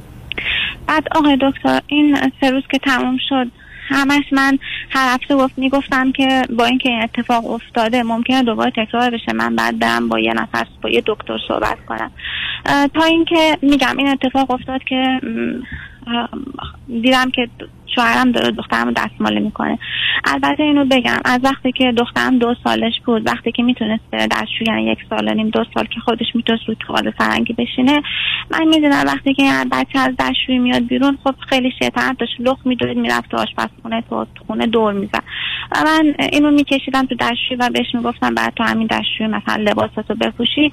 بعد 0.87 1.03
آقای 1.11 1.37
دکتر 1.41 1.81
این 1.87 2.31
سه 2.41 2.49
روز 2.51 2.63
که 2.71 2.79
تموم 2.79 3.17
شد 3.29 3.47
همش 3.87 4.23
من 4.31 4.59
هر 4.89 5.13
هفته 5.13 5.35
گفت 5.35 5.57
می‌گفتم 5.57 6.11
که 6.11 6.41
با 6.57 6.65
اینکه 6.65 6.89
این 6.89 7.03
اتفاق 7.03 7.45
افتاده 7.45 8.03
ممکنه 8.03 8.43
دوباره 8.43 8.71
تکرار 8.71 9.09
بشه. 9.09 9.33
من 9.33 9.55
بعد 9.55 9.79
برم 9.79 10.09
با 10.09 10.19
یه 10.19 10.33
نفر 10.33 10.67
با 10.81 10.89
یه 10.89 11.03
دکتر 11.05 11.37
صحبت 11.47 11.77
کنم. 11.85 12.11
تا 12.93 13.03
اینکه 13.03 13.57
میگم 13.61 13.97
این 13.97 14.07
اتفاق 14.07 14.51
افتاد 14.51 14.83
که 14.83 15.19
دیدم 16.87 17.31
که 17.31 17.47
شوهرم 17.95 18.31
داره 18.31 18.51
دخترم 18.51 18.93
رو 19.19 19.39
می‌کنه. 19.39 19.79
البته 20.25 20.63
اینو 20.63 20.85
بگم 20.85 21.19
از 21.25 21.39
وقتی 21.43 21.71
که 21.71 21.91
دخترم 21.91 22.39
دو 22.39 22.55
سالش 22.63 22.93
بود 23.05 23.27
وقتی 23.27 23.51
که 23.51 23.63
می‌تونست 23.63 24.03
بره 24.11 24.27
دستشویی 24.27 24.67
یعنی 24.67 24.83
یک 24.83 24.99
سال 25.09 25.33
نیم 25.33 25.49
دو 25.49 25.63
سال 25.73 25.85
که 25.85 25.99
خودش 25.99 26.25
می‌تونست 26.35 26.63
روی 26.67 26.77
توال 26.87 27.11
فرنگی 27.11 27.53
بشینه 27.53 28.01
من 28.51 28.67
می‌دونم 28.67 29.03
وقتی 29.07 29.33
که 29.33 29.43
بچه 29.71 29.99
از 29.99 30.15
دستشویی 30.19 30.59
میاد 30.59 30.87
بیرون 30.87 31.17
خب 31.23 31.35
خیلی 31.49 31.71
شیطنت 31.79 32.17
داشت. 32.17 32.33
لخ 32.39 32.57
میدوید 32.65 32.97
می‌رفت 32.97 33.31
تو 33.31 33.37
آشپزخونه 33.37 34.03
تو 34.09 34.25
خونه 34.47 34.67
دور 34.67 34.93
می‌زد. 34.93 35.23
و 35.71 35.75
من 35.85 36.13
اینو 36.31 36.51
میکشیدم 36.51 37.05
تو 37.05 37.15
دستشویی 37.15 37.59
و 37.59 37.69
بهش 37.69 37.87
می‌گفتم 37.93 38.35
بعد 38.35 38.53
تو 38.55 38.63
همین 38.63 38.87
دستشویی 38.87 39.29
مثلا 39.29 39.63
لباساتو 39.63 40.15
بپوشی. 40.15 40.71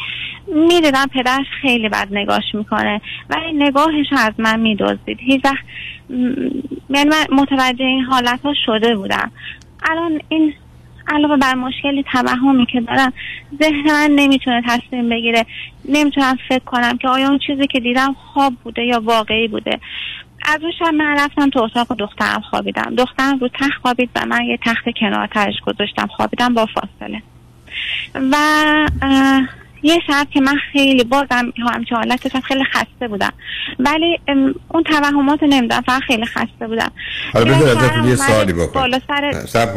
می‌دیدم 0.68 1.06
پدرش 1.14 1.46
خیلی 1.62 1.88
بد 1.88 2.08
نگاش 2.10 2.54
می‌کنه. 2.54 3.00
ولی 3.30 3.52
نگاهش 3.52 4.06
از 4.18 4.32
من 4.38 4.60
میدزدید. 4.60 5.18
هیچ 5.20 5.40
من 6.88 7.12
متوجه 7.32 7.84
این 7.84 8.04
حالت 8.04 8.40
ها 8.40 8.54
شده 8.66 8.96
بودم. 8.96 9.30
الان 9.82 10.20
این 10.28 10.54
علاوه 11.08 11.36
بر 11.36 11.54
مشکلی 11.54 12.04
توهمی 12.12 12.66
که 12.66 12.80
دارم 12.80 13.12
ذهن 13.62 13.86
من 13.86 14.10
نمی‌تونه 14.10 14.62
تصمیم 14.68 15.08
بگیره. 15.08 15.46
نمی‌تونم 15.88 16.38
فکر 16.48 16.64
کنم 16.64 16.98
که 16.98 17.08
آیا 17.08 17.28
اون 17.28 17.38
چیزی 17.46 17.66
که 17.66 17.80
دیدم 17.80 18.12
خواب 18.12 18.54
بوده 18.64 18.82
یا 18.82 19.00
واقعی 19.00 19.48
بوده. 19.48 19.80
از 20.44 20.62
اون 20.62 20.72
شب 20.78 20.94
من 20.94 21.16
رفتم 21.18 21.50
تو 21.50 21.62
اتاق 21.62 21.96
دخترم 21.98 22.40
خوابیدم. 22.40 22.94
دخترم 22.98 23.38
رو 23.38 23.48
تخت 23.48 23.82
خوابید 23.82 24.10
و 24.16 24.26
من 24.26 24.44
یه 24.44 24.58
تخت 24.64 24.84
کنارترش 24.96 25.60
گذاشتم. 25.66 26.06
خوابیدم 26.06 26.54
با 26.54 26.66
فاصله. 26.66 27.22
و 28.14 28.36
یه 29.82 29.98
شب 30.06 30.26
که 30.30 30.40
من 30.40 30.56
خیلی 30.72 31.04
بازم 31.04 31.52
همچه 31.56 31.94
حالت 31.94 32.22
داشتم 32.22 32.40
خیلی 32.40 32.64
خسته 32.64 33.08
بودم. 33.08 33.32
ولی 33.78 34.18
اون 34.68 34.82
توهمات 34.84 35.42
رو 35.42 35.48
نمی‌دونم 35.48 35.82
فقط 35.82 36.02
خیلی 36.02 36.26
خسته 36.26 36.66
بودم. 36.66 36.92
حالا 37.32 37.54
بذار 37.54 37.78
ازتون 37.78 38.08
یه 38.08 38.16
سوالی 38.16 38.52
سر 39.08 39.46
سب 39.46 39.74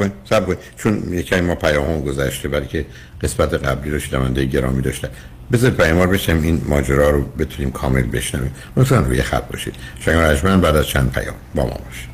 کنید 0.47 0.59
چون 0.77 1.13
یکی 1.13 1.41
ما 1.41 1.55
پیام 1.55 2.01
گذشته 2.01 2.47
برای 2.47 2.67
که 2.67 2.85
قسمت 3.21 3.53
قبلی 3.53 3.91
رو 3.91 3.99
شنونده 3.99 4.45
گرامی 4.45 4.81
داشته. 4.81 5.09
بذار 5.51 5.71
پیاموار 5.71 6.07
بشم 6.07 6.41
این 6.43 6.61
ماجرا 6.69 7.09
رو 7.09 7.21
بتونیم 7.21 7.71
کامل 7.71 8.01
بشنویم. 8.01 8.55
لطفا 8.77 8.95
روی 8.95 9.21
خط 9.21 9.51
باشید. 9.51 9.75
شنگ 9.99 10.15
رجمن 10.15 10.61
بعد 10.61 10.75
از 10.75 10.87
چند 10.87 11.11
پیام 11.11 11.35
با 11.55 11.63
ما 11.63 11.77
باشید. 11.85 12.13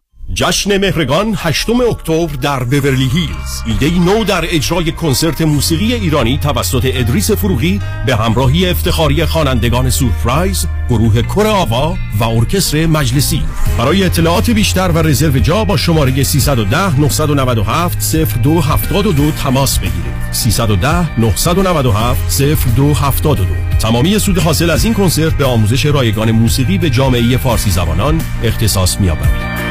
جشن 0.33 0.77
مهرگان 0.77 1.33
8 1.37 1.69
اکتبر 1.69 2.35
در 2.41 2.63
بورلی 2.63 3.09
هیلز. 3.13 3.61
ایده 3.65 3.99
نو 3.99 4.23
در 4.23 4.45
اجرای 4.49 4.91
کنسرت 4.91 5.41
موسیقی 5.41 5.93
ایرانی 5.93 6.37
توسط 6.37 6.91
ادریس 6.93 7.31
فروغی 7.31 7.81
به 8.05 8.15
همراهی 8.15 8.69
افتخاری 8.69 9.25
خوانندگان 9.25 9.89
surprise 9.89 10.67
گروه 10.89 11.21
کر 11.21 11.47
آوا 11.47 11.97
و 12.19 12.23
ارکستر 12.23 12.85
مجلسی. 12.85 13.43
برای 13.77 14.03
اطلاعات 14.03 14.49
بیشتر 14.49 14.91
و 14.91 14.97
رزرو 14.97 15.39
جا 15.39 15.65
با 15.65 15.77
شماره 15.77 16.23
310 16.23 16.99
997 16.99 18.15
0272 18.15 19.31
تماس 19.31 19.79
بگیرید. 19.79 20.31
310 20.31 21.19
997 21.19 22.41
0272 22.41 23.45
تمامی 23.79 24.19
سود 24.19 24.37
حاصل 24.37 24.69
از 24.69 24.83
این 24.83 24.93
کنسرت 24.93 25.33
به 25.33 25.45
آموزش 25.45 25.85
رایگان 25.85 26.31
موسیقی 26.31 26.77
به 26.77 26.89
جامعه 26.89 27.37
فارسی 27.37 27.69
زبانان 27.69 28.21
اختصاص 28.43 28.99
می‌یابد. 28.99 29.70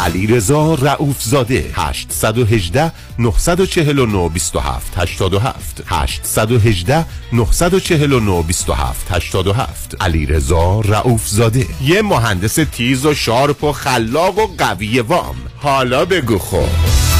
علی 0.00 0.26
رضا 0.26 0.74
رئوف 0.74 1.22
زاده 1.22 1.70
818 1.74 2.92
949 3.18 4.28
27 4.28 4.98
87 4.98 5.82
818 5.86 7.04
949 7.32 8.42
27 8.42 9.10
87 9.10 9.96
علی 10.00 10.26
رضا 10.26 10.80
رئوف 10.80 11.28
زاده 11.28 11.66
یه 11.82 12.02
مهندس 12.02 12.54
تیز 12.54 13.06
و 13.06 13.14
sharp 13.14 13.64
و 13.64 13.72
خلاق 13.72 14.38
و 14.38 14.46
قوی 14.58 15.00
وام. 15.00 15.36
حالا 15.56 16.04
بگو 16.04 16.38
خب. 16.38 17.19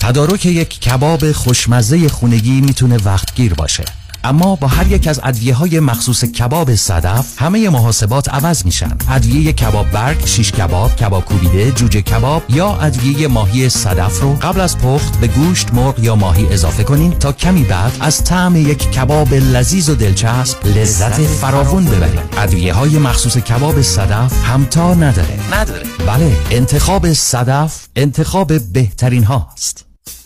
تدارک 0.00 0.46
یک 0.46 0.80
کباب 0.80 1.32
خوشمزه 1.32 2.08
خونگی 2.08 2.60
می‌تونه 2.60 2.96
وقتگیر 3.04 3.54
باشه. 3.54 3.84
اما 4.24 4.56
با 4.56 4.66
هر 4.66 4.86
یک 4.86 5.08
از 5.08 5.20
ادویه 5.22 5.54
های 5.54 5.80
مخصوص 5.80 6.24
کباب 6.24 6.74
صدف 6.74 7.42
همه 7.42 7.68
محاسبات 7.68 8.28
عوض 8.28 8.64
میشن. 8.64 8.96
ادویه 9.08 9.52
کباب 9.52 9.90
برگ، 9.90 10.26
شیش 10.26 10.52
کباب، 10.52 10.96
کباب 10.96 11.24
کوبیده، 11.24 11.70
جوجه 11.70 12.00
کباب 12.00 12.42
یا 12.48 12.74
ادویه 12.74 13.28
ماهی 13.28 13.68
صدف 13.68 14.20
رو 14.20 14.34
قبل 14.34 14.60
از 14.60 14.78
پخت 14.78 15.20
به 15.20 15.26
گوشت، 15.26 15.74
مرغ 15.74 15.98
یا 15.98 16.16
ماهی 16.16 16.46
اضافه 16.52 16.84
کنین 16.84 17.18
تا 17.18 17.32
کمی 17.32 17.64
بعد 17.64 17.96
از 18.00 18.24
طعم 18.24 18.56
یک 18.56 18.90
کباب 18.90 19.34
لذیذ 19.34 19.88
و 19.88 19.94
دلچسب 19.94 20.66
لذت 20.66 21.20
فراوون 21.20 21.84
ببرید 21.84 22.20
ادویه 22.36 22.74
های 22.74 22.98
مخصوص 22.98 23.36
کباب 23.36 23.82
صدف 23.82 24.44
همتا 24.44 24.94
نداره. 24.94 25.38
نداره. 25.52 25.82
بله 26.06 26.36
انتخاب 26.50 27.12
صدف 27.12 27.86
انتخاب 27.96 28.58
بهترین 28.72 29.24
هاست. 29.24 29.89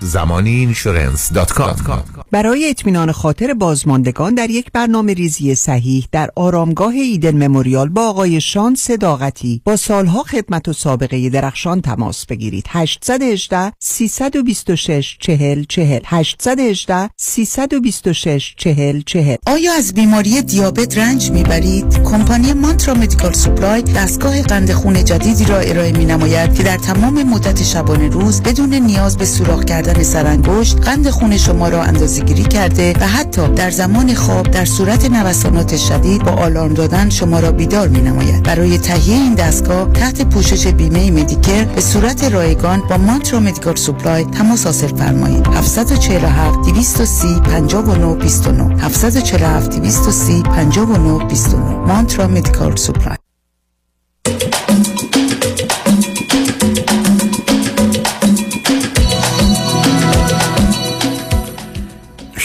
زمانی 0.00 0.50
insurance 0.50 1.32
dot 1.32 1.52
com 1.52 2.04
برای 2.30 2.70
اطمینان 2.70 3.12
خاطر 3.12 3.54
بازماندگان 3.54 4.34
در 4.34 4.50
یک 4.50 4.72
برنامه 4.72 5.14
ریزی 5.14 5.54
صحیح 5.54 6.06
در 6.12 6.30
آرامگاه 6.36 6.94
Eden 6.94 7.46
Memorial 7.46 7.88
با 7.88 8.08
آقای 8.08 8.40
شان 8.40 8.74
صداقتی 8.74 9.62
با 9.64 9.76
سالها 9.76 10.22
خدمت 10.22 10.68
و 10.68 10.72
سابقه 10.72 11.28
درخشان 11.28 11.80
تماس 11.80 12.26
بگیرید. 12.26 12.64
818 12.68 13.72
326 13.78 15.16
40 15.20 15.64
40 15.64 16.00
818 16.04 17.10
326 17.16 18.54
40 18.56 19.02
40 19.06 19.36
آیا 19.46 19.72
از 19.72 19.94
بیماری 19.94 20.42
دیابت 20.42 20.98
رنج 20.98 21.30
می‌برید؟ 21.30 22.02
کمپانی 22.02 22.52
مانترا 22.52 22.94
Medical 22.94 23.32
Supply 23.32 23.82
دستگاه 23.82 24.42
قند 24.42 24.72
خون 24.72 25.04
جدیدی 25.04 25.44
را 25.44 25.58
ارائه 25.58 25.92
می 25.92 26.04
نماید 26.04 26.54
که 26.54 26.62
در 26.62 26.76
تمام 26.76 27.22
مدت 27.22 27.62
شبانه 27.62 28.08
روز 28.08 28.42
بدون 28.42 28.74
نیاز 28.74 29.16
به 29.16 29.24
سوراخ 29.24 29.64
کردن 29.64 29.89
سرانگشت 29.94 30.80
قند 30.80 31.10
خون 31.10 31.36
شما 31.36 31.68
را 31.68 31.82
اندازه 31.82 32.22
گیری 32.22 32.42
کرده 32.42 32.92
و 33.00 33.06
حتی 33.06 33.48
در 33.48 33.70
زمان 33.70 34.14
خواب 34.14 34.50
در 34.50 34.64
صورت 34.64 35.10
نوسانات 35.10 35.76
شدید 35.76 36.24
با 36.24 36.30
آلارم 36.30 36.74
دادن 36.74 37.10
شما 37.10 37.40
را 37.40 37.52
بیدار 37.52 37.88
می 37.88 38.00
نماید 38.00 38.42
برای 38.42 38.78
تهیه 38.78 39.14
این 39.14 39.34
دستگاه 39.34 39.92
تحت 39.92 40.22
پوشش 40.22 40.66
بیمه 40.66 41.10
مدیکر 41.10 41.64
به 41.64 41.80
صورت 41.80 42.24
رایگان 42.24 42.82
با 42.90 42.96
مانترا 42.96 43.40
مدیکال 43.40 43.76
سوپلای 43.76 44.24
تماس 44.24 44.66
حاصل 44.66 44.96
فرمایید. 44.96 45.46
747 45.46 46.58
230 46.64 47.40
59 47.40 48.14
29 48.14 48.82
747 48.82 49.76
230 49.76 50.42
59 50.42 51.24
29 51.24 51.64
مانترا 51.64 52.26
مدیکال 52.26 52.76
سوپلای 52.76 53.19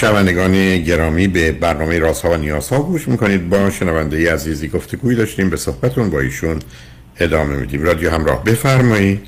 شنوندگان 0.05 0.77
گرامی 0.77 1.27
به 1.27 1.51
برنامه 1.51 1.99
راست 1.99 2.25
ها 2.25 2.31
و 2.31 2.37
نیاز 2.37 2.69
ها 2.69 2.79
گوش 2.81 3.07
می‌کنید. 3.07 3.49
با 3.49 3.69
شنونده 3.69 4.33
عزیزی 4.33 4.67
گفتگوی 4.67 5.15
داشتیم 5.15 5.49
به 5.49 5.57
صحبتون 5.57 6.09
با 6.09 6.19
ایشون 6.19 6.59
ادامه 7.19 7.55
میدیم. 7.55 7.83
رادیو 7.83 8.11
همراه 8.11 8.43
بفرمایید. 8.43 9.21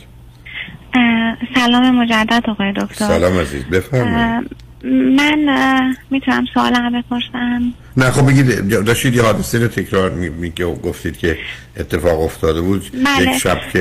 سلام 1.55 1.95
مجدد 1.95 2.43
آقای 2.49 2.73
دکتر. 2.73 3.05
سلام 3.05 3.39
عزیز 3.39 3.63
بفرمایید. 3.63 4.66
من 4.83 5.95
می‌تونم 6.09 6.45
سوالم 6.53 7.01
بپرسم. 7.01 7.73
نه 7.97 8.11
خب 8.11 8.27
بگید 8.27 8.69
داشتید 8.85 9.15
یه 9.15 9.21
حادثه 9.21 9.59
رو 9.59 9.67
تکرار 9.67 10.09
می 10.09 10.51
گفتید 10.83 11.17
که 11.17 11.37
اتفاق 11.77 12.21
افتاده 12.21 12.61
بود. 12.61 12.85
بله. 13.05 13.31
یک 13.31 13.37
شب 13.37 13.59
که 13.73 13.79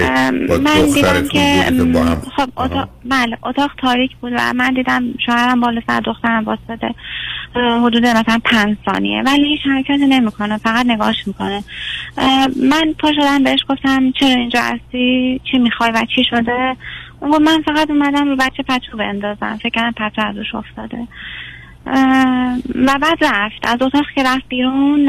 با 0.49 0.59
من 0.59 0.85
دیدم 0.95 1.29
که 1.29 1.65
و 1.81 1.85
با 1.85 2.05
هم 2.05 2.23
خب 2.37 2.49
اتاق 2.57 2.89
بله 3.05 3.39
اتاق 3.43 3.71
تاریک 3.79 4.11
بود 4.21 4.33
و 4.37 4.53
من 4.53 4.75
دیدم 4.75 5.05
شوهرم 5.27 5.61
بالا 5.61 5.81
سر 5.87 6.01
دخترم 6.01 6.45
واسطه 6.45 6.95
حدود 7.55 8.07
مثلا 8.07 8.39
پنج 8.45 8.77
ثانیه. 8.85 9.23
ولی 9.23 9.49
هیچ 9.49 9.61
حرکتی 9.65 10.07
نمی‌کنه 10.07 10.59
فقط 10.59 10.87
نگاهش 10.87 11.27
می‌کنه. 11.27 11.65
من 12.71 12.95
پا 12.99 13.13
شدم 13.13 13.45
بهش 13.45 13.61
گفتم 13.69 14.13
چرا 14.21 14.29
اینجا 14.29 14.61
هستی؟ 14.63 15.41
چی 15.51 15.59
می‌خوای 15.59 15.91
و 15.91 16.03
چی 16.15 16.25
شده؟ 16.31 16.77
اون 17.21 17.31
گفت 17.31 17.41
من 17.41 17.63
فقط 17.63 17.91
اومدم 17.91 18.29
رو 18.29 18.37
بچه 18.37 18.63
پتو 18.63 18.97
بندازم. 18.97 19.59
فکر 19.63 19.81
کنم 19.81 19.93
پتو 19.93 20.27
ازش 20.27 20.55
افتاده. 20.55 21.09
و 22.75 22.99
بعد 23.03 23.25
رفت. 23.25 23.59
از 23.63 23.83
اتاق 23.83 24.05
که 24.15 24.23
رفت 24.23 24.49
بیرون 24.49 25.05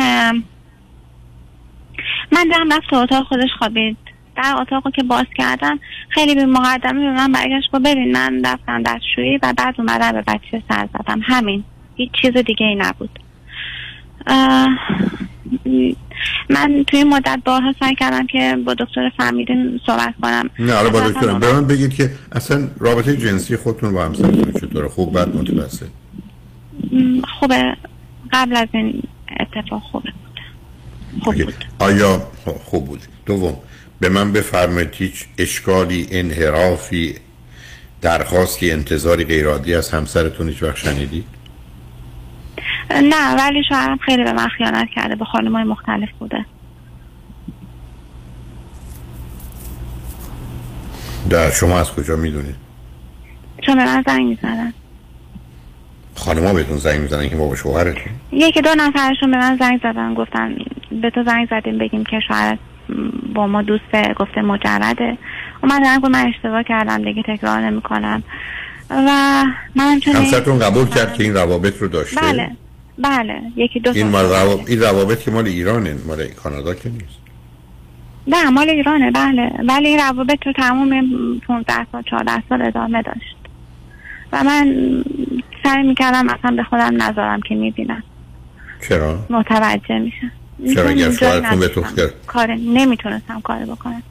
من 2.32 2.44
دیدم 2.44 2.74
رفت 2.74 2.90
تو 2.90 2.96
اتاق 2.96 3.24
خودش 3.24 3.50
خوابید. 3.58 3.98
در 4.36 4.56
اتاقو 4.62 4.90
که 4.90 5.04
باز 5.04 5.26
کردم 5.36 5.80
خیلی 6.10 6.36
به 6.36 6.46
مقدمه 6.46 7.00
به 7.00 7.12
من 7.12 7.32
برگشت 7.32 7.72
گفت 7.74 7.84
ببین 7.84 8.12
من 8.12 8.46
رفتم 8.46 8.84
دستشویی 8.84 9.38
و 9.38 9.54
بعد 9.58 9.76
اومدم 9.78 10.12
به 10.12 10.22
بچه 10.22 10.64
سر 10.70 10.88
زدم. 10.94 11.20
همین. 11.24 11.64
هیچ 11.96 12.12
چیز 12.22 12.32
دیگه 12.38 12.66
ای 12.66 12.76
نبود 12.76 13.20
من 16.49 16.84
توی 16.88 16.99
این 16.99 17.10
مدت 17.10 17.39
بارها 17.45 17.73
سعی 17.80 17.95
کردم 17.95 18.27
که 18.27 18.57
با 18.65 18.73
دکتر 18.73 19.10
فهمیدین 19.18 19.80
صحبت 19.85 20.14
کنم. 20.22 20.49
نه 20.60 20.73
حالا 20.73 20.89
با 20.89 20.99
دکترم 21.10 21.39
به 21.39 21.53
من 21.53 21.68
بگید 21.68 21.94
که 21.94 22.11
اصلا 22.31 22.68
رابطه 22.80 23.18
جنسی 23.18 23.57
خودتون 23.57 23.94
با 23.94 24.06
همسرتون 24.06 24.52
چطوره 24.52 24.88
خوب 24.88 25.19
بد 25.19 25.35
متوسط. 25.35 25.85
خوبه. 27.39 27.76
قبل 28.34 28.56
از 28.56 28.68
این 28.72 29.03
اتفاق 29.39 29.81
خوبه. 29.81 30.10
اگه- 31.27 31.48
آیا 31.80 32.22
خوب 32.65 32.85
بود؟ 32.85 32.99
دوم 33.26 33.57
به 33.99 34.10
من 34.10 34.31
بفرمایید 34.34 34.89
هیچ 34.94 35.26
اشکالی 35.38 36.07
انحرافی 36.11 37.15
درخواستی 38.02 38.72
انتظاری 38.72 39.23
غیرعادی 39.26 39.73
از 39.76 39.89
همسرتون 39.89 40.49
هیچ 40.49 40.64
وقت 40.64 40.77
شنیدید؟ 40.77 41.26
نه 42.92 43.36
ولی 43.38 43.64
شوهرم 43.70 43.98
خیلی 43.98 44.24
به 44.24 44.34
من 44.34 44.48
خیانت 44.48 44.90
کرده 44.96 45.16
به 45.16 45.26
خانمای 45.26 45.64
مختلف 45.64 46.10
بوده. 46.20 46.46
در 51.30 51.52
شما 51.52 51.80
از 51.80 51.92
کجا 51.92 52.16
می‌دونید 52.16 52.56
چون 53.62 53.76
به 53.76 53.86
من 53.86 54.04
زنگ 54.08 54.28
می‌زنن. 54.28 54.74
خانما 56.16 56.54
بهتون 56.54 56.78
زنگ 56.78 57.02
می‌زنن 57.02 57.30
که 57.30 57.36
بابا 57.36 57.56
شوهرتون 57.56 58.12
یکی 58.32 58.62
دو 58.62 58.70
نفرشون 58.78 59.32
به 59.32 59.38
من 59.38 59.58
زنگ 59.60 59.80
زدن 59.84 60.14
گفتن 60.14 60.56
به 61.02 61.10
تو 61.10 61.24
زنگ 61.24 61.48
زدیم 61.50 61.78
بگیم 61.78 62.04
که 62.04 62.20
شوهرت 62.28 62.60
با 63.34 63.48
ما 63.48 63.62
دوسته 63.62 64.14
گفته 64.20 64.42
مجرده. 64.42 65.18
من 65.64 65.80
دارم 65.84 66.12
من 66.12 66.28
اشتباه 66.28 66.64
کردم 66.64 67.04
دیگه 67.04 67.24
تکرار 67.24 67.60
نمی 67.60 67.82
کنم 67.82 68.24
و 68.90 69.44
منم 69.76 70.00
چون 70.00 70.16
همسرتون 70.16 70.60
قبول 70.60 70.86
کرد 70.86 71.14
که 71.14 71.24
این 71.24 71.34
روابط 71.34 71.82
رو 71.82 71.88
داشته؟ 71.88 72.22
بله. 72.22 72.52
بله 72.98 73.41
یکی 73.56 73.80
دو 73.80 73.91
این, 73.91 74.07
مال 74.07 74.26
روابط 74.26 74.69
این 74.69 74.82
روابط 74.82 75.19
که 75.19 75.32
مال 75.32 75.45
ایرانه 75.45 75.95
مال 76.07 76.28
کانادا 76.28 76.74
که 76.74 76.90
نیست. 76.90 77.19
نه 78.28 78.49
مال 78.49 78.69
ایرانه 78.69 79.11
بله. 79.11 79.52
ولی 79.68 79.88
این 79.88 79.99
روابط 79.99 80.48
رو 80.48 80.53
تمام 80.53 81.02
15 81.40 81.88
سال 81.91 82.03
14 82.03 82.44
سال 82.49 82.61
ادامه 82.61 83.02
داشت. 83.02 83.38
و 84.32 84.44
من 84.44 84.76
سعی 85.64 85.88
می‌کردم 85.88 86.30
اصلا 86.30 86.52
به 86.52 86.64
خودم 86.64 87.03
نذارم 87.03 87.41
که 87.41 87.56
می‌بینم. 87.56 88.03
چرا؟ 88.90 89.26
متوجه 89.30 89.99
میشم. 89.99 90.32
چرا 90.74 90.90
اگر 90.90 91.11
شوهرتون 91.11 91.60
به 91.60 91.68
تو 91.68 91.84
کار 92.28 92.52
نمی‌تونستم 92.52 93.41
کار 93.41 93.65
بکنم. 93.65 94.03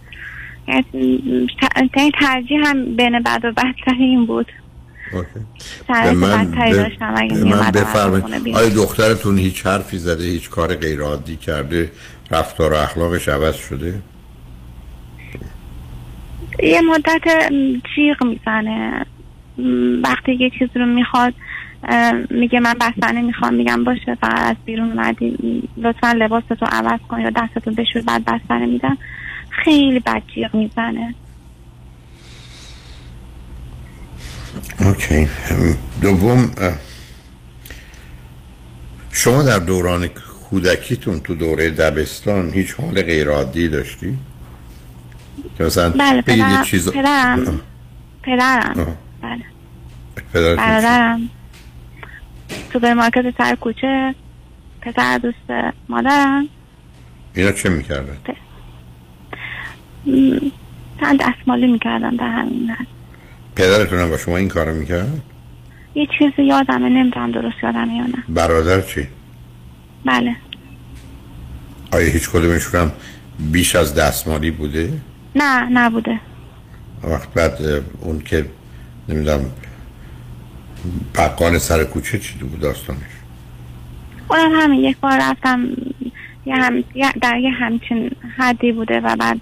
یعنی 0.68 2.12
ترجیح 2.20 2.60
هم 2.64 2.96
بین 2.96 3.22
بد 3.22 3.40
و 3.44 3.52
بدتر 3.52 3.94
این 3.98 4.26
بود. 4.26 4.52
شرایط 5.88 7.32
من, 7.32 7.48
من 7.48 7.70
بفرمایید. 7.70 8.56
آیا 8.56 8.68
دخترتون 8.68 9.38
هیچ 9.38 9.66
حرفی 9.66 9.98
زده 9.98 10.24
هیچ 10.24 10.50
کار 10.50 10.74
غیر 10.74 11.00
عادی 11.00 11.36
کرده؟ 11.36 11.90
رفتار 12.30 12.72
و 12.72 12.76
اخلاقش 12.76 13.28
عوض 13.28 13.56
شده؟ 13.56 14.02
یه 16.62 16.80
مدت 16.80 17.52
جیغ 17.94 18.24
می‌زنه. 18.24 19.06
وقتی 20.02 20.34
یه 20.34 20.50
چیز 20.58 20.68
رو 20.74 20.86
می‌خواد 20.86 21.34
میگه 22.30 22.60
من 22.60 22.74
بستنی 22.80 23.22
می‌خوام 23.22 23.54
میگم 23.54 23.84
باشه 23.84 24.14
فقط 24.14 24.50
از 24.50 24.56
بیرون 24.64 24.92
اومدی. 24.92 25.62
لطفا 25.76 26.12
لباستو 26.12 26.66
عوض 26.66 27.00
کن 27.08 27.20
یا 27.20 27.30
دستتو 27.30 27.70
بشور 27.70 28.02
بعد 28.02 28.24
بستنی 28.24 28.66
میدم. 28.66 28.98
خیلی 29.64 30.00
بد 30.00 30.22
جیغ 30.34 30.54
می‌زنه. 30.54 31.14
اوکی. 34.80 35.28
دوم 36.02 36.50
شما 39.12 39.42
در 39.42 39.58
دوران 39.58 40.08
کودکیتون 40.50 41.20
تو 41.20 41.34
دوره 41.34 41.70
دبستان 41.70 42.50
هیچ 42.52 42.72
حال 42.72 43.02
غیر 43.02 43.28
عادی 43.28 43.68
داشتی؟ 43.68 44.18
که 45.58 45.64
مثلا 45.64 45.90
بله 45.90 46.22
پدرم 46.22 46.64
چیز 46.64 46.88
پدرم. 46.88 47.60
پدرم. 48.22 48.96
بله؟ 49.22 49.44
برادرم. 50.32 51.30
سوپرمارکت 52.72 53.34
سر 53.38 53.54
کوچه. 53.54 54.14
پسر 54.80 55.18
دوست 55.18 55.74
مادرم. 55.88 56.48
اینا 57.34 57.52
چه 57.52 57.68
می‌کردن؟ 57.68 58.16
م، 60.06 60.38
چند 61.00 61.20
دستمالی 61.20 61.66
می‌کردم 61.66 62.16
در 62.16 62.28
همین 62.28 62.70
حد. 62.70 62.95
پدرتون 63.56 63.98
هم 63.98 64.10
با 64.10 64.16
شما 64.16 64.36
این 64.36 64.48
کارو 64.48 64.74
می‌کرد؟ 64.74 65.22
یه 65.94 66.08
چیزی 66.18 66.42
یادمه 66.42 66.88
نمی‌دونم 66.88 67.32
درست 67.32 67.56
یادمه 67.62 67.94
یا 67.94 68.06
نه 68.06 68.24
برادر 68.28 68.80
چی؟ 68.80 69.08
بله 70.04 70.36
آیا 71.92 72.06
هیچ 72.06 72.30
کدومشون 72.30 72.80
هم 72.80 72.92
بیش 73.38 73.76
از 73.76 73.94
دستمالی 73.94 74.50
بوده؟ 74.50 74.92
نه 75.34 75.68
نبوده 75.70 76.20
وقت 77.04 77.34
بعد 77.34 77.58
اون 78.00 78.18
که 78.18 78.46
نمی‌دونم 79.08 79.40
پقان 81.14 81.58
سر 81.58 81.84
کوچه 81.84 82.18
چی 82.18 82.38
بود 82.38 82.60
داستانش 82.60 83.00
اونم 84.28 84.60
همین 84.60 84.80
یک 84.80 84.96
بار 84.96 85.18
رفتم 85.20 85.68
یه 86.46 86.54
هم 86.54 86.84
در 87.20 87.38
یه 87.38 87.50
همچین 87.50 88.10
حدی 88.36 88.72
بوده 88.72 89.00
و 89.00 89.16
بعد 89.16 89.40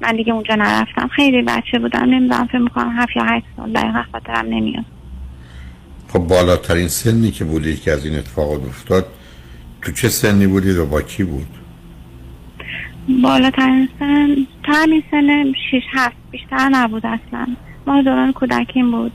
من 0.00 0.16
دیگه 0.16 0.32
اونجا 0.32 0.54
نرفتم. 0.54 1.08
خیلی 1.08 1.42
بچه 1.42 1.78
بودم. 1.78 2.04
نمی‌دونم 2.04 2.46
فکر 2.46 2.58
می‌کنم 2.58 2.92
هفت 2.96 3.16
یا 3.16 3.24
هشت 3.24 3.46
سال 3.56 3.72
دقیقا 3.72 4.02
خاطرم 4.12 4.46
نمیاد. 4.46 4.84
خب 6.08 6.18
بالاترین 6.18 6.88
سنی 6.88 7.30
که 7.30 7.44
بودید 7.44 7.82
که 7.82 7.92
از 7.92 8.06
این 8.06 8.18
اتفاق 8.18 8.50
افتاد 8.52 9.06
تو 9.82 9.92
چه 9.92 10.08
سنی 10.08 10.46
بودید 10.46 10.76
و 10.76 10.86
با 10.86 11.02
کی 11.02 11.24
بود؟ 11.24 11.46
بالاترین 13.22 13.88
سن 13.98 14.36
تا 14.64 14.72
همین 14.72 15.02
سن 15.10 15.52
شیش 15.70 15.82
هفت 15.92 16.16
بیشتر 16.30 16.68
نبود 16.68 17.06
اصلا. 17.06 17.46
ما 17.86 18.02
دوران 18.02 18.32
کودکیم 18.32 18.90
بود. 18.90 19.12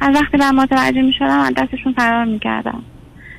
از 0.00 0.16
وقتی 0.16 0.36
من 0.36 0.54
متوجه 0.54 1.02
می 1.02 1.12
شدم 1.18 1.40
از 1.40 1.54
دستشون 1.56 1.92
فرار 1.92 2.24
می 2.24 2.38
کردم 2.38 2.82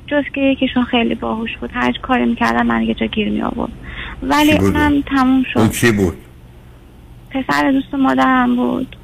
جز 0.08 0.24
که 0.36 0.42
یکیشون 0.42 0.84
خیلی 0.84 1.16
باهوش 1.16 1.58
بود. 1.62 1.70
هر 1.74 1.92
کاری 1.92 2.26
می 2.26 2.36
کردم 2.36 2.66
من 2.66 2.84
یه 2.84 2.94
جا 2.94 3.06
گیر 3.06 3.30
می 3.30 3.42
آورد 3.42 3.72
ولی 4.24 4.52
اونم 4.52 5.02
تموم 5.02 5.44
اون 5.56 5.70
شد. 5.70 5.72
کی 5.72 5.92
بود؟ 5.92 6.18
پسر 7.30 7.72
دوست 7.72 7.94
مادرم 7.94 8.56
بود. 8.56 8.96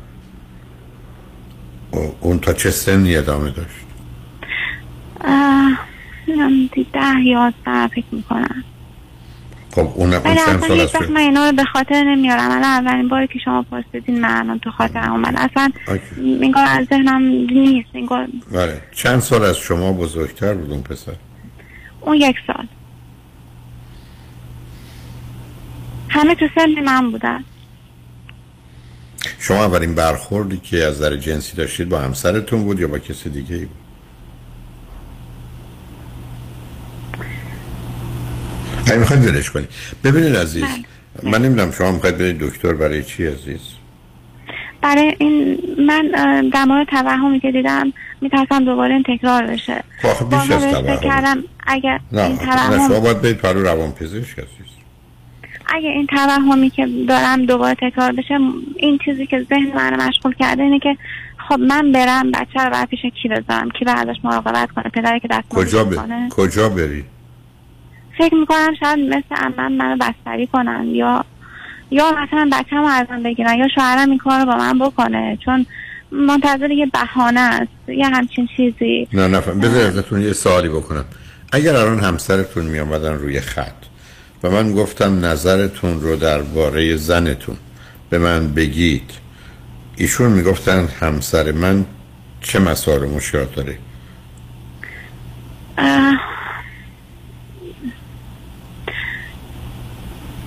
اون 2.22 2.40
تا 2.40 2.54
چه 2.54 2.72
سنی 2.72 3.16
ادامه 3.16 3.50
داشت؟ 3.50 3.76
نمی‌دونم 6.28 6.70
دی- 6.74 6.88
ده 6.94 7.26
یازده 7.26 7.88
فکر 7.88 8.06
می 8.12 8.24
کنم 8.24 8.64
خب 9.72 9.82
اون 9.96 10.14
اون 10.14 10.36
چند 10.36 10.60
سال 10.60 10.80
وقت 10.80 11.10
من 11.10 11.18
اینا 11.18 11.46
رو 11.50 11.56
به 11.56 11.64
خاطر 11.64 12.04
نمیارم. 12.04 12.52
الان 12.52 12.64
اولین 12.64 13.08
باری 13.08 13.28
که 13.28 13.40
شما 13.40 13.62
پرسیدین 13.62 14.22
من 14.22 14.60
تو 14.60 14.72
خاطرم 14.72 15.12
اومد. 15.12 15.34
اصلا 15.38 15.72
این 16.18 16.52
کار 16.52 16.66
از 16.68 16.86
ذهنم 16.86 17.22
نیست. 17.22 17.90
این 17.94 18.06
کار 18.08 18.28
بله. 18.52 18.82
چند 18.92 19.20
سال 19.20 19.44
از 19.44 19.58
شما 19.58 19.94
بزرگتر 19.94 20.54
بود 20.54 20.72
اون 20.72 20.82
پسر؟ 20.82 21.14
اون 22.02 22.16
یک 22.16 22.36
سال. 22.48 22.68
همه 26.10 26.36
تو 26.36 26.46
سن 26.56 26.84
من 26.86 27.12
بودن. 27.12 27.44
شما 29.40 29.66
اولین 29.66 29.96
برخوردی 29.96 30.58
که 30.58 30.84
از 30.84 30.96
نظر 30.96 31.16
جنسی 31.16 31.58
داشتید 31.58 31.90
با 31.90 32.00
همسرتون 32.00 32.64
بود 32.64 32.80
یا 32.80 32.88
با 32.88 33.00
کسی 33.00 33.30
دیگه 33.30 33.56
ای 33.56 33.66
بود؟ 33.66 33.78
اگه 38.88 38.98
می‌خواید 38.98 39.26
ولش 39.26 39.50
کنید 39.50 39.70
ببینید 40.04 40.36
عزیز 40.36 40.64
من 41.24 41.42
نمی‌دونم 41.42 41.72
شما 41.72 41.92
می‌خواید 41.92 42.18
برید 42.18 42.40
دکتر 42.40 42.74
برای 42.74 43.04
چی 43.04 43.26
عزیز؟ 43.26 43.60
برای 44.82 45.16
این 45.20 45.60
من 45.88 46.12
در 46.54 46.66
مورد 46.66 46.88
توهمی 46.88 47.40
که 47.40 47.52
دیدم 47.52 47.94
میترسم 48.22 48.66
دوباره 48.66 48.94
این 48.94 49.04
تکرار 49.04 49.48
بشه. 49.48 49.84
خب 50.02 50.30
بیش 50.30 50.52
از 50.52 50.64
توهم 50.64 51.00
کردم 51.00 51.44
اگر 51.68 52.00
نه 52.12 52.22
این 52.22 52.40
نه، 52.70 52.88
شما 52.88 53.00
باید 53.00 53.22
برید 53.22 53.38
پرو 53.38 53.64
روان 53.64 53.92
پزشک 53.92 54.40
عزیز. 54.40 54.75
اگه 55.68 55.90
این 55.90 56.08
توهمی 56.08 56.70
که 56.70 56.88
دارم 57.08 57.46
دوباره 57.46 57.76
تکرار 57.76 58.12
بشه 58.12 58.40
این 58.76 59.00
چیزی 59.06 59.26
که 59.26 59.46
ذهن 59.50 59.76
من 59.76 60.08
مشغول 60.08 60.34
کرده 60.34 60.64
اینه 60.64 60.80
که 60.80 60.98
خب 61.50 61.60
من 61.60 61.92
برم 61.92 62.32
بچه 62.32 62.64
رو 62.64 62.70
باید 62.70 62.90
پیش 62.90 63.00
کی 63.22 63.28
بذارم؟ 63.30 63.70
کی 63.70 63.86
باید 63.86 64.10
ازش 64.10 64.20
مراقبت 64.24 64.72
کنه؟ 64.72 64.84
پدری 64.84 65.20
که 65.20 65.28
دست 65.28 65.50
کجا 65.50 65.84
ب... 65.84 65.96
کجا 66.30 66.70
برید 66.70 67.06
فکر 68.18 68.36
می‌کنم 68.36 68.74
شاید 68.80 69.00
مثل 69.00 69.36
عمم 69.36 69.72
منو 69.72 69.98
بستری 69.98 70.48
کنن 70.48 70.88
یا 70.88 71.26
یا 71.92 72.12
مثلا 72.12 72.50
بچه 72.52 72.76
رو 72.76 72.86
ازم 72.86 73.24
بگیرن 73.24 73.58
یا 73.58 73.68
شوهرم 73.76 74.10
این 74.10 74.18
کار 74.18 74.40
رو 74.40 74.46
با 74.46 74.56
من 74.56 74.80
بکنه. 74.80 75.38
چون 75.46 75.66
منتظر 76.12 76.72
یه 76.72 76.86
بهانه 76.86 77.40
است 77.40 77.90
یه 77.90 78.08
همچین 78.08 78.48
چیزی. 78.58 79.08
نه 79.14 79.28
نه 79.28 79.40
بذار 79.40 79.88
ازتون 79.88 80.22
یه 80.22 80.34
سوالی 80.34 80.70
بکنم. 80.70 81.06
اگر 81.52 81.76
الان 81.76 82.00
همسرتون 82.00 82.66
می 82.66 82.80
آمدن 82.80 83.14
روی 83.14 83.42
خط 83.42 83.74
و 84.46 84.50
من 84.50 84.74
گفتم 84.74 85.26
نظرتون 85.26 86.02
رو 86.02 86.16
درباره 86.16 86.96
زنتون. 86.96 87.58
به 88.10 88.18
من 88.18 88.54
بگید. 88.54 89.12
ایشون 89.96 90.32
می‌گفتن 90.32 90.88
همسر 91.00 91.52
من 91.52 91.86
چه 92.42 92.60
مسائل 92.60 93.04
و 93.04 93.10
مشکلات 93.10 93.56
داره؟ 93.56 93.78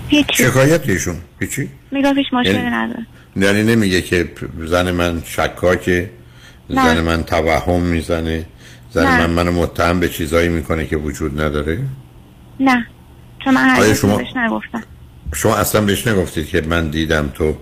هیچی. 0.08 0.44
شکایت 0.44 0.88
ایشون. 0.88 1.16
هیچی؟ 1.40 1.70
می‌گفت 1.90 2.16
هیچ 2.18 2.26
مشکلی 2.32 2.54
یعنی- 2.54 2.70
نداره. 2.70 3.06
یعنی 3.36 3.62
نمیگه 3.62 4.02
که 4.02 4.30
زن 4.66 4.90
من 4.90 5.22
شکاکه 5.26 6.10
نه. 6.70 6.84
زن 6.84 7.00
من 7.00 7.22
توهم 7.22 7.80
می‌زنه 7.80 8.46
زن 8.90 9.04
نه. 9.06 9.26
من 9.26 9.30
منو 9.30 9.52
متهم 9.52 10.00
به 10.00 10.08
چیزایی 10.08 10.48
می‌کنه 10.48 10.86
که 10.86 10.96
وجود 10.96 11.40
نداره؟ 11.40 11.78
نه. 12.60 12.86
چون 13.48 13.54
من 13.54 13.68
هر 13.68 13.80
آیا 13.80 13.88
چیزی 13.88 14.00
شما- 14.00 14.16
بهش 14.16 14.36
نگفتم. 14.36 14.82
شما 15.34 15.56
اصلا 15.56 15.80
بهش 15.80 16.06
نگفتید 16.06 16.48
که 16.48 16.60
من 16.60 16.90
دیدم 16.90 17.28
تو 17.34 17.54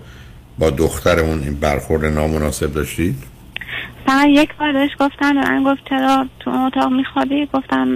با 0.59 0.69
دخترمون 0.69 1.39
این 1.43 1.55
برخورد 1.55 2.05
نامناسب 2.05 2.73
داشتید؟ 2.73 3.23
فقط 4.07 4.27
یک 4.29 4.49
بار 4.59 4.73
بهش 4.73 4.89
گفتم 4.99 5.33
به 5.41 5.49
من 5.49 5.63
گفت 5.63 5.89
چرا 5.89 6.25
تو 6.39 6.49
اون 6.49 6.59
اتاق 6.65 6.91
میخوابی؟ 6.91 7.45
گفتم 7.53 7.87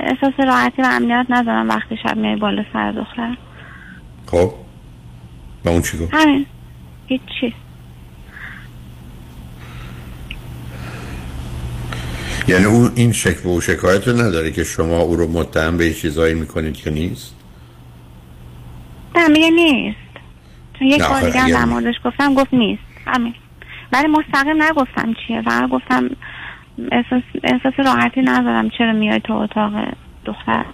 احساس 0.00 0.32
راحتی 0.46 0.82
و 0.82 0.86
امنیت 0.90 1.26
ندارم 1.28 1.68
وقتی 1.68 1.96
شب 2.02 2.16
میای 2.16 2.36
بالا 2.36 2.64
سر 2.72 2.92
دختر. 2.92 3.36
خب؟ 4.26 4.52
و 5.64 5.68
اون 5.68 5.82
چی 5.82 5.98
گفت؟ 5.98 6.14
همین. 6.14 6.46
هیچی 7.06 7.54
یعنی 12.48 12.64
اون 12.64 12.92
این 12.94 13.12
شک 13.12 13.46
و 13.46 13.60
شکایت 13.60 14.08
رو 14.08 14.20
نداره 14.20 14.50
که 14.50 14.64
شما 14.64 14.98
او 14.98 15.16
رو 15.16 15.28
متهم 15.28 15.76
به 15.76 15.92
چیزایی 15.92 16.34
می‌کنید 16.34 16.76
که 16.76 16.90
نیست؟ 16.90 17.34
نه 19.16 19.28
میگه 19.28 19.50
نیست. 19.50 19.96
چون 20.78 20.88
یک 20.88 21.02
بار 21.02 21.20
دیگه 21.20 21.48
در 21.48 21.64
موردش 21.64 21.94
گفتم 22.04 22.34
گفت 22.34 22.54
نیست. 22.54 22.82
همین. 23.06 23.34
ولی 23.92 24.08
مستقیم 24.08 24.62
نگفتم 24.62 25.14
چیه. 25.26 25.42
فقط 25.42 25.70
گفتم 25.70 26.10
احساس, 26.92 27.22
احساس 27.44 27.72
راحتی 27.86 28.22
ندارم 28.22 28.70
چرا 28.78 28.92
میای 28.92 29.20
تو 29.20 29.32
اتاق 29.32 29.72
دختر. 30.24 30.64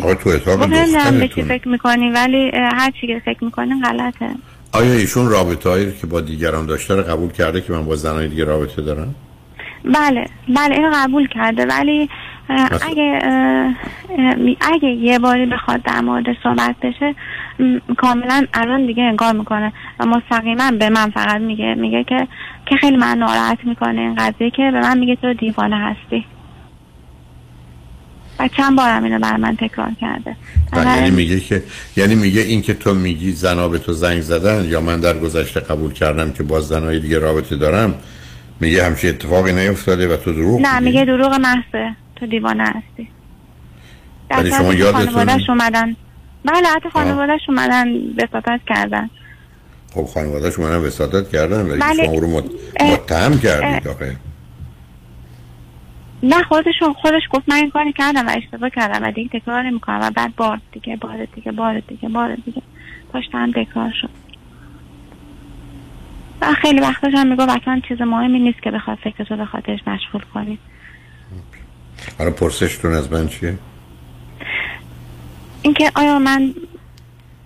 آقا 0.00 0.14
تو 0.14 0.30
اتاق 0.30 0.62
نمی‌دونم 0.62 1.18
به 1.18 1.28
چی 1.28 1.42
دخترتون 1.42 1.58
فکر 1.58 1.68
می‌کنی؟ 1.68 2.10
ولی 2.10 2.50
هر 2.54 2.92
چی 3.00 3.06
که 3.06 3.22
فکر 3.24 3.44
می‌کنی 3.44 3.70
غلطه. 3.84 4.30
آیا 4.72 4.92
ایشون 4.92 5.28
رابطه 5.28 5.68
هایی 5.68 5.92
که 6.00 6.06
با 6.06 6.20
دیگران 6.20 6.66
داشته 6.66 6.94
رو 6.94 7.02
قبول 7.02 7.32
کرده 7.32 7.60
که 7.60 7.72
من 7.72 7.84
با 7.84 7.96
زنهای 7.96 8.28
دیگه 8.28 8.44
رابطه 8.44 8.82
دارم؟ 8.82 9.14
بله 9.84 10.26
بله 10.48 10.74
اینو 10.74 10.90
قبول 10.94 11.28
کرده. 11.28 11.66
ولی 11.66 12.08
اگه 12.82 13.20
اگه 14.60 14.88
یه 14.88 15.18
باری 15.18 15.46
بخواد 15.46 15.82
در 15.82 16.00
مورد 16.00 16.24
صحبت 16.42 16.74
بشه 16.82 17.14
کاملا 17.96 18.46
الان 18.54 18.86
دیگه 18.86 19.02
انکار 19.02 19.32
می‌کنه. 19.32 19.72
و 20.00 20.06
مستقیما 20.06 20.70
به 20.70 20.88
من 20.88 21.10
فقط 21.10 21.40
میگه 21.40 21.74
میگه 21.74 22.04
که 22.04 22.28
که 22.66 22.76
خیلی 22.76 22.96
من 22.96 23.18
ناراحت 23.18 23.58
می‌کنه 23.64 24.00
این 24.00 24.14
قضیه 24.14 24.50
که 24.50 24.70
به 24.72 24.80
من 24.80 24.98
میگه 24.98 25.16
تو 25.16 25.34
دیوانه 25.34 25.76
هستی. 25.76 26.24
و 28.38 28.48
چند 28.48 28.76
بارم 28.76 29.04
اینو 29.04 29.18
بر 29.18 29.36
من 29.36 29.56
تکرار 29.56 29.90
کرده. 30.00 30.36
یعنی 30.76 31.10
میگه 31.10 31.40
که 31.40 31.62
یعنی 31.96 32.14
میگه 32.14 32.40
این 32.40 32.62
که 32.62 32.74
تو 32.74 32.94
میگی 32.94 33.32
زنا 33.32 33.68
به 33.68 33.78
تو 33.78 33.92
زنگ 33.92 34.20
زدن 34.20 34.64
یا 34.64 34.80
من 34.80 35.00
در 35.00 35.18
گذشته 35.18 35.60
قبول 35.60 35.92
کردم 35.92 36.32
که 36.32 36.42
با 36.42 36.60
زنهای 36.60 37.00
دیگه 37.00 37.18
رابطه 37.18 37.56
دارم 37.56 37.94
میگه 38.60 38.84
همچین 38.86 39.10
اتفاقی 39.10 39.52
نیفتاده 39.52 40.14
و 40.14 40.16
تو 40.16 40.32
دروغ 40.32 40.60
نه 40.60 40.80
میگه 40.80 41.04
دروغ 41.04 41.34
محضه. 41.34 41.96
تو 42.16 42.26
دیوانه 42.26 42.64
هستی. 42.64 43.08
ولی 44.30 44.50
شما 44.50 44.74
یادتون- 44.74 45.40
اومدن. 45.48 45.96
بله 46.44 46.68
حتی 46.76 46.90
خانوادهش 46.90 47.40
اومدن 47.48 47.88
وساطت 48.16 48.60
کردن. 48.66 49.10
خب 49.94 50.04
خانواده‌اش 50.04 50.58
منم 50.58 50.84
وساطت 50.84 51.30
کردن 51.30 51.66
ولی 51.66 51.80
بله. 51.80 52.04
شما 52.06 52.14
رو 52.14 52.30
مت... 52.30 52.44
متهم 52.82 53.38
کردید 53.38 53.88
آخه. 53.88 54.16
نه 56.22 56.42
خودش 56.42 56.74
خودش 57.02 57.22
گفت 57.32 57.48
من 57.48 57.56
این 57.56 57.70
کاری 57.70 57.92
کردم 57.92 58.26
و 58.26 58.30
اشتباه 58.36 58.70
کردم 58.70 59.08
و 59.08 59.12
دیگه 59.12 59.40
تکرار 59.40 59.62
نمی‌کنم 59.62 59.98
و 60.02 60.10
بعد 60.10 60.36
بار 60.36 60.60
دیگه 60.72 60.96
بار 60.96 61.26
دیگه 61.34 61.52
بار 61.52 61.80
دیگه 61.88 62.08
بار 62.08 62.34
دیگه. 62.34 62.62
پاشتم 63.12 63.52
تکرار 63.52 63.92
شد. 64.00 64.10
و 66.42 66.54
خیلی 66.62 66.80
وقتش 66.80 67.12
هم 67.14 67.26
می‌گفت 67.26 67.48
اصلا 67.48 67.80
چیز 67.88 68.00
مهمی 68.00 68.38
نیست 68.38 68.62
که 68.62 68.70
بخواد 68.70 68.98
فکرشو 69.04 69.36
به 69.36 69.44
خاطرش 69.44 69.80
مشغول 69.86 70.22
کنی 70.34 70.58
حالا 72.18 72.30
پرسشتون 72.30 72.92
از 72.92 73.12
من 73.12 73.28
چیه؟ 73.28 73.54
اینکه 75.62 75.90
آیا 75.94 76.18
من 76.18 76.54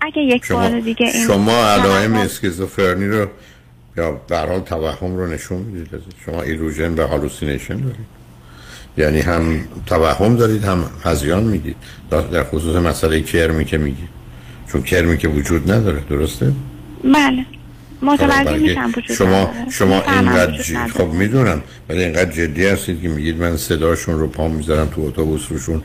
اگه 0.01 0.21
یک 0.21 0.45
شما 0.45 0.57
بار 0.57 0.79
دیگه 0.79 1.05
این 1.05 1.27
شما 1.27 1.65
علائم 1.65 2.13
اسکیزوفرنی 2.13 3.07
رو 3.07 3.27
یا 3.97 4.21
هر 4.31 4.47
حال 4.47 4.59
توهم 4.59 5.15
رو 5.15 5.27
نشون 5.27 5.61
می‌دید؟ 5.61 5.89
شما 6.25 6.41
ایروژن 6.41 6.93
و 6.93 7.07
هالوسینیشن 7.07 7.77
دارید. 7.77 8.15
یعنی 8.97 9.19
هم 9.19 9.67
توهم 9.85 10.35
دارید 10.35 10.63
هم 10.63 10.85
هزیان 11.05 11.43
می‌دید 11.43 11.75
در 12.09 12.21
در 12.21 12.43
خصوص 12.43 12.75
مسئله 12.75 13.21
کرمی 13.21 13.65
که 13.65 13.77
میگید. 13.77 14.09
چون 14.71 14.81
کرمی 14.81 15.17
که 15.17 15.27
وجود 15.27 15.71
نداره 15.71 15.99
درسته؟ 16.09 16.53
بله. 17.03 17.45
متوجه 18.05 18.57
میشم 18.57 18.91
شما. 19.17 19.53
شما 19.71 20.01
اینقدر 20.01 20.51
وجود 20.51 20.65
ج... 20.65 20.73
نداره. 20.73 20.91
خب 20.91 21.13
می‌دونم 21.13 21.61
ولی 21.89 22.03
اینقدر 22.03 22.31
جدی 22.31 22.65
هستید 22.67 23.01
که 23.01 23.07
میگید 23.07 23.37
من 23.37 23.57
صداشون 23.57 24.19
رو 24.19 24.27
پا 24.27 24.47
می‌ذارم 24.47 24.87
تو 24.87 25.01
اتوبوس 25.01 25.41
روشون. 25.49 25.81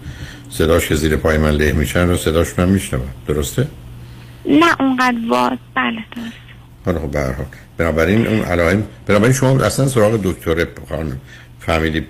صداش 0.50 0.88
که 0.88 0.94
زیر 0.94 1.16
پای 1.16 1.38
من 1.38 1.50
له 1.50 1.72
میشن 1.72 2.08
رو 2.08 2.16
صداشون 2.16 2.64
هم 2.64 2.70
میشنوم. 2.70 3.08
درسته؟ 3.26 3.66
نه 4.46 4.80
اونقدر 4.80 5.16
واز 5.28 5.58
بله 5.76 6.04
درست. 6.16 6.32
حالا 6.84 6.98
خب 7.00 7.16
حال. 7.16 7.46
بنابراین 7.76 8.26
اون 8.26 8.40
علائم 8.40 8.82
بنابراین 9.06 9.32
شما 9.32 9.64
اصلا 9.64 9.88
سراغ 9.88 10.20
دکتر 10.22 10.66
خانم 10.88 11.20
فامیلی 11.60 12.06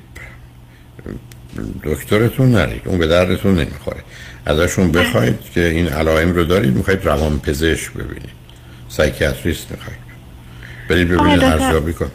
دکترتون 1.84 2.52
نرید. 2.52 2.82
اون 2.84 2.98
به 2.98 3.06
دردتون 3.06 3.54
نمی‌خوره. 3.54 4.00
ازشون 4.46 4.92
بخواید 4.92 5.40
که 5.54 5.68
این 5.68 5.88
علائم 5.88 6.32
رو 6.32 6.44
دارید 6.44 6.74
می‌خواید 6.74 7.04
روان 7.04 7.38
پزشک 7.38 7.92
ببینید. 7.92 8.39
سایکیاتریست 8.90 9.70
می‌خواید 9.70 9.98
برید 10.88 11.08
ببینید 11.08 11.36
دکتر. 11.36 11.52
ارزیابی 11.52 11.92
کن. 11.92 12.10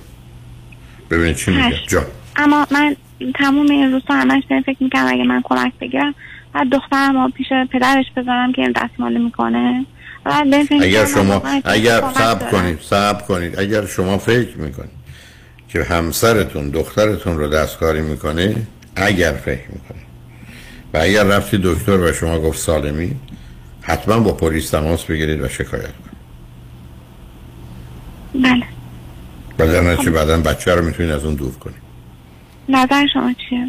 ببینید 1.10 1.36
چی 1.36 1.52
میگه. 1.52 1.80
جا 1.88 2.06
اما 2.36 2.68
من 2.72 2.96
تموم 3.36 3.70
این 3.70 3.92
روزها 3.92 4.16
همش 4.16 4.44
فکر 4.66 4.78
می‌کنم 4.80 5.08
اگه 5.08 5.24
من 5.24 5.42
کمک 5.44 5.74
بگیرم 5.82 6.16
بعد 6.54 6.70
دخترم 6.70 7.32
پیش 7.32 7.48
پدرش 7.74 8.06
بذارم 8.18 8.54
که 8.54 8.62
این 8.62 8.74
دستمالی 8.76 9.18
می‌کنه. 9.20 9.86
اگر 10.82 11.06
شما 11.06 11.42
اگر 11.66 12.02
صبر. 12.16 12.52
کنید 12.52 12.80
صبر 12.82 13.22
کنید. 13.22 13.60
اگر 13.60 13.86
شما 13.86 14.18
فکر 14.18 14.58
می‌کنید 14.58 15.06
که 15.70 15.84
همسرتون 15.84 16.70
دخترتون 16.70 17.38
رو 17.38 17.48
دستکاری 17.48 18.02
می‌کنه 18.02 18.56
اگر 18.96 19.32
فکر 19.32 19.68
می‌کنید. 19.70 20.06
و 20.94 20.98
اگر 20.98 21.24
رفتی 21.24 21.60
دکتر 21.64 21.98
و 21.98 22.14
شما 22.14 22.40
گفت 22.40 22.60
سالمی 22.60 23.16
حتما 23.82 24.20
با 24.20 24.34
پلیس 24.34 24.70
تماس 24.70 25.04
بگیرید 25.04 25.42
و 25.42 25.50
شکایت 25.50 25.82
کنید. 25.82 26.05
بله. 28.44 28.64
در 29.72 29.82
نتیجه 29.82 30.12
بعدا 30.12 30.38
بچه 30.38 30.76
رو 30.76 30.86
می‌تونید 30.86 31.12
از 31.12 31.26
اون 31.26 31.36
دور 31.36 31.52
کنید. 31.56 31.76
نظر 32.70 33.07
شما 33.14 33.34
چیه؟ 33.49 33.68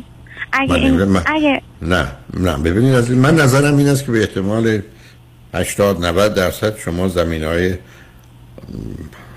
اگه 0.53 0.73
این. 0.75 1.05
من- 1.05 1.23
اگه 1.27 1.63
نه 1.83 2.07
نه. 2.35 2.57
ببینید 2.57 2.95
از 2.95 3.11
این- 3.11 3.19
من 3.19 3.35
نظرم 3.35 3.77
این 3.77 3.89
است 3.89 4.05
که 4.07 4.13
به 4.13 4.21
احتمال 4.21 4.81
80 5.55 6.05
90 6.05 6.35
درصد 6.35 6.79
شما 6.79 7.09
زمین 7.09 7.45
های 7.45 7.75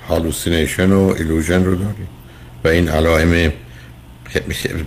hallucination 0.10 0.91
و 0.91 1.14
illusion 1.18 1.65
رو 1.65 1.76
دارید. 1.76 2.07
و 2.64 2.68
این 2.68 2.89
علائم 2.89 3.51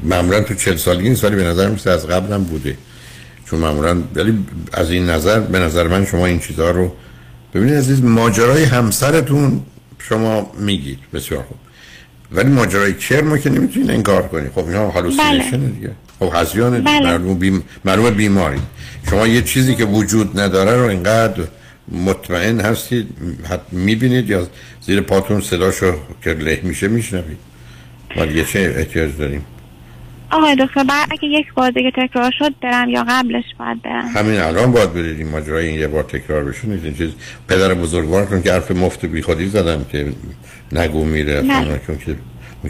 معمولا 0.04 0.40
تو 0.42 0.54
40 0.54 0.76
سالگی 0.76 1.04
این 1.06 1.14
سالی 1.14 1.36
به 1.36 1.44
نظر 1.44 1.68
میرسه 1.68 1.90
از 1.90 2.06
قبل 2.06 2.32
هم 2.32 2.44
بوده. 2.44 2.76
چون 3.46 3.60
معمولا 3.60 4.02
ولی 4.14 4.38
از 4.72 4.90
این 4.90 5.10
نظر 5.10 5.40
به 5.40 5.58
نظر 5.58 5.88
من 5.88 6.04
شما 6.06 6.26
این 6.26 6.38
چیزها 6.40 6.70
رو 6.70 6.92
ببینید 7.54 7.74
عزیز 7.74 8.04
ماجرای 8.04 8.64
همسرتون 8.64 9.60
شما 10.08 10.52
میگید. 10.58 10.98
بسیار 11.12 11.42
خوب. 11.42 11.58
ولی 12.32 12.48
ماجرای 12.48 12.94
کرمو 12.94 13.36
که 13.36 13.50
نمی‌تونید 13.50 13.90
انکار 13.90 14.22
کنید. 14.22 14.52
خب 14.52 14.66
اینا 14.66 14.90
هالوسینیشن 14.90 15.60
دیگه. 15.60 15.90
خب 16.18 16.30
هزیان 16.34 16.84
بله. 16.84 17.00
معلوم 17.00 17.38
بیم 17.38 17.62
معلومه 17.84 18.10
بیماری 18.10 18.60
شما 19.10 19.26
یه 19.26 19.42
چیزی 19.42 19.74
که 19.74 19.84
وجود 19.84 20.40
نداره 20.40 20.76
رو 20.76 20.88
اینقدر 20.88 21.42
مطمئن 21.88 22.60
هستید 22.60 23.08
حت 23.50 23.60
می‌بینید 23.72 24.30
یا 24.30 24.48
زیر 24.86 25.00
پاتون 25.00 25.40
صداشو 25.40 25.94
که 26.24 26.30
له 26.32 26.60
میشه 26.62 26.88
میشنوید. 26.88 27.38
ما 28.16 28.26
دیگه 28.26 28.44
چه 28.44 28.74
احتیاج 28.76 29.16
داریم؟ 29.18 29.44
آقای 30.32 30.56
دکتر 30.56 30.84
بعد 30.84 31.08
اگه 31.10 31.28
یک 31.28 31.54
بار 31.54 31.70
دیگه 31.70 31.90
تکرار 31.90 32.32
شد 32.38 32.54
برم 32.62 32.88
یا 32.88 33.04
قبلش 33.08 33.44
باید 33.58 33.82
برم. 33.82 34.08
همین 34.16 34.40
الان 34.40 34.72
باید 34.72 34.92
برید 34.94 35.18
این 35.18 35.28
ماجرای 35.28 35.66
این 35.68 35.80
یه 35.80 35.86
بار 35.88 36.02
تکرار 36.02 36.44
بشه. 36.44 36.66
نیست 36.68 36.84
این 36.84 36.94
چیز 36.94 37.10
پدر 37.48 37.74
بزرگوارتون 37.74 38.42
که 38.42 38.52
حرف 38.52 38.70
مفت 38.70 39.06
بی 39.06 39.22
خودی 39.22 39.46
زدم 39.48 39.84
که 39.92 40.12
نگو 40.72 41.04
میره 41.04 41.40
نه. 41.40 41.80
چون 41.86 41.98
که 41.98 42.16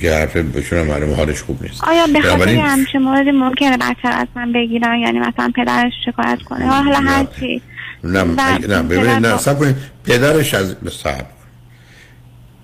که 0.00 0.14
حرف 0.14 0.36
بهشون 0.36 0.82
معلوم 0.82 1.14
حالش 1.14 1.42
خوب 1.42 1.62
نیست. 1.62 1.84
آیا 1.84 2.06
به 2.06 2.12
خاطر 2.20 2.28
بنابراین- 2.28 2.60
همچه 2.60 2.98
موردی 2.98 3.30
ممکنه 3.30 3.76
بچه 3.76 4.08
از 4.08 4.26
من 4.36 4.52
بگیرن؟ 4.52 4.98
یعنی 4.98 5.18
مثلا 5.18 5.50
پدرش 5.56 5.92
شکایت 6.06 6.42
کنه؟ 6.42 6.66
حالا 6.66 6.96
هر 6.96 7.26
چی. 7.40 7.62
نه 8.04 8.24
نه 8.68 8.82
ببینید 8.82 9.26
نه 9.26 9.36
صبر 9.38 9.54
کنید. 9.58 9.76
پدرش 10.04 10.54
از 10.54 10.76
صبر 10.92 11.24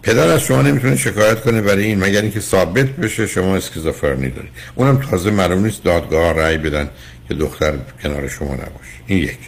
پدر 0.09 0.28
از 0.28 0.43
شما 0.43 0.62
نمی‌تونه 0.62 0.97
شکایت 0.97 1.40
کنه 1.40 1.60
برای 1.60 1.85
این 1.85 2.05
مگر 2.05 2.22
اینکه 2.22 2.40
ثابت 2.40 2.86
بشه 2.86 3.26
شما 3.26 3.56
اسکیزوفرنی 3.56 4.30
دارید. 4.30 4.51
اونم 4.74 4.97
تازه 5.10 5.30
معلوم 5.30 5.64
نیست 5.64 5.85
دادگاه 5.85 6.32
رأی 6.32 6.59
بدن 6.59 6.89
که 7.28 7.35
دختر 7.35 7.72
کنار 8.02 8.28
شما 8.28 8.55
نباشه. 8.55 8.98
این 9.06 9.18
یک. 9.18 9.39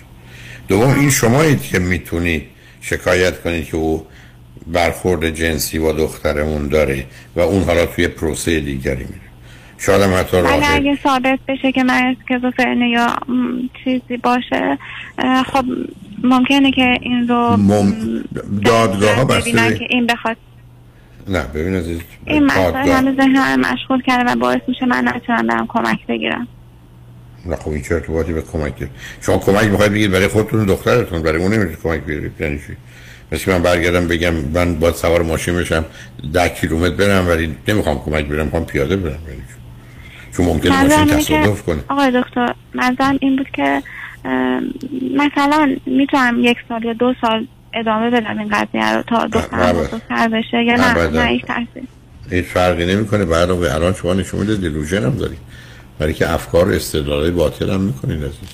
دوم 0.68 0.98
این 0.98 1.10
شمایید 1.10 1.62
که 1.62 1.78
می‌تونید 1.78 2.42
شکایت 2.80 3.42
کنید 3.42 3.64
که 3.64 3.76
او 3.76 4.06
برخورد 4.66 5.30
جنسی 5.30 5.78
با 5.78 5.92
دخترمون 5.92 6.68
داره 6.68 7.04
و 7.36 7.40
اون 7.40 7.62
حالا 7.62 7.86
توی 7.86 8.08
پروسه 8.08 8.60
دیگری 8.60 9.04
میره. 9.04 9.30
شاید 9.78 10.02
هم 10.02 10.14
حتی 10.14 10.36
راه 10.36 10.74
اگه 10.74 10.98
ثابت 11.02 11.38
بشه 11.48 11.72
که 11.72 11.84
من 11.84 12.16
اسکیزوفرنی 12.16 12.90
یا 12.90 13.16
چیزی 13.84 14.16
باشه 14.22 14.78
خب 15.52 15.64
ممکنه 16.22 16.70
که 16.70 16.98
این 17.00 17.28
رو 17.28 17.56
مم... 17.56 17.94
دادگاه 18.64 19.14
ها 19.14 19.24
بسته 19.24 19.78
که 19.78 19.86
این 19.90 20.06
بخواد 20.06 20.36
نه 21.28 21.42
ببین 21.42 21.74
عزیز 21.74 22.00
این 22.26 22.44
مسئله 22.44 22.94
همه 22.94 23.16
ذهن 23.16 23.32
من 23.32 23.72
مشغول 23.72 24.02
کرده 24.02 24.32
و 24.32 24.36
باعث 24.36 24.60
میشه 24.68 24.86
من 24.86 25.08
نتونم 25.08 25.46
برم 25.46 25.66
کمک 25.66 26.06
بگیرم. 26.06 26.48
نه 27.46 27.56
خب 27.56 27.70
این 27.70 27.82
چه 27.82 27.94
ارتباطی 27.94 28.32
به 28.32 28.42
کمک 28.42 28.78
داره 28.78 28.90
شما 29.20 29.38
کمک 29.38 29.64
می‌خواید 29.64 29.92
بگید 29.92 30.10
برای 30.10 30.28
خودتون 30.28 30.64
دخترتون 30.64 31.22
برای 31.22 31.42
اون 31.42 31.54
نمی‌تونید 31.54 31.78
کمک 31.82 32.00
بگیرید 32.00 32.32
یعنی 32.40 32.58
چی؟ 32.58 32.76
مثل 33.32 33.52
من 33.52 33.62
برگردم 33.62 34.08
بگم 34.08 34.34
من 34.34 34.74
باید 34.74 34.94
سوار 34.94 35.22
ماشین 35.22 35.56
بشم 35.56 35.84
ده 36.32 36.48
کیلومتر 36.48 36.94
برم 36.94 37.28
ولی 37.28 37.56
نمی‌خوام 37.68 38.00
کمک 38.04 38.24
بگیرم 38.24 38.44
می‌خوام 38.44 38.64
پیاده 38.64 38.96
برم 38.96 39.18
یعنی 39.28 39.40
چی؟ 39.40 39.54
چون 40.36 40.46
ممکنه 40.46 40.82
ماشین 40.82 41.06
تصادف 41.06 41.62
کنه. 41.62 41.84
آقای 41.88 42.22
دکتر 42.22 42.54
منظورم 42.74 43.18
این 43.20 43.36
بود 43.36 43.50
که 43.50 43.82
مثلا 45.16 45.76
می‌تونم 45.86 46.44
یک 46.44 46.56
سال 46.68 46.84
یا 46.84 46.92
دو 46.92 47.14
سال 47.20 47.46
ادامه 47.74 48.10
بدم 48.10 48.38
این 48.38 48.48
قضیه 48.48 48.92
رو 48.92 49.02
تا 49.02 49.26
دخترم 49.26 49.60
نه، 49.60 49.72
بزرگتر 49.72 50.28
بشه. 50.28 50.64
یا 50.64 50.76
نه. 50.76 51.08
نه 51.08 51.26
هیچ 51.26 51.44
تاثیر 51.44 51.82
هیچ 52.30 52.44
فرقی 52.44 52.86
نمی‌کنه. 52.86 53.24
بعد 53.24 53.50
الان 53.50 53.94
شما 53.94 54.14
نشون 54.14 54.40
میده 54.40 54.56
دیلوژن 54.56 55.04
هم 55.04 55.16
دارید. 55.16 55.38
برای 55.98 56.14
که 56.14 56.32
افکار 56.32 56.68
و 56.68 56.72
استدلالای 56.72 57.30
باطل 57.30 57.70
هم 57.70 57.80
می‌کنید 57.80 58.18
عزیز. 58.18 58.48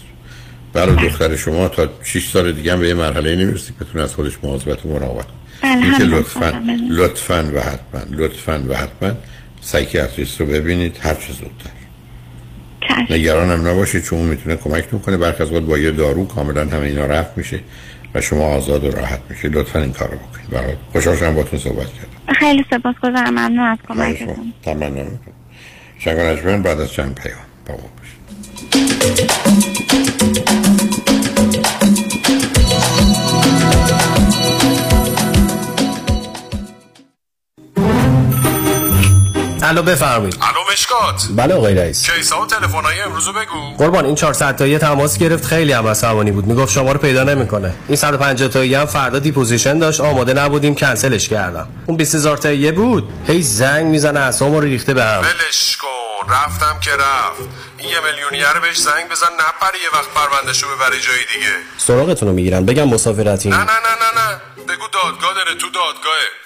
برای 0.73 0.97
دختر 0.97 1.37
شما 1.37 1.69
تا 1.69 1.89
6 2.05 2.29
سال 2.29 2.53
دیگه 2.53 2.73
هم 2.73 2.81
به 2.81 2.89
یه 2.89 2.95
مرحله 2.95 3.37
نمی‌رسید 3.37 3.79
که 3.79 3.85
بتونه 3.85 4.05
از 4.05 4.15
خودش 4.15 4.33
مواظبت 4.43 4.87
و 4.87 4.89
مراقبت. 4.89 5.27
بله 5.63 5.85
اینکه 5.85 6.05
لطفا. 6.05 6.63
لطفا 6.91 7.51
و 7.55 7.61
حتما 7.61 8.01
لطفا 8.11 8.65
و 8.69 8.75
حتما 8.75 9.13
سایکیاتریست 9.61 10.41
رو 10.41 10.47
ببینید. 10.47 10.97
هر 11.01 11.15
چه 11.15 11.33
زودتر. 11.33 11.71
نگران 13.11 13.51
هم 13.51 13.69
نباشید 13.69 14.03
چون 14.03 14.19
می‌تونه 14.19 14.57
کمک 14.57 15.03
کنه 15.03 15.17
برخی 15.17 15.43
از 15.43 15.51
با 15.51 15.79
یه 15.79 15.91
دارو 15.91 16.27
کاملا 16.27 16.61
همه 16.61 16.87
اینا 16.87 17.07
رفت 17.07 17.39
میشه. 17.39 17.61
و 18.17 18.21
شما 18.21 18.45
آزاد 18.45 18.85
و 18.85 18.91
راحت 18.91 19.21
میشه 19.31 19.49
لطفا 19.49 19.79
این 19.79 19.93
کارو 19.93 20.17
بکنید. 20.17 20.51
برای 20.51 20.75
خوشحال 20.93 21.17
شدم 21.17 21.35
باتون 21.35 21.59
صحبت 21.59 21.87
کردم. 21.87 22.35
خیلی 22.39 22.65
سپاسگزارم. 22.71 23.31
ممنون 23.31 23.59
از 23.59 23.79
کمکتون. 23.89 24.29
می‌کنم. 24.29 24.53
تمنا 24.65 24.89
می‌کنم. 24.89 25.35
شنگان 25.99 26.27
اجمن 26.27 26.63
بعد 26.63 26.81
از 26.81 26.93
چند 26.93 27.15
پیام. 27.15 27.39
با 27.67 27.75
ما 27.75 27.91
الو 39.67 39.83
بفرمایید. 39.83 40.39
الو 40.43 40.73
مشکات. 40.73 41.27
بله 41.37 41.55
آقای 41.55 41.75
رئیس. 41.75 42.11
کیس‌ها 42.11 42.41
و 42.43 42.47
تلفن‌های 42.47 43.01
امروز 43.01 43.27
رو 43.27 43.33
بگو. 43.33 43.77
قربان 43.79 44.05
این 44.05 44.15
400 44.15 44.57
تایی 44.57 44.79
تماس 44.79 45.19
گرفت. 45.19 45.45
خیلی 45.45 45.73
هم 45.73 45.87
عصبانی 45.87 46.33
بود. 46.33 46.47
می‌گفت 46.47 46.73
شما 46.73 46.93
رو 46.93 46.99
پیدا 46.99 47.25
نمی‌کنه. 47.25 47.75
این 47.89 47.97
150 47.97 48.49
تایی 48.49 48.75
هم 48.75 48.87
فردا 48.87 49.19
deposition 49.19 49.79
داشت. 49.79 50.01
آماده 50.01 50.33
نبودیم 50.33 50.75
کنسلش 50.75 51.29
کردم. 51.29 51.69
اون 51.87 51.97
20000 51.97 52.37
تایی 52.37 52.73
بود. 52.73 53.09
هی 53.27 53.43
زنگ 53.43 53.87
می‌زنه 53.87 54.21
اسمو 54.21 54.61
رو 54.61 54.67
ریخته 54.67 54.95
به 54.95 55.05
هم. 55.05 55.21
ولش 55.21 55.77
کن. 55.77 55.87
رفتم 56.29 56.81
که 56.81 56.91
رفت. 56.91 57.41
این 57.79 57.89
یه 57.89 57.97
میلیونیر 58.01 58.61
بهش 58.63 58.77
زنگ 58.77 59.09
بزن 59.11 59.27
نپره 59.27 59.79
یه 59.83 59.91
وقت 59.93 60.09
پروندهش 60.15 60.63
رو 60.63 60.69
ببره 60.77 61.01
جای 61.01 61.19
دیگه. 61.35 61.53
سراغتون 61.79 62.29
رو 62.29 62.35
می‌گیرن 62.35 62.65
بگم 62.65 62.89
مسافرتی 62.89 63.49
نه 63.49 63.57
نه 63.57 63.63
نه 63.65 63.69
نه 63.69 64.21
نه. 64.21 64.41
بگو 64.69 64.87
دادگاه 64.93 65.35
داره 65.35 65.55
تو 65.55 65.67
دادگاهه. 65.71 66.46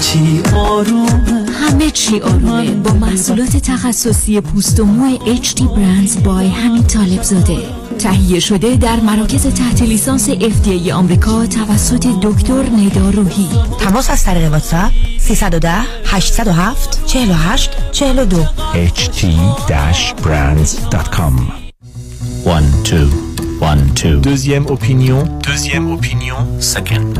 چی 0.00 0.42
آرومه؟ 0.56 1.46
همه 1.52 1.90
چی 1.90 2.20
آرومه. 2.20 2.70
با 2.70 2.90
محصولات 2.92 3.56
تخصصی 3.56 4.40
پوست 4.40 4.80
و 4.80 4.84
مو 4.84 5.18
HD 5.18 5.58
Brands 5.60 6.18
بای 6.24 6.48
همین 6.48 6.82
طالب 6.82 7.22
زاده. 7.22 7.56
تهیه 7.98 8.40
شده 8.40 8.76
در 8.76 9.00
مراکز 9.00 9.46
تحت 9.46 9.82
لیسانس 9.82 10.30
FDA 10.30 10.90
آمریکا 10.90 11.46
توسط 11.46 12.06
دکتر 12.22 12.62
ندا 12.62 13.10
روحی. 13.10 13.48
تماس 13.80 14.10
از 14.10 14.24
طریق 14.24 14.50
واتساپ 14.52 14.92
310 15.18 15.74
807 16.04 17.06
48 17.06 17.70
42 17.92 18.44
ht-brands.com 19.68 21.34
One, 22.44 22.68
two, 22.84 23.08
one, 23.60 23.82
two. 23.94 24.20
Deuxième 24.20 24.66
opinion. 24.76 25.18
Deuxième 25.42 25.86
opinion. 25.96 26.38
Second, 26.60 27.12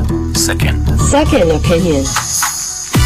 second. 0.46 0.80
Second 1.16 1.50
opinion. 1.58 2.04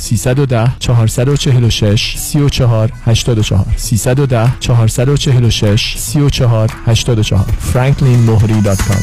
310 0.00 0.72
446 0.80 2.14
34 2.18 2.92
84 3.06 3.64
310 3.76 4.52
446 4.60 5.94
34 5.98 6.70
84 6.86 7.44
franklinmohri.com 7.72 9.02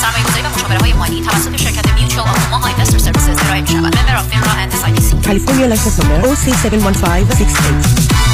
سرمایه‌گذاری 0.00 0.42
و 0.42 0.48
مشاوره 0.56 0.78
های 0.78 0.92
مالی 0.92 1.20
توسط 1.20 1.56
شرکت 1.56 1.92
Mutual 1.94 2.28
of 2.28 2.44
Omaha 2.44 2.68
Investor 2.68 2.98
Services 2.98 3.38
ارائه 3.44 3.60
می 3.60 3.66
شود. 3.66 3.96
Member 3.96 4.16
of 4.16 4.28
FINRA 4.28 4.50
and 4.50 4.72
SIPC. 4.72 5.26
California 5.26 5.66
license 5.74 5.98
number 5.98 6.28
OC71568 6.28 8.33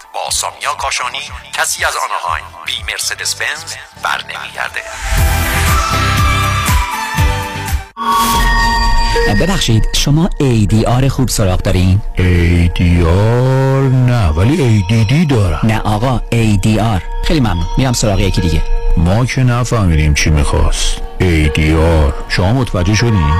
با 0.13 0.31
سامیا 0.31 0.73
کاشانی 0.73 1.19
کسی 1.53 1.85
از 1.85 1.93
آنهایم. 2.03 2.45
بی 2.65 2.91
مرسدس 2.91 3.35
بنز 3.35 3.73
بر 4.03 4.21
نمیگرده 4.23 4.81
ببخشید 9.41 9.87
شما 9.95 10.29
ADR 10.39 11.05
خوب 11.07 11.29
سراغ 11.29 11.61
دارین؟ 11.61 12.01
ADR 12.17 13.93
نه 14.09 14.27
ولی 14.27 14.85
ADD 14.89 15.29
دارم. 15.29 15.59
نه 15.63 15.79
آقا 15.79 16.21
ADR 16.31 17.25
خیلی 17.27 17.39
ممنون 17.39 17.65
میرم 17.77 17.93
سراغ 17.93 18.19
یکی 18.19 18.41
دیگه. 18.41 18.61
ما 18.97 19.25
که 19.25 19.43
نفهمیدیم 19.43 20.13
چی 20.13 20.29
می‌خواست. 20.29 20.97
ADR 21.19 22.13
شما 22.29 22.53
متوجه 22.53 22.95
شدین؟ 22.95 23.33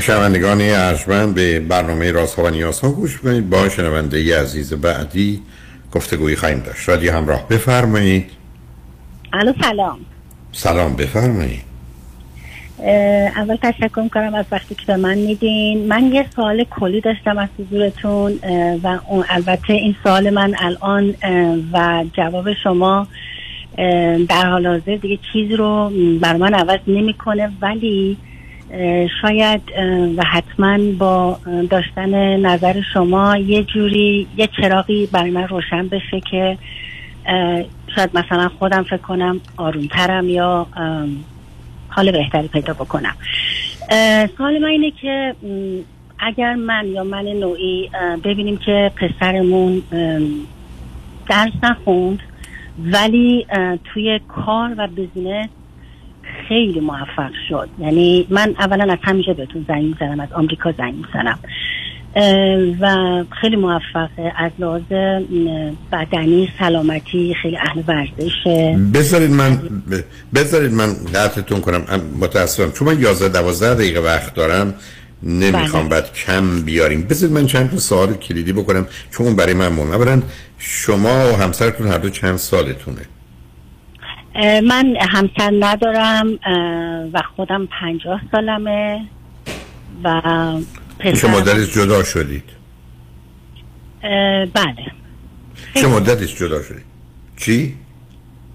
شنوندگان 0.00 0.60
ارجمند 0.60 1.34
به 1.34 1.60
برنامه 1.60 2.12
رازها 2.12 2.44
و 2.44 2.50
نیازها 2.50 2.90
گوش 2.90 3.18
کنید 3.18 3.50
با 3.50 3.68
شنونده 3.68 4.20
ی 4.20 4.32
عزیز 4.32 4.74
بعدی 4.74 5.40
گفتگویی 5.92 6.36
خواهیم 6.36 6.60
داشت. 6.60 6.88
رادیو 6.88 7.12
همراه 7.12 7.48
بفرمایید. 7.48 8.30
الو 9.32 9.52
سلام. 9.60 9.98
سلام 10.52 10.96
بفرمایید. 10.96 11.70
اول 13.36 13.56
تشکر 13.56 14.08
کنم 14.08 14.34
از 14.34 14.44
وقتی 14.52 14.74
که 14.74 14.86
به 14.86 14.96
من 14.96 15.18
میدین. 15.18 15.86
من 15.88 16.12
یه 16.12 16.26
سوال 16.36 16.64
کلی 16.64 17.00
داشتم 17.00 17.38
از 17.38 17.48
حضورتون 17.58 18.38
و 18.82 18.98
اون 19.08 19.24
البته 19.28 19.72
این 19.72 19.96
سوال 20.02 20.30
من 20.30 20.54
الان 20.58 21.14
و 21.72 22.04
جواب 22.12 22.52
شما 22.62 23.06
در 24.28 24.46
حال 24.50 24.66
حاضر 24.66 24.96
دیگه 24.96 25.18
چیز 25.32 25.52
رو 25.52 25.92
بر 26.20 26.36
من 26.36 26.54
عوض 26.54 26.80
نمی‌کنه 26.86 27.50
ولی 27.60 28.16
شاید 29.22 29.60
و 30.16 30.24
حتما 30.24 30.78
با 30.98 31.38
داشتن 31.70 32.36
نظر 32.36 32.80
شما 32.92 33.36
یه 33.36 33.62
جوری 33.62 34.26
یه 34.36 34.48
چراغی 34.60 35.06
برای 35.06 35.30
من 35.30 35.48
روشن 35.48 35.88
بشه 35.88 36.20
که 36.30 36.58
شاید 37.96 38.10
مثلا 38.14 38.48
خودم 38.58 38.82
فکر 38.82 38.96
کنم 38.96 39.40
آرومترم 39.56 40.28
یا 40.28 40.66
حال 41.88 42.12
بهتری 42.12 42.48
پیدا 42.48 42.72
بکنم. 42.72 43.14
سوال 44.36 44.58
من 44.58 44.68
اینه 44.68 44.90
که 44.90 45.34
اگر 46.18 46.54
من 46.54 46.86
یا 46.86 47.04
من 47.04 47.24
نوعی 47.24 47.90
ببینیم 48.24 48.56
که 48.56 48.90
پسرمون 48.96 49.82
درس 51.28 51.52
نخوند 51.62 52.18
ولی 52.84 53.46
توی 53.84 54.20
کار 54.28 54.74
و 54.76 54.86
بیزینس 54.86 55.48
خیلی 56.50 56.80
موفق 56.80 57.30
شد. 57.48 57.68
یعنی 57.78 58.26
من 58.30 58.54
اولا 58.58 58.92
از 58.92 58.98
همینجا 59.02 59.32
بهتون 59.34 59.64
زنگ 59.68 59.84
می‌زنم 59.84 60.20
از 60.20 60.32
آمریکا 60.32 60.72
زنگ 60.72 60.94
می‌زنم. 60.94 61.38
و 62.80 63.24
خیلی 63.40 63.56
موفقه. 63.56 64.32
از 64.36 64.50
لحاظ 64.58 64.82
بدنی 65.92 66.48
سلامتی 66.58 67.34
خیلی 67.42 67.56
اهل 67.56 67.82
ورزشه. 67.88 68.78
بذارید 68.94 69.30
من 69.30 69.58
بذارید 70.34 70.72
من 70.72 70.94
قطعتون 71.14 71.60
کنم. 71.60 71.84
متاسفم. 72.20 72.70
چون 72.70 72.88
من 72.88 73.00
11 73.00 73.28
12 73.28 73.74
دقیقه 73.74 74.00
وقت 74.00 74.34
دارم 74.34 74.74
نمی‌خوام 75.22 75.88
بله. 75.88 76.00
بعد 76.00 76.14
کم 76.14 76.62
بیاریم. 76.62 77.02
بذارید 77.02 77.34
من 77.34 77.46
چند 77.46 77.70
تا 77.70 77.76
سوال 77.76 78.14
کلیدی 78.14 78.52
بکنم 78.52 78.86
چون 79.10 79.36
برای 79.36 79.54
من 79.54 79.68
مهمه. 79.68 79.94
اولا 79.94 80.22
شما 80.58 81.32
و 81.32 81.36
همسرتون 81.36 81.86
هر 81.86 81.98
دو 81.98 82.10
چند 82.10 82.36
سالتونه؟ 82.36 83.00
من 84.34 84.96
همسر 85.00 85.52
ندارم 85.60 86.38
و 87.12 87.22
خودم 87.36 87.68
پنجاه 87.80 88.20
سالمه 88.32 89.00
و 90.04 90.20
چه 91.02 91.10
پسر 91.10 91.28
مدتی 91.28 91.66
جدا 91.66 92.04
شدید؟ 92.04 92.44
بله. 94.54 94.92
چه 95.74 95.86
مدتی 95.86 96.26
جدا 96.26 96.62
شدید؟ 96.62 96.84
چی؟ 97.36 97.76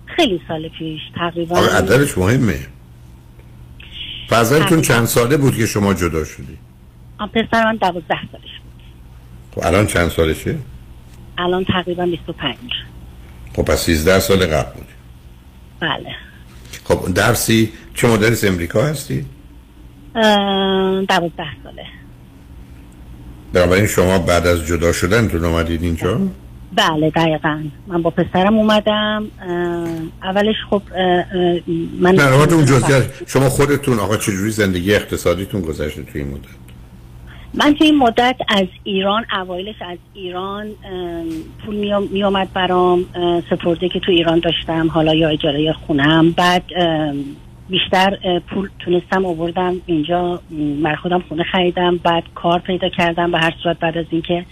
خیلی 0.06 0.42
سال 0.48 0.70
پیش 0.70 1.02
تقریبا. 1.16 1.60
عددش 1.60 2.18
مهمه. 2.18 2.60
فرزندتون 4.30 4.82
چند 4.82 5.06
ساله 5.06 5.38
بود 5.38 5.58
که 5.58 5.66
شما 5.66 5.94
جدا 5.94 6.24
شدید؟ 6.24 6.58
پسر 7.34 7.66
من 7.66 7.76
دوازده 7.76 8.20
سالش 8.32 8.60
بود. 8.64 8.84
خب 9.56 9.68
الان 9.68 9.88
چند 9.88 10.10
سالشه؟ 10.10 10.58
الان 11.38 11.66
تقریبا 11.66 12.06
25 12.06 12.56
خب 13.56 13.64
پس 13.66 13.86
13 13.86 14.20
سال 14.20 14.46
قبل 14.46 14.74
بود. 14.74 14.88
بله. 15.86 16.16
خب 16.84 17.14
درسی 17.14 17.72
چه 17.94 18.08
مدرس 18.08 18.44
امریکا 18.44 18.82
هستی؟ 18.82 19.26
دوازده 21.10 21.46
ساله. 21.64 21.86
بنابراین 23.54 23.88
شما 23.88 24.20
بعد 24.20 24.48
از 24.48 24.68
جدا 24.68 24.92
شدنتون 24.92 25.46
اومدید 25.46 25.84
اینجا؟ 25.84 26.22
بله 26.76 27.10
دقیقا. 27.10 27.64
من 27.88 28.02
با 28.02 28.10
پسرم 28.10 28.58
اومدم. 28.58 29.28
اولش 30.24 30.56
خب 30.70 30.82
من 32.00 32.16
نه 32.16 32.54
اون 32.54 32.66
شما 33.28 33.50
خودتون 33.50 34.00
آقا 34.00 34.18
چجوری 34.18 34.52
زندگی 34.52 34.96
اقتصادیتون 34.96 35.62
گذشته 35.62 36.04
توی 36.04 36.22
این 36.22 36.32
مدت؟ 36.32 36.65
من 37.54 37.74
توی 37.74 37.88
این 37.88 37.98
مدت 37.98 38.36
از 38.48 38.68
ایران 38.84 39.26
اوایلش 39.40 39.76
از 39.82 39.98
ایران 40.14 40.68
پول 41.66 41.76
می- 42.12 42.24
آمد 42.24 42.54
برام 42.54 43.06
سپرده 43.50 43.90
که 43.90 44.00
تو 44.00 44.12
ایران 44.12 44.40
داشتم. 44.40 44.88
حالا 44.90 45.14
یا 45.14 45.30
اجاره 45.30 45.74
خونم. 45.74 46.32
بعد 46.32 46.64
بیشتر 47.70 48.40
پول 48.40 48.70
تونستم 48.80 49.26
آوردم 49.26 49.76
اینجا. 49.86 50.42
م، 50.52 50.82
برای 50.84 50.96
خودم 50.96 51.24
خونه 51.30 51.44
خریدم. 51.44 51.98
بعد 51.98 52.24
کار 52.36 52.60
پیدا 52.60 52.90
کردم 52.90 53.32
به 53.32 53.38
هر 53.38 53.54
صورت 53.64 53.80
بعد 53.80 53.98
از 53.98 54.06
اینکه 54.10 54.46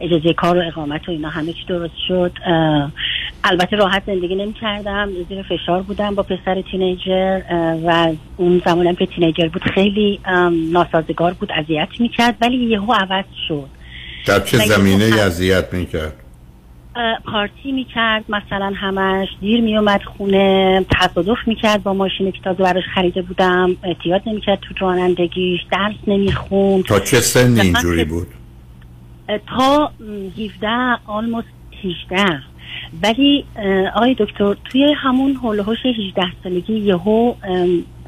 اجازه 0.00 0.32
کار 0.32 0.58
و 0.58 0.62
اقامت 0.66 1.08
و 1.08 1.12
اینا 1.12 1.28
همه 1.28 1.52
چی 1.52 1.64
درست 1.68 1.96
شد. 2.08 2.32
البته 3.44 3.76
راحت 3.76 4.02
زندگی 4.06 4.34
نمی 4.34 4.52
کردم 4.52 5.08
زیر 5.28 5.42
فشار 5.42 5.82
بودم 5.82 6.14
با 6.14 6.22
پسر 6.22 6.62
تینیجر 6.70 7.40
و 7.86 8.12
اون 8.36 8.62
زمانم 8.64 8.94
که 8.94 9.06
تینیجر 9.06 9.48
بود 9.48 9.62
خیلی 9.62 10.20
ناسازگار 10.72 11.32
بود 11.32 11.52
اذیت 11.52 11.88
می‌کرد 11.98 12.36
ولی 12.40 12.56
یهو 12.56 12.92
عوض 12.92 13.24
شد. 13.48 13.68
در 14.26 14.40
چه 14.40 14.58
زمینه 14.58 15.04
اذیت 15.04 15.74
می‌کرد؟ 15.74 16.16
اه، 16.96 17.18
پارتی 17.32 17.72
می‌کرد 17.72 18.24
مثلا 18.28 18.72
همش 18.76 19.28
دیر 19.40 19.60
میومد 19.60 20.02
خونه 20.02 20.84
تصادف 20.90 21.38
می‌کرد 21.46 21.82
با 21.82 21.92
ماشینی 21.92 22.32
که 22.32 22.38
تازه 22.44 22.62
براش 22.62 22.84
خریده 22.94 23.22
بودم 23.22 23.76
احتیاط 23.84 24.22
نمی‌کرد 24.26 24.58
تو 24.60 24.74
رانندگیش 24.78 25.60
درس 25.72 25.94
نمی‌خوند. 26.06 26.84
تا 26.84 27.00
چه 27.00 27.20
سنی 27.20 27.60
اینجوری 27.60 28.04
بود؟ 28.04 28.26
تا 29.46 29.92
م، 30.00 30.42
17 30.42 30.68
almost 31.06 31.48
18 31.84 32.42
ولی 33.02 33.44
آقای 33.94 34.16
دکتر 34.18 34.56
توی 34.64 34.94
همون 34.96 35.36
حول 35.36 35.60
و 35.60 35.62
حوش 35.62 35.78
18 35.86 36.22
سالگی 36.44 36.78
یهو 36.78 37.34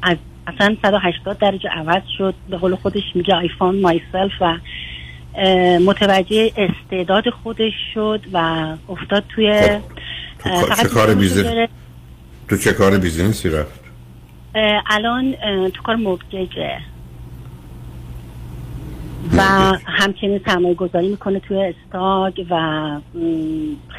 از 0.03 0.17
اصلا 0.47 0.75
180 0.81 1.37
درجه 1.37 1.69
عوض 1.69 2.01
شد 2.17 2.33
به 2.49 2.57
قول 2.57 2.75
خودش 2.75 3.03
میگه 3.15 3.33
found 3.47 3.85
myself 3.87 4.31
و 4.41 4.57
متوجه 5.79 6.51
استعداد 6.57 7.29
خودش 7.29 7.73
شد 7.93 8.21
و 8.33 8.37
افتاد 8.89 9.23
توی 9.35 9.67
کار- 10.43 10.63
فقط 10.63 10.81
چه 10.81 10.87
کار 10.87 11.13
business. 11.15 11.69
تو 12.49 12.57
چه 12.57 12.73
کار 12.73 12.97
business 12.97 13.43
ی 13.43 13.49
رفت 13.49 13.79
الان 14.89 15.33
تو 15.73 15.81
کار 15.83 15.95
mortgage 15.95 16.68
ه 16.68 16.77
و 19.37 19.41
همچنین 19.85 20.39
سرمایه 20.45 20.75
گذاری 20.75 21.07
می‌کنه 21.07 21.39
توی 21.39 21.57
stock 21.57 22.45
و 22.49 22.55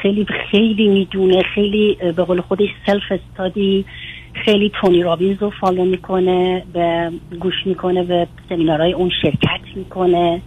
خیلی 0.01 0.25
خیلی 0.51 0.87
می‌دونه 0.87 1.41
خیلی 1.55 1.97
به 2.15 2.23
قول 2.23 2.41
خودش 2.41 2.69
self 2.85 3.03
study 3.11 3.85
خیلی 4.33 4.71
تونی 4.81 5.03
رابینز 5.03 5.37
رو 5.41 5.49
follow 5.49 5.85
می‌کنه 5.85 6.63
به 6.73 7.11
گوش 7.39 7.53
می‌کنه 7.65 8.03
به 8.03 8.27
سمینارهای 8.49 8.93
اون 8.93 9.11
شرکت 9.21 9.61
می‌کنه. 9.75 10.41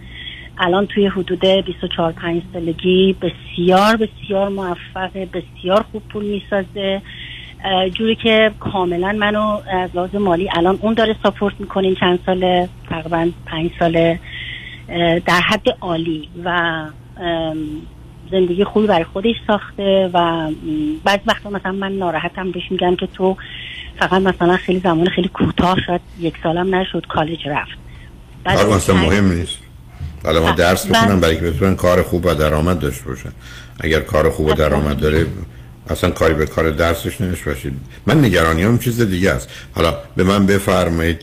الان 0.59 0.87
توی 0.87 1.07
حدود 1.07 1.47
24 1.47 2.13
5 2.13 2.43
سالگی 2.53 3.17
بسیار 3.23 3.97
بسیار 3.97 4.49
موفقه 4.49 5.27
بسیار 5.27 5.85
خوب 5.93 6.03
پول 6.09 6.25
می‌سازه. 6.25 7.03
جوری 7.95 8.15
که 8.15 8.51
کاملا 8.61 9.13
منو 9.13 9.59
از 9.71 9.97
لحاظ 9.97 10.15
مالی 10.15 10.49
الان 10.57 10.79
اون 10.83 10.95
داره 10.95 11.17
support 11.23 11.55
می‌کنه 11.59 11.95
چند 11.95 12.19
ساله 12.27 12.69
تقریبا 12.91 13.29
پنج 13.47 13.71
ساله. 13.79 14.21
در 15.27 15.41
حد 15.41 15.67
عالی 15.81 16.29
و 16.45 16.83
زندگی 18.31 18.65
خوبی 18.65 18.87
برای 18.87 19.05
خودش 19.05 19.35
ساخته 19.47 20.11
و 20.15 20.19
م، 20.21 20.55
بعضی 21.05 21.21
وقتا 21.27 21.51
مثلا 21.51 21.73
من 21.73 21.93
ناراحتم 21.93 22.51
بهش 22.51 22.63
میگم 22.71 22.97
که 22.97 23.07
تو 23.07 23.37
فقط 23.99 24.13
مثلا 24.13 24.57
خیلی 24.57 24.81
زمان 24.81 25.09
خیلی 25.09 25.29
کوتاه 25.29 25.77
شد 25.87 26.01
یک 26.21 26.35
سالم 26.43 26.75
نشد 26.75 27.07
کالج 27.09 27.49
رفت. 27.49 27.79
کار 28.45 28.81
چند- 28.81 28.97
مهم 28.97 29.33
نیست. 29.33 29.59
حالا 30.25 30.43
ما 30.43 30.51
درس. 30.51 30.87
بخونم 30.87 31.21
برای 31.21 31.37
که 31.37 31.43
بتونن 31.43 31.77
کار 31.77 32.03
خوب 32.03 32.27
و 32.27 32.35
درآمد 32.35 32.79
داشته 32.79 33.05
باشن. 33.05 33.31
اگر 33.81 34.01
کار 34.01 34.31
خوب 34.31 34.47
و 34.47 34.53
درآمد 34.55 35.01
داره 35.01 35.27
اصلا 35.91 36.11
کاری 36.11 36.35
به 36.35 36.47
کار 36.47 36.71
درسش 36.71 37.21
نمیشه 37.21 37.45
باشید. 37.45 37.73
من 38.07 38.25
نگرانی 38.25 38.63
هم 38.63 38.79
چیز 38.79 39.01
دیگه 39.01 39.31
است. 39.31 39.49
حالا 39.75 39.95
به 40.17 40.25
من 40.25 40.47
بفرمایید 40.47 41.21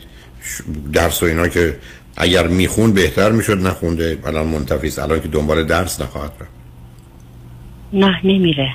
درس 0.92 1.22
و 1.22 1.26
اینا 1.26 1.48
که 1.48 1.76
اگر 2.16 2.46
میخون 2.46 2.92
بهتر 2.92 3.32
می‌شد 3.32 3.58
نخونده 3.66 4.18
الان 4.26 4.46
منتفی 4.46 4.86
است. 4.86 4.98
الان 4.98 5.20
که 5.20 5.28
دنبال 5.28 5.64
درس 5.64 6.00
نخواهد 6.00 6.32
رفت. 6.40 6.50
نه 7.92 8.20
نمیره. 8.24 8.68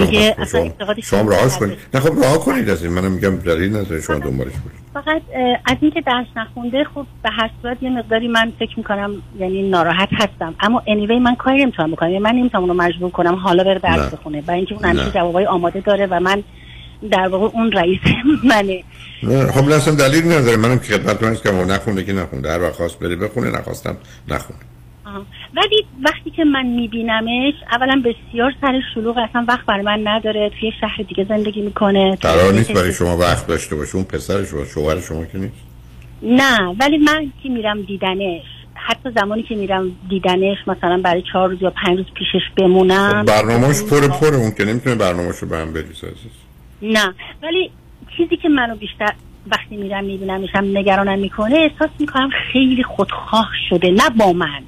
میگه 0.00 0.34
اصلا 0.38 0.70
شما- 0.78 0.94
شما 1.02 1.30
راهش 1.30 1.56
کنید. 1.56 1.78
نه 1.94 2.00
خب 2.00 2.22
راه 2.22 2.38
کنید 2.38 2.70
از 2.70 2.84
این. 2.84 2.92
منم 2.92 3.12
میگم 3.12 3.36
دلیل 3.36 3.76
نداره 3.76 4.00
شما 4.00 4.18
دنبالش 4.18 4.52
برید 4.52 4.86
فقط 4.94 5.22
از 5.66 5.76
اینکه 5.80 6.00
درس 6.00 6.26
نخونده 6.36 6.84
خب 6.94 7.06
به 7.22 7.30
هر 7.30 7.50
صورت 7.62 7.82
یه 7.82 7.90
مقداری 7.90 8.28
من 8.28 8.52
فکر 8.58 8.74
می‌کنم 8.76 9.14
یعنی 9.38 9.68
ناراحت 9.70 10.08
هستم. 10.12 10.54
اما 10.60 10.82
انیوی 10.86 11.18
من 11.18 11.34
کاری 11.34 11.62
نمی‌تونم 11.62 11.90
بکنم. 11.90 12.08
یعنی 12.10 12.22
من 12.22 12.30
نمی‌تونم 12.30 12.64
اونو 12.64 12.74
مجبور 12.74 13.10
کنم 13.10 13.34
حالا 13.34 13.64
بره 13.64 13.78
درس 13.78 13.98
نه. 14.00 14.10
بخونه. 14.10 14.40
برای 14.40 14.58
اینکه 14.58 14.74
اون. 14.74 14.84
همیشه 14.84 15.10
جوابای 15.10 15.46
آماده 15.46 15.80
داره 15.80 16.06
و 16.06 16.20
من 16.20 16.42
در 17.10 17.28
واقع 17.28 17.58
اون 17.58 17.72
رئیس 17.72 18.00
منه. 18.50 18.84
نه 19.22 19.52
خب 19.52 19.70
اصلا 19.70 19.94
دلیل 19.94 20.32
نداره. 20.32 20.56
منم 20.56 20.78
که 20.78 20.84
خدمتتون 20.84 21.28
هست 21.28 21.42
که 21.42 21.50
نخونده 21.50 22.04
که 22.04 22.12
نخونده. 22.12 22.52
هر 22.52 22.62
وقت 22.62 22.72
خواست 22.72 22.98
بره 22.98 23.16
بخونه 23.16 23.50
نخواستم 23.50 23.96
نخونه. 24.28 24.58
ولی 25.56 25.86
وقتی 26.04 26.30
که 26.30 26.44
من 26.44 26.66
میبینمش 26.66 27.54
اولا 27.72 28.02
بسیار 28.04 28.52
سر 28.60 28.80
شلوغ 28.94 29.18
اصلا 29.18 29.44
وقت 29.48 29.66
برای 29.66 29.82
من 29.82 30.00
نداره. 30.04 30.50
توی 30.60 30.72
شهر 30.80 31.02
دیگه 31.08 31.26
زندگی 31.28 31.60
می‌کنه. 31.60 32.16
قرار 32.16 32.52
نیست 32.52 32.72
برای 32.72 32.92
شما 32.92 33.16
وقت 33.16 33.46
داشته 33.46 33.76
باشه. 33.76 33.96
اون 33.96 34.04
پسر 34.04 34.44
شما 34.44 34.64
شوهر 34.64 35.00
شما 35.00 35.24
که 35.24 35.38
نیست؟ 35.38 35.54
نه 36.22 36.76
ولی 36.80 36.98
من 36.98 37.32
که 37.42 37.48
میرم 37.48 37.82
دیدنش 37.82 38.42
حتی 38.74 39.10
زمانی 39.20 39.42
که 39.42 39.54
میرم 39.54 39.92
دیدنش 40.08 40.56
مثلا 40.66 41.00
برای 41.04 41.22
چهار 41.32 41.48
روز 41.48 41.62
یا 41.62 41.70
پنج 41.70 41.98
روز 41.98 42.06
پیشش 42.14 42.44
بمونم. 42.56 43.24
برنامهش 43.24 43.82
پر 43.82 44.08
پر 44.08 44.34
اون 44.34 44.50
که 44.50 44.64
نمی‌تونه 44.64 44.96
برنامهش 44.96 45.36
رو 45.38 45.48
به 45.48 45.56
هم 45.58 45.72
بریزه 45.72 46.08
نه. 46.82 47.14
ولی 47.42 47.70
چیزی 48.16 48.36
که 48.36 48.48
منو 48.48 48.76
بیشتر 48.76 49.12
وقتی 49.50 49.76
میرم 49.76 50.04
میبینمشم 50.04 50.64
نگرانم 50.78 51.18
می‌کنه 51.18 51.54
احساس 51.54 51.90
می‌کنم 51.98 52.30
خیلی 52.52 52.82
خودخواه 52.82 53.48
شده. 53.70 53.90
نه 53.90 54.10
با 54.18 54.32
من. 54.32 54.62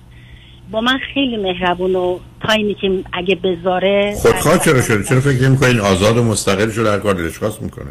با 0.71 0.81
من 0.81 0.99
خیلی 1.15 1.37
مهربون 1.37 1.95
و 1.95 2.19
تایمی 2.41 2.75
که 2.75 3.05
اگه 3.13 3.35
بذاره 3.35 4.15
خودخواه 4.23 4.59
چرا 4.59 4.83
شده؟ 4.83 5.05
چرا 5.05 5.21
فکر 5.21 5.49
می‌کنین 5.49 5.81
آزاد 5.81 6.17
و 6.17 6.25
مستقل 6.25 6.71
شده 6.71 6.91
هر 6.93 6.99
کار 6.99 7.15
دلش 7.15 7.39
خواست 7.39 7.63
می‌کنه؟ 7.63 7.91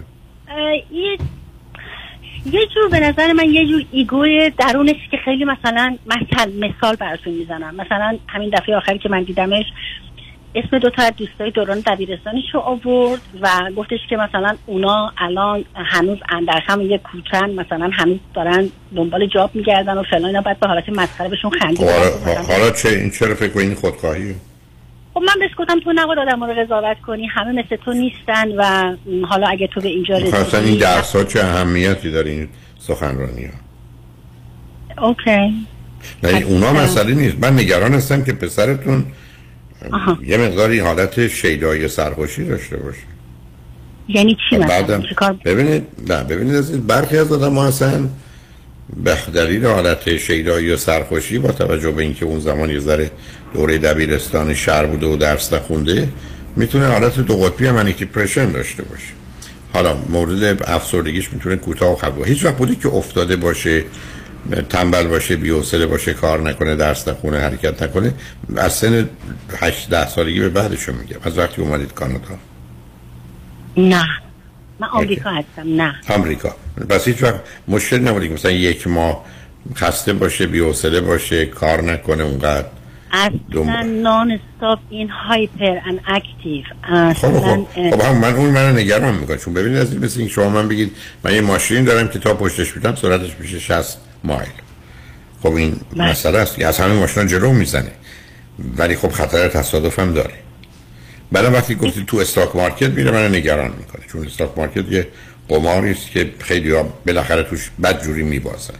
یه 0.91 1.18
یه 2.52 2.68
جور 2.76 2.89
به 2.91 2.99
نظر 2.99 3.34
من 3.34 3.49
یه 3.49 3.68
جور 3.68 3.85
ایگوی 3.91 4.52
درونش 4.57 4.95
که 5.11 5.18
خیلی 5.26 5.45
مثلا 5.45 5.98
مثل 6.06 6.52
مثال 6.60 6.95
براتون 6.95 7.34
می‌زنم. 7.34 7.76
مثلا 7.76 8.18
همین 8.27 8.49
دفعه 8.49 8.76
آخری 8.76 8.99
که 8.99 9.10
من 9.10 9.23
دیدمش 9.23 9.65
اسم 10.57 10.79
دو 10.79 10.89
تا 10.89 11.03
از 11.03 11.13
دوستای 11.17 11.51
دوران 11.51 11.84
دبیرستانیش 11.88 12.45
رو 12.53 12.59
آورد 12.59 13.21
و 13.41 13.47
گفتش 13.77 13.99
که 14.09 14.17
مثلا 14.17 14.55
اونا 14.65 15.13
الان 15.17 15.65
هنوز 15.75 16.17
در 16.47 16.61
هم 16.67 16.81
یه 16.81 16.97
کوچن 16.97 17.49
مثلا 17.49 17.89
هنوز 17.93 18.17
دارن 18.34 18.69
دنبال 18.95 19.27
جاب 19.27 19.51
میگردن 19.53 19.97
و 19.97 20.03
فلان 20.03 20.25
اینا 20.25 20.41
بعد 20.41 20.59
به 20.59 20.67
حالت 20.67 20.89
مسخره 20.89 21.29
بهشون 21.29 21.51
خب 21.51 21.59
خندید 21.59 21.89
حالا, 21.89 22.41
حالا 22.41 22.71
چه 22.71 22.89
این 22.89 23.11
چرا 23.11 23.35
فکر 23.35 23.53
کنین 23.53 23.75
خودخواهی 23.75 24.35
خب 25.13 25.21
من 25.21 25.34
بهش 25.39 25.51
گفتم 25.57 25.79
تو 25.79 25.93
نباید 25.95 26.19
آدم 26.19 26.43
رو 26.43 26.53
قضاوت 26.53 27.01
کنی 27.01 27.27
همه 27.27 27.51
مثل 27.51 27.75
تو 27.75 27.93
نیستن 27.93 28.51
و 28.57 28.95
حالا 29.25 29.47
اگه 29.47 29.67
تو 29.67 29.81
به 29.81 29.88
اینجا 29.88 30.19
خب، 30.19 30.25
اصلا 30.25 30.59
این 30.59 30.67
رسیدی 30.67 30.79
درس 30.79 31.15
ها 31.15 31.23
چه 31.23 31.39
اهمیتی 31.39 32.11
داره 32.11 32.31
این 32.31 32.49
سخنرانی 32.79 33.45
ها 33.45 35.07
اوکی. 35.07 35.53
نه 36.23 36.29
این 36.29 36.43
اونا 36.43 36.73
مسئله 36.73 37.15
نیست. 37.15 37.35
من 37.39 37.53
نگران 37.53 37.93
هستم 37.93 38.23
که 38.23 38.34
پسرتون 38.34 39.05
آها. 39.91 40.17
یه 40.23 40.37
مقداری 40.37 40.79
حالت 40.79 41.27
شیدای 41.27 41.87
سرخوشی 41.87 42.43
داشته 42.43 42.77
باشه 42.77 42.99
یعنی 44.07 44.37
چی 44.49 44.57
مثلا؟ 44.57 44.67
بعدم 44.67 45.01
چیکار 45.09 45.33
ببینید 45.45 45.83
نه 46.07 46.23
ببینید 46.23 46.55
عزیز 46.55 46.77
برخی 46.77 47.17
از 47.17 47.31
آدم 47.31 47.57
هستن. 47.57 48.09
به 49.03 49.17
دلیل 49.33 49.65
حالت 49.65 50.17
شیدایی 50.17 50.71
و 50.71 50.77
سرخوشی 50.77 51.39
با 51.39 51.51
توجه 51.51 51.91
به 51.91 52.03
اینکه 52.03 52.25
اون 52.25 52.39
زمان 52.39 52.69
یه 52.69 52.79
ذره 52.79 53.11
دوره 53.53 53.77
دبیرستان 53.77 54.53
شهر 54.53 54.85
بوده 54.85 55.07
و 55.07 55.15
درس 55.15 55.53
نخونده 55.53 56.09
می‌تونه 56.55 56.87
حالت 56.87 57.19
دو 57.19 57.37
قطبی 57.37 57.67
هم 57.67 57.83
دیپرشن 57.83 58.51
داشته 58.51 58.83
باشه. 58.83 59.13
حالا 59.73 59.97
مورد 60.09 60.63
افسردگیش 60.67 61.33
می‌تونه 61.33 61.55
کوتاه 61.55 62.19
و 62.19 62.23
هیچ 62.23 62.45
وقت 62.45 62.57
بوده 62.57 62.75
که 62.75 62.87
افتاده 62.87 63.35
باشه. 63.35 63.83
تنبل 64.69 65.07
باشه 65.07 65.35
بی‌حوصله 65.35 65.85
باشه 65.85 66.13
کار 66.13 66.41
نکنه 66.41 66.75
درس 66.75 67.07
نخونه 67.07 67.39
حرکت 67.39 67.83
نکنه 67.83 68.13
از 68.57 68.73
سن 68.73 69.09
8 69.57 69.89
10 69.89 70.07
سالگی 70.07 70.39
به 70.39 70.49
بعدشو 70.49 70.93
میگم. 70.93 71.17
از 71.23 71.37
وقتی 71.37 71.61
اومدید 71.61 71.93
کانادا. 71.93 72.37
نه. 73.77 74.05
من 74.79 74.87
آمریکا 74.87 75.29
هستم 75.29 75.81
نه. 75.81 75.95
آمریکا. 76.09 76.55
پس 76.89 77.07
هیچ 77.07 77.23
وقت 77.23 77.41
مشکل 77.67 77.99
نبودی 77.99 78.29
مثلا 78.29 78.51
یک 78.51 78.87
ماه 78.87 79.25
خسته 79.75 80.13
باشه 80.13 80.47
بی‌حوصله 80.47 81.01
باشه 81.01 81.45
کار 81.45 81.81
نکنه 81.81 82.23
اونقدر 82.23 82.65
اصلا 83.11 83.81
نان 83.81 84.31
استاپ 84.31 84.79
این 84.89 85.09
هایپر 85.09 85.77
ان 85.87 85.99
اکتیو 86.07 86.63
خب 87.13 87.39
خب. 87.39 87.67
خب 87.91 88.01
هم 88.01 88.17
من 88.17 88.35
اون 88.35 88.49
منو 88.49 88.75
نگران 88.75 89.15
می‌کنه 89.15 89.37
چون 89.37 89.53
ببینید 89.53 89.77
از 89.77 89.95
مثل 89.95 90.19
اینکه 90.19 90.33
شما 90.33 90.49
من 90.49 90.67
بگید 90.67 90.91
من 91.23 91.33
یه 91.33 91.41
ماشین 91.41 91.83
دارم 91.83 92.07
که 92.07 92.19
تا 92.19 92.33
پشتش 92.33 92.75
می‌تونم 92.75 92.95
سرعتش 92.95 93.31
میشه 93.39 93.59
60 93.59 93.97
مایل. 94.23 94.49
خب 95.44 95.53
این 95.53 95.76
بله. 95.95 96.10
مسئله 96.10 96.38
است. 96.38 96.61
از 96.61 96.80
همه 96.80 96.94
ماشینا 96.94 97.26
جلو 97.26 97.53
می‌زنه. 97.53 97.91
ولی 98.77 98.95
خب 98.95 99.11
خطر 99.11 99.48
تصادف 99.48 99.99
هم 99.99 100.14
داره. 100.14 100.34
بعدم 101.31 101.53
وقتی 101.53 101.76
گفتید 101.76 102.06
تو 102.06 102.18
استاک 102.18 102.56
مارکت 102.56 102.89
میره 102.89 103.11
من 103.11 103.35
نگران 103.35 103.72
می‌کنه. 103.77 104.02
چون 104.11 104.26
استاک 104.26 104.49
مارکت 104.57 104.91
یه 104.91 105.07
قماری 105.49 105.91
است 105.91 106.11
که 106.11 106.31
خیلی 106.39 106.72
ها 106.72 106.94
بالاخره 107.07 107.44
توش 107.44 107.72
بد 107.84 108.03
جوری 108.03 108.23
میبازن. 108.23 108.73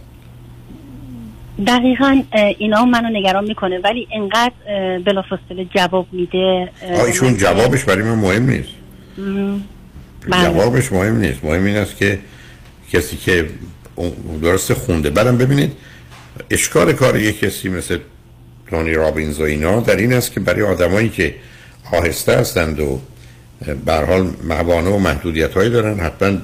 دقیقا 1.66 2.22
اینا 2.58 2.84
منو 2.84 3.18
نگران 3.18 3.44
می‌کنه. 3.44 3.78
ولی 3.78 4.08
انقدر 4.12 4.52
بلافاصله 4.98 5.64
جواب 5.74 6.06
میده 6.12 6.70
ایشون 7.06 7.36
جوابش 7.36 7.84
برای 7.84 8.02
من 8.02 8.14
مهم 8.14 8.50
نیست. 8.50 8.68
بله. 10.28 10.44
جوابش 10.44 10.92
مهم 10.92 11.16
نیست. 11.16 11.44
مهم 11.44 11.64
این 11.64 11.76
است 11.76 11.96
که 11.96 12.18
کسی 12.92 13.16
که 13.16 13.48
درست 14.42 14.72
خونده. 14.72 15.10
بعدم 15.10 15.38
ببینید 15.38 15.72
اشکال 16.50 16.92
کار 16.92 17.16
یک 17.16 17.40
کسی 17.40 17.68
مثل 17.68 17.98
تونی 18.70 18.92
رابینز 18.92 19.40
و 19.40 19.42
اینا 19.42 19.80
در 19.80 19.96
این 19.96 20.12
است 20.12 20.32
که 20.32 20.40
برای 20.40 20.62
آدمایی 20.62 21.08
که 21.08 21.34
آهسته 21.92 22.36
هستند 22.36 22.80
و 22.80 23.00
به 23.84 23.94
حال 23.94 24.30
موانع 24.48 24.90
و 24.90 24.98
محدودیت 24.98 25.54
هایی 25.54 25.70
دارن 25.70 26.00
حتما 26.00 26.38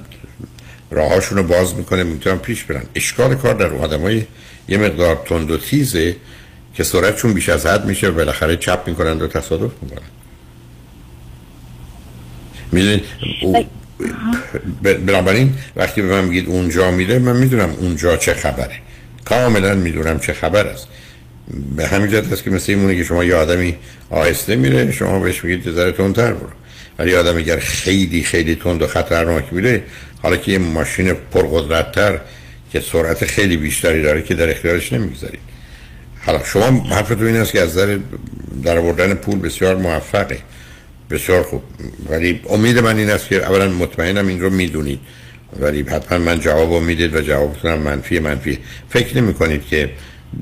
راهاشون 0.90 1.38
رو 1.38 1.44
باز 1.44 1.74
می‌کنه 1.74 2.02
می‌تونن 2.04 2.38
پیش 2.38 2.64
برن. 2.64 2.82
اشکال 2.94 3.34
کار 3.34 3.54
در 3.54 3.72
آدمای 3.72 4.24
یه 4.68 4.78
مقدار 4.78 5.22
تند 5.26 5.50
و 5.50 5.56
تیزه 5.56 6.16
که 6.74 6.84
سرعتشون 6.84 7.32
بیش 7.32 7.48
از 7.48 7.66
حد 7.66 7.84
میشه 7.86 8.08
و 8.08 8.12
بالاخره 8.12 8.56
چپ 8.56 8.82
می‌کنن 8.86 9.22
و 9.22 9.26
تصادف 9.26 9.72
می‌کنن 9.82 10.08
می‌دونید 12.72 13.04
بنابراین 14.82 15.54
وقتی 15.76 16.02
به 16.02 16.08
من 16.08 16.24
میگید 16.24 16.48
اونجا 16.48 16.90
میره 16.90 17.18
من 17.18 17.36
می‌دونم 17.36 17.70
اونجا 17.70 18.16
چه 18.16 18.34
خبره. 18.34 18.74
کاملا 19.24 19.74
می‌دونم 19.74 20.20
چه 20.20 20.32
خبر 20.32 20.66
است. 20.66 20.86
به 21.76 21.86
همین 21.86 22.10
جهت 22.10 22.32
است 22.32 22.44
که 22.44 22.50
مثل 22.50 22.72
این 22.72 22.96
که 22.96 23.04
شما 23.04 23.24
یه 23.24 23.34
آدمی 23.34 23.76
آهسته 24.10 24.56
میره 24.56 24.92
شما 24.92 25.18
بهش 25.18 25.44
میگید 25.44 25.74
ذره 25.74 25.92
تندتر 25.92 26.32
برو. 26.32 26.48
ولی 26.98 27.14
آدم 27.14 27.36
اگر 27.36 27.58
خیلی 27.58 28.22
خیلی 28.22 28.54
تند 28.54 28.82
و 28.82 28.86
خطرناک 28.86 29.52
میره 29.52 29.82
حالا 30.22 30.36
که 30.36 30.52
یه 30.52 30.58
ماشین 30.58 31.12
پرقدرتتر 31.12 32.20
که 32.72 32.80
سرعت 32.80 33.24
خیلی 33.24 33.56
بیشتری 33.56 34.02
داره 34.02 34.22
که 34.22 34.34
در 34.34 34.50
اختیارش 34.50 34.92
نمی‌گذارید. 34.92 35.40
حالا 36.26 36.44
شما 36.44 36.64
حرفتون 36.90 37.26
این 37.26 37.36
است 37.36 37.52
که 37.52 37.60
از 37.60 37.78
در 38.64 38.78
آوردن 38.78 39.14
پول 39.14 39.38
بسیار 39.38 39.76
موفقه. 39.76 40.38
بسیار 41.14 41.42
خوب. 41.42 41.62
ولی 42.10 42.40
امید 42.50 42.78
من 42.78 42.96
این 42.98 43.10
است 43.10 43.28
که 43.28 43.36
اولا 43.36 43.68
مطمئنم 43.68 44.26
این 44.26 44.40
رو 44.40 44.50
می‌دونید. 44.50 45.00
ولی 45.60 45.82
حتما 45.82 46.18
من 46.18 46.40
جواب 46.40 46.82
می‌دید 46.82 47.14
و 47.14 47.20
جوابتونم 47.20 47.78
منفی 47.78 48.18
منفی. 48.18 48.58
فکر 48.88 49.16
نمی 49.16 49.34
کنید 49.34 49.66
که 49.66 49.90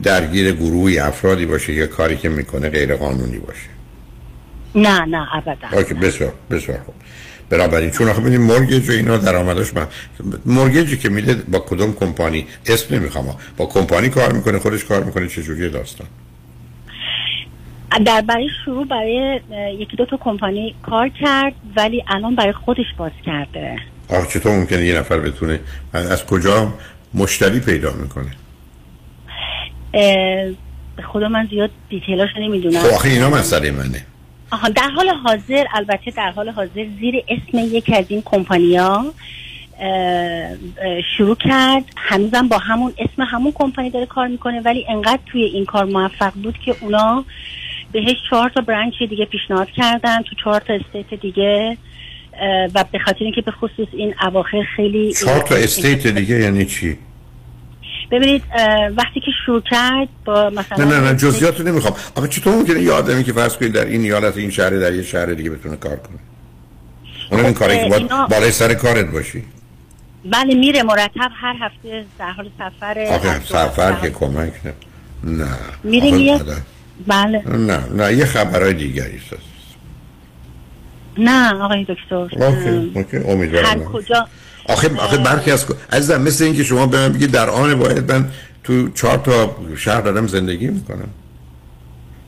درگیر 0.03 0.53
گروهی 0.53 0.99
افرادی 0.99 1.47
باشه 1.47 1.75
که 1.75 1.87
کاری 1.87 2.17
که 2.17 2.29
می‌کنه 2.29 2.69
غیر 2.69 2.97
قانونی 2.97 3.39
باشه. 3.39 3.69
نه 4.75 5.05
نه 5.05 5.37
ابدا. 5.37 5.79
اوکی 5.79 5.95
بسیار 5.95 6.33
بسیار 6.51 6.79
خوب. 6.79 6.95
بنابراین 7.51 7.91
چون 7.91 8.09
آخه 8.09 8.21
ببینید 8.21 8.41
مورگیج 8.41 8.89
و 8.89 8.93
اینا 8.93 9.17
درآمدش 9.17 9.75
من 9.75 9.87
مورگیجی 10.47 10.97
که 10.97 11.09
میده 11.09 11.35
با 11.35 11.59
کدوم 11.59 11.93
کمپانی؟ 11.93 12.47
اسم 12.67 12.95
نمی‌خوام. 12.95 13.37
با 13.57 13.67
کمپانی 13.67 14.09
کار 14.09 14.33
می‌کنه 14.33 14.59
خودش 14.59 14.85
کار 14.85 15.05
می‌کنه 15.05 15.29
چه 15.29 15.43
جوریه 15.43 15.69
داستان؟ 15.69 16.07
در 17.99 18.21
برای 18.21 18.49
شروع 18.65 18.87
برای 18.87 19.41
یکی 19.79 19.97
دو 19.97 20.07
تا 20.07 20.17
کمپانی 20.17 20.75
کار 20.83 21.09
کرد 21.09 21.53
ولی 21.77 22.05
الان 22.09 22.35
برای 22.35 22.53
خودش 22.53 22.87
باز 22.97 23.13
کرده. 23.27 23.77
آخه 24.09 24.29
چطور 24.29 24.53
ممکنه 24.53 24.87
یه 24.87 24.99
نفر 24.99 25.19
بتونه؟ 25.19 25.61
از 25.93 26.27
کجا 26.27 26.75
مشتری 27.15 27.61
پیدا 27.61 27.93
می‌کنه؟ 27.93 28.31
خدا 31.13 31.29
من 31.29 31.47
زیاد 31.51 31.71
دیتیلاش 31.89 32.31
نمی‌دونم. 32.41 32.81
خب 32.81 32.95
آخه 32.95 33.09
اینا 33.09 33.31
مسئله 33.31 33.71
منه. 33.71 34.07
آها 34.53 34.69
در 34.69 34.89
حال 34.89 35.09
حاضر 35.09 35.65
البته 35.75 36.11
در 36.11 36.31
حال 36.31 36.49
حاضر 36.49 36.87
زیر 37.01 37.15
اسم 37.29 37.59
یک 37.59 37.91
از 37.95 38.05
این 38.09 38.23
کمپانیا 38.25 39.05
شروع 41.17 41.37
کرد. 41.37 41.85
هنوزم 41.97 42.49
با 42.49 42.59
همون 42.59 42.93
اسم 42.99 43.23
همون 43.23 43.53
کمپانی 43.55 43.91
داره 43.91 44.07
کار 44.07 44.29
می‌کنه 44.29 44.61
ولی 44.61 44.87
انقدر 44.89 45.21
توی 45.27 45.43
این 45.43 45.65
کار 45.65 45.85
موفق 45.85 46.33
بود 46.43 46.59
که 46.59 46.75
اونا 46.81 47.25
بهش 47.93 48.17
چهار 48.31 48.51
تا 48.55 48.61
branch 48.61 48.95
دیگه 49.11 49.25
پیشنهاد 49.25 49.69
کردن 49.77 50.23
تو 50.23 50.37
چهار 50.45 50.61
تا 50.61 50.75
state 50.75 51.21
دیگه 51.21 51.77
و 52.75 52.85
به 52.93 52.99
خاطر 52.99 53.25
اینکه 53.25 53.41
به 53.41 53.51
خصوص 53.51 53.89
این 53.93 54.15
اواخر 54.23 54.63
خیلی 54.77 55.13
چهار 55.13 55.41
تا 55.41 55.55
state 55.55 56.07
دیگه 56.07 56.41
یعنی 56.41 56.65
چی؟ 56.65 56.99
ببینید 58.11 58.43
وقتی 58.97 59.21
که 59.21 59.31
شروع 59.47 59.61
کرد 59.71 60.09
با 60.25 60.51
مثلا 60.51 60.85
نه 60.85 61.01
نه 61.01 61.11
نه 61.11 61.17
جزئیات 61.17 61.61
رو 61.61 61.67
نمی‌خوام. 61.69 61.95
اما 62.17 62.27
چطور 62.27 62.55
ممکنه 62.55 62.81
یه 62.81 62.93
آدمی 62.93 63.25
که 63.25 63.33
فرض 63.33 63.57
کنید 63.57 63.73
در 63.73 63.85
این 63.85 64.01
ایالت 64.01 64.37
این 64.37 64.51
شهر 64.51 64.71
در 64.71 64.95
یه 64.95 65.03
شهر 65.03 65.27
دیگه 65.27 65.51
بتونه 65.51 65.77
کار 65.77 65.97
کنه. 65.97 66.19
اون 67.31 67.45
این 67.45 67.55
کاری 67.55 67.79
که 67.79 67.89
باید 67.89 68.09
بالای 68.09 68.51
سر 68.51 68.75
کارت 68.75 69.07
باشی. 69.07 69.45
بله 70.25 70.55
میره 70.55 70.83
مرتب 70.83 71.31
هر 71.41 71.55
هفته 71.61 72.05
در 72.19 72.31
حال 72.31 72.51
سفر 72.59 72.99
آخه 73.01 73.41
سفر 73.45 74.01
که 74.01 74.11
کمک 74.11 74.53
نه. 74.65 74.73
نه 75.25 75.49
میره 75.85 76.41
بله. 77.07 77.49
نه 77.49 77.81
نه 77.95 78.15
یه 78.15 78.25
خبرهای 78.25 78.75
دیگری 78.75 79.17
است 79.17 79.43
نه 81.19 81.55
آقای 81.55 81.85
دکتر. 81.89 82.15
OK 82.15 82.91
OK 82.95 83.17
امیدوارم. 83.17 83.67
هر 83.67 83.79
کجا 83.79 84.27
آخه 84.69 84.97
آخه 84.97 85.17
برخی 85.17 85.51
از 85.51 85.67
عزیزم 85.93 86.23
مثل 86.23 86.45
اینکه 86.45 86.65
شما 86.65 86.87
به 86.87 86.99
من 86.99 87.13
بگید 87.13 87.31
در 87.31 87.51
آن 87.51 87.79
باید 87.79 88.13
من 88.13 88.29
تو 88.65 88.89
چهار 88.89 89.19
تا 89.19 89.57
شهر 89.77 90.01
دارم 90.01 90.27
زندگی 90.27 90.67
می‌کنم. 90.67 91.09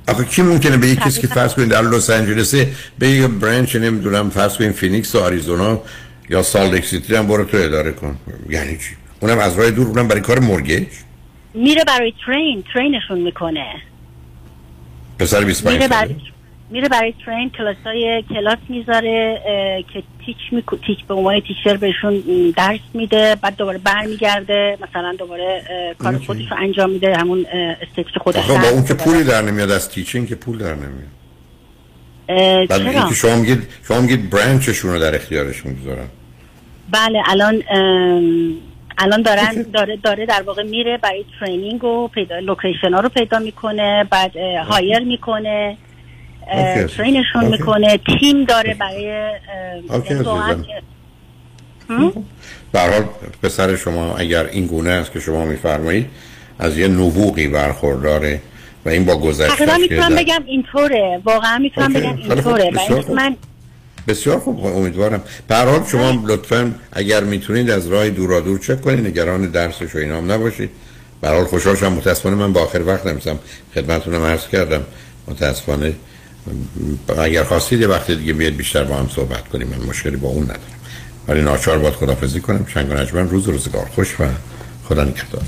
آخه 0.08 0.24
کی 0.24 0.42
ممکنه 0.42 0.76
به 0.76 0.88
یک 0.88 0.98
کسی 0.98 1.20
که 1.20 1.26
فرض 1.26 1.54
کنید 1.54 1.68
در 1.68 1.82
لس 1.82 2.10
آنجلس 2.10 2.54
به 2.98 3.08
یک 3.08 3.30
branch 3.30 3.76
نمی‌دونم 3.76 4.30
فرض 4.30 4.56
کنید 4.56 4.72
فینیکس 4.72 5.14
و 5.14 5.18
آریزونا 5.18 5.80
یا 6.30 6.42
سالت 6.42 6.84
سیتی 6.84 7.14
هم 7.14 7.26
برو 7.26 7.44
تو 7.44 7.56
اداره 7.56 7.92
کن. 7.92 8.16
یعنی 8.48 8.72
چی؟ 8.72 8.96
اونم 9.20 9.38
از 9.38 9.58
راه 9.58 9.70
دور 9.70 9.86
اونم 9.86 10.08
برای 10.08 10.20
کار 10.20 10.38
mortgage؟ 10.38 10.86
میره 11.54 11.84
برای 11.84 12.12
train 12.26 12.64
train 12.74 12.99
شون 12.99 13.18
می‌کنه. 13.18 13.66
پسر 15.18 15.44
25 15.44 15.76
میره 15.76 15.88
برای 15.88 16.14
میره 16.70 16.88
برای 16.88 17.14
train 17.26 17.50
کلاس 17.50 17.76
های 17.84 18.24
کلاس 18.28 18.58
می‌ذاره 18.68 19.40
که 19.92 20.02
teach 20.26 20.36
می... 20.52 20.64
teach 20.86 21.04
به 21.08 21.14
عنوان 21.14 21.40
teacher 21.40 21.76
بهشون 21.76 22.22
درس 22.56 22.80
میده 22.94 23.36
بعد 23.42 23.56
دوباره 23.56 23.78
برمیگرده 23.78 24.78
مثلا 24.82 25.14
دوباره 25.18 25.62
کار 25.98 26.18
خودش 26.18 26.50
رو 26.50 26.56
انجام 26.56 26.90
میده 26.90 27.16
همون 27.16 27.46
state 27.82 28.06
خودش 28.22 28.46
با 28.46 28.68
اون 28.68 28.84
که 28.84 28.94
پولی 28.94 29.24
در 29.24 29.42
نمیاد 29.42 29.70
از 29.70 29.90
teaching 29.90 30.28
که 30.28 30.34
پول 30.34 30.58
در 30.58 30.74
نمیاد. 30.74 31.14
بعد 32.68 32.92
چرا؟ 32.92 33.08
که 33.08 33.14
شما 33.14 33.36
میگید 33.36 33.68
شما 33.88 34.00
میگید 34.00 34.30
برانچشون 34.30 34.92
رو 34.92 34.98
در 34.98 35.14
اختیارش 35.14 35.66
می‌گذارن. 35.66 36.06
بله 36.90 37.22
الان 37.26 37.62
الان 38.98 39.22
دارن 39.22 39.62
داره 39.74 39.96
داره 39.96 40.26
در 40.26 40.42
واقع 40.42 40.62
میره 40.62 40.98
برای 41.02 41.24
ترینینگ 41.40 41.84
و 41.84 42.08
پیدا 42.08 42.38
لوکیشن 42.38 42.94
ها 42.94 43.00
رو 43.00 43.08
پیدا 43.08 43.38
می‌کنه 43.38 44.04
بعد 44.10 44.36
هایر 44.68 44.98
می‌کنه 44.98 45.76
ترینشون 46.96 47.44
می‌کنه 47.44 47.98
تیم 48.20 48.44
داره 48.44 48.74
برای 48.74 49.30
برحال 52.72 53.04
پسر 53.42 53.76
شما 53.76 54.16
اگر 54.16 54.46
این 54.46 54.66
گونه 54.66 54.90
است 54.90 55.12
که 55.12 55.20
شما 55.20 55.44
میفرمایید 55.44 56.06
از 56.58 56.78
یه 56.78 56.88
نبوغی 56.88 57.48
برخورداره 57.48 58.40
و 58.84 58.88
این 58.88 59.04
با 59.04 59.16
گذشتش 59.16 59.58
تقریبا 59.58 59.76
می‌تونم 59.76 60.14
بگم 60.14 60.42
اینطوره 60.46 61.20
واقعا 61.24 61.58
می‌تونم 61.58 61.92
بگم 61.92 62.16
اینطوره. 62.16 62.70
من 63.14 63.36
بسیار 64.08 64.38
خوب 64.38 64.66
امیدوارم. 64.66 65.22
حال 65.50 65.84
شما 65.92 66.22
لطفا 66.26 66.74
اگر 66.92 67.24
می‌تونید 67.24 67.70
از 67.70 67.86
راه 67.86 68.10
دورا 68.10 68.40
دور 68.40 68.58
چک 68.58 68.80
کنید 68.80 69.06
نگران 69.06 69.50
درسش 69.50 69.94
و 69.94 69.98
اینام 69.98 70.32
نباشید. 70.32 70.70
به 71.20 71.28
حال 71.28 71.44
خوشحال 71.44 71.76
شدم. 71.76 71.92
متاسفانه 71.92 72.36
من 72.36 72.52
با 72.52 72.60
آخر 72.60 72.82
وقت 72.86 73.06
نمیستم 73.06 73.38
خدمتتون 73.74 74.14
عرض 74.14 74.48
کردم. 74.52 74.82
متاسفانه 75.28 75.94
اگر 77.18 77.44
خواستید 77.44 77.80
یه 77.80 77.86
وقت 77.86 78.10
دیگه 78.10 78.32
بیاد 78.32 78.52
بیشتر 78.52 78.84
با 78.84 78.96
هم 78.96 79.08
صحبت 79.16 79.48
کنیم. 79.48 79.68
من 79.68 79.86
مشکلی 79.86 80.16
با 80.16 80.28
اون 80.28 80.42
ندارم. 80.42 80.60
ولی 81.28 81.42
ناچار 81.42 81.78
باید 81.78 81.94
خدافزی 81.94 82.40
کنم. 82.40 82.66
چنگ 82.74 82.90
و 82.90 82.94
نجمن 82.94 83.28
روز 83.28 83.48
روزگار. 83.48 83.86
خوش 83.94 84.20
و 84.20 84.24
خدا 84.88 85.04
نگهدار. 85.04 85.42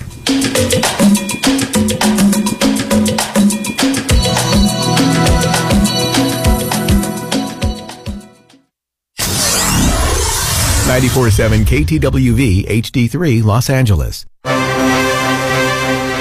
Ninety-four 10.97 11.29
seven 11.31 11.65
KTWV 11.67 12.67
HD3 12.69 13.45
Los 13.45 13.69
Angeles. 13.69 14.25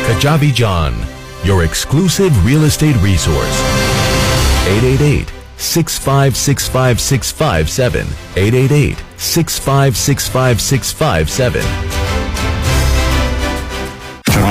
Kajabi 0.05 0.53
John, 0.53 0.93
your 1.45 1.63
exclusive 1.63 2.45
real 2.45 2.65
estate 2.65 2.97
resource. 2.97 3.57
888 4.67 5.31
6565657 5.55 8.05
888 8.35 8.97
6565657 9.15 12.04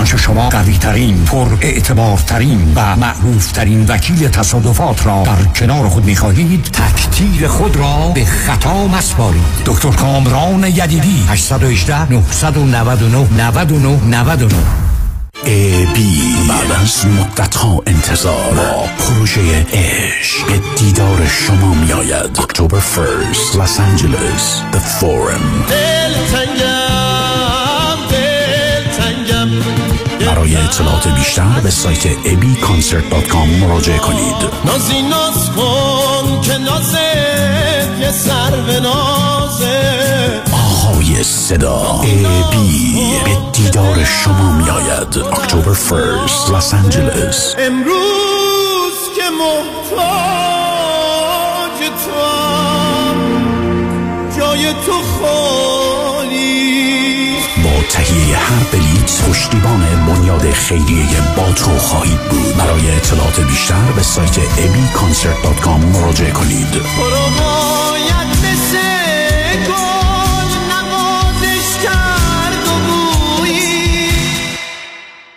چنانچه 0.04 0.24
شما 0.24 0.48
قوی 0.48 0.78
ترین 0.78 1.24
پر 1.24 1.46
اعتبار 1.60 2.18
ترین 2.18 2.72
و 2.74 2.96
معروف 2.96 3.52
ترین 3.52 3.86
وکیل 3.86 4.28
تصادفات 4.28 5.06
را 5.06 5.22
در 5.22 5.44
کنار 5.44 5.88
خود 5.88 6.04
می 6.04 6.16
خواهید 6.16 6.64
تکتیر 6.64 7.48
خود 7.48 7.76
را 7.76 8.12
به 8.14 8.24
خطا 8.24 8.86
مسپارید. 8.86 9.42
دکتر 9.66 9.90
کامران 9.90 10.64
یدیدی 10.64 11.24
818 11.28 12.12
999 12.12 13.26
99 13.36 14.00
99 14.06 14.54
ای 15.44 15.86
بی 15.86 16.36
بعد 16.48 16.72
از 16.82 17.06
مدت 17.06 17.54
ها 17.54 17.82
انتظار. 17.86 18.54
با 18.54 18.86
پروژه 18.98 19.66
عشق 19.72 20.46
به 20.46 20.60
دیدار 20.76 21.26
شما 21.26 21.74
می 21.74 21.92
آید 21.92 22.38
اکتبر 22.38 22.78
فرست 22.78 23.56
لس 23.56 23.80
آنجلس 23.80 24.62
The 24.72 25.00
Forum. 25.00 26.73
برای 30.44 30.56
اطلاعات 30.56 31.08
بیشتر 31.08 31.60
به 31.62 31.70
سایت 31.70 32.02
abconcert.com 32.02 33.62
مراجعه 33.62 33.98
کنید. 33.98 34.36
نازی 34.64 35.02
ناز 35.02 35.50
کن 35.50 36.40
که 36.40 36.58
نازت 36.58 38.00
یه 38.00 38.12
سر 38.12 38.50
به 38.50 38.80
نازه. 38.80 40.42
آهای 40.52 41.24
صدا. 41.24 42.00
ای 42.02 42.26
بی 42.50 43.20
به 43.24 43.36
دیدار 43.52 44.04
شما 44.04 44.52
می 44.52 44.70
آید 44.70 45.18
اکتبر 45.18 45.72
فرست 45.72 46.50
لس 46.50 46.74
آنجلس 46.74 47.54
امروز 47.58 48.94
که 49.16 49.22
محتاج 49.40 50.04
تو 52.04 52.10
جای 54.38 54.72
تو 54.72 54.92
تهیه 55.02 55.83
هر 58.44 58.64
بلیت 58.72 59.22
پشتیبان 59.28 60.06
بنیاد 60.06 60.50
خیریه 60.50 61.34
با 61.36 61.52
تو 61.52 61.78
خواهید 61.78 62.20
بود. 62.20 62.56
برای 62.56 62.90
اطلاعات 62.90 63.40
بیشتر 63.40 63.92
به 63.96 64.02
سایت 64.02 64.38
abconcert.com 64.38 65.84
مراجعه 65.96 66.30
کنید. 66.30 66.66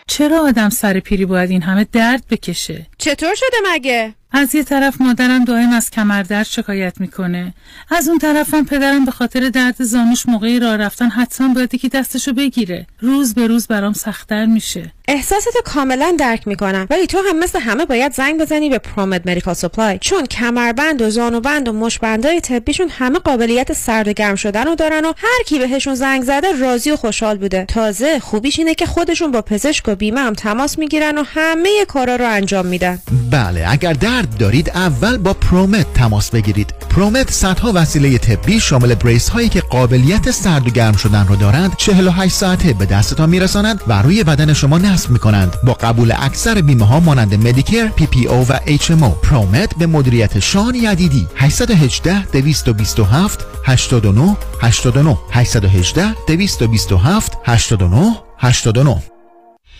چرا 0.07 0.41
آدم 0.47 0.69
سر 0.69 0.99
پیری 0.99 1.25
باید 1.25 1.51
این 1.51 1.61
همه 1.61 1.87
درد 1.91 2.23
بکشه؟ 2.29 2.85
چطور 2.97 3.35
شده 3.35 3.57
مگه؟ 3.73 4.13
از 4.31 4.55
یه 4.55 4.63
طرف 4.63 5.01
مادرم 5.01 5.45
دائم 5.45 5.71
از 5.71 5.89
کمردرد 5.89 6.45
شکایت 6.45 6.93
می‌کنه. 6.99 7.53
از 7.89 8.07
اون 8.07 8.19
طرفم 8.19 8.65
پدرم 8.65 9.05
به 9.05 9.11
خاطر 9.11 9.49
درد 9.49 9.83
زانوش 9.83 10.25
موقعی 10.25 10.59
راه 10.59 10.77
رفتن 10.77 11.09
حتما 11.09 11.53
باید 11.53 11.75
که 11.75 11.89
دستشو 11.89 12.33
بگیره. 12.33 12.87
روز 12.99 13.33
به 13.33 13.47
روز 13.47 13.67
برام 13.67 13.93
سختتر 13.93 14.45
میشه. 14.45 14.91
احساساتو 15.07 15.59
کاملا 15.65 16.15
درک 16.19 16.47
می‌کنم. 16.47 16.87
ولی 16.89 17.07
تو 17.07 17.21
هم 17.29 17.39
مثل 17.39 17.59
همه 17.59 17.85
باید 17.85 18.13
زنگ 18.13 18.41
بزنی 18.41 18.69
به 18.69 18.77
ProMed 18.77 19.29
Medical 19.29 19.53
Supply 19.53 19.99
چون 20.01 20.25
کمربند 20.25 21.01
و 21.01 21.09
زانوبند 21.09 21.67
و 21.67 21.73
مچ‌بندای 21.73 22.41
طبیشون 22.41 22.89
همه 22.89 23.19
قابلیت 23.19 23.73
سرد 23.73 24.07
و 24.07 24.13
گرم 24.13 24.35
شدن 24.35 24.65
رو 24.65 24.75
دارن 24.75 25.05
و 25.05 25.13
هر 25.17 25.43
کی 25.45 25.59
بهشون 25.59 25.95
زنگ 25.95 26.23
زده 26.23 26.51
راضی 26.59 26.91
و 26.91 26.95
خوشحال 26.95 27.37
بوده. 27.37 27.65
تازه 27.65 28.19
خوبیش 28.19 28.59
اینه 28.59 28.75
که 28.75 28.85
خودشون 28.85 29.31
با 29.31 29.41
پزشک 29.41 29.87
و 29.87 29.95
بیمه 29.95 30.21
هم 30.21 30.33
تماس 30.33 30.79
می‌گیرن 30.79 31.17
و 31.17 31.23
همه 31.23 31.85
کارا 31.87 32.15
رو 32.15 32.27
انجام 32.29 32.65
میدن. 32.65 32.96
بله 33.31 33.65
اگر 33.67 33.93
درد 33.93 34.37
دارید 34.37 34.69
اول 34.69 35.17
با 35.17 35.33
ProMed 35.33 35.93
تماس 35.93 36.29
بگیرید. 36.29 36.73
ProMed 36.89 37.31
صدها 37.31 37.71
وسیله 37.75 38.17
طبی 38.17 38.59
شامل 38.59 38.95
brace 38.95 39.29
هایی 39.29 39.49
که 39.49 39.61
قابلیت 39.61 40.31
سرد 40.31 40.67
و 40.67 40.69
گرم 40.69 40.97
شدن 40.97 41.27
رو 41.27 41.35
دارند 41.35 41.75
48 41.77 42.33
ساعته 42.33 42.73
به 42.73 42.85
دستتان 42.85 43.29
میرسانند 43.29 43.81
و 43.87 44.01
روی 44.01 44.23
بدن 44.23 44.53
شما 44.53 44.77
نصب 44.77 45.09
می‌کنند. 45.09 45.53
با 45.65 45.73
قبول 45.73 46.13
اکثر 46.19 46.61
بیمه 46.61 46.85
ها 46.85 46.99
مانند 46.99 47.47
Medicare 47.47 47.87
PPO 47.87 48.45
و 48.49 48.59
HMO. 48.65 49.11
ProMed 49.11 49.77
به 49.77 49.87
مدیریت 49.87 50.39
شان 50.39 50.75
یدیدی. 50.75 51.27
818 51.35 52.25
227 52.25 53.45
89 53.65 54.37
89 54.61 55.17
818 55.31 56.13
227 56.27 57.37
89 57.45 58.15
89 58.37 59.16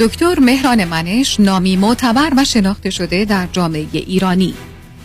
دکتر 0.00 0.40
مهران 0.40 0.84
منش 0.84 1.40
نامی 1.40 1.76
معتبر 1.76 2.32
و 2.36 2.44
شناخته 2.44 2.90
شده 2.90 3.24
در 3.24 3.48
جامعه 3.52 3.86
ایرانی. 3.92 4.54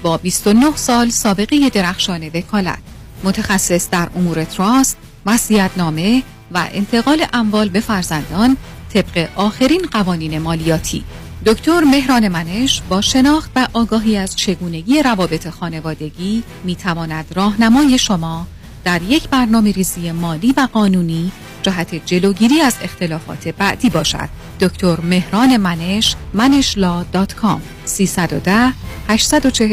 با 0.04 0.18
29 0.18 0.76
سال 0.76 1.10
سابقه 1.10 1.70
درخشان 1.70 2.32
وکالت. 2.34 2.78
متخصص 3.24 3.90
در 3.90 4.10
امور 4.16 4.44
تراست، 4.44 4.98
نامه 5.78 6.24
و 6.52 6.68
انتقال 6.74 7.26
اموال 7.34 7.70
به 7.70 7.80
فرزندان 7.80 8.58
طبق 8.94 9.30
آخرین 9.36 9.82
قوانین 9.92 10.40
مالیاتی. 10.40 11.04
دکتر 11.46 11.80
مهران 11.80 12.28
منش 12.28 12.82
با 12.90 13.02
شناخت 13.02 13.52
و 13.56 13.68
آگاهی 13.74 14.18
از 14.18 14.36
چگونگی 14.36 15.04
روابط 15.04 15.50
خانوادگی 15.50 16.44
می 16.64 16.76
تواند 16.76 17.26
راهنمای 17.36 17.98
شما 17.98 18.48
در 18.84 19.02
یک 19.02 19.30
برنامه 19.30 19.72
ریزی 19.72 20.12
مالی 20.12 20.54
و 20.58 20.68
قانونی 20.74 21.32
جهت 21.66 22.06
جلوگیری 22.06 22.62
از 22.62 22.76
اختلافات 22.82 23.48
بعدی 23.48 23.90
باشد. 23.90 24.30
دکتر 24.60 25.02
مهران 25.02 25.58
منش 25.58 26.16
منشلا 26.34 27.04
دات 27.04 27.34
کام 27.34 27.62
310 27.86 28.74
840 29.10 29.64